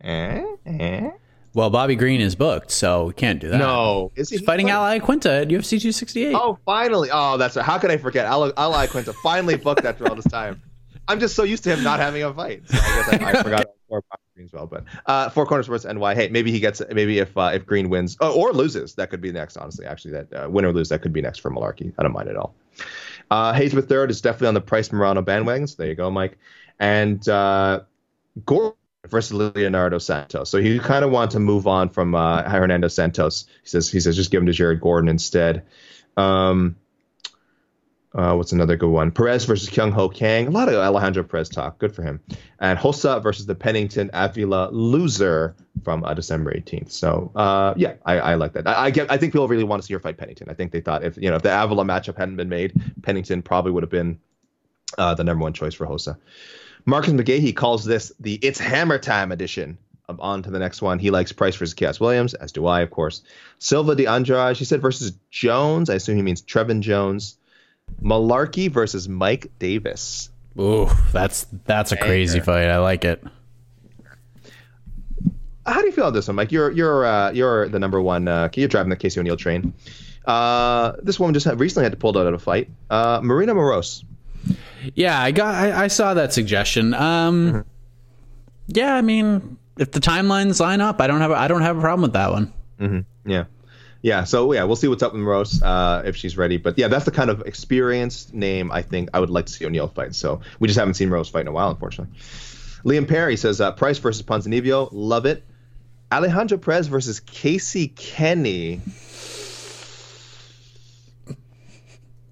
Eh? 0.00 0.44
Eh? 0.66 1.10
Well, 1.54 1.70
Bobby 1.70 1.94
Green 1.94 2.20
is 2.20 2.34
booked, 2.34 2.72
so 2.72 3.06
we 3.06 3.12
can't 3.12 3.40
do 3.40 3.48
that. 3.48 3.58
No, 3.58 4.10
is 4.16 4.28
he 4.28 4.38
He's 4.38 4.44
fighting 4.44 4.70
Al 4.70 4.82
Iaquinta 4.82 5.42
at 5.42 5.48
UFC 5.48 5.80
268. 5.80 6.34
Oh, 6.34 6.58
finally! 6.64 7.10
Oh, 7.12 7.36
that's 7.36 7.56
right. 7.56 7.64
How 7.64 7.78
could 7.78 7.92
I 7.92 7.96
forget? 7.96 8.26
Al 8.26 8.52
Iaquinta 8.52 9.14
finally 9.22 9.56
booked 9.56 9.84
after 9.84 10.08
all 10.08 10.16
this 10.16 10.24
time. 10.26 10.60
I'm 11.06 11.20
just 11.20 11.36
so 11.36 11.42
used 11.44 11.64
to 11.64 11.70
him 11.70 11.84
not 11.84 12.00
having 12.00 12.22
a 12.22 12.32
fight. 12.32 12.62
So 12.68 12.78
I 12.78 12.80
guess 12.80 13.22
I, 13.22 13.30
I 13.30 13.42
forgot. 13.42 13.66
or 13.88 14.02
Green 14.34 14.46
as 14.46 14.52
well. 14.52 14.66
But 14.66 14.84
uh, 15.06 15.28
Four 15.30 15.46
Corners 15.46 15.66
Sports 15.66 15.84
NY. 15.84 16.14
Hey, 16.14 16.28
maybe 16.28 16.50
he 16.50 16.58
gets. 16.60 16.82
Maybe 16.90 17.18
if 17.18 17.36
uh, 17.36 17.52
if 17.54 17.66
Green 17.66 17.88
wins 17.88 18.16
oh, 18.20 18.34
or 18.34 18.52
loses, 18.52 18.94
that 18.94 19.10
could 19.10 19.20
be 19.20 19.30
next. 19.30 19.56
Honestly, 19.56 19.86
actually, 19.86 20.12
that 20.12 20.32
uh, 20.32 20.50
win 20.50 20.64
or 20.64 20.72
lose, 20.72 20.88
that 20.88 21.02
could 21.02 21.12
be 21.12 21.22
next 21.22 21.38
for 21.38 21.50
Mullarkey. 21.50 21.92
I 21.98 22.02
don't 22.02 22.12
mind 22.12 22.28
at 22.28 22.36
all. 22.36 22.54
Uh, 23.30 23.52
Hayes 23.52 23.72
the 23.72 23.82
third 23.82 24.10
is 24.10 24.20
definitely 24.20 24.48
on 24.48 24.54
the 24.54 24.60
Price 24.60 24.88
Morono 24.88 25.24
bandwagon. 25.24 25.66
So 25.66 25.76
there 25.78 25.88
you 25.88 25.94
go, 25.94 26.10
Mike. 26.10 26.36
And 26.80 27.26
uh, 27.28 27.82
Gordon 28.44 28.74
versus 29.08 29.32
Leonardo 29.32 29.98
Santos. 29.98 30.50
So 30.50 30.58
he 30.58 30.78
kind 30.78 31.04
of 31.04 31.10
want 31.10 31.32
to 31.32 31.40
move 31.40 31.66
on 31.66 31.88
from 31.88 32.14
uh, 32.14 32.42
Hernando 32.42 32.88
Santos. 32.88 33.46
He 33.62 33.68
says 33.68 33.90
he 33.90 34.00
says 34.00 34.16
just 34.16 34.30
give 34.30 34.42
him 34.42 34.46
to 34.46 34.52
Jared 34.52 34.80
Gordon 34.80 35.08
instead. 35.08 35.64
Um, 36.16 36.76
uh, 38.14 38.34
what's 38.34 38.52
another 38.52 38.76
good 38.76 38.90
one? 38.90 39.10
Perez 39.10 39.44
versus 39.44 39.68
Kyung 39.68 39.90
Ho 39.90 40.08
Kang. 40.08 40.46
A 40.46 40.50
lot 40.50 40.68
of 40.68 40.74
Alejandro 40.74 41.24
Perez 41.24 41.48
talk. 41.48 41.78
Good 41.78 41.92
for 41.92 42.02
him. 42.02 42.20
And 42.60 42.78
Hossa 42.78 43.20
versus 43.20 43.44
the 43.44 43.56
Pennington 43.56 44.10
Avila 44.12 44.70
loser 44.70 45.56
from 45.82 46.04
uh, 46.04 46.14
December 46.14 46.54
18th. 46.54 46.92
So 46.92 47.32
uh, 47.34 47.74
yeah, 47.76 47.94
I, 48.06 48.20
I, 48.20 48.34
like 48.36 48.52
that. 48.52 48.68
I, 48.68 48.84
I, 48.84 48.90
get. 48.90 49.10
I 49.10 49.16
think 49.16 49.32
people 49.32 49.48
really 49.48 49.64
want 49.64 49.82
to 49.82 49.86
see 49.86 49.94
her 49.94 50.00
fight 50.00 50.16
Pennington. 50.16 50.48
I 50.48 50.54
think 50.54 50.70
they 50.70 50.80
thought 50.80 51.02
if 51.02 51.16
you 51.16 51.28
know 51.28 51.36
if 51.36 51.42
the 51.42 51.62
Avila 51.62 51.84
matchup 51.84 52.16
hadn't 52.16 52.36
been 52.36 52.48
made, 52.48 52.72
Pennington 53.02 53.42
probably 53.42 53.72
would 53.72 53.82
have 53.82 53.90
been 53.90 54.20
uh, 54.96 55.14
the 55.14 55.24
number 55.24 55.42
one 55.42 55.52
choice 55.52 55.74
for 55.74 55.86
Hossa. 55.86 56.16
Marcus 56.86 57.12
McGahey 57.12 57.54
calls 57.54 57.84
this 57.84 58.12
the 58.20 58.34
It's 58.34 58.58
Hammer 58.58 58.98
Time 58.98 59.32
edition. 59.32 59.78
Um, 60.06 60.20
on 60.20 60.42
to 60.42 60.50
the 60.50 60.58
next 60.58 60.82
one. 60.82 60.98
He 60.98 61.10
likes 61.10 61.32
Price 61.32 61.56
versus 61.56 61.74
Khaos 61.74 61.98
Williams, 61.98 62.34
as 62.34 62.52
do 62.52 62.66
I, 62.66 62.82
of 62.82 62.90
course. 62.90 63.22
Silva 63.58 63.94
de 63.94 64.06
Andrade, 64.06 64.54
she 64.54 64.66
said 64.66 64.82
versus 64.82 65.12
Jones. 65.30 65.88
I 65.88 65.94
assume 65.94 66.16
he 66.16 66.22
means 66.22 66.42
Trevin 66.42 66.80
Jones. 66.80 67.38
Mullarkey 68.02 68.70
versus 68.70 69.08
Mike 69.08 69.50
Davis. 69.58 70.28
Ooh, 70.58 70.90
that's 71.12 71.46
that's 71.64 71.92
a 71.92 71.96
crazy 71.96 72.40
fight. 72.40 72.68
I 72.68 72.78
like 72.78 73.04
it. 73.04 73.24
How 75.66 75.80
do 75.80 75.86
you 75.86 75.92
feel 75.92 76.04
about 76.04 76.14
this 76.14 76.28
one, 76.28 76.36
Mike? 76.36 76.52
You're 76.52 76.70
you're 76.70 77.06
uh, 77.06 77.30
you're 77.32 77.68
the 77.68 77.78
number 77.78 78.00
one. 78.00 78.28
Uh, 78.28 78.50
you're 78.54 78.68
driving 78.68 78.90
the 78.90 78.96
Casey 78.96 79.20
O'Neill 79.20 79.38
train. 79.38 79.72
Uh, 80.26 80.92
this 81.02 81.18
woman 81.18 81.34
just 81.34 81.46
had, 81.46 81.58
recently 81.58 81.84
had 81.84 81.92
to 81.92 81.98
pull 81.98 82.16
out 82.18 82.26
of 82.26 82.34
a 82.34 82.38
fight. 82.38 82.68
Uh, 82.90 83.20
Marina 83.22 83.54
Moroz. 83.54 84.04
Yeah, 84.94 85.20
I 85.20 85.30
got. 85.30 85.54
I, 85.54 85.84
I 85.84 85.88
saw 85.88 86.14
that 86.14 86.32
suggestion. 86.32 86.94
Um, 86.94 87.48
mm-hmm. 87.48 87.60
yeah, 88.68 88.94
I 88.94 89.02
mean, 89.02 89.56
if 89.78 89.90
the 89.90 90.00
timelines 90.00 90.60
line 90.60 90.80
up, 90.80 91.00
I 91.00 91.06
don't 91.06 91.20
have. 91.20 91.32
I 91.32 91.48
don't 91.48 91.62
have 91.62 91.78
a 91.78 91.80
problem 91.80 92.02
with 92.02 92.12
that 92.12 92.30
one. 92.30 92.52
Mm-hmm. 92.78 93.30
Yeah 93.30 93.44
yeah, 94.04 94.24
so 94.24 94.52
yeah, 94.52 94.64
we'll 94.64 94.76
see 94.76 94.86
what's 94.86 95.02
up 95.02 95.14
with 95.14 95.22
Rose 95.22 95.62
uh, 95.62 96.02
if 96.04 96.14
she's 96.14 96.36
ready. 96.36 96.58
But 96.58 96.78
yeah, 96.78 96.88
that's 96.88 97.06
the 97.06 97.10
kind 97.10 97.30
of 97.30 97.40
experienced 97.46 98.34
name 98.34 98.70
I 98.70 98.82
think 98.82 99.08
I 99.14 99.18
would 99.18 99.30
like 99.30 99.46
to 99.46 99.52
see 99.54 99.64
O'Neill 99.64 99.88
fight. 99.88 100.14
So 100.14 100.42
we 100.60 100.68
just 100.68 100.78
haven't 100.78 100.92
seen 100.94 101.08
Rose 101.08 101.30
fight 101.30 101.40
in 101.40 101.48
a 101.48 101.52
while, 101.52 101.70
unfortunately. 101.70 102.14
Liam 102.84 103.08
Perry 103.08 103.38
says 103.38 103.62
uh, 103.62 103.72
Price 103.72 103.96
versus 103.96 104.22
Ponzinibbio, 104.22 104.90
love 104.92 105.24
it. 105.24 105.42
Alejandro 106.12 106.58
Perez 106.58 106.86
versus 106.86 107.18
Casey 107.20 107.88
Kenny. 107.88 108.82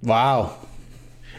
Wow. 0.02 0.58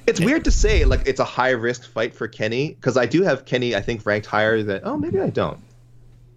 It's 0.05 0.19
weird 0.19 0.45
to 0.45 0.51
say 0.51 0.85
like 0.85 1.03
it's 1.05 1.19
a 1.19 1.25
high 1.25 1.51
risk 1.51 1.89
fight 1.89 2.13
for 2.15 2.27
Kenny 2.27 2.69
because 2.69 2.97
I 2.97 3.05
do 3.05 3.23
have 3.23 3.45
Kenny 3.45 3.75
I 3.75 3.81
think 3.81 4.05
ranked 4.05 4.27
higher 4.27 4.61
than 4.63 4.81
oh 4.83 4.97
maybe 4.97 5.19
I 5.19 5.29
don't. 5.29 5.59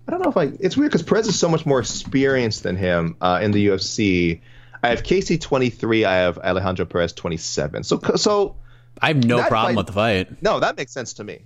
I 0.07 0.12
don't 0.12 0.23
know 0.23 0.31
if 0.31 0.37
I. 0.37 0.53
It's 0.61 0.77
weird 0.77 0.93
because 0.93 1.03
Perez 1.03 1.27
is 1.27 1.39
so 1.39 1.49
much 1.49 1.67
more 1.67 1.81
experienced 1.81 2.62
than 2.62 2.77
him 2.77 3.17
uh, 3.21 3.41
in 3.43 3.51
the 3.51 3.67
UFC. 3.67 4.41
I 4.83 4.91
have 4.91 5.03
Casey 5.03 5.37
23. 5.37 6.05
I 6.05 6.14
have 6.17 6.39
Alejandro 6.39 6.85
Perez 6.85 7.12
27. 7.12 7.83
So 7.83 8.01
so. 8.17 8.57
I 9.03 9.09
have 9.09 9.25
no 9.25 9.43
problem 9.43 9.75
fight, 9.75 9.77
with 9.77 9.87
the 9.87 9.93
fight. 9.93 10.43
No, 10.43 10.61
that 10.61 10.79
makes 10.79 10.91
sense 10.91 11.14
to 11.14 11.25
me. 11.25 11.43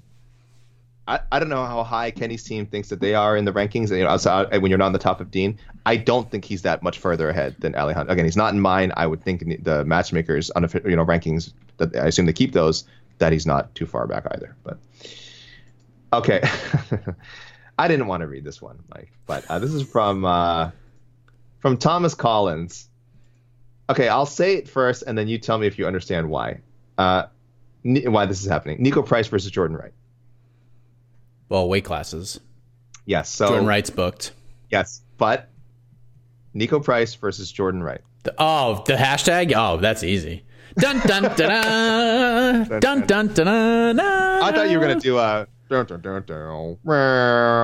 I, 1.08 1.18
I 1.32 1.40
don't 1.40 1.48
know 1.48 1.64
how 1.64 1.82
high 1.82 2.12
Kenny's 2.12 2.44
team 2.44 2.66
thinks 2.66 2.90
that 2.90 3.00
they 3.00 3.16
are 3.16 3.36
in 3.36 3.44
the 3.44 3.52
rankings. 3.52 3.90
You 3.90 4.04
know, 4.04 4.10
outside, 4.10 4.56
when 4.62 4.70
you're 4.70 4.78
not 4.78 4.86
in 4.86 4.92
the 4.92 5.00
top 5.00 5.18
15, 5.18 5.58
I 5.84 5.96
don't 5.96 6.30
think 6.30 6.44
he's 6.44 6.62
that 6.62 6.84
much 6.84 7.00
further 7.00 7.28
ahead 7.28 7.56
than 7.58 7.74
Alejandro. 7.74 8.12
Again, 8.12 8.24
he's 8.24 8.36
not 8.36 8.54
in 8.54 8.60
mine. 8.60 8.92
I 8.96 9.08
would 9.08 9.24
think 9.24 9.64
the 9.64 9.84
matchmakers, 9.84 10.52
you 10.54 10.94
know, 10.94 11.04
rankings 11.04 11.52
that 11.80 11.96
I 11.96 12.06
assume 12.06 12.26
they 12.26 12.32
keep 12.32 12.52
those, 12.52 12.84
that 13.18 13.32
he's 13.32 13.46
not 13.46 13.74
too 13.74 13.86
far 13.86 14.06
back 14.06 14.26
either. 14.30 14.54
But 14.62 14.78
okay. 16.12 16.40
I 17.78 17.88
didn't 17.88 18.06
want 18.06 18.20
to 18.20 18.26
read 18.26 18.44
this 18.44 18.60
one, 18.60 18.78
Mike, 18.94 19.10
but 19.26 19.44
uh, 19.48 19.58
this 19.58 19.72
is 19.72 19.82
from 19.82 20.24
uh, 20.24 20.70
from 21.60 21.78
Thomas 21.78 22.14
Collins. 22.14 22.88
Okay, 23.88 24.08
I'll 24.08 24.26
say 24.26 24.54
it 24.54 24.68
first, 24.68 25.02
and 25.06 25.16
then 25.16 25.28
you 25.28 25.38
tell 25.38 25.58
me 25.58 25.66
if 25.66 25.78
you 25.78 25.86
understand 25.86 26.28
why. 26.28 26.60
Uh, 26.98 27.24
why 27.82 28.26
this 28.26 28.42
is 28.42 28.48
happening? 28.48 28.84
Niko 28.84 29.04
Price 29.04 29.26
versus 29.28 29.50
Jordan 29.50 29.76
Wright. 29.76 29.94
Well, 31.48 31.68
weight 31.68 31.84
classes. 31.84 32.38
Yes. 33.06 33.30
So 33.30 33.48
Jordan 33.48 33.66
Wright's 33.66 33.90
booked. 33.90 34.32
Yes, 34.70 35.00
but 35.16 35.48
Niko 36.54 36.84
Price 36.84 37.14
versus 37.14 37.50
Jordan 37.50 37.82
Wright. 37.82 38.02
The, 38.24 38.34
oh, 38.38 38.84
the 38.86 38.94
hashtag. 38.94 39.54
Oh, 39.56 39.78
that's 39.78 40.04
easy. 40.04 40.44
Dun 40.76 41.00
dun 41.00 41.22
dun 41.36 42.68
dun 42.68 42.80
dun 42.80 43.06
dun 43.06 43.26
dun 43.28 43.96
dun. 43.96 44.00
I 44.00 44.52
thought 44.52 44.70
you 44.70 44.78
were 44.78 44.86
gonna 44.86 45.00
do 45.00 45.18
a 45.18 45.46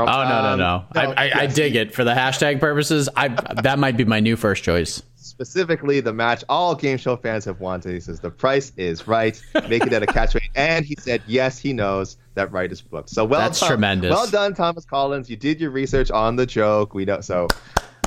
oh 0.09 0.29
no 0.29 0.43
no 0.43 0.57
no! 0.57 0.75
Um, 1.01 1.15
I, 1.17 1.29
I, 1.29 1.41
I 1.43 1.47
dig 1.47 1.75
it 1.75 1.93
for 1.93 2.05
the 2.05 2.13
hashtag 2.13 2.61
purposes. 2.61 3.09
I 3.17 3.29
that 3.63 3.79
might 3.79 3.97
be 3.97 4.05
my 4.05 4.21
new 4.21 4.37
first 4.37 4.63
choice. 4.63 5.03
Specifically, 5.17 6.01
the 6.01 6.13
match 6.13 6.45
all 6.49 6.75
game 6.75 6.99
show 6.99 7.17
fans 7.17 7.45
have 7.45 7.59
wanted. 7.61 7.93
He 7.93 8.01
says 8.01 8.21
the 8.21 8.31
price 8.31 8.73
is 8.77 9.09
right. 9.09 9.41
Make 9.69 9.85
it 9.85 9.93
at 9.93 10.03
a 10.03 10.07
catch 10.07 10.35
rate, 10.35 10.51
and 10.55 10.87
he 10.87 10.95
said 10.99 11.23
yes, 11.27 11.59
he 11.59 11.73
knows 11.73 12.17
that 12.35 12.53
right 12.53 12.71
is 12.71 12.81
booked. 12.81 13.11
So 13.11 13.25
well, 13.25 13.41
that's 13.41 13.65
tremendous. 13.67 14.11
Well 14.11 14.29
done, 14.29 14.55
Thomas 14.55 14.85
Collins. 14.85 15.29
You 15.29 15.37
did 15.37 15.61
your 15.61 15.71
research 15.71 16.11
on 16.11 16.37
the 16.37 16.47
joke. 16.47 16.95
We 16.95 17.05
know 17.05 17.21
so. 17.21 17.49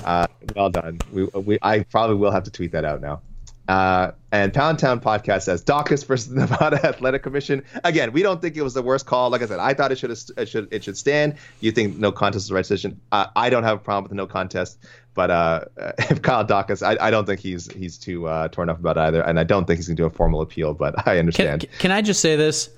Uh, 0.05 0.27
well 0.55 0.69
done. 0.69 0.97
We, 1.11 1.25
we 1.25 1.59
I 1.61 1.81
probably 1.81 2.15
will 2.15 2.31
have 2.31 2.43
to 2.43 2.51
tweet 2.51 2.71
that 2.71 2.85
out 2.85 3.01
now. 3.01 3.21
Uh, 3.69 4.13
and 4.31 4.51
Pound 4.51 4.79
Town 4.79 4.99
Podcast 4.99 5.43
says 5.43 5.63
Daukaus 5.63 6.03
versus 6.03 6.31
Nevada 6.33 6.83
Athletic 6.83 7.21
Commission. 7.21 7.63
Again, 7.83 8.11
we 8.13 8.23
don't 8.23 8.41
think 8.41 8.57
it 8.57 8.63
was 8.63 8.73
the 8.73 8.81
worst 8.81 9.05
call. 9.05 9.29
Like 9.29 9.43
I 9.43 9.45
said, 9.45 9.59
I 9.59 9.75
thought 9.75 9.91
it 9.91 9.99
should 9.99 10.09
it 10.09 10.49
should 10.49 10.73
it 10.73 10.83
should 10.83 10.97
stand. 10.97 11.35
You 11.61 11.71
think 11.71 11.97
no 11.97 12.11
contest 12.11 12.45
is 12.45 12.49
the 12.49 12.55
right 12.55 12.61
decision? 12.61 12.99
Uh, 13.11 13.27
I 13.35 13.51
don't 13.51 13.63
have 13.63 13.77
a 13.77 13.79
problem 13.79 14.05
with 14.05 14.09
the 14.09 14.15
no 14.15 14.25
contest, 14.25 14.79
but 15.13 15.29
uh, 15.29 15.65
if 15.99 16.19
Kyle 16.23 16.43
Daukaus, 16.43 16.81
I, 16.81 16.97
I 16.99 17.11
don't 17.11 17.25
think 17.25 17.41
he's 17.41 17.71
he's 17.71 17.99
too 17.99 18.27
uh, 18.27 18.47
torn 18.47 18.71
up 18.71 18.79
about 18.79 18.97
either, 18.97 19.21
and 19.21 19.39
I 19.39 19.43
don't 19.43 19.65
think 19.65 19.77
he's 19.77 19.87
gonna 19.87 19.97
do 19.97 20.05
a 20.05 20.09
formal 20.09 20.41
appeal. 20.41 20.73
But 20.73 21.07
I 21.07 21.19
understand. 21.19 21.61
Can, 21.61 21.69
can 21.77 21.91
I 21.91 22.01
just 22.01 22.21
say 22.21 22.35
this? 22.35 22.71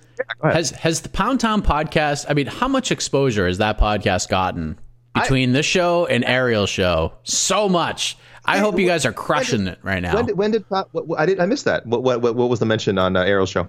Yeah, 0.44 0.52
has 0.52 0.72
has 0.72 1.02
the 1.02 1.10
Pound 1.10 1.40
Town 1.40 1.62
Podcast? 1.62 2.26
I 2.28 2.34
mean, 2.34 2.48
how 2.48 2.68
much 2.68 2.92
exposure 2.92 3.48
has 3.48 3.60
that 3.60 3.80
podcast 3.80 4.28
gotten 4.28 4.78
between 5.14 5.52
I, 5.52 5.54
this 5.54 5.66
show 5.66 6.06
and 6.06 6.26
Ariel's 6.26 6.70
show? 6.70 7.14
So 7.24 7.70
much. 7.70 8.18
I 8.46 8.58
hope 8.58 8.80
you 8.80 8.88
guys 8.88 9.06
are 9.06 9.14
crushing 9.14 9.66
did, 9.66 9.74
it 9.74 9.80
right 9.84 10.02
now. 10.02 10.16
When 10.16 10.26
did, 10.26 10.38
when 10.38 10.52
did 10.52 10.66
what, 10.70 11.20
I 11.20 11.26
did 11.26 11.40
I 11.40 11.46
missed 11.46 11.66
that? 11.66 11.86
What 11.86 12.04
what 12.04 12.22
what 12.22 12.50
was 12.50 12.60
the 12.60 12.66
mention 12.66 12.98
on 12.98 13.16
uh, 13.16 13.22
Ariel's 13.22 13.50
show? 13.50 13.68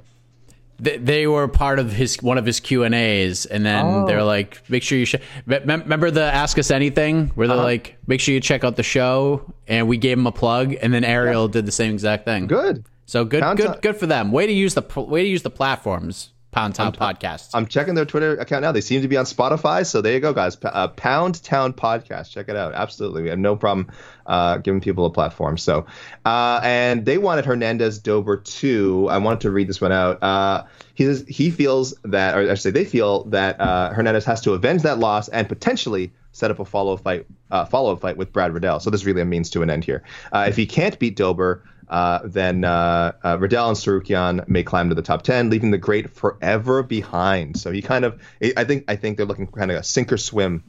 They, 0.78 0.96
they, 0.96 1.26
were 1.28 1.46
part 1.46 1.78
of 1.78 1.92
his 1.92 2.20
one 2.22 2.38
of 2.38 2.46
his 2.46 2.58
Q 2.58 2.82
and 2.82 2.94
A's, 2.94 3.46
and 3.46 3.64
then 3.64 3.84
oh. 3.84 4.06
they're 4.06 4.24
like, 4.24 4.68
"Make 4.68 4.82
sure 4.82 4.98
you 4.98 5.04
sh-. 5.04 5.16
remember 5.46 6.10
the 6.10 6.24
Ask 6.24 6.58
Us 6.58 6.70
Anything, 6.72 7.28
where 7.34 7.46
they're 7.46 7.56
uh-huh. 7.56 7.64
like, 7.64 7.98
"Make 8.06 8.20
sure 8.20 8.34
you 8.34 8.40
check 8.40 8.64
out 8.64 8.74
the 8.74 8.82
show," 8.82 9.52
and 9.68 9.86
we 9.86 9.96
gave 9.96 10.18
him 10.18 10.26
a 10.26 10.32
plug, 10.32 10.74
and 10.80 10.92
then 10.92 11.04
Ariel 11.04 11.46
yeah. 11.46 11.52
did 11.52 11.66
the 11.66 11.72
same 11.72 11.92
exact 11.92 12.24
thing. 12.24 12.48
Good. 12.48 12.84
So 13.06 13.24
good, 13.24 13.44
good, 13.56 13.80
good 13.82 13.96
for 13.96 14.06
them. 14.06 14.32
Way 14.32 14.46
to 14.46 14.52
use 14.52 14.74
the 14.74 14.82
way 14.96 15.22
to 15.22 15.28
use 15.28 15.42
the 15.42 15.50
platforms. 15.50 16.32
Pound 16.52 16.74
Town 16.74 16.94
I'm, 16.98 17.16
Podcast. 17.16 17.50
I'm 17.54 17.66
checking 17.66 17.94
their 17.94 18.04
Twitter 18.04 18.36
account 18.36 18.60
now. 18.60 18.72
They 18.72 18.82
seem 18.82 19.00
to 19.00 19.08
be 19.08 19.16
on 19.16 19.24
Spotify. 19.24 19.86
So 19.86 20.02
there 20.02 20.12
you 20.12 20.20
go, 20.20 20.34
guys. 20.34 20.58
Uh, 20.62 20.88
Pound 20.88 21.42
Town 21.42 21.72
Podcast. 21.72 22.30
Check 22.30 22.50
it 22.50 22.56
out. 22.56 22.74
Absolutely. 22.74 23.22
We 23.22 23.30
have 23.30 23.38
no 23.38 23.56
problem 23.56 23.90
uh, 24.26 24.58
giving 24.58 24.82
people 24.82 25.06
a 25.06 25.10
platform. 25.10 25.56
So, 25.56 25.86
uh, 26.26 26.60
and 26.62 27.06
they 27.06 27.16
wanted 27.16 27.46
Hernandez 27.46 27.98
Dober 28.00 28.36
too. 28.36 29.08
I 29.10 29.16
wanted 29.16 29.40
to 29.40 29.50
read 29.50 29.66
this 29.66 29.80
one 29.80 29.92
out. 29.92 30.22
Uh, 30.22 30.64
he 30.94 31.04
says 31.04 31.24
he 31.26 31.50
feels 31.50 31.94
that, 32.04 32.36
or 32.36 32.42
I 32.42 32.54
should 32.54 32.60
say, 32.60 32.70
they 32.70 32.84
feel 32.84 33.24
that 33.24 33.58
uh, 33.58 33.94
Hernandez 33.94 34.26
has 34.26 34.42
to 34.42 34.52
avenge 34.52 34.82
that 34.82 34.98
loss 34.98 35.28
and 35.28 35.48
potentially 35.48 36.12
set 36.32 36.50
up 36.50 36.58
a 36.58 36.66
follow 36.66 36.98
fight, 36.98 37.24
uh, 37.50 37.64
follow 37.64 37.94
up 37.94 38.02
fight 38.02 38.18
with 38.18 38.30
Brad 38.30 38.52
Riddell. 38.52 38.78
So 38.80 38.90
this 38.90 39.06
really 39.06 39.22
a 39.22 39.24
means 39.24 39.48
to 39.50 39.62
an 39.62 39.70
end 39.70 39.84
here. 39.84 40.02
if 40.34 40.56
he 40.56 40.66
can't 40.66 40.98
beat 40.98 41.16
Dober, 41.16 41.64
uh, 41.92 42.20
then 42.24 42.64
uh, 42.64 43.12
uh, 43.22 43.38
Riddell 43.38 43.68
and 43.68 43.76
Tsarukyan 43.76 44.48
may 44.48 44.62
climb 44.62 44.88
to 44.88 44.94
the 44.94 45.02
top 45.02 45.22
ten, 45.22 45.50
leaving 45.50 45.70
the 45.70 45.78
great 45.78 46.08
forever 46.08 46.82
behind. 46.82 47.58
So 47.58 47.70
he 47.70 47.82
kind 47.82 48.06
of, 48.06 48.20
I 48.56 48.64
think, 48.64 48.84
I 48.88 48.96
think 48.96 49.18
they're 49.18 49.26
looking 49.26 49.46
kind 49.46 49.70
of 49.70 49.76
a 49.76 49.82
sink 49.82 50.10
or 50.10 50.16
swim 50.16 50.64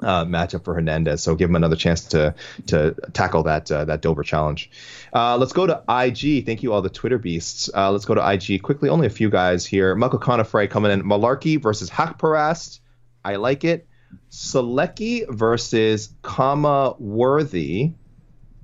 uh, 0.00 0.24
matchup 0.24 0.64
for 0.64 0.74
Hernandez. 0.74 1.20
So 1.20 1.34
give 1.34 1.50
him 1.50 1.56
another 1.56 1.74
chance 1.74 2.04
to 2.06 2.36
to 2.68 2.94
tackle 3.12 3.42
that 3.42 3.72
uh, 3.72 3.86
that 3.86 4.02
Dober 4.02 4.22
challenge. 4.22 4.70
Uh, 5.12 5.36
let's 5.36 5.52
go 5.52 5.66
to 5.66 5.82
IG. 5.88 6.46
Thank 6.46 6.62
you 6.62 6.72
all 6.72 6.80
the 6.80 6.90
Twitter 6.90 7.18
beasts. 7.18 7.68
Uh, 7.74 7.90
let's 7.90 8.04
go 8.04 8.14
to 8.14 8.30
IG 8.30 8.62
quickly. 8.62 8.88
Only 8.88 9.08
a 9.08 9.10
few 9.10 9.30
guys 9.30 9.66
here. 9.66 9.96
Michael 9.96 10.20
Conifray 10.20 10.70
coming 10.70 10.92
in. 10.92 11.02
Mullarkey 11.02 11.60
versus 11.60 11.90
Haqparast. 11.90 12.78
I 13.24 13.34
like 13.34 13.64
it. 13.64 13.88
Selecki 14.30 15.24
versus 15.28 16.14
Khama 16.22 16.94
Worthy. 17.00 17.94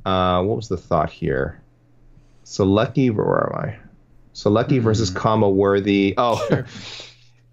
Uh, 0.04 0.42
what 0.44 0.56
was 0.56 0.68
the 0.68 0.76
thought 0.76 1.10
here? 1.10 1.60
Selecki, 2.48 3.14
where 3.14 3.52
am 3.52 3.68
I? 3.68 3.78
Selecki 4.32 4.76
mm-hmm. 4.76 4.80
versus 4.80 5.10
Khama 5.10 5.48
Worthy. 5.48 6.14
Oh, 6.16 6.44
sure. 6.48 6.66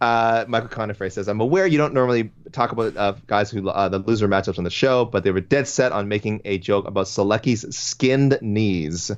Uh, 0.01 0.43
Michael 0.49 0.67
Conifray 0.67 1.09
says, 1.09 1.29
"I'm 1.29 1.39
aware 1.39 1.65
you 1.65 1.77
don't 1.77 1.93
normally 1.93 2.29
talk 2.51 2.73
about 2.73 2.97
uh, 2.97 3.13
guys 3.27 3.49
who 3.49 3.67
uh, 3.69 3.87
the 3.87 3.97
loser 3.97 4.27
matchups 4.27 4.57
on 4.57 4.65
the 4.65 4.69
show, 4.69 5.05
but 5.05 5.23
they 5.23 5.31
were 5.31 5.39
dead 5.39 5.69
set 5.69 5.93
on 5.93 6.09
making 6.09 6.41
a 6.43 6.57
joke 6.57 6.85
about 6.85 7.05
Selecki's 7.05 7.75
skinned 7.75 8.37
knees. 8.41 9.09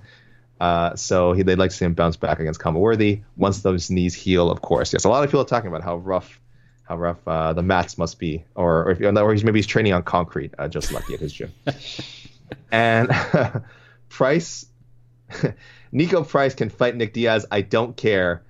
Uh, 0.61 0.95
so 0.95 1.33
he, 1.33 1.41
they'd 1.41 1.57
like 1.57 1.71
to 1.71 1.75
see 1.75 1.83
him 1.83 1.95
bounce 1.95 2.15
back 2.15 2.39
against 2.39 2.59
Khama 2.59 2.77
Worthy 2.79 3.21
once 3.35 3.63
those 3.63 3.89
knees 3.89 4.13
heal. 4.13 4.51
Of 4.51 4.61
course, 4.61 4.93
yes. 4.93 5.03
A 5.03 5.09
lot 5.09 5.23
of 5.23 5.31
people 5.31 5.41
are 5.41 5.45
talking 5.45 5.67
about 5.67 5.81
how 5.81 5.97
rough, 5.97 6.39
how 6.83 6.95
rough 6.95 7.27
uh, 7.27 7.53
the 7.53 7.63
mats 7.63 7.97
must 7.97 8.19
be, 8.19 8.45
or 8.53 8.83
or, 8.83 8.91
if, 8.91 9.01
or 9.01 9.33
he's, 9.33 9.43
maybe 9.43 9.57
he's 9.57 9.67
training 9.67 9.93
on 9.93 10.03
concrete. 10.03 10.53
Uh, 10.59 10.67
just 10.67 10.93
lucky 10.93 11.15
at 11.15 11.19
his 11.19 11.33
gym. 11.33 11.51
and 12.71 13.09
Price, 14.09 14.66
Niko 15.93 16.27
Price 16.27 16.55
can 16.55 16.69
fight 16.69 16.95
Nick 16.95 17.13
Diaz. 17.13 17.45
I 17.51 17.61
don't 17.61 17.95
care." 17.95 18.43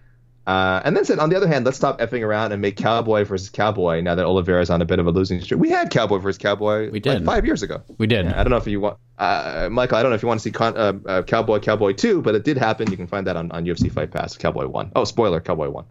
Uh, 0.47 0.81
and 0.85 0.95
then 0.95 1.03
said, 1.03 1.19
on 1.19 1.29
the 1.29 1.35
other 1.35 1.47
hand, 1.47 1.65
let's 1.65 1.75
stop 1.75 1.99
effing 1.99 2.25
around 2.25 2.53
and 2.53 2.61
make 2.61 2.77
Cowboy 2.77 3.25
versus 3.25 3.49
Cowboy 3.49 3.99
now 3.99 4.15
that 4.15 4.25
Oliveira's 4.25 4.69
on 4.69 4.81
a 4.81 4.85
bit 4.85 4.97
of 4.97 5.05
a 5.05 5.11
losing 5.11 5.41
streak. 5.41 5.59
We 5.59 5.69
had 5.69 5.89
Cowboy 5.89 6.19
versus 6.19 6.37
Cowboy 6.37 6.89
we 6.89 7.01
did. 7.01 7.15
Like 7.15 7.25
five 7.25 7.45
years 7.45 7.63
ago. 7.63 7.81
We 7.97 8.07
did. 8.07 8.25
Yeah, 8.25 8.39
I 8.39 8.45
don't 8.45 8.51
know 8.51 8.57
if 8.57 8.65
you 8.65 8.79
want, 8.79 8.97
uh, 9.17 9.67
Michael, 9.69 9.97
I 9.97 10.03
don't 10.03 10.11
know 10.11 10.15
if 10.15 10.21
you 10.21 10.29
want 10.29 10.39
to 10.39 10.43
see 10.43 10.51
con- 10.51 10.77
uh, 10.77 10.93
uh 11.05 11.23
Cowboy 11.23 11.59
Cowboy 11.59 11.91
2, 11.91 12.21
but 12.21 12.33
it 12.33 12.45
did 12.45 12.57
happen. 12.57 12.89
You 12.89 12.95
can 12.95 13.07
find 13.07 13.27
that 13.27 13.35
on, 13.35 13.51
on 13.51 13.65
UFC 13.65 13.91
Fight 13.91 14.09
Pass, 14.09 14.37
Cowboy 14.37 14.67
1. 14.67 14.93
Oh, 14.95 15.03
spoiler, 15.03 15.41
Cowboy 15.41 15.69
1. 15.69 15.85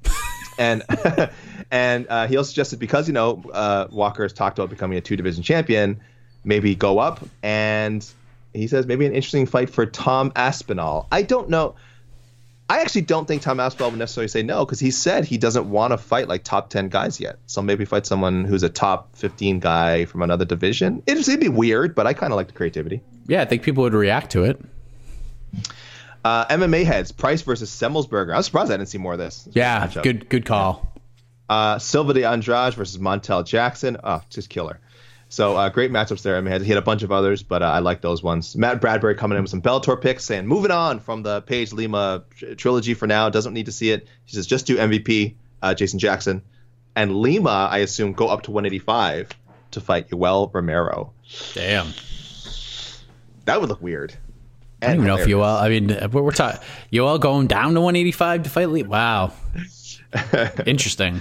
and 0.58 0.82
and 1.70 2.06
uh, 2.08 2.26
he 2.28 2.38
also 2.38 2.48
suggested 2.48 2.78
because, 2.78 3.08
you 3.08 3.12
know, 3.12 3.44
uh, 3.52 3.88
Walker 3.90 4.22
has 4.22 4.32
talked 4.32 4.58
about 4.58 4.70
becoming 4.70 4.96
a 4.96 5.02
two 5.02 5.16
division 5.16 5.42
champion, 5.42 6.00
maybe 6.44 6.74
go 6.74 6.98
up. 6.98 7.22
And 7.42 8.06
he 8.58 8.66
says 8.66 8.86
maybe 8.86 9.06
an 9.06 9.14
interesting 9.14 9.46
fight 9.46 9.70
for 9.70 9.86
Tom 9.86 10.32
Aspinall. 10.36 11.08
I 11.10 11.22
don't 11.22 11.48
know. 11.48 11.76
I 12.70 12.80
actually 12.80 13.02
don't 13.02 13.26
think 13.26 13.40
Tom 13.40 13.60
Aspinall 13.60 13.90
would 13.90 13.98
necessarily 13.98 14.28
say 14.28 14.42
no 14.42 14.64
because 14.64 14.78
he 14.78 14.90
said 14.90 15.24
he 15.24 15.38
doesn't 15.38 15.70
want 15.70 15.92
to 15.92 15.98
fight 15.98 16.28
like 16.28 16.44
top 16.44 16.68
10 16.68 16.90
guys 16.90 17.18
yet. 17.18 17.38
So 17.46 17.62
maybe 17.62 17.86
fight 17.86 18.04
someone 18.04 18.44
who's 18.44 18.62
a 18.62 18.68
top 18.68 19.16
15 19.16 19.60
guy 19.60 20.04
from 20.04 20.20
another 20.20 20.44
division. 20.44 21.02
It'd, 21.06 21.26
it'd 21.26 21.40
be 21.40 21.48
weird, 21.48 21.94
but 21.94 22.06
I 22.06 22.12
kind 22.12 22.30
of 22.30 22.36
like 22.36 22.48
the 22.48 22.52
creativity. 22.52 23.00
Yeah, 23.26 23.40
I 23.40 23.46
think 23.46 23.62
people 23.62 23.84
would 23.84 23.94
react 23.94 24.32
to 24.32 24.44
it. 24.44 24.60
Uh, 26.24 26.44
MMA 26.46 26.84
heads, 26.84 27.10
Price 27.10 27.40
versus 27.40 27.70
Semelsberger. 27.70 28.34
I'm 28.34 28.42
surprised 28.42 28.70
I 28.70 28.76
didn't 28.76 28.90
see 28.90 28.98
more 28.98 29.14
of 29.14 29.18
this. 29.18 29.48
Yeah, 29.52 29.90
good 30.02 30.28
good 30.28 30.44
call. 30.44 30.92
Uh, 31.48 31.78
Silva 31.78 32.12
de 32.12 32.24
Andrade 32.24 32.74
versus 32.74 32.98
Montel 32.98 33.46
Jackson. 33.46 33.96
Oh, 34.04 34.20
just 34.28 34.50
killer. 34.50 34.78
So 35.30 35.56
uh, 35.56 35.68
great 35.68 35.90
matchups 35.90 36.22
there. 36.22 36.36
I 36.36 36.40
mean, 36.40 36.62
he 36.62 36.68
had 36.68 36.78
a 36.78 36.82
bunch 36.82 37.02
of 37.02 37.12
others, 37.12 37.42
but 37.42 37.62
uh, 37.62 37.66
I 37.66 37.80
like 37.80 38.00
those 38.00 38.22
ones. 38.22 38.56
Matt 38.56 38.80
Bradbury 38.80 39.14
coming 39.14 39.36
in 39.36 39.42
with 39.42 39.50
some 39.50 39.60
Bellator 39.60 40.00
picks, 40.00 40.24
saying 40.24 40.46
moving 40.46 40.70
on 40.70 41.00
from 41.00 41.22
the 41.22 41.42
Page 41.42 41.72
Lima 41.72 42.24
tr- 42.34 42.54
trilogy 42.54 42.94
for 42.94 43.06
now. 43.06 43.28
Doesn't 43.28 43.52
need 43.52 43.66
to 43.66 43.72
see 43.72 43.90
it. 43.90 44.08
He 44.24 44.34
says 44.34 44.46
just 44.46 44.66
do 44.66 44.76
MVP, 44.78 45.34
uh, 45.60 45.74
Jason 45.74 45.98
Jackson, 45.98 46.42
and 46.96 47.14
Lima. 47.14 47.68
I 47.70 47.78
assume 47.78 48.14
go 48.14 48.28
up 48.28 48.42
to 48.44 48.50
185 48.50 49.28
to 49.72 49.80
fight 49.82 50.08
Yoel 50.08 50.52
Romero. 50.52 51.12
Damn, 51.52 51.92
that 53.44 53.60
would 53.60 53.68
look 53.68 53.82
weird. 53.82 54.14
I 54.80 54.86
don't 54.86 54.94
even 54.94 55.06
know 55.08 55.18
if 55.18 55.26
Yoel. 55.26 55.60
I 55.60 55.68
mean, 55.68 55.88
we're, 56.10 56.22
we're 56.22 56.30
talking 56.30 56.60
Yoel 56.90 57.20
going 57.20 57.48
down 57.48 57.74
to 57.74 57.80
185 57.82 58.44
to 58.44 58.50
fight 58.50 58.70
Lima. 58.70 58.88
Wow, 58.88 59.32
interesting. 60.66 61.20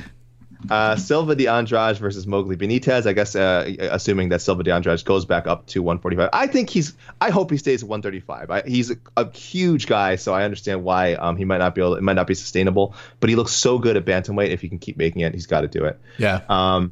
Uh, 0.69 0.95
Silva 0.95 1.35
de 1.35 1.47
Andrade 1.47 1.97
versus 1.97 2.25
Mowgli 2.25 2.55
Benitez. 2.55 3.05
I 3.05 3.13
guess 3.13 3.35
uh, 3.35 3.71
assuming 3.79 4.29
that 4.29 4.41
Silva 4.41 4.63
de 4.63 4.73
Andrade 4.73 5.03
goes 5.05 5.25
back 5.25 5.47
up 5.47 5.67
to 5.67 5.81
145. 5.81 6.29
I 6.33 6.47
think 6.47 6.69
he's. 6.69 6.93
I 7.21 7.29
hope 7.29 7.51
he 7.51 7.57
stays 7.57 7.83
at 7.83 7.89
135. 7.89 8.49
I, 8.49 8.61
he's 8.63 8.91
a, 8.91 8.97
a, 9.15 9.31
huge 9.31 9.87
guy, 9.87 10.15
so 10.15 10.33
I 10.33 10.43
understand 10.43 10.83
why 10.83 11.13
um, 11.13 11.37
he 11.37 11.45
might 11.45 11.59
not 11.59 11.75
be 11.75 11.81
able. 11.81 11.95
It 11.95 12.03
might 12.03 12.15
not 12.15 12.27
be 12.27 12.33
sustainable, 12.33 12.95
but 13.19 13.29
he 13.29 13.35
looks 13.35 13.53
so 13.53 13.77
good 13.77 13.97
at 13.97 14.05
bantamweight. 14.05 14.49
If 14.49 14.61
he 14.61 14.69
can 14.69 14.79
keep 14.79 14.97
making 14.97 15.21
it, 15.21 15.33
he's 15.33 15.47
got 15.47 15.61
to 15.61 15.67
do 15.67 15.85
it. 15.85 15.99
Yeah. 16.17 16.41
Um, 16.49 16.91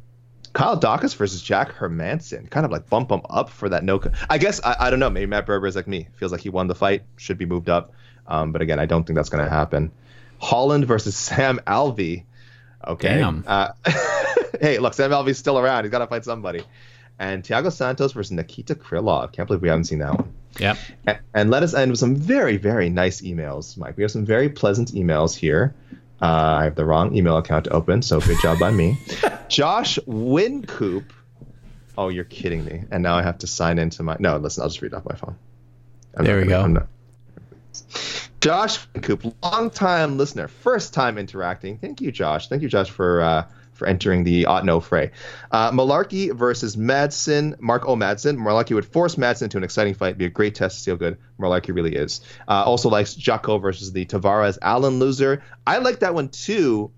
Kyle 0.56 0.80
Daukaus 0.80 1.14
versus 1.14 1.42
Jack 1.42 1.74
Hermansson, 1.74 2.48
Kind 2.48 2.64
of 2.64 2.72
like 2.72 2.88
bump 2.88 3.10
him 3.10 3.20
up 3.28 3.50
for 3.50 3.68
that 3.68 3.84
no. 3.84 4.00
I 4.30 4.38
guess 4.38 4.58
I, 4.64 4.76
I 4.80 4.90
don't 4.90 5.00
know. 5.00 5.10
Maybe 5.10 5.26
Matt 5.26 5.44
Berber 5.44 5.66
is 5.66 5.76
like 5.76 5.86
me. 5.86 6.08
Feels 6.14 6.32
like 6.32 6.40
he 6.40 6.48
won 6.48 6.66
the 6.66 6.74
fight. 6.74 7.02
Should 7.16 7.36
be 7.36 7.44
moved 7.44 7.68
up. 7.68 7.92
Um, 8.26 8.52
but 8.52 8.62
again, 8.62 8.78
I 8.78 8.86
don't 8.86 9.04
think 9.04 9.16
that's 9.16 9.28
going 9.28 9.44
to 9.44 9.50
happen. 9.50 9.92
Holland 10.40 10.86
versus 10.86 11.14
Sam 11.16 11.60
Alvey. 11.66 12.24
Okay. 12.84 13.18
Damn. 13.18 13.44
Uh, 13.46 13.72
hey, 14.60 14.78
look, 14.78 14.94
Sam 14.94 15.10
Alvey's 15.10 15.38
still 15.38 15.58
around. 15.58 15.84
He's 15.84 15.90
got 15.90 15.98
to 16.00 16.06
fight 16.06 16.24
somebody. 16.24 16.64
And 17.18 17.42
Thiago 17.42 17.72
Santos 17.72 18.12
versus 18.12 18.32
Nikita 18.32 18.74
Krylov. 18.74 19.32
Can't 19.32 19.46
believe 19.46 19.62
we 19.62 19.68
haven't 19.68 19.84
seen 19.84 20.00
that 20.00 20.14
one. 20.14 20.32
Yep. 20.58 20.78
And, 21.06 21.18
and 21.34 21.50
let 21.50 21.62
us 21.62 21.74
end 21.74 21.90
with 21.90 22.00
some 22.00 22.14
very, 22.14 22.56
very 22.56 22.88
nice 22.90 23.22
emails, 23.22 23.76
Mike. 23.76 23.96
We 23.96 24.02
have 24.02 24.10
some 24.10 24.24
very 24.24 24.48
pleasant 24.48 24.92
emails 24.92 25.34
here. 25.34 25.74
Uh, 26.20 26.26
I 26.60 26.64
have 26.64 26.74
the 26.74 26.84
wrong 26.84 27.14
email 27.14 27.36
account 27.36 27.64
to 27.64 27.70
open, 27.70 28.02
so 28.02 28.20
good 28.20 28.40
job 28.40 28.58
by 28.58 28.70
me. 28.70 28.98
Josh 29.48 29.98
Wincoop. 30.06 31.12
Oh, 31.98 32.08
you're 32.08 32.24
kidding 32.24 32.64
me. 32.64 32.84
And 32.90 33.02
now 33.02 33.16
I 33.16 33.22
have 33.22 33.38
to 33.38 33.46
sign 33.46 33.78
into 33.78 34.02
my. 34.02 34.16
No, 34.18 34.36
listen, 34.38 34.62
I'll 34.62 34.68
just 34.68 34.80
read 34.82 34.94
off 34.94 35.04
my 35.04 35.14
phone. 35.14 35.36
I'm 36.16 36.24
there 36.24 36.40
we 36.40 36.46
gonna, 36.46 36.80
go. 36.80 36.86
Josh 38.46 38.86
Coop, 39.02 39.24
long 39.42 39.70
time 39.70 40.18
listener, 40.18 40.46
first 40.46 40.94
time 40.94 41.18
interacting. 41.18 41.78
Thank 41.78 42.00
you, 42.00 42.12
Josh. 42.12 42.46
Thank 42.46 42.62
you, 42.62 42.68
Josh, 42.68 42.88
for 42.88 43.20
uh, 43.20 43.46
for 43.72 43.88
entering 43.88 44.22
the 44.22 44.46
Ought 44.46 44.64
No 44.64 44.78
fray. 44.78 45.10
Uh, 45.50 45.72
Mullarkey 45.72 46.32
versus 46.32 46.76
Madsen. 46.76 47.60
Mark 47.60 47.88
O. 47.88 47.96
Madsen. 47.96 48.36
Mullarkey 48.36 48.76
would 48.76 48.84
force 48.84 49.16
Madsen 49.16 49.42
into 49.42 49.56
an 49.56 49.64
exciting 49.64 49.94
fight. 49.94 50.16
Be 50.16 50.26
a 50.26 50.30
great 50.30 50.54
test 50.54 50.76
to 50.76 50.82
see 50.84 50.90
how 50.92 50.96
good 50.96 51.18
Mullarkey 51.40 51.74
really 51.74 51.96
is. 51.96 52.20
Uh, 52.46 52.62
also 52.62 52.88
likes 52.88 53.14
Jocko 53.14 53.58
versus 53.58 53.90
the 53.90 54.06
Tavares 54.06 54.58
Allen 54.62 55.00
loser. 55.00 55.42
I 55.66 55.78
like 55.78 55.98
that 55.98 56.14
one 56.14 56.28
too, 56.28 56.92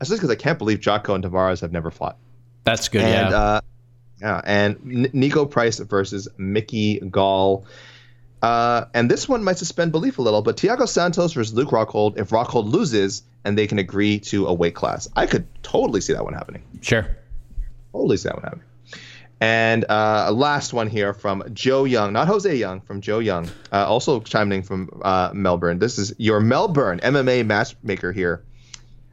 especially 0.00 0.18
because 0.18 0.30
I 0.30 0.42
can't 0.42 0.58
believe 0.58 0.80
Jocko 0.80 1.14
and 1.14 1.22
Tavares 1.22 1.60
have 1.60 1.70
never 1.70 1.92
fought. 1.92 2.16
That's 2.64 2.88
good. 2.88 3.02
And, 3.02 3.30
yeah. 3.30 3.38
Uh, 3.38 3.60
yeah, 4.20 4.40
and 4.44 4.76
N- 4.84 5.12
Niko 5.14 5.48
Price 5.48 5.78
versus 5.78 6.26
Mickey 6.36 6.98
Gall. 6.98 7.64
Uh, 8.42 8.86
and 8.94 9.10
this 9.10 9.28
one 9.28 9.44
might 9.44 9.58
suspend 9.58 9.92
belief 9.92 10.18
a 10.18 10.22
little, 10.22 10.42
but 10.42 10.56
Thiago 10.56 10.88
Santos 10.88 11.34
versus 11.34 11.52
Luke 11.52 11.70
Rockhold, 11.70 12.18
if 12.18 12.30
Rockhold 12.30 12.70
loses 12.70 13.22
and 13.44 13.56
they 13.56 13.66
can 13.66 13.78
agree 13.78 14.18
to 14.20 14.46
a 14.46 14.54
weight 14.54 14.74
class, 14.74 15.08
I 15.14 15.26
could 15.26 15.46
totally 15.62 16.00
see 16.00 16.14
that 16.14 16.24
one 16.24 16.32
happening. 16.32 16.62
Sure. 16.80 17.06
Totally 17.92 18.16
see 18.16 18.28
that 18.28 18.36
one 18.36 18.44
happening. 18.44 18.64
And 19.42 19.86
uh, 19.88 20.30
last 20.32 20.74
one 20.74 20.88
here 20.88 21.14
from 21.14 21.44
Joe 21.54 21.84
Young, 21.84 22.12
not 22.12 22.28
Jose 22.28 22.54
Young, 22.54 22.82
from 22.82 23.00
Joe 23.00 23.20
Young, 23.20 23.48
uh, 23.72 23.86
also 23.86 24.20
chiming 24.20 24.62
from 24.62 25.00
uh, 25.02 25.30
Melbourne. 25.32 25.78
This 25.78 25.98
is 25.98 26.14
your 26.18 26.40
Melbourne 26.40 27.00
MMA 27.02 27.46
matchmaker 27.46 28.12
here. 28.12 28.44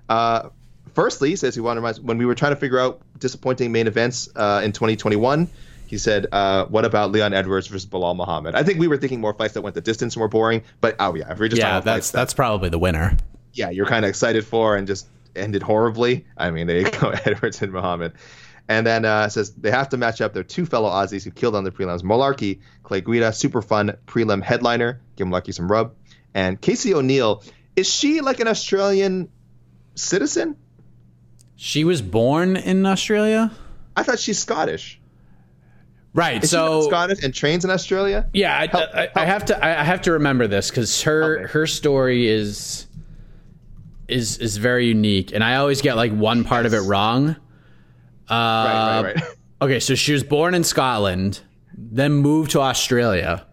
Uh, 0.10 0.50
firstly, 0.94 1.36
says 1.38 1.56
he 1.56 1.62
wanted 1.62 1.76
to 1.76 1.82
remind 1.82 2.06
when 2.06 2.18
we 2.18 2.26
were 2.26 2.36
trying 2.36 2.52
to 2.52 2.58
figure 2.58 2.80
out 2.80 3.02
disappointing 3.20 3.72
main 3.72 3.88
events 3.88 4.28
uh, 4.36 4.62
in 4.64 4.74
2021 4.74 5.50
he 5.90 5.98
said, 5.98 6.28
uh, 6.32 6.66
"What 6.66 6.86
about 6.86 7.12
Leon 7.12 7.34
Edwards 7.34 7.68
versus 7.68 7.86
Belal 7.86 8.16
Muhammad?" 8.16 8.56
I 8.56 8.64
think 8.64 8.80
we 8.80 8.88
were 8.88 8.98
thinking 8.98 9.22
more 9.22 9.34
fights 9.34 9.54
that 9.54 9.62
went 9.62 9.76
the 9.76 9.82
distance 9.82 10.16
and 10.16 10.22
were 10.22 10.28
boring. 10.28 10.64
But 10.82 10.96
oh 11.00 11.16
yeah, 11.16 11.32
if 11.32 11.40
we're 11.40 11.48
just 11.48 11.62
yeah, 11.62 11.80
that's 11.80 12.12
that's 12.12 12.34
probably 12.34 12.70
the 12.70 12.80
winner. 12.80 13.16
Yeah, 13.54 13.70
you're 13.70 13.86
kind 13.86 14.06
of 14.06 14.10
excited 14.10 14.46
for 14.46 14.76
and 14.76 14.88
just 14.88 15.08
ended 15.36 15.64
horribly. 15.64 16.26
I 16.36 16.52
mean, 16.52 16.68
there 16.68 16.80
you 16.80 16.92
go, 16.92 17.10
Edwards 17.26 17.62
and 17.62 17.72
Muhammad. 17.72 18.14
And 18.70 18.86
then 18.86 19.06
uh, 19.06 19.30
says 19.30 19.54
they 19.54 19.72
have 19.72 19.90
to 19.90 19.98
match 19.98 20.20
up 20.20 20.34
their 20.34 20.44
two 20.44 20.66
fellow 20.66 20.90
Aussies 20.90 21.24
who 21.24 21.32
killed 21.32 21.56
on 21.56 21.64
the 21.64 21.72
prelims. 21.72 22.02
Mullarkey, 22.02 22.60
Clay 22.84 23.02
Guida, 23.02 23.32
super 23.32 23.62
fun 23.62 23.96
prelim 24.06 24.44
headliner. 24.44 25.00
Give 25.16 25.28
lucky 25.28 25.54
some 25.54 25.72
rub. 25.72 25.94
And 26.34 26.60
Casey 26.60 26.94
O'Neill, 26.94 27.44
is 27.76 27.90
she 27.90 28.22
like 28.22 28.40
an 28.40 28.48
Australian 28.48 29.30
citizen? 29.96 30.58
She 31.56 31.84
was 31.84 32.02
born 32.02 32.58
in 32.58 32.86
Australia. 32.86 33.52
I 33.96 34.04
thought 34.04 34.20
she's 34.20 34.38
Scottish. 34.38 34.97
Right. 36.18 36.44
Is 36.44 36.50
so 36.50 36.82
Scottish 36.82 37.24
and 37.24 37.32
trains 37.32 37.64
in 37.64 37.70
Australia. 37.70 38.28
Yeah, 38.34 38.58
I, 38.58 38.66
help, 38.66 38.90
I, 38.92 39.10
I 39.16 39.26
have 39.26 39.46
to. 39.46 39.64
I 39.64 39.84
have 39.84 40.02
to 40.02 40.14
remember 40.14 40.48
this 40.48 40.72
because 40.72 41.04
her 41.04 41.46
her 41.48 41.68
story 41.68 42.28
is 42.28 42.88
is 44.08 44.40
is 44.40 44.58
very 44.58 44.88
unique, 44.88 45.32
and 45.32 45.44
I 45.44 45.58
always 45.58 45.84
get 45.84 45.96
like 45.96 46.12
one 46.12 46.44
part 46.44 46.66
yes. 46.66 46.74
of 46.74 46.84
it 46.84 46.88
wrong. 46.88 47.36
Uh, 48.28 48.34
right, 48.34 49.04
right, 49.04 49.16
right. 49.22 49.24
Okay, 49.62 49.80
so 49.80 49.94
she 49.94 50.12
was 50.12 50.24
born 50.24 50.56
in 50.56 50.64
Scotland, 50.64 51.42
then 51.78 52.14
moved 52.14 52.50
to 52.52 52.62
Australia 52.62 53.46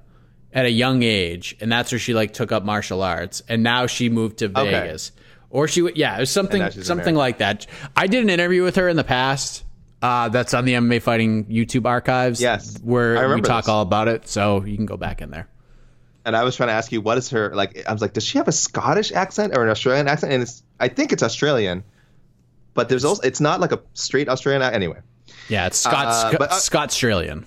at 0.55 0.65
a 0.65 0.71
young 0.71 1.03
age, 1.03 1.55
and 1.61 1.71
that's 1.71 1.93
where 1.93 1.99
she 1.99 2.15
like 2.15 2.33
took 2.33 2.51
up 2.51 2.65
martial 2.65 3.03
arts, 3.03 3.43
and 3.47 3.63
now 3.63 3.87
she 3.87 4.09
moved 4.09 4.39
to 4.39 4.49
Vegas. 4.49 5.13
Okay. 5.15 5.21
Or 5.51 5.69
she, 5.69 5.89
yeah, 5.95 6.17
it 6.17 6.21
was 6.21 6.31
something, 6.31 6.69
something 6.71 7.15
like 7.15 7.39
that. 7.39 7.67
I 7.95 8.09
did 8.09 8.25
an 8.25 8.31
interview 8.31 8.65
with 8.65 8.75
her 8.75 8.89
in 8.89 8.97
the 8.97 9.05
past, 9.05 9.64
uh, 10.05 10.29
that's 10.29 10.53
on 10.53 10.67
the 10.67 10.75
MMA 10.75 11.01
Fighting 11.01 11.47
YouTube 11.47 11.87
archives. 11.87 12.39
Yes, 12.39 12.79
where 12.83 13.35
we 13.35 13.41
talk 13.41 13.65
this. 13.65 13.69
all 13.71 13.81
about 13.81 14.07
it. 14.07 14.29
So 14.29 14.63
you 14.63 14.77
can 14.77 14.85
go 14.85 14.99
back 14.99 15.23
in 15.23 15.31
there. 15.31 15.49
And 16.27 16.37
I 16.37 16.45
was 16.45 16.57
trying 16.57 16.69
to 16.69 16.75
ask 16.75 16.93
you, 16.93 17.01
what 17.01 17.17
is 17.17 17.31
her 17.31 17.55
like? 17.55 17.89
I 17.89 17.93
was 17.93 18.03
like, 18.03 18.13
does 18.13 18.25
she 18.25 18.37
have 18.37 18.47
a 18.47 18.53
Scottish 18.53 19.13
accent 19.13 19.57
or 19.57 19.65
an 19.65 19.71
Australian 19.71 20.07
accent? 20.07 20.35
And 20.35 20.43
it's, 20.43 20.63
I 20.79 20.89
think 20.89 21.13
it's 21.13 21.23
Australian, 21.23 21.85
but 22.75 22.91
there's 22.91 23.07
also, 23.07 23.23
it's 23.23 23.41
not 23.41 23.61
like 23.61 23.73
a 23.73 23.81
straight 23.95 24.29
Australian. 24.29 24.63
Anyway. 24.75 24.99
Yeah, 25.49 25.67
it's 25.67 25.79
Scott, 25.79 26.07
uh, 26.07 26.31
Scott, 26.33 26.51
uh, 26.51 26.55
Scott 26.55 26.89
Australian. 26.89 27.47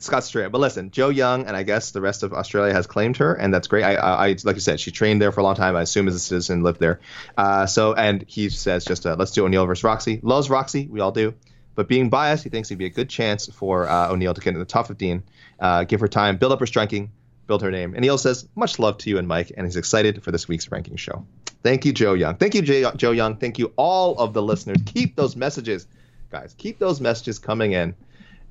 Scott 0.00 0.22
Straya. 0.22 0.50
But 0.50 0.60
listen, 0.60 0.90
Joe 0.90 1.08
Young 1.08 1.46
and 1.46 1.56
I 1.56 1.62
guess 1.62 1.90
the 1.90 2.00
rest 2.00 2.22
of 2.22 2.32
Australia 2.32 2.72
has 2.72 2.86
claimed 2.86 3.16
her, 3.18 3.34
and 3.34 3.52
that's 3.52 3.68
great. 3.68 3.84
I, 3.84 3.94
I, 3.94 4.26
I 4.28 4.36
like 4.44 4.56
you 4.56 4.60
said, 4.60 4.80
she 4.80 4.90
trained 4.90 5.22
there 5.22 5.32
for 5.32 5.40
a 5.40 5.42
long 5.42 5.54
time. 5.54 5.76
I 5.76 5.82
assume 5.82 6.08
as 6.08 6.14
a 6.14 6.20
citizen, 6.20 6.62
lived 6.62 6.80
there. 6.80 7.00
Uh, 7.36 7.66
so, 7.66 7.94
and 7.94 8.24
he 8.26 8.48
says 8.48 8.84
just 8.84 9.06
uh, 9.06 9.16
let's 9.18 9.30
do 9.30 9.44
O'Neill 9.44 9.66
versus 9.66 9.84
Roxy. 9.84 10.20
Loves 10.22 10.50
Roxy, 10.50 10.86
we 10.88 11.00
all 11.00 11.12
do. 11.12 11.34
But 11.76 11.88
being 11.88 12.08
biased, 12.08 12.42
he 12.42 12.50
thinks 12.50 12.68
it'd 12.68 12.78
be 12.78 12.86
a 12.86 12.90
good 12.90 13.10
chance 13.10 13.46
for 13.46 13.86
uh, 13.86 14.10
O'Neill 14.10 14.34
to 14.34 14.40
get 14.40 14.54
in 14.54 14.58
the 14.58 14.64
top 14.64 14.88
15, 14.88 15.22
uh, 15.60 15.84
give 15.84 16.00
her 16.00 16.08
time, 16.08 16.38
build 16.38 16.52
up 16.52 16.60
her 16.60 16.66
striking, 16.66 17.12
build 17.46 17.62
her 17.62 17.70
name. 17.70 17.94
And 17.94 18.02
Neil 18.02 18.16
says, 18.16 18.48
much 18.56 18.78
love 18.78 18.96
to 18.98 19.10
you 19.10 19.18
and 19.18 19.28
Mike, 19.28 19.52
and 19.56 19.66
he's 19.66 19.76
excited 19.76 20.22
for 20.22 20.32
this 20.32 20.48
week's 20.48 20.72
ranking 20.72 20.96
show. 20.96 21.26
Thank 21.62 21.84
you, 21.84 21.92
Joe 21.92 22.14
Young. 22.14 22.36
Thank 22.36 22.54
you, 22.54 22.62
Joe 22.62 23.10
Young. 23.12 23.36
Thank 23.36 23.58
you, 23.58 23.72
all 23.76 24.18
of 24.18 24.32
the 24.32 24.42
listeners. 24.42 24.78
Keep 24.86 25.16
those 25.16 25.36
messages, 25.36 25.86
guys. 26.30 26.54
Keep 26.56 26.78
those 26.78 27.00
messages 27.00 27.38
coming 27.38 27.72
in. 27.72 27.94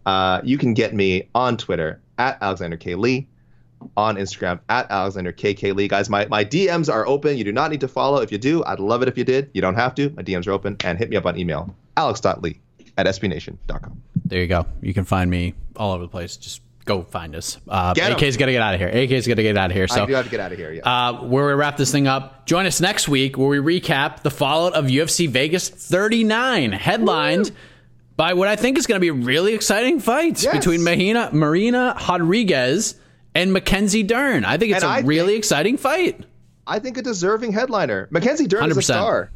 Uh, 0.05 0.41
you 0.43 0.57
can 0.57 0.73
get 0.73 0.93
me 0.93 1.27
on 1.33 1.57
Twitter 1.57 2.01
at 2.17 2.37
Alexander 2.41 2.77
K. 2.77 2.95
Lee, 2.95 3.27
on 3.97 4.15
Instagram 4.15 4.59
at 4.69 4.89
Alexander 4.89 5.31
KK 5.31 5.75
Lee. 5.75 5.87
Guys, 5.87 6.09
my, 6.09 6.25
my 6.27 6.43
DMs 6.43 6.91
are 6.91 7.07
open. 7.07 7.37
You 7.37 7.43
do 7.43 7.51
not 7.51 7.71
need 7.71 7.81
to 7.81 7.87
follow. 7.87 8.21
If 8.21 8.31
you 8.31 8.37
do, 8.37 8.63
I'd 8.65 8.79
love 8.79 9.01
it 9.01 9.07
if 9.07 9.17
you 9.17 9.23
did. 9.23 9.49
You 9.53 9.61
don't 9.61 9.75
have 9.75 9.95
to. 9.95 10.09
My 10.11 10.23
DMs 10.23 10.47
are 10.47 10.51
open. 10.51 10.77
And 10.83 10.97
hit 10.97 11.09
me 11.09 11.15
up 11.17 11.25
on 11.25 11.37
email, 11.37 11.73
alex.lee 11.97 12.59
at 12.97 13.05
sbnation.com. 13.05 14.01
There 14.25 14.39
you 14.39 14.47
go. 14.47 14.65
You 14.81 14.93
can 14.93 15.05
find 15.05 15.29
me 15.29 15.53
all 15.75 15.91
over 15.93 16.03
the 16.03 16.09
place. 16.09 16.37
Just 16.37 16.61
go 16.85 17.01
find 17.03 17.35
us. 17.35 17.57
Uh, 17.67 17.93
AK's 17.97 18.37
got 18.37 18.45
to 18.45 18.51
get 18.51 18.61
out 18.61 18.73
of 18.73 18.79
here. 18.79 18.89
AK's 18.89 19.27
got 19.27 19.35
to 19.35 19.43
get 19.43 19.57
out 19.57 19.71
of 19.71 19.75
here. 19.75 19.87
So 19.87 20.03
I 20.03 20.05
do 20.05 20.13
have 20.13 20.25
to 20.25 20.31
get 20.31 20.39
out 20.39 20.51
of 20.51 20.57
here. 20.57 20.71
Yeah. 20.71 20.81
Uh, 21.09 21.25
where 21.25 21.47
we 21.47 21.53
wrap 21.53 21.77
this 21.77 21.91
thing 21.91 22.07
up. 22.07 22.45
Join 22.45 22.65
us 22.65 22.79
next 22.79 23.07
week 23.07 23.37
where 23.37 23.47
we 23.47 23.79
recap 23.79 24.21
the 24.21 24.31
fallout 24.31 24.73
of 24.73 24.85
UFC 24.85 25.27
Vegas 25.27 25.69
39, 25.69 26.71
headlined 26.71 27.49
Woo! 27.49 27.55
By 28.17 28.33
what 28.33 28.47
I 28.47 28.55
think 28.55 28.77
is 28.77 28.87
going 28.87 28.97
to 28.97 29.01
be 29.01 29.09
a 29.09 29.13
really 29.13 29.53
exciting 29.53 29.99
fight 29.99 30.41
yes. 30.41 30.55
between 30.55 30.83
Mahina, 30.83 31.29
Marina 31.33 31.97
Rodriguez 32.07 32.95
and 33.33 33.51
Mackenzie 33.51 34.03
Dern. 34.03 34.45
I 34.45 34.57
think 34.57 34.73
it's 34.73 34.83
and 34.83 34.91
a 34.91 34.95
I 34.95 34.99
really 35.01 35.33
think, 35.33 35.39
exciting 35.39 35.77
fight. 35.77 36.21
I 36.65 36.79
think 36.79 36.97
a 36.97 37.01
deserving 37.01 37.51
headliner. 37.51 38.07
Mackenzie 38.11 38.47
Dern 38.47 38.63
100%. 38.63 38.71
is 38.71 38.77
a 38.77 38.81
star. 38.81 39.31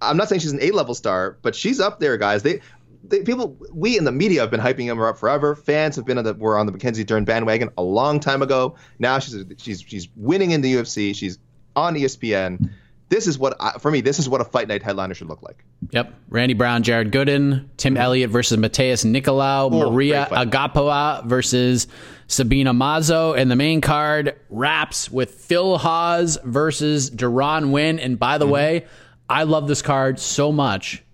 I'm 0.00 0.16
not 0.16 0.28
saying 0.28 0.40
she's 0.40 0.52
an 0.52 0.62
A 0.62 0.70
level 0.72 0.94
star, 0.94 1.38
but 1.42 1.54
she's 1.54 1.78
up 1.78 2.00
there, 2.00 2.16
guys. 2.16 2.42
They 2.42 2.60
they, 3.04 3.22
people, 3.22 3.56
we 3.72 3.98
in 3.98 4.04
the 4.04 4.12
media 4.12 4.40
have 4.40 4.50
been 4.50 4.60
hyping 4.60 4.94
her 4.94 5.08
up 5.08 5.18
forever. 5.18 5.54
Fans 5.54 5.96
have 5.96 6.04
been 6.04 6.18
on 6.18 6.24
the 6.24 6.34
were 6.34 6.56
on 6.56 6.66
the 6.66 6.72
Mackenzie 6.72 7.04
Dern 7.04 7.24
bandwagon 7.24 7.70
a 7.76 7.82
long 7.82 8.20
time 8.20 8.42
ago. 8.42 8.76
Now 8.98 9.18
she's 9.18 9.44
she's 9.58 9.82
she's 9.82 10.08
winning 10.16 10.52
in 10.52 10.60
the 10.60 10.74
UFC. 10.74 11.14
She's 11.14 11.38
on 11.76 11.94
ESPN. 11.94 12.70
This 13.12 13.26
is 13.26 13.38
what 13.38 13.54
I, 13.60 13.72
for 13.72 13.90
me. 13.90 14.00
This 14.00 14.18
is 14.18 14.26
what 14.26 14.40
a 14.40 14.44
fight 14.44 14.68
night 14.68 14.82
headliner 14.82 15.12
should 15.12 15.28
look 15.28 15.42
like. 15.42 15.66
Yep, 15.90 16.14
Randy 16.30 16.54
Brown, 16.54 16.82
Jared 16.82 17.12
Gooden, 17.12 17.68
Tim 17.76 17.98
Elliott 17.98 18.30
versus 18.30 18.56
Matheus 18.56 19.04
Nicolau, 19.04 19.70
Maria 19.70 20.28
Agapova 20.30 21.22
versus 21.26 21.88
Sabina 22.26 22.72
Mazo, 22.72 23.36
and 23.36 23.50
the 23.50 23.56
main 23.56 23.82
card 23.82 24.34
wraps 24.48 25.10
with 25.10 25.30
Phil 25.30 25.76
Hawes 25.76 26.38
versus 26.42 27.10
Deron 27.10 27.70
Winn. 27.70 27.98
And 27.98 28.18
by 28.18 28.38
the 28.38 28.46
mm-hmm. 28.46 28.54
way, 28.54 28.86
I 29.28 29.42
love 29.42 29.68
this 29.68 29.82
card 29.82 30.18
so 30.18 30.50
much 30.50 31.04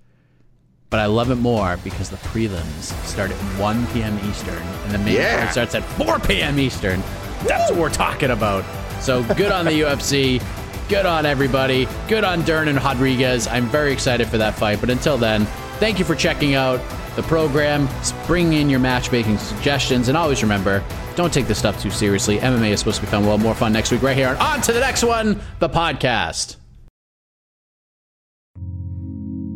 but 0.91 1.01
I 1.01 1.05
love 1.07 1.31
it 1.31 1.35
more 1.35 1.77
because 1.85 2.09
the 2.09 2.17
prelims 2.17 2.95
start 3.05 3.31
at 3.31 3.37
1 3.61 3.87
p.m. 3.89 4.19
Eastern 4.31 4.57
and 4.57 4.95
the 4.95 4.99
main 4.99 5.17
yeah. 5.17 5.41
card 5.41 5.51
starts 5.51 5.75
at 5.75 5.83
4 5.83 6.19
p.m. 6.21 6.59
Eastern. 6.59 7.03
That's 7.45 7.71
what 7.71 7.79
we're 7.79 7.91
talking 7.91 8.31
about. 8.31 8.65
So 9.03 9.23
good 9.35 9.53
on 9.53 9.67
the 9.67 9.71
UFC. 9.83 10.43
Good 10.89 11.05
on 11.05 11.27
everybody. 11.27 11.87
Good 12.09 12.25
on 12.25 12.43
Dern 12.43 12.69
and 12.69 12.83
Rodriguez. 12.83 13.47
I'm 13.47 13.67
very 13.67 13.93
excited 13.93 14.27
for 14.27 14.39
that 14.39 14.55
fight. 14.55 14.81
But 14.81 14.89
until 14.89 15.19
then, 15.19 15.45
thank 15.79 15.99
you 15.99 16.05
for 16.05 16.15
checking 16.15 16.55
out 16.55 16.81
the 17.15 17.23
program. 17.25 17.89
Bring 18.27 18.55
in 18.55 18.71
your 18.71 18.81
matchmaking 18.81 19.37
suggestions. 19.37 20.09
And 20.09 20.17
always 20.17 20.43
remember, 20.43 20.83
don't 21.15 21.33
take 21.33 21.47
this 21.47 21.59
stuff 21.59 21.83
too 21.83 21.91
seriously. 21.91 22.39
MMA 22.39 22.71
is 22.71 22.79
supposed 22.79 23.01
to 23.01 23.03
be 23.03 23.11
fun. 23.11 23.27
Well, 23.27 23.37
more 23.37 23.55
fun 23.55 23.73
next 23.73 23.91
week 23.91 24.03
right 24.03 24.17
here. 24.17 24.29
And 24.29 24.39
on 24.39 24.61
to 24.63 24.73
the 24.73 24.81
next 24.81 25.03
one, 25.05 25.41
the 25.59 25.69
podcast. 25.69 26.57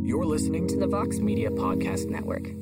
You're 0.05 0.27
listening 0.27 0.69
to 0.69 0.77
the 0.77 0.87
Vox 0.87 1.19
Media 1.19 1.49
Podcast 1.49 2.11
Network. 2.11 2.62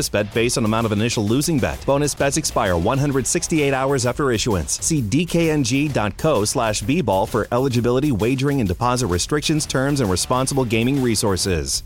bet 0.09 0.33
based 0.33 0.57
on 0.57 0.65
amount 0.65 0.85
of 0.85 0.91
initial 0.91 1.25
losing 1.25 1.59
bet. 1.59 1.83
Bonus 1.85 2.15
bets 2.15 2.37
expire 2.37 2.77
168 2.77 3.73
hours 3.73 4.05
after 4.05 4.31
issuance. 4.31 4.79
See 4.85 5.01
dkng.co 5.01 6.45
slash 6.45 6.83
bball 6.83 7.27
for 7.27 7.47
eligibility, 7.51 8.11
wagering, 8.11 8.59
and 8.59 8.67
deposit 8.67 9.07
restrictions, 9.07 9.65
terms, 9.65 9.99
and 9.99 10.09
responsible 10.09 10.65
gaming 10.65 11.01
resources. 11.01 11.83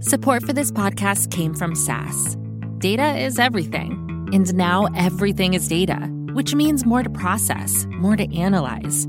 Support 0.00 0.44
for 0.44 0.52
this 0.52 0.70
podcast 0.70 1.30
came 1.30 1.54
from 1.54 1.74
SAS. 1.74 2.36
Data 2.78 3.18
is 3.18 3.38
everything, 3.38 4.30
and 4.32 4.54
now 4.54 4.86
everything 4.96 5.54
is 5.54 5.66
data, 5.66 5.96
which 6.32 6.54
means 6.54 6.86
more 6.86 7.02
to 7.02 7.10
process, 7.10 7.84
more 7.90 8.16
to 8.16 8.36
analyze. 8.36 9.08